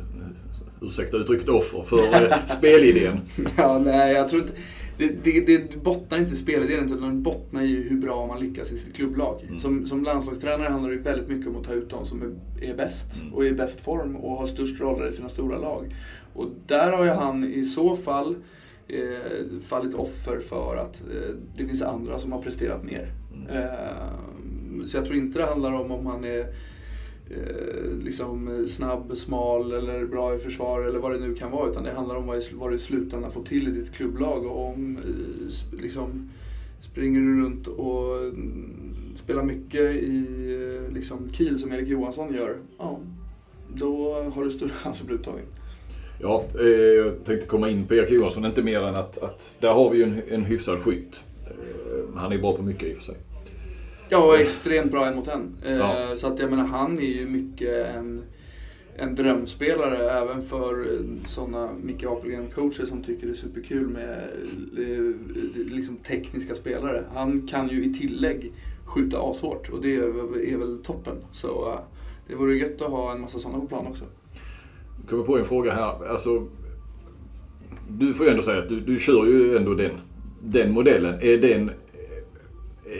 ursäkta 0.81 1.17
uttrycket 1.17 1.49
offer, 1.49 1.81
för 1.81 1.97
eh, 1.97 2.37
spelidén? 2.47 3.19
ja, 3.57 3.79
nej, 3.79 4.13
jag 4.13 4.29
tror 4.29 4.41
inte 4.41 4.53
det, 4.99 5.23
det, 5.23 5.57
det 5.57 5.83
bottnar 5.83 6.17
inte 6.17 6.33
i 6.33 6.35
spelidén 6.35 6.85
utan 6.85 7.15
det 7.15 7.21
bottnar 7.21 7.63
i 7.63 7.89
hur 7.89 7.97
bra 7.97 8.27
man 8.27 8.39
lyckas 8.39 8.71
i 8.71 8.77
sitt 8.77 8.95
klubblag. 8.95 9.45
Mm. 9.47 9.59
Som, 9.59 9.85
som 9.85 10.03
landslagstränare 10.03 10.69
handlar 10.69 10.89
det 10.89 10.97
väldigt 10.97 11.27
mycket 11.27 11.47
om 11.47 11.55
att 11.55 11.63
ta 11.63 11.73
ut 11.73 11.89
de 11.89 12.05
som 12.05 12.21
är, 12.21 12.65
är 12.69 12.75
bäst 12.75 13.21
mm. 13.21 13.33
och 13.33 13.45
är 13.45 13.47
i 13.47 13.53
bäst 13.53 13.81
form 13.81 14.15
och 14.15 14.37
har 14.37 14.47
störst 14.47 14.81
roller 14.81 15.07
i 15.07 15.11
sina 15.11 15.29
stora 15.29 15.57
lag. 15.57 15.95
Och 16.33 16.45
där 16.65 16.91
har 16.91 17.03
ju 17.03 17.09
han 17.09 17.43
i 17.43 17.63
så 17.63 17.95
fall 17.95 18.35
eh, 18.87 19.59
fallit 19.59 19.93
offer 19.93 20.39
för 20.39 20.77
att 20.77 21.01
eh, 21.01 21.35
det 21.57 21.65
finns 21.67 21.81
andra 21.81 22.19
som 22.19 22.31
har 22.31 22.41
presterat 22.41 22.83
mer. 22.83 23.11
Mm. 23.35 23.57
Eh, 23.57 24.85
så 24.85 24.97
jag 24.97 25.05
tror 25.05 25.17
inte 25.17 25.39
det 25.39 25.45
handlar 25.45 25.73
om 25.73 25.91
om 25.91 26.05
han 26.05 26.23
är 26.23 26.45
eh, 27.29 28.03
liksom 28.03 28.47
eh, 28.47 28.65
snabb, 28.65 29.17
smal 29.17 29.71
eller 29.71 30.05
bra 30.05 30.35
i 30.35 30.39
försvar 30.39 30.81
eller 30.81 30.99
vad 30.99 31.11
det 31.11 31.19
nu 31.19 31.35
kan 31.35 31.51
vara. 31.51 31.69
Utan 31.69 31.83
det 31.83 31.91
handlar 31.91 32.15
om 32.15 32.27
vad, 32.27 32.43
vad 32.53 32.71
du 32.71 32.75
i 32.75 32.79
slutändan 32.79 33.31
får 33.31 33.43
till 33.43 33.67
i 33.67 33.71
ditt 33.71 33.93
klubblag. 33.93 34.45
Och 34.45 34.69
om 34.69 34.97
eh, 34.97 35.81
liksom, 35.81 36.29
springer 36.81 37.19
du 37.19 37.41
runt 37.41 37.67
och 37.67 38.17
mm, 38.17 39.15
spelar 39.15 39.43
mycket 39.43 39.95
i 39.95 40.25
eh, 40.87 40.93
liksom, 40.93 41.29
Kiel 41.33 41.59
som 41.59 41.71
Erik 41.71 41.87
Johansson 41.87 42.33
gör, 42.33 42.57
ja, 42.77 42.99
då 43.73 44.23
har 44.35 44.43
du 44.43 44.51
större 44.51 44.69
chans 44.69 45.01
att 45.01 45.07
bli 45.07 45.15
uttagen. 45.15 45.45
Ja, 46.21 46.45
eh, 46.59 46.67
jag 46.67 47.25
tänkte 47.25 47.47
komma 47.47 47.69
in 47.69 47.87
på 47.87 47.95
Erik 47.95 48.11
Johansson, 48.11 48.45
inte 48.45 48.63
mer 48.63 48.81
än 48.81 48.95
att, 48.95 49.17
att 49.17 49.51
där 49.59 49.69
har 49.69 49.89
vi 49.89 49.97
ju 49.97 50.03
en, 50.03 50.21
en 50.29 50.45
hyfsad 50.45 50.79
skytt. 50.79 51.21
Eh, 51.45 52.15
han 52.15 52.31
är 52.31 52.37
bra 52.37 52.57
på 52.57 52.63
mycket 52.63 52.83
i 52.83 52.93
och 52.93 52.97
för 52.97 53.03
sig. 53.03 53.15
Ja, 54.09 54.25
och 54.25 54.39
extremt 54.39 54.91
bra 54.91 55.05
en 55.05 55.15
mot 55.15 55.27
en. 55.27 55.55
Eh, 55.65 55.75
Ja. 55.75 56.15
Så 56.15 56.27
att 56.27 56.39
jag 56.39 56.49
menar, 56.49 56.65
han 56.65 56.97
är 56.99 57.03
ju 57.03 57.25
mycket 57.25 57.95
en, 57.95 58.21
en 58.95 59.15
drömspelare 59.15 60.09
även 60.09 60.41
för 60.41 60.93
eh, 60.93 61.27
sådana 61.27 61.69
Micke 61.83 62.03
Apelgren-coacher 62.03 62.85
som 62.85 63.03
tycker 63.03 63.27
det 63.27 63.33
är 63.33 63.35
superkul 63.35 63.87
med 63.87 64.17
eh, 64.77 65.15
liksom 65.73 65.97
tekniska 65.97 66.55
spelare. 66.55 67.03
Han 67.15 67.47
kan 67.47 67.67
ju 67.67 67.83
i 67.83 67.93
tillägg 67.93 68.53
skjuta 68.85 69.17
ashårt 69.21 69.69
och 69.69 69.81
det 69.81 69.95
är, 69.95 70.57
väl 70.57 70.79
toppen. 70.83 71.15
Så 71.31 71.79
det 72.27 72.35
vore 72.35 72.57
gött 72.57 72.81
att 72.81 72.91
ha 72.91 73.11
en 73.11 73.21
massa 73.21 73.39
sådana 73.39 73.59
på 73.59 73.67
plan 73.67 73.87
också. 73.87 74.03
Jag 75.01 75.09
kommer 75.09 75.23
på 75.23 75.37
en 75.37 75.45
fråga 75.45 75.73
här. 75.73 76.09
Alltså, 76.09 76.47
du 77.89 78.13
får 78.13 78.25
ju 78.25 78.31
ändå 78.31 78.43
säga 78.43 78.59
att 78.59 78.69
du, 78.69 78.79
du 78.79 78.99
kör 78.99 79.25
ju 79.25 79.57
ändå 79.57 79.73
den, 79.73 79.91
den 80.43 80.73
modellen. 80.73 81.15
Är, 81.21 81.37
den, 81.37 81.71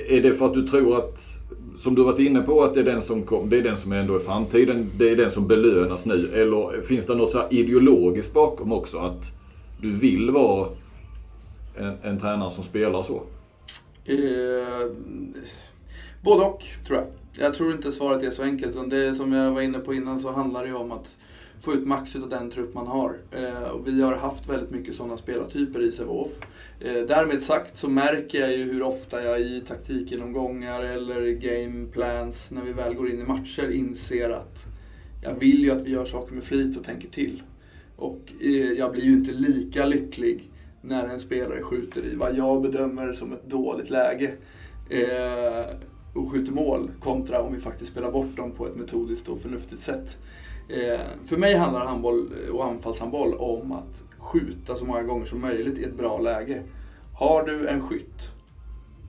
är 0.08 0.22
det 0.22 0.34
för 0.34 0.46
att 0.46 0.54
du 0.54 0.68
tror 0.68 0.98
att, 0.98 1.20
som 1.78 1.96
du 1.96 2.04
varit 2.04 2.20
inne 2.20 2.42
på, 2.42 2.64
att 2.64 2.74
det 2.74 2.80
är 2.80 2.84
den 2.84 3.02
som 3.02 3.24
kom, 3.24 3.50
det 3.50 3.58
är 3.58 3.62
den 3.62 3.78
som 3.78 3.92
ändå 3.92 4.16
är 4.16 4.20
framtiden, 4.20 4.92
det 4.98 5.10
är 5.10 5.16
den 5.16 5.32
som 5.32 5.48
belönas 5.48 6.06
nu? 6.06 6.30
Eller 6.34 6.82
finns 6.82 7.06
det 7.06 7.16
något 7.16 7.32
så 7.32 7.38
här 7.38 7.48
ideologiskt 7.52 8.34
bakom 8.34 8.72
också? 8.72 8.98
Att 8.98 9.32
du 9.82 9.92
vill 9.92 10.32
vara 10.32 10.68
en, 11.78 11.94
en 12.02 12.20
tränare 12.20 12.52
som 12.52 12.64
spelar 12.64 13.04
så? 13.04 13.24
Eh, 14.06 14.92
både 16.24 16.46
och, 16.46 16.64
tror 16.88 17.00
jag. 17.00 17.08
Jag 17.46 17.54
tror 17.54 17.72
inte 17.72 17.92
svaret 17.92 18.24
är 18.24 18.30
så 18.30 18.44
enkelt. 18.44 18.90
Det 18.90 19.16
som 19.16 19.34
jag 19.34 19.52
var 19.52 19.62
inne 19.62 19.80
på 19.80 19.94
innan 19.94 20.20
så 20.20 20.32
handlar 20.32 20.64
det 20.64 20.70
ju 20.70 20.76
om 20.76 20.92
att 20.92 21.18
få 21.62 21.74
ut 21.74 21.88
max 21.88 22.16
av 22.16 22.30
den 22.30 22.52
trupp 22.52 22.74
man 22.74 22.88
har. 22.88 23.18
Eh, 23.32 23.70
och 23.70 23.88
vi 23.88 24.02
har 24.02 24.16
haft 24.16 24.50
väldigt 24.50 24.72
mycket 24.72 24.96
sådana 24.96 25.18
spelartyper 25.18 25.82
i 25.82 25.92
Sävehof. 25.92 26.32
Eh, 26.80 26.94
därmed 26.94 27.42
sagt 27.42 27.78
så 27.78 27.90
märker 27.90 28.42
jag 28.42 28.58
ju 28.58 28.64
hur 28.64 28.84
ofta 28.84 29.24
jag 29.24 29.42
i 29.42 29.62
taktikgenomgångar 29.68 30.82
eller 30.82 31.32
game 31.32 31.88
plans 31.92 32.52
när 32.52 32.62
vi 32.62 32.74
väl 32.74 32.94
går 32.94 33.10
in 33.10 33.20
i 33.20 33.24
matcher 33.24 33.72
inser 33.72 34.30
att 34.30 34.66
jag 35.24 35.34
vill 35.40 35.64
ju 35.64 35.72
att 35.72 35.82
vi 35.82 35.92
gör 35.92 36.06
saker 36.06 36.34
med 36.34 36.44
flit 36.44 36.78
och 36.78 36.84
tänker 36.84 37.10
till. 37.10 37.44
Och 37.96 38.34
eh, 38.42 38.72
jag 38.72 38.92
blir 38.92 39.04
ju 39.04 39.14
inte 39.14 39.32
lika 39.32 39.86
lycklig 39.86 40.52
när 40.82 41.08
en 41.08 41.20
spelare 41.20 41.62
skjuter 41.62 42.06
i 42.06 42.16
vad 42.16 42.36
jag 42.36 42.62
bedömer 42.62 43.14
som 43.14 43.34
ett 43.34 43.50
dåligt 43.50 43.90
läge 43.90 44.32
eh, 44.90 45.76
och 46.14 46.32
skjuter 46.32 46.52
mål 46.52 46.92
kontra 47.00 47.42
om 47.42 47.54
vi 47.54 47.60
faktiskt 47.60 47.92
spelar 47.92 48.12
bort 48.12 48.38
dem 48.38 48.52
på 48.52 48.68
ett 48.68 48.76
metodiskt 48.76 49.28
och 49.28 49.42
förnuftigt 49.42 49.82
sätt. 49.82 50.18
Eh, 50.70 51.00
för 51.26 51.38
mig 51.38 51.56
handlar 51.56 51.86
handboll 51.86 52.32
eh, 52.46 52.56
och 52.56 52.66
anfallshandboll 52.66 53.34
om 53.34 53.72
att 53.72 54.04
skjuta 54.18 54.76
så 54.76 54.86
många 54.86 55.04
gånger 55.04 55.26
som 55.26 55.42
möjligt 55.42 55.80
i 55.80 55.84
ett 55.84 55.98
bra 55.98 56.20
läge. 56.20 56.64
Har 57.14 57.44
du 57.44 57.68
en 57.68 57.82
skytt 57.82 58.32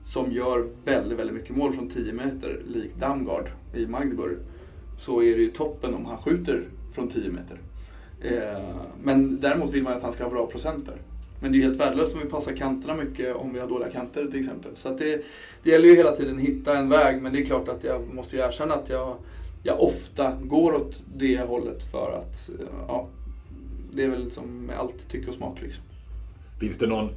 som 0.05 0.31
gör 0.31 0.67
väldigt, 0.85 1.19
väldigt 1.19 1.35
mycket 1.35 1.55
mål 1.55 1.73
från 1.73 1.89
10 1.89 2.13
meter, 2.13 2.61
likt 2.67 2.95
Damgard 2.95 3.49
i 3.75 3.87
Magdeburg, 3.87 4.37
så 4.99 5.21
är 5.21 5.35
det 5.35 5.41
ju 5.41 5.51
toppen 5.51 5.93
om 5.93 6.05
han 6.05 6.17
skjuter 6.17 6.67
från 6.93 7.07
10 7.07 7.31
meter. 7.31 7.57
Eh, 8.21 8.75
men 9.03 9.39
däremot 9.39 9.73
vill 9.73 9.83
man 9.83 9.93
att 9.93 10.03
han 10.03 10.13
ska 10.13 10.23
ha 10.23 10.31
bra 10.31 10.47
procenter. 10.47 10.95
Men 11.41 11.51
det 11.51 11.57
är 11.57 11.59
ju 11.59 11.65
helt 11.65 11.79
värdelöst 11.79 12.13
om 12.13 12.21
vi 12.23 12.29
passar 12.29 12.51
kanterna 12.51 12.95
mycket 12.95 13.35
om 13.35 13.53
vi 13.53 13.59
har 13.59 13.67
dåliga 13.67 13.89
kanter 13.89 14.25
till 14.25 14.39
exempel. 14.39 14.71
Så 14.75 14.89
att 14.89 14.97
det, 14.97 15.23
det 15.63 15.69
gäller 15.69 15.87
ju 15.87 15.95
hela 15.95 16.15
tiden 16.15 16.35
att 16.35 16.41
hitta 16.41 16.77
en 16.77 16.89
väg, 16.89 17.21
men 17.21 17.33
det 17.33 17.41
är 17.41 17.45
klart 17.45 17.69
att 17.69 17.83
jag 17.83 18.13
måste 18.13 18.35
ju 18.35 18.41
erkänna 18.41 18.73
att 18.73 18.89
jag, 18.89 19.15
jag 19.63 19.81
ofta 19.81 20.31
går 20.41 20.73
åt 20.73 21.03
det 21.15 21.41
hållet 21.47 21.83
för 21.83 22.11
att, 22.19 22.49
eh, 22.59 22.65
ja, 22.87 23.07
det 23.91 24.03
är 24.03 24.09
väl 24.09 24.31
som 24.31 24.65
med 24.65 24.79
allt 24.79 25.09
tycke 25.09 25.27
och 25.27 25.33
smak 25.33 25.61
liksom. 25.61 25.83
Finns 26.59 26.77
det 26.77 26.87
någon 26.87 27.09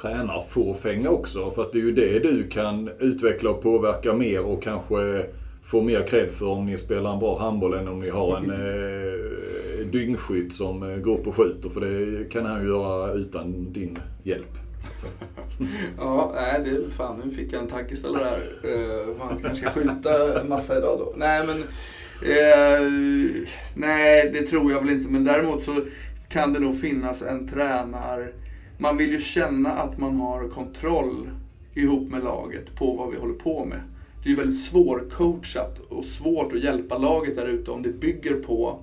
tränarfåfänga 0.00 1.10
också? 1.10 1.50
För 1.50 1.62
att 1.62 1.72
det 1.72 1.78
är 1.78 1.82
ju 1.82 1.92
det 1.92 2.18
du 2.18 2.48
kan 2.48 2.90
utveckla 2.98 3.50
och 3.50 3.62
påverka 3.62 4.14
mer 4.14 4.44
och 4.44 4.62
kanske 4.62 5.26
få 5.62 5.82
mer 5.82 6.06
cred 6.06 6.30
för 6.30 6.46
om 6.46 6.66
ni 6.66 6.78
spelar 6.78 7.12
en 7.12 7.18
bra 7.18 7.38
handboll 7.38 7.74
än 7.74 7.88
om 7.88 8.00
ni 8.00 8.10
har 8.10 8.36
en 8.36 8.50
eh, 9.80 9.86
dyngskytt 9.86 10.54
som 10.54 10.82
eh, 10.82 10.96
går 10.96 11.18
upp 11.18 11.26
och 11.26 11.36
skjuter. 11.36 11.68
För 11.68 11.80
det 11.80 12.24
kan 12.30 12.46
han 12.46 12.62
ju 12.62 12.68
göra 12.68 13.12
utan 13.12 13.72
din 13.72 13.98
hjälp. 14.22 14.59
Ja, 15.98 16.32
nej, 16.34 16.60
det 16.64 16.70
är 16.70 16.90
fan, 16.90 17.22
nu 17.24 17.30
fick 17.30 17.52
jag 17.52 17.62
en 17.62 17.68
tankeställare 17.68 18.24
här. 18.24 18.70
Uh, 18.70 19.08
eh, 19.08 19.16
han 19.18 19.38
kanske 19.38 19.54
ska 19.54 19.70
skjuta 19.70 20.40
en 20.40 20.48
massa 20.48 20.78
idag 20.78 20.98
då. 20.98 21.12
Nej, 21.16 21.46
men... 21.46 21.56
uh, 21.56 23.46
nej, 23.74 24.30
det 24.32 24.46
tror 24.46 24.72
jag 24.72 24.80
väl 24.80 24.90
inte. 24.90 25.08
Men 25.08 25.24
däremot 25.24 25.64
så 25.64 25.80
kan 26.28 26.52
det 26.52 26.60
nog 26.60 26.80
finnas 26.80 27.22
en 27.22 27.48
tränar... 27.48 28.32
Man 28.78 28.96
vill 28.96 29.12
ju 29.12 29.20
känna 29.20 29.70
att 29.70 29.98
man 29.98 30.16
har 30.16 30.48
kontroll 30.48 31.30
ihop 31.74 32.10
med 32.10 32.24
laget 32.24 32.74
på 32.74 32.92
vad 32.92 33.10
vi 33.10 33.16
håller 33.16 33.34
på 33.34 33.64
med. 33.64 33.80
Det 34.22 34.28
är 34.28 34.30
ju 34.30 34.36
väldigt 34.36 34.60
svårcoachat 34.60 35.78
och 35.78 36.04
svårt 36.04 36.52
att 36.52 36.62
hjälpa 36.62 36.98
laget 36.98 37.36
där 37.36 37.46
ute 37.46 37.70
om 37.70 37.82
det 37.82 37.88
bygger 37.88 38.34
på 38.34 38.78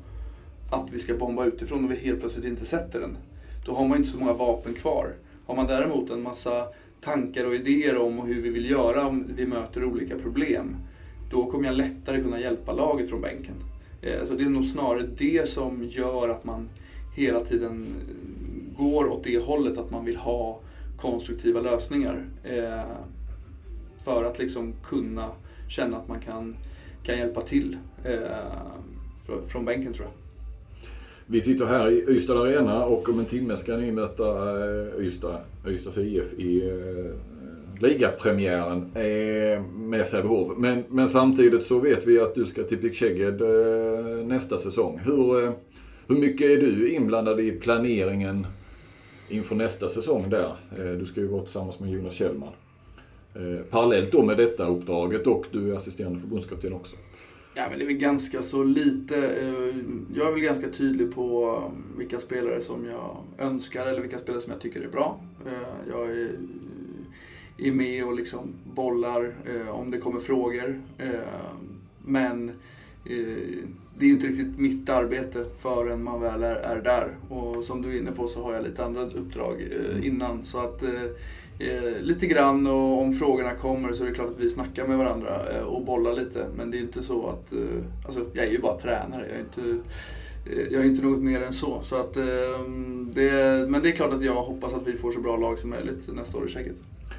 att 0.72 0.90
vi 0.92 1.00
ska 1.00 1.14
bomba 1.14 1.46
utifrån 1.46 1.86
och 1.86 1.92
vi 1.92 1.96
helt 1.96 2.20
plötsligt 2.20 2.46
inte 2.46 2.66
sätter 2.66 3.00
den. 3.00 3.18
Då 3.66 3.74
har 3.74 3.88
man 3.88 3.98
inte 3.98 4.10
så 4.10 4.18
många 4.18 4.34
vapen 4.34 4.74
kvar. 4.74 5.14
Har 5.48 5.56
man 5.56 5.68
däremot 5.68 6.10
en 6.10 6.22
massa 6.24 6.68
tankar 7.02 7.46
och 7.46 7.56
idéer 7.56 7.98
om 7.98 8.20
hur 8.20 8.42
vi 8.42 8.50
vill 8.50 8.70
göra 8.70 9.08
om 9.08 9.26
vi 9.36 9.46
möter 9.46 9.84
olika 9.84 10.18
problem, 10.18 10.76
då 11.32 11.46
kommer 11.46 11.66
jag 11.66 11.76
lättare 11.76 12.22
kunna 12.22 12.40
hjälpa 12.40 12.74
laget 12.74 13.10
från 13.10 13.22
bänken. 13.22 13.56
Eh, 14.02 14.26
så 14.26 14.34
det 14.34 14.44
är 14.44 14.50
nog 14.50 14.66
snarare 14.66 15.10
det 15.18 15.50
som 15.50 15.84
gör 15.84 16.30
att 16.30 16.44
man 16.44 16.70
hela 17.16 17.40
tiden 17.40 17.86
går 18.78 19.08
åt 19.08 19.24
det 19.24 19.46
hållet 19.46 19.78
att 19.78 19.92
man 19.92 20.06
vill 20.06 20.18
ha 20.18 20.60
konstruktiva 20.98 21.62
lösningar. 21.62 22.26
Eh, 22.44 22.82
för 24.04 24.24
att 24.24 24.40
liksom 24.40 24.74
kunna 24.84 25.30
känna 25.70 25.98
att 25.98 26.08
man 26.08 26.20
kan, 26.20 26.56
kan 27.04 27.18
hjälpa 27.18 27.42
till 27.42 27.78
eh, 28.06 29.42
från 29.48 29.66
bänken 29.66 29.94
tror 29.94 30.08
jag. 30.08 30.27
Vi 31.30 31.42
sitter 31.42 31.66
här 31.66 31.90
i 31.90 32.06
Ystad 32.08 32.42
Arena 32.42 32.86
och 32.86 33.10
om 33.10 33.20
en 33.20 33.26
timme 33.26 33.56
ska 33.58 33.78
ni 33.78 33.92
möta 33.92 34.26
eh, 34.26 35.06
Ystad, 35.06 35.40
Ystads 35.68 35.98
IF 35.98 36.34
i 36.34 36.70
eh, 36.70 37.82
ligapremiären 37.82 38.92
eh, 38.96 39.62
med 39.64 40.06
Sävehof. 40.06 40.58
Men, 40.58 40.84
men 40.90 41.10
samtidigt 41.10 41.66
så 41.66 41.80
vet 41.80 42.08
vi 42.08 42.20
att 42.20 42.36
du 42.36 42.46
ska 42.46 42.64
till 42.64 42.78
Pick 42.78 43.02
nästa 44.26 44.58
säsong. 44.58 45.00
Hur, 45.06 45.52
hur 46.08 46.16
mycket 46.16 46.48
är 46.48 46.58
du 46.58 46.94
inblandad 46.94 47.40
i 47.40 47.52
planeringen 47.52 48.48
inför 49.30 49.56
nästa 49.56 49.90
säsong 49.90 50.30
där? 50.30 50.52
Du 51.00 51.06
ska 51.06 51.22
ju 51.22 51.28
vara 51.28 51.44
tillsammans 51.44 51.80
med 51.80 51.92
Jonas 51.92 52.14
Kjellman. 52.14 52.54
Parallellt 53.70 54.12
då 54.12 54.24
med 54.24 54.38
detta 54.38 54.68
uppdraget 54.68 55.28
och 55.28 55.46
du 55.52 55.72
är 55.72 55.76
assisterande 55.76 56.20
förbundskapten 56.20 56.74
också. 56.74 56.96
Ja, 57.58 57.64
men 57.70 57.80
det 57.80 57.84
är 57.86 57.88
väl 57.88 57.98
ganska 57.98 58.42
så 58.42 58.64
lite. 58.64 59.18
Eh, 59.18 59.76
jag 60.16 60.28
är 60.28 60.32
väl 60.32 60.42
ganska 60.42 60.70
tydlig 60.70 61.16
på 61.16 61.56
um, 61.68 61.98
vilka 61.98 62.20
spelare 62.20 62.62
som 62.62 62.86
jag 62.86 63.18
önskar 63.38 63.88
eller 63.88 64.02
vilka 64.02 64.18
spelare 64.18 64.42
som 64.42 64.52
jag 64.52 64.62
tycker 64.62 64.82
är 64.82 64.88
bra. 64.88 65.20
Eh, 65.46 65.90
jag 65.90 66.10
är, 66.12 66.24
eh, 67.58 67.68
är 67.68 67.72
med 67.72 68.06
och 68.06 68.16
liksom 68.16 68.54
bollar 68.74 69.36
eh, 69.46 69.70
om 69.70 69.92
det 69.92 69.98
kommer 69.98 70.20
frågor. 70.20 70.82
Eh, 70.98 71.10
Men 72.06 72.50
eh, 73.06 73.64
det 73.96 74.06
är 74.06 74.10
inte 74.10 74.28
riktigt 74.28 74.60
mitt 74.60 74.90
arbete 74.90 75.46
förrän 75.62 76.04
man 76.04 76.22
väl 76.22 76.44
är, 76.44 76.56
är 76.56 76.82
där. 76.82 77.16
Och 77.30 77.64
som 77.64 77.82
du 77.82 77.94
är 77.94 78.00
inne 78.00 78.12
på 78.12 78.28
så 78.28 78.44
har 78.44 78.54
jag 78.54 78.64
lite 78.64 78.86
andra 78.86 79.02
uppdrag 79.02 79.62
eh, 79.62 80.08
innan. 80.08 80.44
Så 80.44 80.58
att 80.60 80.84
eh, 80.84 80.90
eh, 81.60 82.02
lite 82.02 82.28
grann 82.28 82.68
och 82.68 83.02
om 83.02 83.14
frågorna 83.14 83.54
kommer 83.54 83.94
så 83.94 84.04
är 84.04 84.08
det 84.08 84.14
klart 84.14 84.30
att 84.30 84.40
vi 84.40 84.50
snackar 84.50 84.88
med 84.88 84.98
varandra 84.98 85.42
eh, 85.56 85.64
och 85.64 85.86
bollar 85.86 86.14
lite. 86.14 86.46
Men 86.56 86.72
det 86.72 86.78
är 86.78 86.82
inte 86.82 87.04
så 87.04 87.28
att, 87.28 87.54
eh, 87.54 87.60
alltså 88.06 88.26
jag 88.34 88.46
är 88.46 88.52
ju 88.52 88.60
bara 88.60 88.78
tränare. 88.78 89.26
Jag 89.28 89.36
är 89.36 89.40
inte, 89.40 89.90
jag 90.74 90.84
är 90.84 90.86
inte 90.88 91.06
något 91.06 91.20
mer 91.20 91.42
än 91.42 91.54
så. 91.54 91.80
så 91.84 91.96
att, 91.96 92.18
eh, 92.18 92.24
det, 93.14 93.70
men 93.70 93.82
det 93.82 93.90
är 93.90 93.96
klart 93.96 94.14
att 94.14 94.24
jag 94.24 94.34
hoppas 94.34 94.74
att 94.74 94.88
vi 94.88 94.98
får 94.98 95.12
så 95.12 95.20
bra 95.20 95.38
lag 95.38 95.60
som 95.60 95.70
möjligt 95.70 96.14
nästa 96.14 96.38
år 96.38 96.46
i 96.46 96.50
Tjeckien. 96.50 96.76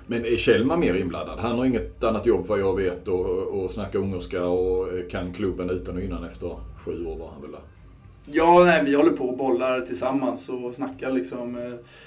Men 0.06 0.24
är 0.24 0.36
Kjellman 0.36 0.80
mer 0.80 0.94
inblandad? 0.94 1.38
Han 1.38 1.58
har 1.58 1.64
inget 1.64 2.04
annat 2.04 2.26
jobb 2.26 2.46
vad 2.46 2.60
jag 2.60 2.76
vet 2.76 3.08
och, 3.08 3.26
och 3.28 3.70
snackar 3.70 3.98
ungerska 3.98 4.44
och 4.44 4.88
kan 5.10 5.32
klubben 5.32 5.70
utan 5.70 5.96
och 5.96 6.02
innan 6.02 6.24
efter 6.24 6.56
sju 6.84 7.06
år 7.06 7.16
var 7.16 7.28
han 7.28 7.42
väl 7.42 7.50
där. 7.50 7.60
Ja, 8.30 8.64
nej, 8.64 8.84
vi 8.84 8.94
håller 8.94 9.10
på 9.10 9.24
och 9.24 9.36
bollar 9.36 9.80
tillsammans 9.80 10.48
och 10.48 10.74
snackar 10.74 11.10
liksom. 11.10 11.52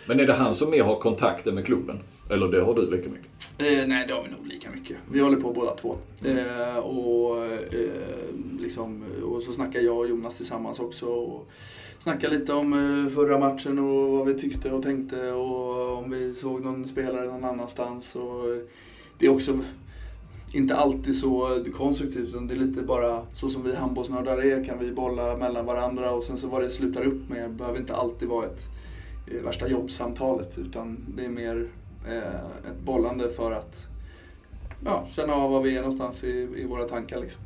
Men 0.07 0.19
är 0.19 0.27
det 0.27 0.33
han 0.33 0.55
som 0.55 0.69
mer 0.69 0.83
har 0.83 0.99
kontakten 0.99 1.55
med 1.55 1.65
klubben? 1.65 1.99
Eller 2.31 2.47
det 2.47 2.61
har 2.61 2.75
du 2.75 2.91
lika 2.91 3.09
mycket? 3.09 3.27
Eh, 3.57 3.87
nej, 3.87 4.07
det 4.07 4.13
har 4.13 4.23
vi 4.23 4.29
nog 4.29 4.47
lika 4.47 4.69
mycket. 4.69 4.97
Vi 5.11 5.19
håller 5.19 5.37
på 5.37 5.51
båda 5.51 5.75
två. 5.75 5.97
Eh, 6.23 6.77
och, 6.77 7.45
eh, 7.45 8.29
liksom, 8.59 9.03
och 9.23 9.41
så 9.41 9.53
snackar 9.53 9.79
jag 9.79 9.97
och 9.97 10.09
Jonas 10.09 10.35
tillsammans 10.35 10.79
också. 10.79 11.05
Och 11.05 11.47
snackar 11.99 12.29
lite 12.29 12.53
om 12.53 12.73
eh, 12.73 13.13
förra 13.13 13.39
matchen 13.39 13.79
och 13.79 14.11
vad 14.11 14.27
vi 14.27 14.33
tyckte 14.33 14.71
och 14.71 14.83
tänkte 14.83 15.31
och 15.31 15.97
om 15.97 16.11
vi 16.11 16.33
såg 16.33 16.65
någon 16.65 16.87
spelare 16.87 17.25
någon 17.25 17.45
annanstans. 17.45 18.15
Och, 18.15 18.43
det 19.17 19.25
är 19.25 19.29
också 19.29 19.59
inte 20.53 20.75
alltid 20.75 21.15
så 21.15 21.63
konstruktivt 21.73 22.29
utan 22.29 22.47
det 22.47 22.53
är 22.53 22.57
lite 22.57 22.81
bara 22.81 23.25
så 23.33 23.49
som 23.49 23.63
vi 23.63 23.75
handbollsnördar 23.75 24.37
är 24.37 24.63
kan 24.63 24.79
vi 24.79 24.91
bolla 24.91 25.37
mellan 25.37 25.65
varandra 25.65 26.11
och 26.11 26.23
sen 26.23 26.37
så 26.37 26.47
vad 26.47 26.61
det 26.61 26.69
slutar 26.69 27.01
upp 27.01 27.29
med 27.29 27.51
behöver 27.51 27.79
inte 27.79 27.95
alltid 27.95 28.27
vara 28.27 28.45
ett 28.45 28.61
eh, 29.27 29.43
värsta 29.43 29.67
jobbsamtalet 29.67 30.57
utan 30.57 30.97
det 31.15 31.25
är 31.25 31.29
mer 31.29 31.67
ett 32.05 32.79
bollande 32.85 33.29
för 33.29 33.51
att 33.51 33.87
ja, 34.85 35.05
känna 35.09 35.33
av 35.33 35.51
var 35.51 35.61
vi 35.61 35.75
är 35.75 35.81
någonstans 35.81 36.23
i, 36.23 36.47
i 36.55 36.65
våra 36.65 36.87
tankar. 36.87 37.19
Liksom. 37.19 37.41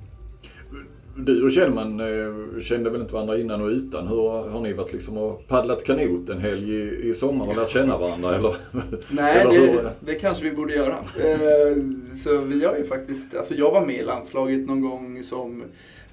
Du 1.17 1.45
och 1.45 1.51
Kjellman 1.51 1.99
eh, 1.99 2.61
kände 2.61 2.89
väl 2.89 3.01
inte 3.01 3.13
varandra 3.13 3.37
innan 3.37 3.61
och 3.61 3.67
utan. 3.67 4.07
Hur 4.07 4.49
har 4.49 4.61
ni 4.61 4.73
varit 4.73 4.93
liksom 4.93 5.17
och 5.17 5.47
paddlat 5.47 5.83
kanot 5.83 6.29
en 6.29 6.39
helg 6.39 6.75
i, 6.75 7.09
i 7.09 7.13
sommar 7.13 7.47
och 7.47 7.55
lärt 7.55 7.69
känna 7.69 7.97
varandra? 7.97 8.35
Eller, 8.35 8.55
Nej, 9.09 9.39
eller 9.39 9.51
det, 9.51 9.93
det 9.99 10.15
kanske 10.15 10.43
vi 10.43 10.51
borde 10.51 10.73
göra. 10.73 10.97
Eh, 10.97 11.77
så 12.23 12.37
vi 12.37 12.65
har 12.65 12.75
ju 12.75 12.83
faktiskt, 12.83 13.35
alltså 13.35 13.53
jag 13.53 13.71
var 13.71 13.85
med 13.85 13.95
i 13.95 14.03
landslaget 14.03 14.67
någon 14.67 14.81
gång 14.81 15.23
som 15.23 15.63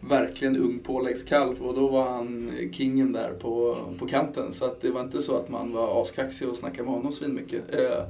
verkligen 0.00 0.56
ung 0.56 0.78
påläggskalv 0.78 1.62
och 1.62 1.74
då 1.74 1.88
var 1.88 2.10
han 2.10 2.50
kingen 2.72 3.12
där 3.12 3.30
på, 3.40 3.76
på 3.98 4.06
kanten. 4.06 4.52
Så 4.52 4.64
att 4.64 4.80
det 4.80 4.90
var 4.90 5.00
inte 5.00 5.22
så 5.22 5.36
att 5.36 5.48
man 5.48 5.72
var 5.72 6.02
askaxig 6.02 6.48
och 6.48 6.56
snackade 6.56 6.84
med 6.84 6.92
honom 6.94 7.12
svinmycket. 7.12 7.62
Eh, 7.68 8.04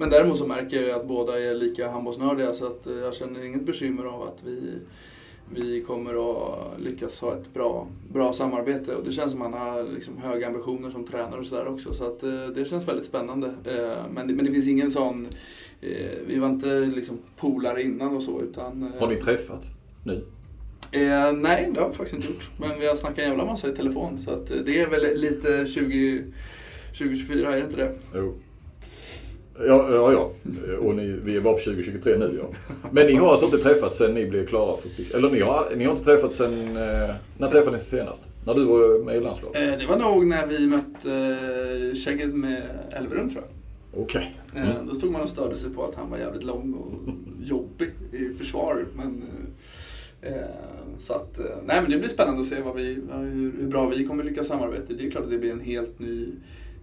men 0.00 0.10
däremot 0.10 0.38
så 0.38 0.46
märker 0.46 0.88
jag 0.88 1.00
att 1.00 1.06
båda 1.06 1.40
är 1.40 1.54
lika 1.54 1.90
handbollsnördiga 1.90 2.52
så 2.52 2.66
att 2.66 2.86
eh, 2.86 2.94
jag 2.94 3.14
känner 3.14 3.44
inget 3.44 3.62
bekymmer 3.62 4.04
av 4.04 4.22
att 4.22 4.42
vi 4.44 4.78
vi 5.54 5.82
kommer 5.82 6.14
att 6.14 6.80
lyckas 6.80 7.20
ha 7.20 7.36
ett 7.36 7.54
bra, 7.54 7.86
bra 8.12 8.32
samarbete 8.32 8.94
och 8.94 9.04
det 9.04 9.12
känns 9.12 9.32
som 9.32 9.42
att 9.42 9.52
han 9.52 9.68
har 9.68 9.82
liksom 9.82 10.18
höga 10.18 10.46
ambitioner 10.46 10.90
som 10.90 11.04
tränare 11.04 11.40
och 11.40 11.46
sådär 11.46 11.68
också. 11.68 11.94
Så 11.94 12.04
att, 12.04 12.22
eh, 12.22 12.46
det 12.46 12.64
känns 12.64 12.88
väldigt 12.88 13.06
spännande. 13.06 13.46
Eh, 13.46 14.12
men, 14.14 14.28
det, 14.28 14.34
men 14.34 14.44
det 14.44 14.52
finns 14.52 14.68
ingen 14.68 14.90
sån, 14.90 15.28
vi 16.26 16.38
var 16.38 16.48
inte 16.48 16.80
liksom 16.80 17.18
polare 17.36 17.82
innan 17.82 18.16
och 18.16 18.22
så 18.22 18.40
utan... 18.40 18.92
Har 18.98 19.08
ni 19.08 19.16
träffats 19.16 19.66
nu? 20.04 20.24
Eh, 20.92 21.32
nej, 21.32 21.70
det 21.74 21.80
har 21.80 21.88
vi 21.88 21.96
faktiskt 21.96 22.14
inte 22.14 22.28
gjort. 22.32 22.50
Men 22.58 22.80
vi 22.80 22.86
har 22.86 22.96
snackat 22.96 23.18
en 23.18 23.28
jävla 23.28 23.44
massa 23.44 23.68
i 23.68 23.72
telefon 23.72 24.18
så 24.18 24.30
att 24.30 24.46
det 24.46 24.80
är 24.80 24.86
väl 24.86 25.20
lite 25.20 25.66
20, 25.66 26.24
2024, 26.98 27.52
är 27.52 27.56
det 27.56 27.64
inte 27.64 27.76
det? 27.76 27.94
Jo. 28.14 28.34
Ja, 29.66 29.88
ja, 29.94 30.12
ja. 30.12 30.30
Och 30.80 30.94
ni, 30.94 31.06
vi 31.24 31.36
är 31.36 31.40
bara 31.40 31.54
på 31.54 31.60
2023 31.60 32.16
nu 32.18 32.38
ja. 32.42 32.74
Men 32.90 33.06
ni 33.06 33.14
har 33.14 33.30
alltså 33.30 33.46
inte 33.46 33.58
träffats 33.58 33.98
sen 33.98 34.14
ni 34.14 34.26
blev 34.26 34.46
klara 34.46 34.76
för 34.76 35.16
Eller 35.16 35.30
ni 35.30 35.40
har, 35.40 35.66
ni 35.76 35.84
har 35.84 35.92
inte 35.92 36.04
träffats 36.04 36.36
sen... 36.36 36.52
Eh, 36.76 37.14
när 37.38 37.48
träffades 37.48 37.92
ni 37.92 37.98
senast? 37.98 38.24
När 38.46 38.54
du 38.54 38.64
var 38.64 39.04
med 39.04 39.16
i 39.16 39.20
landslaget? 39.20 39.56
Eh, 39.56 39.78
det 39.78 39.86
var 39.86 39.98
nog 39.98 40.26
när 40.26 40.46
vi 40.46 40.66
mötte 40.66 41.12
eh, 41.90 41.94
Kägget 41.98 42.34
med 42.34 42.62
Elverum 42.92 43.30
tror 43.30 43.42
jag. 43.42 44.02
Okej. 44.02 44.34
Eh, 44.56 44.84
Då 44.88 44.94
stod 44.94 45.12
man 45.12 45.20
och 45.20 45.28
störde 45.28 45.56
sig 45.56 45.70
på 45.74 45.84
att 45.84 45.94
han 45.94 46.10
var 46.10 46.18
jävligt 46.18 46.44
lång 46.44 46.74
och 46.74 47.12
jobbig 47.42 47.90
i 48.12 48.34
försvar. 48.38 48.84
Men, 48.96 49.22
eh, 50.22 50.32
eh, 50.34 50.40
så 50.98 51.12
att, 51.12 51.38
eh, 51.38 51.44
nej, 51.66 51.82
men 51.82 51.90
det 51.90 51.98
blir 51.98 52.08
spännande 52.08 52.40
att 52.40 52.46
se 52.46 52.60
vad 52.62 52.76
vi, 52.76 52.84
hur, 53.12 53.52
hur 53.60 53.66
bra 53.68 53.88
vi 53.88 54.06
kommer 54.06 54.24
lyckas 54.24 54.46
samarbeta. 54.46 54.92
Det 54.92 55.06
är 55.06 55.10
klart 55.10 55.24
att 55.24 55.30
det 55.30 55.38
blir 55.38 55.52
en 55.52 55.60
helt 55.60 55.98
ny, 55.98 56.28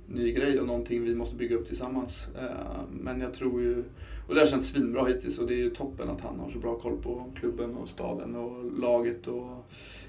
ny 0.07 0.31
grej 0.31 0.59
och 0.59 0.67
någonting 0.67 1.03
vi 1.03 1.15
måste 1.15 1.35
bygga 1.35 1.55
upp 1.55 1.67
tillsammans. 1.67 2.27
Eh, 2.35 2.81
Men 3.01 3.21
jag 3.21 3.33
tror 3.33 3.61
ju, 3.61 3.83
och 4.27 4.35
det 4.35 4.39
har 4.41 4.47
känts 4.47 4.67
svinbra 4.67 5.05
hittills 5.05 5.39
och 5.39 5.47
det 5.47 5.53
är 5.53 5.57
ju 5.57 5.69
toppen 5.69 6.09
att 6.09 6.21
han 6.21 6.39
har 6.39 6.49
så 6.49 6.59
bra 6.59 6.75
koll 6.75 6.97
på 6.97 7.31
klubben 7.35 7.75
och 7.75 7.89
staden 7.89 8.35
och 8.35 8.79
laget 8.79 9.27
och 9.27 9.65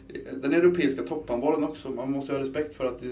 eh, 0.08 0.36
den 0.42 0.52
europeiska 0.52 1.02
topphandbollen 1.02 1.64
också. 1.64 1.90
Man 1.90 2.10
måste 2.10 2.32
ha 2.32 2.40
respekt 2.40 2.74
för 2.74 2.86
att 2.86 3.02
eh, 3.02 3.10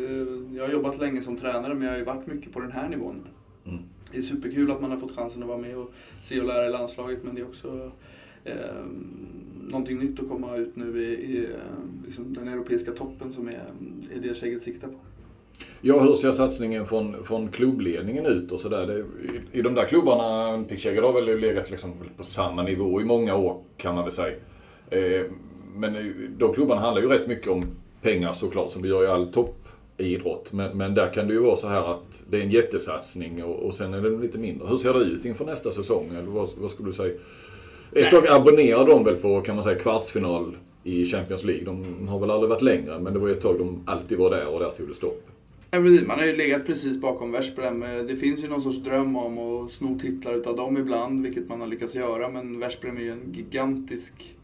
jag 0.56 0.64
har 0.66 0.72
jobbat 0.72 0.98
länge 0.98 1.22
som 1.22 1.36
tränare 1.36 1.74
men 1.74 1.82
jag 1.82 1.90
har 1.90 1.98
ju 1.98 2.04
varit 2.04 2.26
mycket 2.26 2.52
på 2.52 2.60
den 2.60 2.72
här 2.72 2.88
nivån. 2.88 3.20
Mm. 3.64 3.78
Det 4.12 4.18
är 4.18 4.22
superkul 4.22 4.70
att 4.70 4.80
man 4.80 4.90
har 4.90 4.98
fått 4.98 5.16
chansen 5.16 5.42
att 5.42 5.48
vara 5.48 5.58
med 5.58 5.76
och 5.76 5.92
se 6.22 6.40
och 6.40 6.46
lära 6.46 6.66
i 6.66 6.70
landslaget 6.70 7.24
men 7.24 7.34
det 7.34 7.40
är 7.40 7.46
också 7.46 7.90
eh, 8.44 8.54
någonting 9.70 9.98
nytt 9.98 10.20
att 10.20 10.28
komma 10.28 10.56
ut 10.56 10.76
nu 10.76 11.02
i, 11.04 11.12
i 11.12 11.48
liksom 12.04 12.34
den 12.34 12.48
europeiska 12.48 12.92
toppen 12.92 13.32
som 13.32 13.48
är, 13.48 13.64
är 14.14 14.20
det 14.20 14.36
Kägget 14.36 14.62
siktar 14.62 14.88
på. 14.88 14.98
Ja, 15.80 16.00
hur 16.00 16.14
ser 16.14 16.30
satsningen 16.30 16.86
från, 16.86 17.24
från 17.24 17.48
klubbledningen 17.48 18.26
ut 18.26 18.52
och 18.52 18.60
sådär? 18.60 19.04
I, 19.52 19.58
I 19.58 19.62
de 19.62 19.74
där 19.74 19.84
klubbarna, 19.84 20.64
Pickkägger 20.68 21.02
har 21.02 21.12
väl 21.12 21.40
legat 21.40 21.70
liksom 21.70 21.92
på 22.16 22.24
samma 22.24 22.62
nivå 22.62 23.00
i 23.00 23.04
många 23.04 23.36
år 23.36 23.60
kan 23.76 23.94
man 23.94 24.04
väl 24.04 24.12
säga. 24.12 24.36
Eh, 24.90 25.26
men 25.74 26.14
de 26.38 26.52
klubbarna 26.52 26.80
handlar 26.80 27.02
ju 27.02 27.08
rätt 27.08 27.28
mycket 27.28 27.48
om 27.48 27.64
pengar 28.02 28.32
såklart, 28.32 28.70
som 28.70 28.82
vi 28.82 28.88
gör 28.88 29.04
i 29.04 29.06
all 29.06 29.32
toppidrott. 29.32 30.52
Men, 30.52 30.78
men 30.78 30.94
där 30.94 31.12
kan 31.12 31.28
det 31.28 31.34
ju 31.34 31.40
vara 31.40 31.56
så 31.56 31.68
här 31.68 31.90
att 31.90 32.22
det 32.30 32.36
är 32.36 32.42
en 32.42 32.50
jättesatsning 32.50 33.44
och, 33.44 33.66
och 33.66 33.74
sen 33.74 33.94
är 33.94 34.00
det 34.00 34.10
lite 34.10 34.38
mindre. 34.38 34.68
Hur 34.68 34.76
ser 34.76 34.94
det 34.94 35.00
ut 35.00 35.24
inför 35.24 35.44
nästa 35.44 35.70
säsong? 35.72 36.08
Eller 36.10 36.30
vad, 36.30 36.48
vad 36.56 36.70
skulle 36.70 36.88
du 36.88 36.92
säga? 36.92 37.14
Ett 37.92 38.10
tag 38.10 38.28
abonnerade 38.28 38.90
de 38.90 39.04
väl 39.04 39.16
på, 39.16 39.40
kan 39.40 39.54
man 39.54 39.64
säga, 39.64 39.78
kvartsfinal 39.78 40.56
i 40.84 41.06
Champions 41.06 41.44
League. 41.44 41.64
De 41.64 42.08
har 42.08 42.18
väl 42.18 42.30
aldrig 42.30 42.50
varit 42.50 42.62
längre, 42.62 42.98
men 42.98 43.12
det 43.12 43.18
var 43.18 43.28
ett 43.28 43.42
tag 43.42 43.58
de 43.58 43.82
alltid 43.86 44.18
var 44.18 44.30
där 44.30 44.46
och 44.46 44.60
där 44.60 44.70
tog 44.70 44.88
det 44.88 44.94
stopp. 44.94 45.22
Man 45.70 46.18
har 46.18 46.24
ju 46.24 46.36
legat 46.36 46.66
precis 46.66 47.00
bakom 47.00 47.32
Veszprem. 47.32 47.80
Det 47.80 48.16
finns 48.16 48.44
ju 48.44 48.48
någon 48.48 48.62
sorts 48.62 48.78
dröm 48.78 49.16
om 49.16 49.38
att 49.38 49.70
sno 49.70 49.98
titlar 49.98 50.34
utav 50.34 50.56
dem 50.56 50.76
ibland, 50.76 51.22
vilket 51.22 51.48
man 51.48 51.60
har 51.60 51.68
lyckats 51.68 51.94
göra. 51.94 52.28
Men 52.28 52.58
Veszprem 52.58 52.96
är 52.96 53.00
ju 53.00 53.12
en 53.12 53.32
gigantisk 53.32 54.36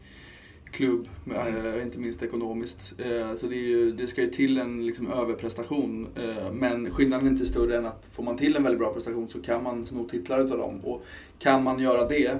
klubb, 0.73 1.07
eh, 1.35 1.83
inte 1.83 1.97
minst 1.97 2.23
ekonomiskt. 2.23 2.93
Eh, 2.97 3.35
så 3.35 3.47
det, 3.47 3.55
är 3.55 3.67
ju, 3.67 3.91
det 3.91 4.07
ska 4.07 4.21
ju 4.21 4.29
till 4.29 4.57
en 4.57 4.85
liksom 4.85 5.11
överprestation. 5.11 6.07
Eh, 6.15 6.51
men 6.51 6.91
skillnaden 6.91 7.27
är 7.27 7.31
inte 7.31 7.45
större 7.45 7.77
än 7.77 7.85
att 7.85 8.07
får 8.11 8.23
man 8.23 8.37
till 8.37 8.55
en 8.55 8.63
väldigt 8.63 8.79
bra 8.79 8.93
prestation 8.93 9.27
så 9.27 9.41
kan 9.41 9.63
man 9.63 9.85
sno 9.85 10.07
titlar 10.09 10.39
utav 10.39 10.57
dem. 10.57 10.79
Och 10.83 11.05
kan 11.39 11.63
man 11.63 11.79
göra 11.79 12.07
det, 12.07 12.37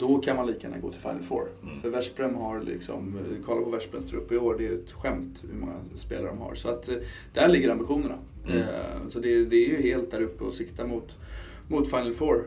då 0.00 0.18
kan 0.18 0.36
man 0.36 0.46
lika 0.46 0.68
gärna 0.68 0.80
gå 0.80 0.90
till 0.90 1.00
Final 1.00 1.20
Four. 1.20 1.48
Mm. 1.62 1.78
För 1.78 1.90
Veszprem 1.90 2.34
har 2.34 2.60
liksom, 2.60 3.16
eh, 3.16 3.44
kolla 3.44 3.62
på 3.62 3.70
Veszprems 3.70 4.10
trupp 4.10 4.32
i 4.32 4.36
år, 4.36 4.54
det 4.58 4.66
är 4.66 4.72
ett 4.72 4.92
skämt 4.92 5.44
hur 5.52 5.60
många 5.60 5.74
spelare 5.96 6.26
de 6.26 6.38
har. 6.38 6.54
Så 6.54 6.68
att 6.68 6.88
eh, 6.88 6.96
där 7.32 7.48
ligger 7.48 7.70
ambitionerna. 7.70 8.18
Mm. 8.46 8.58
Eh, 8.58 9.08
Så 9.08 9.18
det, 9.18 9.44
det 9.44 9.56
är 9.56 9.68
ju 9.68 9.82
helt 9.82 10.10
där 10.10 10.20
uppe 10.22 10.44
och 10.44 10.52
siktar 10.52 10.86
mot, 10.86 11.08
mot 11.68 11.90
Final 11.90 12.12
Four. 12.12 12.44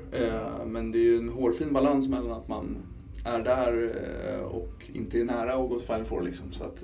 Men 0.66 0.92
det 0.92 0.98
är 0.98 1.04
ju 1.04 1.18
en 1.18 1.30
hårfin 1.30 1.74
balans 1.74 2.08
mellan 2.08 2.32
att 2.32 2.48
man 2.48 2.78
är 3.26 3.40
där 3.40 3.96
och 4.44 4.90
inte 4.94 5.20
är 5.20 5.24
nära 5.24 5.54
att 5.54 5.70
gå 5.70 5.78
till 5.80 5.88
Final 5.88 6.06
Four. 6.06 6.22
Liksom. 6.22 6.52
Så 6.52 6.64
att, 6.64 6.84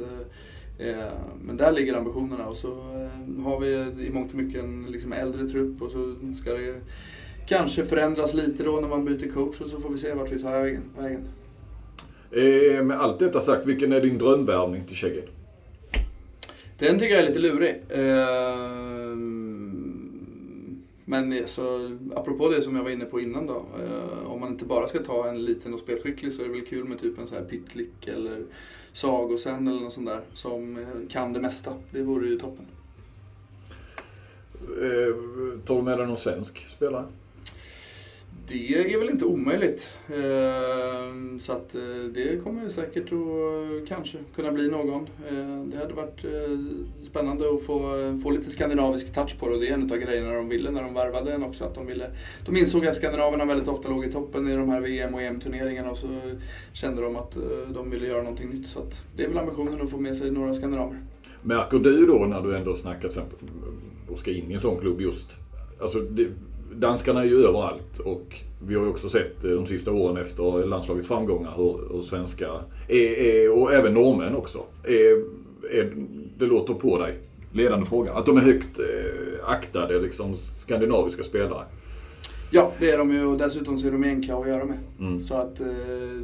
men 1.41 1.57
där 1.57 1.71
ligger 1.71 1.93
ambitionerna 1.93 2.47
och 2.47 2.55
så 2.55 2.75
har 3.43 3.59
vi 3.59 3.67
i 4.05 4.09
mångt 4.11 4.31
och 4.31 4.37
mycket 4.37 4.63
en 4.63 4.85
liksom 4.89 5.13
äldre 5.13 5.47
trupp 5.47 5.81
och 5.81 5.91
så 5.91 6.15
ska 6.35 6.53
det 6.53 6.81
kanske 7.49 7.85
förändras 7.85 8.33
lite 8.33 8.63
då 8.63 8.79
när 8.79 8.87
man 8.87 9.05
byter 9.05 9.31
coach 9.31 9.61
och 9.61 9.67
så 9.67 9.79
får 9.79 9.89
vi 9.89 9.97
se 9.97 10.13
vart 10.13 10.31
vi 10.31 10.41
tar 10.41 10.51
vägen. 10.51 10.83
vägen. 10.97 11.21
Eh, 12.31 12.83
med 12.83 12.99
allt 13.01 13.19
detta 13.19 13.39
sagt, 13.39 13.65
vilken 13.65 13.91
är 13.93 14.01
din 14.01 14.17
drömvärvning 14.17 14.83
till 14.85 14.95
Käggen? 14.95 15.23
Den 16.77 16.99
tycker 16.99 17.15
jag 17.15 17.23
är 17.23 17.27
lite 17.27 17.39
lurig. 17.39 17.81
Ehm, 17.89 19.35
Men 21.05 21.47
så, 21.47 21.97
apropå 22.15 22.49
det 22.49 22.61
som 22.61 22.75
jag 22.75 22.83
var 22.83 22.89
inne 22.91 23.05
på 23.05 23.19
innan 23.19 23.47
då. 23.47 23.65
eh, 23.83 24.31
Om 24.31 24.39
man 24.39 24.49
inte 24.49 24.65
bara 24.65 24.87
ska 24.87 24.99
ta 25.03 25.29
en 25.29 25.45
liten 25.45 25.73
och 25.73 25.79
spelskicklig 25.79 26.33
så 26.33 26.41
är 26.41 26.45
det 26.47 26.51
väl 26.53 26.65
kul 26.65 26.85
med 26.85 26.99
typ 27.01 27.19
en 27.19 27.27
så 27.27 27.35
här 27.35 27.43
Pitlick 27.43 28.07
eller 28.07 28.43
Sagosen 28.93 29.67
eller 29.67 29.79
något 29.79 29.93
sånt 29.93 30.07
där. 30.07 30.21
Som 30.33 30.77
eh, 30.77 30.83
kan 31.09 31.33
det 31.33 31.39
mesta. 31.39 31.73
Det 31.91 32.01
vore 32.01 32.27
ju 32.27 32.39
toppen. 32.39 32.65
Eh, 34.61 35.13
tar 35.65 35.75
du 35.75 35.81
med 35.81 35.97
dig 35.97 36.07
någon 36.07 36.17
svensk 36.17 36.69
spelare? 36.69 37.05
Det 38.49 38.93
är 38.93 38.99
väl 38.99 39.09
inte 39.09 39.25
omöjligt. 39.25 39.99
Ehm, 40.07 41.39
så 41.39 41.51
att 41.51 41.75
eh, 41.75 41.81
det 42.13 42.43
kommer 42.43 42.69
säkert 42.69 43.03
att 43.03 43.11
eh, 43.11 43.87
kanske 43.87 44.17
kunna 44.35 44.51
bli 44.51 44.69
någon. 44.69 45.07
Ehm, 45.29 45.69
det 45.69 45.77
hade 45.77 45.93
varit 45.93 46.25
eh, 46.25 46.57
spännande 46.99 47.53
att 47.53 47.63
få, 47.63 47.79
få 48.23 48.29
lite 48.29 48.49
skandinavisk 48.49 49.13
touch 49.13 49.39
på 49.39 49.47
det 49.47 49.53
och 49.53 49.61
det 49.61 49.67
är 49.67 49.73
en 49.73 49.91
av 49.91 49.97
grejerna 49.97 50.33
de 50.33 50.49
ville 50.49 50.71
när 50.71 50.83
de 50.83 50.93
värvade 50.93 51.31
den 51.31 51.43
också. 51.43 51.63
Att 51.63 51.75
de, 51.75 51.85
ville, 51.85 52.11
de 52.45 52.57
insåg 52.57 52.87
att 52.87 52.95
skandinaverna 52.95 53.45
väldigt 53.45 53.67
ofta 53.67 53.89
låg 53.89 54.05
i 54.05 54.11
toppen 54.11 54.47
i 54.47 54.55
de 54.55 54.69
här 54.69 54.81
VM 54.81 55.13
och 55.13 55.21
EM-turneringarna 55.21 55.89
och 55.89 55.97
så 55.97 56.07
kände 56.73 57.01
de 57.01 57.15
att 57.15 57.37
de 57.73 57.89
ville 57.89 58.07
göra 58.07 58.21
någonting 58.21 58.49
nytt. 58.49 58.67
Så 58.67 58.79
att 58.79 59.05
det 59.15 59.23
är 59.23 59.27
väl 59.27 59.37
ambitionen 59.37 59.81
att 59.81 59.89
få 59.89 59.97
med 59.97 60.15
sig 60.15 60.31
några 60.31 60.53
skandinaver. 60.53 60.99
Märker 61.41 61.79
du 61.79 62.05
då 62.05 62.25
när 62.25 62.41
du 62.41 62.57
ändå 62.57 62.75
snackar 62.75 63.09
och 64.09 64.19
ska 64.19 64.31
in 64.31 64.51
i 64.51 64.53
en 64.53 64.59
sån 64.59 64.79
klubb 64.79 65.01
just, 65.01 65.37
alltså 65.79 65.99
det, 65.99 66.27
danskarna 66.75 67.21
är 67.21 67.25
ju 67.25 67.45
överallt 67.45 67.99
och 67.99 68.35
vi 68.67 68.75
har 68.75 68.83
ju 68.83 68.89
också 68.89 69.09
sett 69.09 69.43
eh, 69.43 69.51
de 69.51 69.65
sista 69.65 69.91
åren 69.91 70.17
efter 70.17 70.65
landslagets 70.65 71.07
framgångar 71.07 71.53
hur, 71.57 71.93
hur 71.93 72.01
svenska, 72.01 72.49
är, 72.87 73.19
är, 73.19 73.51
och 73.59 73.73
även 73.73 73.93
norrmän 73.93 74.35
också, 74.35 74.59
är, 74.83 75.23
är, 75.71 75.93
det 76.37 76.45
låter 76.45 76.73
på 76.73 76.97
dig, 76.97 77.17
ledande 77.53 77.85
fråga, 77.85 78.13
att 78.13 78.25
de 78.25 78.37
är 78.37 78.41
högt 78.41 78.79
eh, 78.79 79.49
aktade 79.49 79.99
liksom 79.99 80.35
skandinaviska 80.35 81.23
spelare. 81.23 81.65
Ja, 82.51 82.71
det 82.79 82.91
är 82.91 82.97
de 82.97 83.11
ju 83.11 83.25
och 83.25 83.37
dessutom 83.37 83.77
så 83.77 83.87
är 83.87 83.91
de 83.91 84.03
enkla 84.03 84.37
att 84.37 84.47
göra 84.47 84.65
med. 84.65 84.77
Mm. 84.99 85.21
Så 85.21 85.33
att 85.35 85.59
eh, 85.59 85.67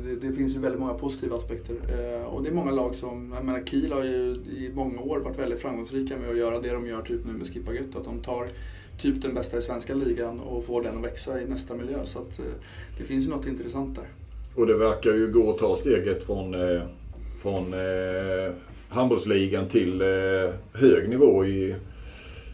det, 0.04 0.16
det 0.28 0.34
finns 0.34 0.56
ju 0.56 0.60
väldigt 0.60 0.80
många 0.80 0.94
positiva 0.94 1.36
aspekter. 1.36 1.76
Eh, 1.76 2.26
och 2.26 2.44
det 2.44 2.50
är 2.50 2.54
många 2.54 2.72
lag 2.72 2.96
som, 2.96 3.32
jag 3.36 3.46
menar 3.46 3.64
Kiel 3.66 3.92
har 3.92 4.04
ju 4.04 4.36
i 4.58 4.72
många 4.74 5.02
år 5.02 5.20
varit 5.20 5.40
väldigt 5.40 5.60
framgångsrika 5.60 6.18
med 6.18 6.30
att 6.30 6.38
göra 6.38 6.60
det 6.62 6.72
de 6.72 6.88
gör 6.88 7.02
typ 7.02 7.26
nu 7.26 7.34
med 7.34 7.48
Skippa 7.48 7.74
Gött. 7.74 7.96
Att 7.96 8.04
de 8.04 8.20
tar 8.20 8.48
typ 9.02 9.22
den 9.22 9.34
bästa 9.34 9.58
i 9.58 9.62
svenska 9.62 9.94
ligan 9.94 10.40
och 10.40 10.66
får 10.66 10.82
den 10.82 10.98
att 10.98 11.04
växa 11.04 11.42
i 11.42 11.46
nästa 11.46 11.74
miljö. 11.74 11.98
Så 12.06 12.20
att 12.20 12.40
eh, 12.40 12.46
det 12.98 13.04
finns 13.04 13.26
ju 13.26 13.30
något 13.30 13.48
intressant 13.48 13.96
där. 13.96 14.06
Och 14.56 14.68
det 14.68 14.78
verkar 14.78 15.14
ju 15.14 15.32
gå 15.32 15.50
att 15.50 15.58
ta 15.58 15.76
steget 15.76 16.26
från, 16.26 16.54
eh, 16.54 16.82
från 17.42 17.74
eh, 17.74 18.54
handbollsligan 18.90 19.68
till 19.68 20.02
eh, 20.02 20.08
hög 20.74 21.10
nivå 21.10 21.46
i, 21.46 21.76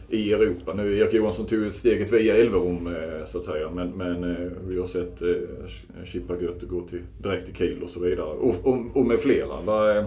i 0.08 0.32
Europa. 0.32 0.74
Nu 0.74 0.98
Erik 0.98 1.14
Johansson 1.14 1.46
tog 1.46 1.72
steget 1.72 2.12
via 2.12 2.36
Elverum 2.36 2.86
eh, 2.86 3.24
så 3.24 3.38
att 3.38 3.44
säga. 3.44 3.70
Men, 3.70 3.90
men 3.90 4.24
eh, 4.30 4.52
vi 4.66 4.78
har 4.78 4.86
sett 4.86 5.22
eh, 5.22 6.04
Chippa 6.04 6.40
Götte 6.40 6.66
gå 6.66 6.80
till, 6.80 7.02
direkt 7.18 7.46
till 7.46 7.54
Kiel 7.54 7.82
och 7.82 7.90
så 7.90 8.00
vidare. 8.00 8.26
Och, 8.26 8.54
och, 8.62 8.78
och 8.94 9.06
med 9.06 9.20
flera. 9.20 9.60
Var, 9.60 9.96
eh, 9.96 10.04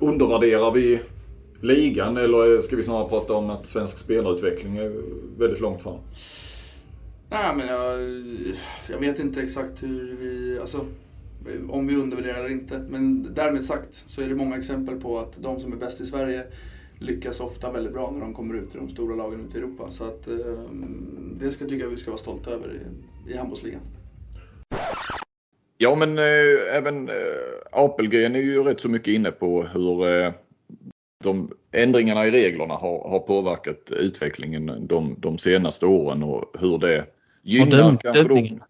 undervärderar 0.00 0.70
vi 0.70 1.00
ligan 1.60 2.16
eller 2.16 2.60
ska 2.60 2.76
vi 2.76 2.82
snarare 2.82 3.08
prata 3.08 3.34
om 3.34 3.50
att 3.50 3.66
svensk 3.66 3.98
spelarutveckling 3.98 4.76
är 4.76 4.92
väldigt 5.38 5.60
långt 5.60 5.82
fram? 5.82 5.98
Nej, 7.30 7.56
men 7.56 7.66
jag, 7.66 8.00
jag 8.90 8.98
vet 9.00 9.18
inte 9.18 9.40
exakt 9.40 9.82
hur 9.82 10.16
vi... 10.20 10.58
Alltså, 10.60 10.80
om 11.70 11.86
vi 11.86 11.96
undervärderar 11.96 12.38
eller 12.38 12.50
inte. 12.50 12.78
Men 12.88 13.34
därmed 13.34 13.64
sagt 13.64 14.04
så 14.06 14.22
är 14.22 14.28
det 14.28 14.34
många 14.34 14.56
exempel 14.56 15.00
på 15.00 15.18
att 15.18 15.42
de 15.42 15.60
som 15.60 15.72
är 15.72 15.76
bäst 15.76 16.00
i 16.00 16.06
Sverige 16.06 16.44
lyckas 16.98 17.40
ofta 17.40 17.72
väldigt 17.72 17.92
bra 17.92 18.10
när 18.10 18.20
de 18.20 18.34
kommer 18.34 18.54
ut 18.54 18.74
i 18.74 18.78
de 18.78 18.88
stora 18.88 19.16
lagen 19.16 19.46
ute 19.48 19.58
i 19.58 19.60
Europa. 19.60 19.90
Så 19.90 20.04
att, 20.04 20.28
eh, 20.28 20.36
det 21.40 21.50
ska, 21.50 21.64
tycker 21.64 21.84
jag 21.84 21.90
vi 21.90 21.96
ska 21.96 22.10
vara 22.10 22.18
stolta 22.18 22.50
över 22.50 22.80
i, 23.26 23.32
i 23.32 23.36
handbollsligan. 23.36 23.80
Ja 25.78 25.94
men 25.94 26.18
eh, 26.18 26.76
även 26.76 27.08
eh, 27.08 27.14
Apelgren 27.72 28.36
är 28.36 28.40
ju 28.40 28.62
rätt 28.62 28.80
så 28.80 28.88
mycket 28.88 29.08
inne 29.08 29.30
på 29.30 29.62
hur 29.62 30.08
eh, 30.08 30.32
de 31.26 31.50
ändringarna 31.72 32.26
i 32.26 32.30
reglerna 32.30 32.74
har, 32.74 33.08
har 33.08 33.18
påverkat 33.18 33.90
utvecklingen 33.90 34.86
de, 34.86 35.16
de 35.18 35.38
senaste 35.38 35.86
åren 35.86 36.22
och 36.22 36.56
hur 36.60 36.78
det 36.78 37.04
gynnar 37.42 37.76
döm, 37.76 37.98
kanske 37.98 38.22
dömningen. 38.22 38.62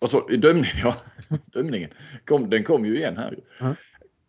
Alltså, 0.00 0.20
dömningen, 0.20 0.76
ja. 0.82 0.94
dömningen. 1.52 1.90
Kom, 2.24 2.50
den 2.50 2.64
kom 2.64 2.86
ju 2.86 2.96
igen 2.96 3.16
här. 3.16 3.38
Mm. 3.60 3.74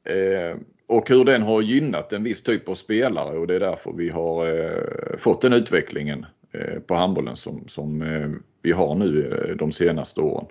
Eh, 0.05 0.57
och 0.87 1.09
hur 1.09 1.25
den 1.25 1.41
har 1.41 1.61
gynnat 1.61 2.13
en 2.13 2.23
viss 2.23 2.43
typ 2.43 2.69
av 2.69 2.75
spelare 2.75 3.37
och 3.37 3.47
det 3.47 3.55
är 3.55 3.59
därför 3.59 3.93
vi 3.93 4.09
har 4.09 4.47
eh, 4.47 5.17
fått 5.17 5.41
den 5.41 5.53
utvecklingen 5.53 6.25
eh, 6.51 6.79
på 6.79 6.95
handbollen 6.95 7.35
som, 7.35 7.67
som 7.67 8.01
eh, 8.01 8.29
vi 8.61 8.71
har 8.71 8.95
nu 8.95 9.31
eh, 9.49 9.55
de 9.55 9.71
senaste 9.71 10.21
åren. 10.21 10.45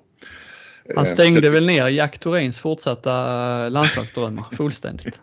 Han 0.94 1.06
eh, 1.06 1.12
stängde 1.12 1.50
väl 1.50 1.66
ner 1.66 1.88
Jack 1.88 2.18
Thorins 2.18 2.58
fortsatta 2.58 3.68
landslagsdrömmar 3.68 4.44
fullständigt. 4.56 5.20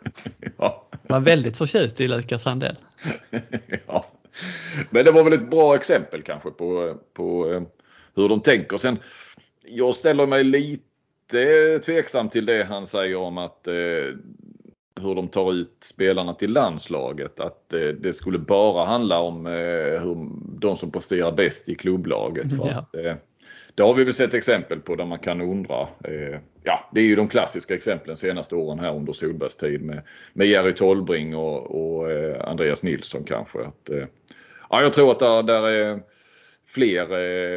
ja. 0.57 0.87
Var 1.07 1.19
väldigt 1.19 1.57
förtjust 1.57 2.01
i 2.01 2.07
Lukas 2.07 2.43
Sandell. 2.43 2.75
ja. 3.87 4.05
Men 4.89 5.05
det 5.05 5.11
var 5.11 5.23
väl 5.23 5.33
ett 5.33 5.49
bra 5.49 5.75
exempel 5.75 6.21
kanske 6.21 6.51
på, 6.51 6.97
på 7.13 7.51
eh, 7.51 7.61
hur 8.15 8.29
de 8.29 8.41
tänker. 8.41 8.77
Sen, 8.77 8.97
jag 9.65 9.95
ställer 9.95 10.27
mig 10.27 10.43
lite 10.43 11.79
tveksam 11.85 12.29
till 12.29 12.45
det 12.45 12.63
han 12.63 12.85
säger 12.85 13.15
om 13.15 13.37
att 13.37 13.67
eh, 13.67 13.73
hur 15.01 15.15
de 15.15 15.27
tar 15.27 15.53
ut 15.53 15.77
spelarna 15.79 16.33
till 16.33 16.51
landslaget. 16.51 17.39
Att 17.39 17.73
eh, 17.73 17.79
det 17.79 18.13
skulle 18.13 18.39
bara 18.39 18.85
handla 18.85 19.19
om 19.19 19.45
eh, 19.47 20.01
hur, 20.01 20.29
de 20.59 20.77
som 20.77 20.91
presterar 20.91 21.31
bäst 21.31 21.69
i 21.69 21.75
klubblaget. 21.75 22.57
För 22.57 22.67
ja. 22.69 22.79
att, 22.79 22.95
eh, 22.95 23.15
det 23.79 23.83
har 23.85 23.93
vi 23.93 24.03
väl 24.03 24.13
sett 24.13 24.33
exempel 24.33 24.79
på 24.79 24.95
där 24.95 25.05
man 25.05 25.19
kan 25.19 25.41
undra. 25.41 25.81
Eh, 25.81 26.39
ja, 26.63 26.89
det 26.93 26.99
är 26.99 27.05
ju 27.05 27.15
de 27.15 27.27
klassiska 27.27 27.75
exemplen 27.75 28.17
senaste 28.17 28.55
åren 28.55 28.79
här 28.79 28.95
under 28.95 29.13
Solbergs 29.13 29.55
tid 29.55 29.81
med, 29.81 30.01
med 30.33 30.47
Jerry 30.47 30.73
Tolbring 30.75 31.35
och, 31.35 31.71
och 31.71 32.11
eh, 32.11 32.49
Andreas 32.49 32.83
Nilsson 32.83 33.23
kanske. 33.23 33.59
Att, 33.59 33.89
eh, 33.89 34.05
ja, 34.69 34.81
jag 34.81 34.93
tror 34.93 35.11
att 35.11 35.19
där, 35.19 35.43
där 35.43 35.69
är 35.69 35.99
fler 36.65 37.01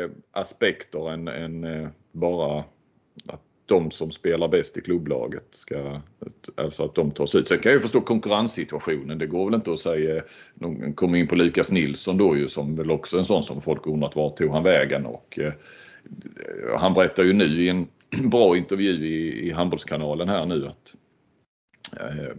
eh, 0.02 0.10
aspekter 0.32 1.12
än, 1.12 1.28
än 1.28 1.64
eh, 1.64 1.88
bara 2.12 2.64
att 3.28 3.42
de 3.66 3.90
som 3.90 4.10
spelar 4.10 4.48
bäst 4.48 4.76
i 4.76 4.80
klubblaget 4.80 5.46
ska, 5.50 6.00
alltså 6.54 6.84
att 6.84 6.94
de 6.94 7.10
tas 7.10 7.34
ut. 7.34 7.48
Sen 7.48 7.58
kan 7.58 7.72
jag 7.72 7.76
ju 7.76 7.82
förstå 7.82 8.00
konkurrenssituationen. 8.00 9.18
Det 9.18 9.26
går 9.26 9.44
väl 9.44 9.54
inte 9.54 9.72
att 9.72 9.80
säga, 9.80 10.22
de 10.54 10.92
kommer 10.94 11.18
in 11.18 11.28
på 11.28 11.34
Lukas 11.34 11.72
Nilsson 11.72 12.16
då 12.16 12.36
ju 12.36 12.48
som 12.48 12.76
väl 12.76 12.90
också 12.90 13.18
en 13.18 13.24
sån 13.24 13.42
som 13.42 13.62
folk 13.62 13.86
undrat 13.86 14.16
var 14.16 14.30
tog 14.30 14.50
han 14.50 14.62
vägen 14.62 15.06
och 15.06 15.38
eh, 15.38 15.52
han 16.78 16.94
berättar 16.94 17.22
ju 17.22 17.32
nu 17.32 17.62
i 17.62 17.68
en 17.68 17.86
bra 18.30 18.56
intervju 18.56 19.06
i, 19.06 19.48
i 19.48 19.50
Handbollskanalen 19.50 20.28
här 20.28 20.46
nu 20.46 20.66
att 20.66 20.94
eh, 22.00 22.36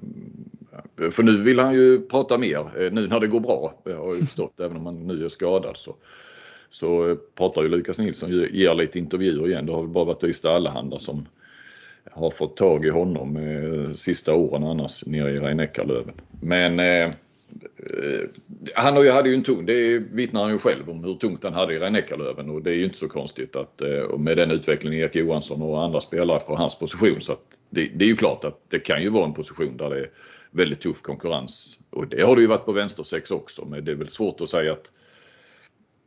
för 1.11 1.23
nu 1.23 1.37
vill 1.37 1.59
han 1.59 1.73
ju 1.73 2.01
prata 2.01 2.37
mer, 2.37 2.59
eh, 2.59 2.91
nu 2.91 3.07
när 3.07 3.19
det 3.19 3.27
går 3.27 3.39
bra, 3.39 3.81
eh, 3.85 3.91
jag 3.91 3.99
har 3.99 4.15
ju 4.15 4.25
förstått, 4.25 4.59
även 4.59 4.77
om 4.77 4.85
han 4.85 5.07
nu 5.07 5.25
är 5.25 5.29
skadad. 5.29 5.77
Så, 5.77 5.95
så 6.69 7.17
pratar 7.35 7.63
ju 7.63 7.69
Lukas 7.69 7.99
Nilsson, 7.99 8.31
ger 8.31 8.75
lite 8.75 8.99
intervjuer 8.99 9.47
igen. 9.47 9.65
Det 9.65 9.71
har 9.71 9.81
väl 9.81 9.91
bara 9.91 10.05
varit 10.05 10.23
Ystad 10.23 10.55
Allehanda 10.55 10.99
som 10.99 11.27
har 12.11 12.31
fått 12.31 12.57
tag 12.57 12.85
i 12.85 12.89
honom 12.89 13.37
eh, 13.37 13.91
sista 13.91 14.33
åren 14.33 14.63
annars 14.63 15.05
nere 15.05 15.31
i 15.31 15.39
rhein 15.39 15.67
Men 16.41 16.79
Eh, 16.79 17.11
Eh, 17.61 18.29
han 18.75 18.95
hade 18.95 19.29
ju 19.29 19.35
en 19.35 19.43
tung, 19.43 19.65
det 19.65 19.99
vittnar 19.99 20.41
han 20.41 20.51
ju 20.51 20.59
själv 20.59 20.89
om 20.89 21.03
hur 21.03 21.15
tungt 21.15 21.43
han 21.43 21.53
hade 21.53 21.73
i 21.73 21.79
rhein 21.79 22.49
och 22.49 22.63
det 22.63 22.71
är 22.71 22.75
ju 22.75 22.83
inte 22.83 22.97
så 22.97 23.07
konstigt 23.07 23.55
att 23.55 23.81
eh, 23.81 24.17
med 24.17 24.37
den 24.37 24.51
utvecklingen 24.51 24.99
Erik 24.99 25.15
Johansson 25.15 25.61
och 25.61 25.83
andra 25.83 26.01
spelare 26.01 26.39
på 26.39 26.55
hans 26.55 26.79
position 26.79 27.21
så 27.21 27.33
att 27.33 27.43
det, 27.69 27.91
det, 27.95 28.05
är 28.05 28.09
ju 28.09 28.15
klart 28.15 28.43
att 28.43 28.59
det 28.69 28.79
kan 28.79 29.01
ju 29.01 29.09
vara 29.09 29.25
en 29.25 29.33
position 29.33 29.77
där 29.77 29.89
det 29.89 29.99
är 29.99 30.09
väldigt 30.51 30.81
tuff 30.81 31.01
konkurrens. 31.01 31.79
Och 31.89 32.07
det 32.07 32.21
har 32.21 32.35
det 32.35 32.41
ju 32.41 32.47
varit 32.47 32.65
på 32.65 32.71
vänstersex 32.71 33.31
också 33.31 33.65
men 33.65 33.85
det 33.85 33.91
är 33.91 33.95
väl 33.95 34.07
svårt 34.07 34.41
att 34.41 34.49
säga 34.49 34.71
att 34.71 34.91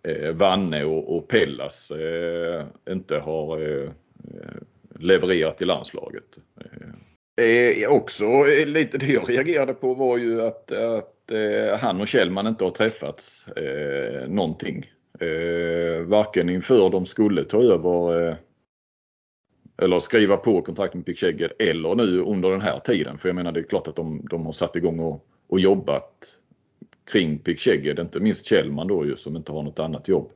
eh, 0.08 0.32
Vanne 0.32 0.84
och, 0.84 1.16
och 1.16 1.28
Pellas 1.28 1.90
eh, 1.90 2.64
inte 2.90 3.18
har 3.18 3.60
eh, 3.60 3.84
eh 3.84 4.60
levererat 4.98 5.62
i 5.62 5.64
landslaget. 5.64 6.38
Eh, 7.40 7.90
också 7.90 8.24
lite 8.66 8.98
det 8.98 9.06
jag 9.06 9.30
reagerade 9.30 9.74
på 9.74 9.94
var 9.94 10.18
ju 10.18 10.42
att, 10.42 10.72
att 10.72 11.15
eh, 11.32 11.78
han 11.78 12.00
och 12.00 12.08
Kjellman 12.08 12.46
inte 12.46 12.64
har 12.64 12.70
träffats 12.70 13.48
eh, 13.48 14.28
någonting. 14.28 14.86
Eh, 15.20 16.02
varken 16.02 16.48
inför 16.48 16.90
de 16.90 17.06
skulle 17.06 17.44
ta 17.44 17.62
över 17.62 18.28
eh, 18.28 18.36
eller 19.78 20.00
skriva 20.00 20.36
på 20.36 20.62
kontrakt 20.62 20.94
med 20.94 21.06
Pick 21.06 21.22
eller 21.22 21.94
nu 21.94 22.20
under 22.20 22.50
den 22.50 22.60
här 22.60 22.78
tiden. 22.78 23.18
För 23.18 23.28
jag 23.28 23.36
menar 23.36 23.52
det 23.52 23.60
är 23.60 23.64
klart 23.64 23.88
att 23.88 23.96
de, 23.96 24.26
de 24.30 24.46
har 24.46 24.52
satt 24.52 24.76
igång 24.76 25.00
och, 25.00 25.26
och 25.48 25.60
jobbat 25.60 26.38
kring 27.10 27.38
Pick 27.38 27.66
inte 27.66 28.20
minst 28.20 28.46
Kjellman 28.46 28.88
då 28.88 29.06
ju 29.06 29.16
som 29.16 29.36
inte 29.36 29.52
har 29.52 29.62
något 29.62 29.78
annat 29.78 30.08
jobb. 30.08 30.30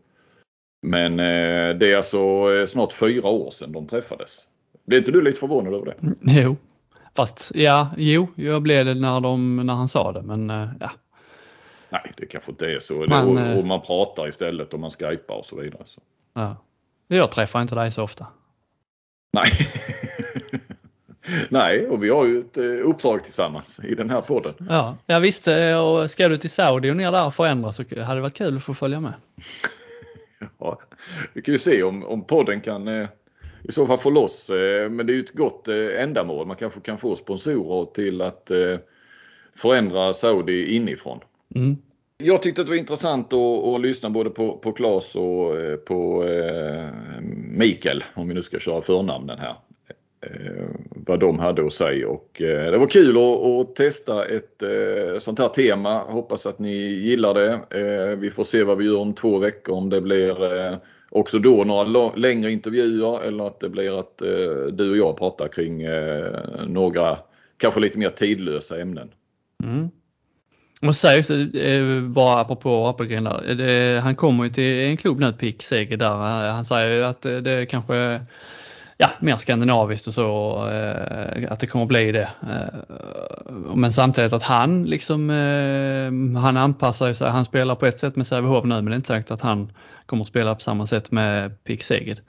Men 0.82 1.12
eh, 1.12 1.76
det 1.78 1.92
är 1.92 1.96
alltså 1.96 2.18
eh, 2.54 2.66
snart 2.66 2.92
fyra 2.92 3.28
år 3.28 3.50
sedan 3.50 3.72
de 3.72 3.86
träffades. 3.86 4.48
Blir 4.86 4.98
inte 4.98 5.10
du 5.10 5.22
lite 5.22 5.40
förvånad 5.40 5.74
över 5.74 5.86
det? 5.86 5.94
Jo, 6.42 6.56
Fast 7.20 7.52
ja, 7.54 7.90
jo, 7.96 8.28
jag 8.34 8.62
blev 8.62 8.84
det 8.84 8.94
när, 8.94 9.20
de, 9.20 9.56
när 9.56 9.74
han 9.74 9.88
sa 9.88 10.12
det, 10.12 10.22
men 10.22 10.50
eh, 10.50 10.68
ja. 10.80 10.90
Nej, 11.88 12.12
det 12.16 12.26
kanske 12.26 12.50
inte 12.50 12.66
är 12.66 12.78
så. 12.78 12.94
Man, 12.94 13.38
och, 13.38 13.58
och, 13.58 13.66
man 13.66 13.80
pratar 13.80 14.28
istället 14.28 14.74
och 14.74 14.80
man 14.80 14.90
skypar 14.90 15.34
och 15.34 15.46
så 15.46 15.56
vidare. 15.56 15.82
Så. 15.84 16.00
Ja. 16.34 16.56
Jag 17.08 17.30
träffar 17.30 17.62
inte 17.62 17.74
dig 17.74 17.90
så 17.90 18.02
ofta. 18.02 18.26
Nej. 19.32 19.50
Nej, 21.48 21.86
och 21.86 22.04
vi 22.04 22.08
har 22.08 22.26
ju 22.26 22.38
ett 22.38 22.56
eh, 22.56 22.64
uppdrag 22.64 23.24
tillsammans 23.24 23.80
i 23.84 23.94
den 23.94 24.10
här 24.10 24.20
podden. 24.20 24.54
Ja, 24.68 24.96
jag 25.06 25.20
visste 25.20 25.76
och 25.76 26.10
ska 26.10 26.28
du 26.28 26.38
till 26.38 26.50
Saudi 26.50 26.90
och 26.90 26.96
ner 26.96 27.12
där 27.12 27.26
och 27.26 27.34
förändra 27.34 27.72
så 27.72 27.82
hade 27.82 28.14
det 28.14 28.20
varit 28.20 28.36
kul 28.36 28.56
att 28.56 28.64
få 28.64 28.74
följa 28.74 29.00
med. 29.00 29.12
ja, 30.58 30.80
vi 31.32 31.42
kan 31.42 31.54
ju 31.54 31.58
se 31.58 31.82
om, 31.82 32.04
om 32.04 32.24
podden 32.24 32.60
kan 32.60 32.88
eh, 32.88 33.08
i 33.62 33.72
så 33.72 33.86
fall 33.86 33.98
få 33.98 34.10
loss. 34.10 34.50
Eh, 34.50 34.90
men 34.90 35.06
det 35.06 35.12
är 35.12 35.14
ju 35.14 35.20
ett 35.20 35.32
gott 35.32 35.68
eh, 35.68 36.02
ändamål. 36.02 36.46
Man 36.46 36.56
kanske 36.56 36.80
kan 36.80 36.98
få 36.98 37.16
sponsorer 37.16 37.84
till 37.84 38.22
att 38.22 38.50
eh, 38.50 38.76
förändra 39.54 40.14
Saudi 40.14 40.74
inifrån. 40.74 41.20
Mm. 41.54 41.76
Jag 42.18 42.42
tyckte 42.42 42.60
att 42.60 42.66
det 42.66 42.70
var 42.70 42.78
intressant 42.78 43.32
att, 43.32 43.64
att 43.66 43.80
lyssna 43.80 44.10
både 44.10 44.30
på, 44.30 44.56
på 44.56 44.72
Claes 44.72 45.14
och 45.14 45.54
på 45.84 46.24
Mikael, 47.50 48.04
om 48.14 48.28
vi 48.28 48.34
nu 48.34 48.42
ska 48.42 48.58
köra 48.58 48.82
förnamnen 48.82 49.38
här. 49.38 49.54
Vad 50.90 51.20
de 51.20 51.38
hade 51.38 51.66
att 51.66 51.72
säga 51.72 52.08
och 52.08 52.30
det 52.38 52.78
var 52.78 52.86
kul 52.86 53.16
att, 53.16 53.46
att 53.46 53.76
testa 53.76 54.24
ett 54.24 54.62
sånt 55.18 55.38
här 55.38 55.48
tema. 55.48 55.98
Hoppas 55.98 56.46
att 56.46 56.58
ni 56.58 56.76
gillar 56.76 57.34
det. 57.34 58.16
Vi 58.16 58.30
får 58.30 58.44
se 58.44 58.64
vad 58.64 58.78
vi 58.78 58.84
gör 58.84 58.98
om 58.98 59.14
två 59.14 59.38
veckor 59.38 59.74
om 59.74 59.90
det 59.90 60.00
blir 60.00 60.34
också 61.10 61.38
då 61.38 61.64
några 61.64 62.14
längre 62.14 62.52
intervjuer 62.52 63.22
eller 63.22 63.46
att 63.46 63.60
det 63.60 63.68
blir 63.68 63.98
att 63.98 64.22
eh, 64.22 64.72
du 64.72 64.90
och 64.90 64.96
jag 64.96 65.18
pratar 65.18 65.48
kring 65.48 65.82
eh, 65.82 66.66
några 66.66 67.18
kanske 67.56 67.80
lite 67.80 67.98
mer 67.98 68.10
tidlösa 68.10 68.80
ämnen. 68.80 69.10
Mm. 69.64 69.90
Jag 70.80 70.86
måste 70.86 71.22
säga 71.22 71.64
eh, 71.64 72.02
bara 72.02 72.40
apropå 72.40 72.86
Appelgren 72.86 73.24
där, 73.24 73.60
eh, 73.60 74.00
han 74.00 74.16
kommer 74.16 74.44
ju 74.44 74.50
till 74.50 74.80
en 74.80 74.96
klubb 74.96 75.20
nu, 75.20 75.32
Pick 75.32 75.62
Seger 75.62 75.96
där. 75.96 76.08
Han 76.52 76.64
säger 76.64 76.96
ju 76.96 77.04
att 77.04 77.26
eh, 77.26 77.36
det 77.36 77.66
kanske 77.66 78.20
ja, 79.00 79.10
mer 79.20 79.36
skandinaviskt 79.36 80.06
och 80.06 80.14
så, 80.14 80.66
eh, 80.68 81.52
att 81.52 81.60
det 81.60 81.66
kommer 81.66 81.86
bli 81.86 82.12
det. 82.12 82.28
Eh, 82.42 82.94
men 83.74 83.92
samtidigt 83.92 84.32
att 84.32 84.42
han 84.42 84.84
liksom, 84.84 85.30
eh, 85.30 86.40
han 86.40 86.56
anpassar 86.56 87.14
sig, 87.14 87.30
han 87.30 87.44
spelar 87.44 87.74
på 87.74 87.86
ett 87.86 87.98
sätt 87.98 88.16
med 88.16 88.26
Sävehof 88.26 88.64
nu 88.64 88.74
men 88.74 88.84
det 88.84 88.92
är 88.92 88.96
inte 88.96 89.08
säkert 89.08 89.30
att 89.30 89.40
han 89.40 89.72
kommer 90.06 90.22
att 90.22 90.28
spela 90.28 90.54
på 90.54 90.60
samma 90.60 90.86
sätt 90.86 91.10
med 91.10 91.64
Pick 91.64 91.82
Seged. 91.82 92.20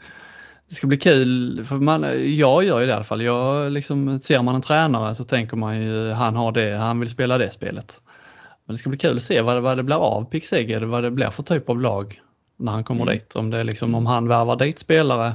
Det 0.69 0.75
ska 0.75 0.87
bli 0.87 0.97
kul, 0.97 1.65
för 1.65 1.75
man, 1.75 2.01
jag 2.37 2.63
gör 2.63 2.79
ju 2.79 2.85
det 2.85 2.91
i 2.91 2.95
alla 2.95 3.03
fall. 3.03 3.21
Jag 3.21 3.71
liksom, 3.71 4.19
ser 4.19 4.41
man 4.41 4.55
en 4.55 4.61
tränare 4.61 5.15
så 5.15 5.23
tänker 5.23 5.57
man 5.57 5.81
ju 5.83 6.11
han 6.11 6.35
har 6.35 6.51
det, 6.51 6.77
han 6.77 6.99
vill 6.99 7.09
spela 7.09 7.37
det 7.37 7.51
spelet. 7.51 8.01
Men 8.65 8.75
det 8.75 8.77
ska 8.77 8.89
bli 8.89 8.97
kul 8.97 9.17
att 9.17 9.23
se 9.23 9.41
vad 9.41 9.57
det, 9.57 9.61
vad 9.61 9.77
det 9.77 9.83
blir 9.83 9.95
av 9.95 10.25
Pick 10.25 10.45
Seger, 10.45 10.81
vad 10.81 11.03
det 11.03 11.11
blir 11.11 11.29
för 11.29 11.43
typ 11.43 11.69
av 11.69 11.81
lag 11.81 12.21
när 12.57 12.71
han 12.71 12.83
kommer 12.83 13.01
Mm. 13.01 13.13
dit. 13.13 13.35
Om, 13.35 13.49
det 13.49 13.63
liksom, 13.63 13.95
om 13.95 14.05
han 14.05 14.27
värvar 14.27 14.55
dit 14.55 14.79
spelare 14.79 15.33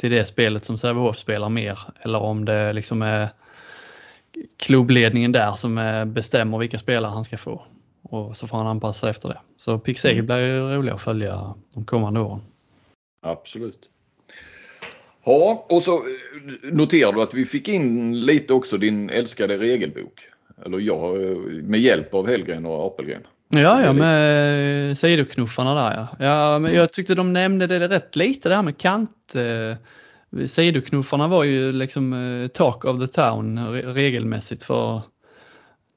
till 0.00 0.10
det 0.10 0.24
spelet 0.24 0.64
som 0.64 0.78
Sävehof 0.78 1.18
spelar 1.18 1.48
mer 1.48 1.78
eller 2.00 2.18
om 2.18 2.44
det 2.44 2.72
liksom 2.72 3.02
är 3.02 3.28
klubbledningen 4.56 5.32
där 5.32 5.52
som 5.52 5.78
eh, 5.78 6.04
bestämmer 6.04 6.58
vilka 6.58 6.78
spelare 6.78 7.10
han 7.10 7.24
ska 7.24 7.38
få. 7.38 7.62
Och 8.02 8.36
så 8.36 8.48
får 8.48 8.56
han 8.56 8.66
anpassa 8.66 9.00
sig 9.00 9.10
efter 9.10 9.28
det. 9.28 9.38
Så 9.56 9.78
Pick 9.78 9.98
Seger 9.98 10.14
Mm. 10.14 10.26
blir 10.26 10.38
ju 10.38 10.76
rolig 10.76 10.92
att 10.92 11.02
följa 11.02 11.54
de 11.74 11.84
kommande 11.84 12.20
åren. 12.20 12.40
Absolut. 13.22 13.88
Ja, 15.24 15.66
och 15.68 15.82
så 15.82 15.94
eh, 15.96 16.72
noterar 16.72 17.12
du 17.12 17.22
att 17.22 17.34
vi 17.34 17.44
fick 17.44 17.68
in 17.68 18.20
lite 18.20 18.54
också 18.54 18.78
din 18.78 19.10
älskade 19.10 19.58
regelbok. 19.58 20.28
Eller 20.66 20.78
jag, 20.78 21.22
eh, 21.22 21.36
med 21.62 21.80
hjälp 21.80 22.14
av 22.14 22.28
Hellgren 22.28 22.66
och 22.66 22.86
Apelgren. 22.86 23.26
Ja, 23.56 23.82
ja 23.84 23.92
med 23.92 24.98
sidoknuffarna 24.98 25.74
där 25.74 25.96
ja. 26.18 26.26
ja 26.26 26.58
men 26.58 26.74
jag 26.74 26.92
tyckte 26.92 27.14
de 27.14 27.32
nämnde 27.32 27.66
det 27.66 27.88
rätt 27.88 28.16
lite 28.16 28.48
det 28.48 28.54
här 28.54 28.62
med 28.62 28.78
kant. 28.78 29.34
Eh, 29.34 30.46
sidoknuffarna 30.46 31.28
var 31.28 31.44
ju 31.44 31.72
liksom 31.72 32.12
eh, 32.12 32.48
talk 32.48 32.84
of 32.84 33.00
the 33.00 33.06
town 33.06 33.58
re- 33.58 33.94
regelmässigt 33.94 34.62
för 34.62 35.02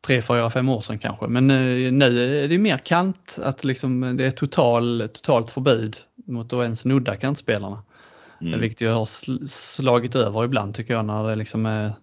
tre, 0.07 0.21
fyra, 0.21 0.49
fem 0.49 0.69
år 0.69 0.81
sedan 0.81 0.99
kanske. 0.99 1.27
Men 1.27 1.51
eh, 1.51 1.91
nu 1.91 2.43
är 2.43 2.47
det 2.47 2.57
mer 2.57 2.77
kant, 2.77 3.37
att 3.43 3.63
liksom 3.63 4.17
det 4.17 4.25
är 4.25 4.31
total, 4.31 5.09
totalt 5.13 5.51
förbud 5.51 5.97
mot 6.27 6.53
att 6.53 6.63
ens 6.63 6.85
nudda 6.85 7.15
kantspelarna. 7.15 7.83
Mm. 8.41 8.59
Vilket 8.59 8.81
ju 8.81 8.89
har 8.89 9.05
sl- 9.05 9.47
slagit 9.47 10.15
över 10.15 10.45
ibland 10.45 10.75
tycker 10.75 10.93
jag 10.93 11.05
när 11.05 11.29
det 11.29 11.35
liksom 11.35 11.65
är. 11.65 11.93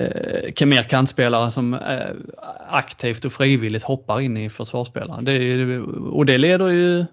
Eh, 0.00 0.52
kan 0.52 0.68
mer 0.68 0.82
kantspelare 0.82 1.52
som 1.52 1.74
eh, 1.74 2.10
aktivt 2.68 3.24
och 3.24 3.32
frivilligt 3.32 3.82
hoppar 3.82 4.20
in 4.20 4.36
i 4.36 4.50
försvarsspelare. 4.50 5.22
Det 5.22 5.78
och 5.80 6.26
det 6.26 6.38
leder 6.38 6.68
ju, 6.68 7.04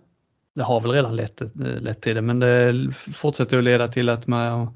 det 0.55 0.63
har 0.63 0.81
väl 0.81 0.91
redan 0.91 1.15
lett, 1.15 1.41
eh, 1.41 1.47
lett 1.57 2.01
till 2.01 2.15
det, 2.15 2.21
men 2.21 2.39
det 2.39 2.91
fortsätter 2.93 3.57
att 3.57 3.63
leda 3.63 3.87
till 3.87 4.09
att 4.09 4.27
man, 4.27 4.75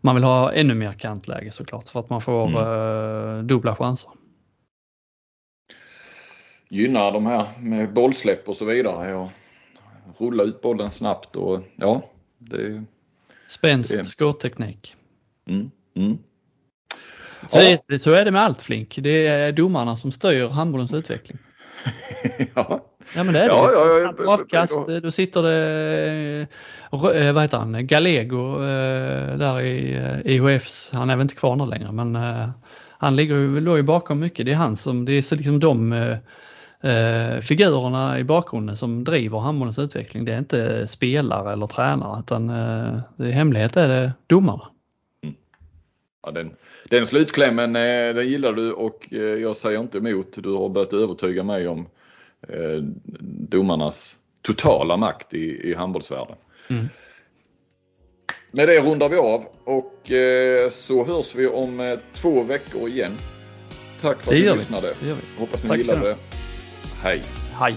man 0.00 0.14
vill 0.14 0.24
ha 0.24 0.52
ännu 0.52 0.74
mer 0.74 0.92
kantläge 0.92 1.52
såklart 1.52 1.88
för 1.88 2.00
att 2.00 2.10
man 2.10 2.22
får 2.22 2.48
eh, 2.48 3.42
dubbla 3.42 3.76
chanser. 3.76 4.10
Gynnar 6.68 7.12
de 7.12 7.26
här 7.26 7.46
med 7.58 7.92
bollsläpp 7.92 8.48
och 8.48 8.56
så 8.56 8.64
vidare. 8.64 9.14
Och 9.14 9.28
rulla 10.18 10.42
ut 10.42 10.60
bollen 10.62 10.90
snabbt 10.90 11.36
och 11.36 11.60
ja, 11.76 12.02
det... 12.38 12.84
Spänst, 13.48 13.92
Det- 13.92 14.04
skårteknik. 14.04 14.96
Mm, 15.46 15.70
mm. 15.94 16.18
Så, 17.48 17.58
Ja. 17.58 17.78
är, 17.88 17.98
så 17.98 18.12
är 18.12 18.24
det 18.24 18.30
med 18.30 18.42
allt 18.42 18.62
Flink. 18.62 18.98
Det 19.02 19.26
är 19.26 19.52
domarna 19.52 19.96
som 19.96 20.12
styr 20.12 20.48
handbollens 20.48 20.92
utveckling. 20.92 21.38
ja. 22.54 22.86
Ja 23.14 23.24
men 23.24 23.34
det 23.34 23.40
är 23.40 23.48
det. 23.48 23.54
ja, 23.54 23.70
ja, 23.72 24.12
ja, 24.24 24.32
avkast, 24.32 24.80
ja. 24.88 25.00
då 25.00 25.10
sitter 25.10 25.42
det, 25.42 26.48
eh, 26.92 27.26
eh, 27.26 27.32
vad 27.32 27.42
heter 27.42 27.58
han, 27.58 27.86
Gallego 27.86 28.54
eh, 28.54 29.36
där 29.38 29.60
i 29.60 29.98
IHFs, 30.24 30.90
han 30.92 31.10
är 31.10 31.16
väl 31.16 31.22
inte 31.22 31.34
kvar 31.34 31.56
nu 31.56 31.66
längre 31.66 31.92
men 31.92 32.18
han 32.98 33.16
ligger 33.16 33.36
ju, 33.36 33.60
låg 33.60 33.76
ju 33.76 33.82
bakom 33.82 34.18
mycket. 34.20 34.46
Det 34.46 34.52
är 34.52 34.56
han 34.56 34.76
som, 34.76 35.04
det 35.04 35.12
är 35.12 35.36
liksom 35.36 35.60
de 35.60 35.92
eh, 35.92 37.40
figurerna 37.40 38.18
i 38.18 38.24
bakgrunden 38.24 38.76
som 38.76 39.04
driver 39.04 39.38
handbollens 39.38 39.78
utveckling. 39.78 40.24
Det 40.24 40.32
är 40.32 40.38
inte 40.38 40.88
spelare 40.88 41.52
eller 41.52 41.66
tränare 41.66 42.20
utan 42.20 42.46
det 43.16 43.28
är 43.28 43.30
hemlighet 43.30 43.76
är 43.76 43.88
det 43.88 44.12
domarna. 44.26 44.64
Ja, 46.22 46.30
den, 46.30 46.56
den 46.90 47.06
slutklämmen 47.06 47.76
eh, 47.76 48.14
den 48.14 48.28
gillar 48.28 48.52
du 48.52 48.72
och 48.72 49.12
eh, 49.12 49.18
jag 49.18 49.56
säger 49.56 49.80
inte 49.80 49.98
emot. 49.98 50.32
Du 50.32 50.52
har 50.52 50.68
börjat 50.68 50.92
övertyga 50.92 51.42
mig 51.42 51.68
om 51.68 51.88
eh, 52.48 52.82
domarnas 53.48 54.18
totala 54.42 54.96
makt 54.96 55.34
i, 55.34 55.70
i 55.70 55.74
handbollsvärlden. 55.74 56.36
Mm. 56.68 56.88
Med 58.52 58.68
det 58.68 58.80
rundar 58.80 59.08
vi 59.08 59.16
av 59.16 59.44
och 59.64 60.10
eh, 60.10 60.70
så 60.70 61.04
hörs 61.04 61.34
vi 61.34 61.46
om 61.46 61.80
eh, 61.80 61.98
två 62.14 62.42
veckor 62.42 62.88
igen. 62.88 63.12
Tack 64.00 64.22
för 64.22 64.32
att 64.32 64.38
ni 64.38 64.52
lyssnade. 64.52 64.94
Hoppas 65.38 65.62
ni 65.62 65.68
Tack 65.68 65.78
gillade 65.78 66.00
det. 66.00 66.16
Hej! 67.02 67.22
Hej! 67.54 67.76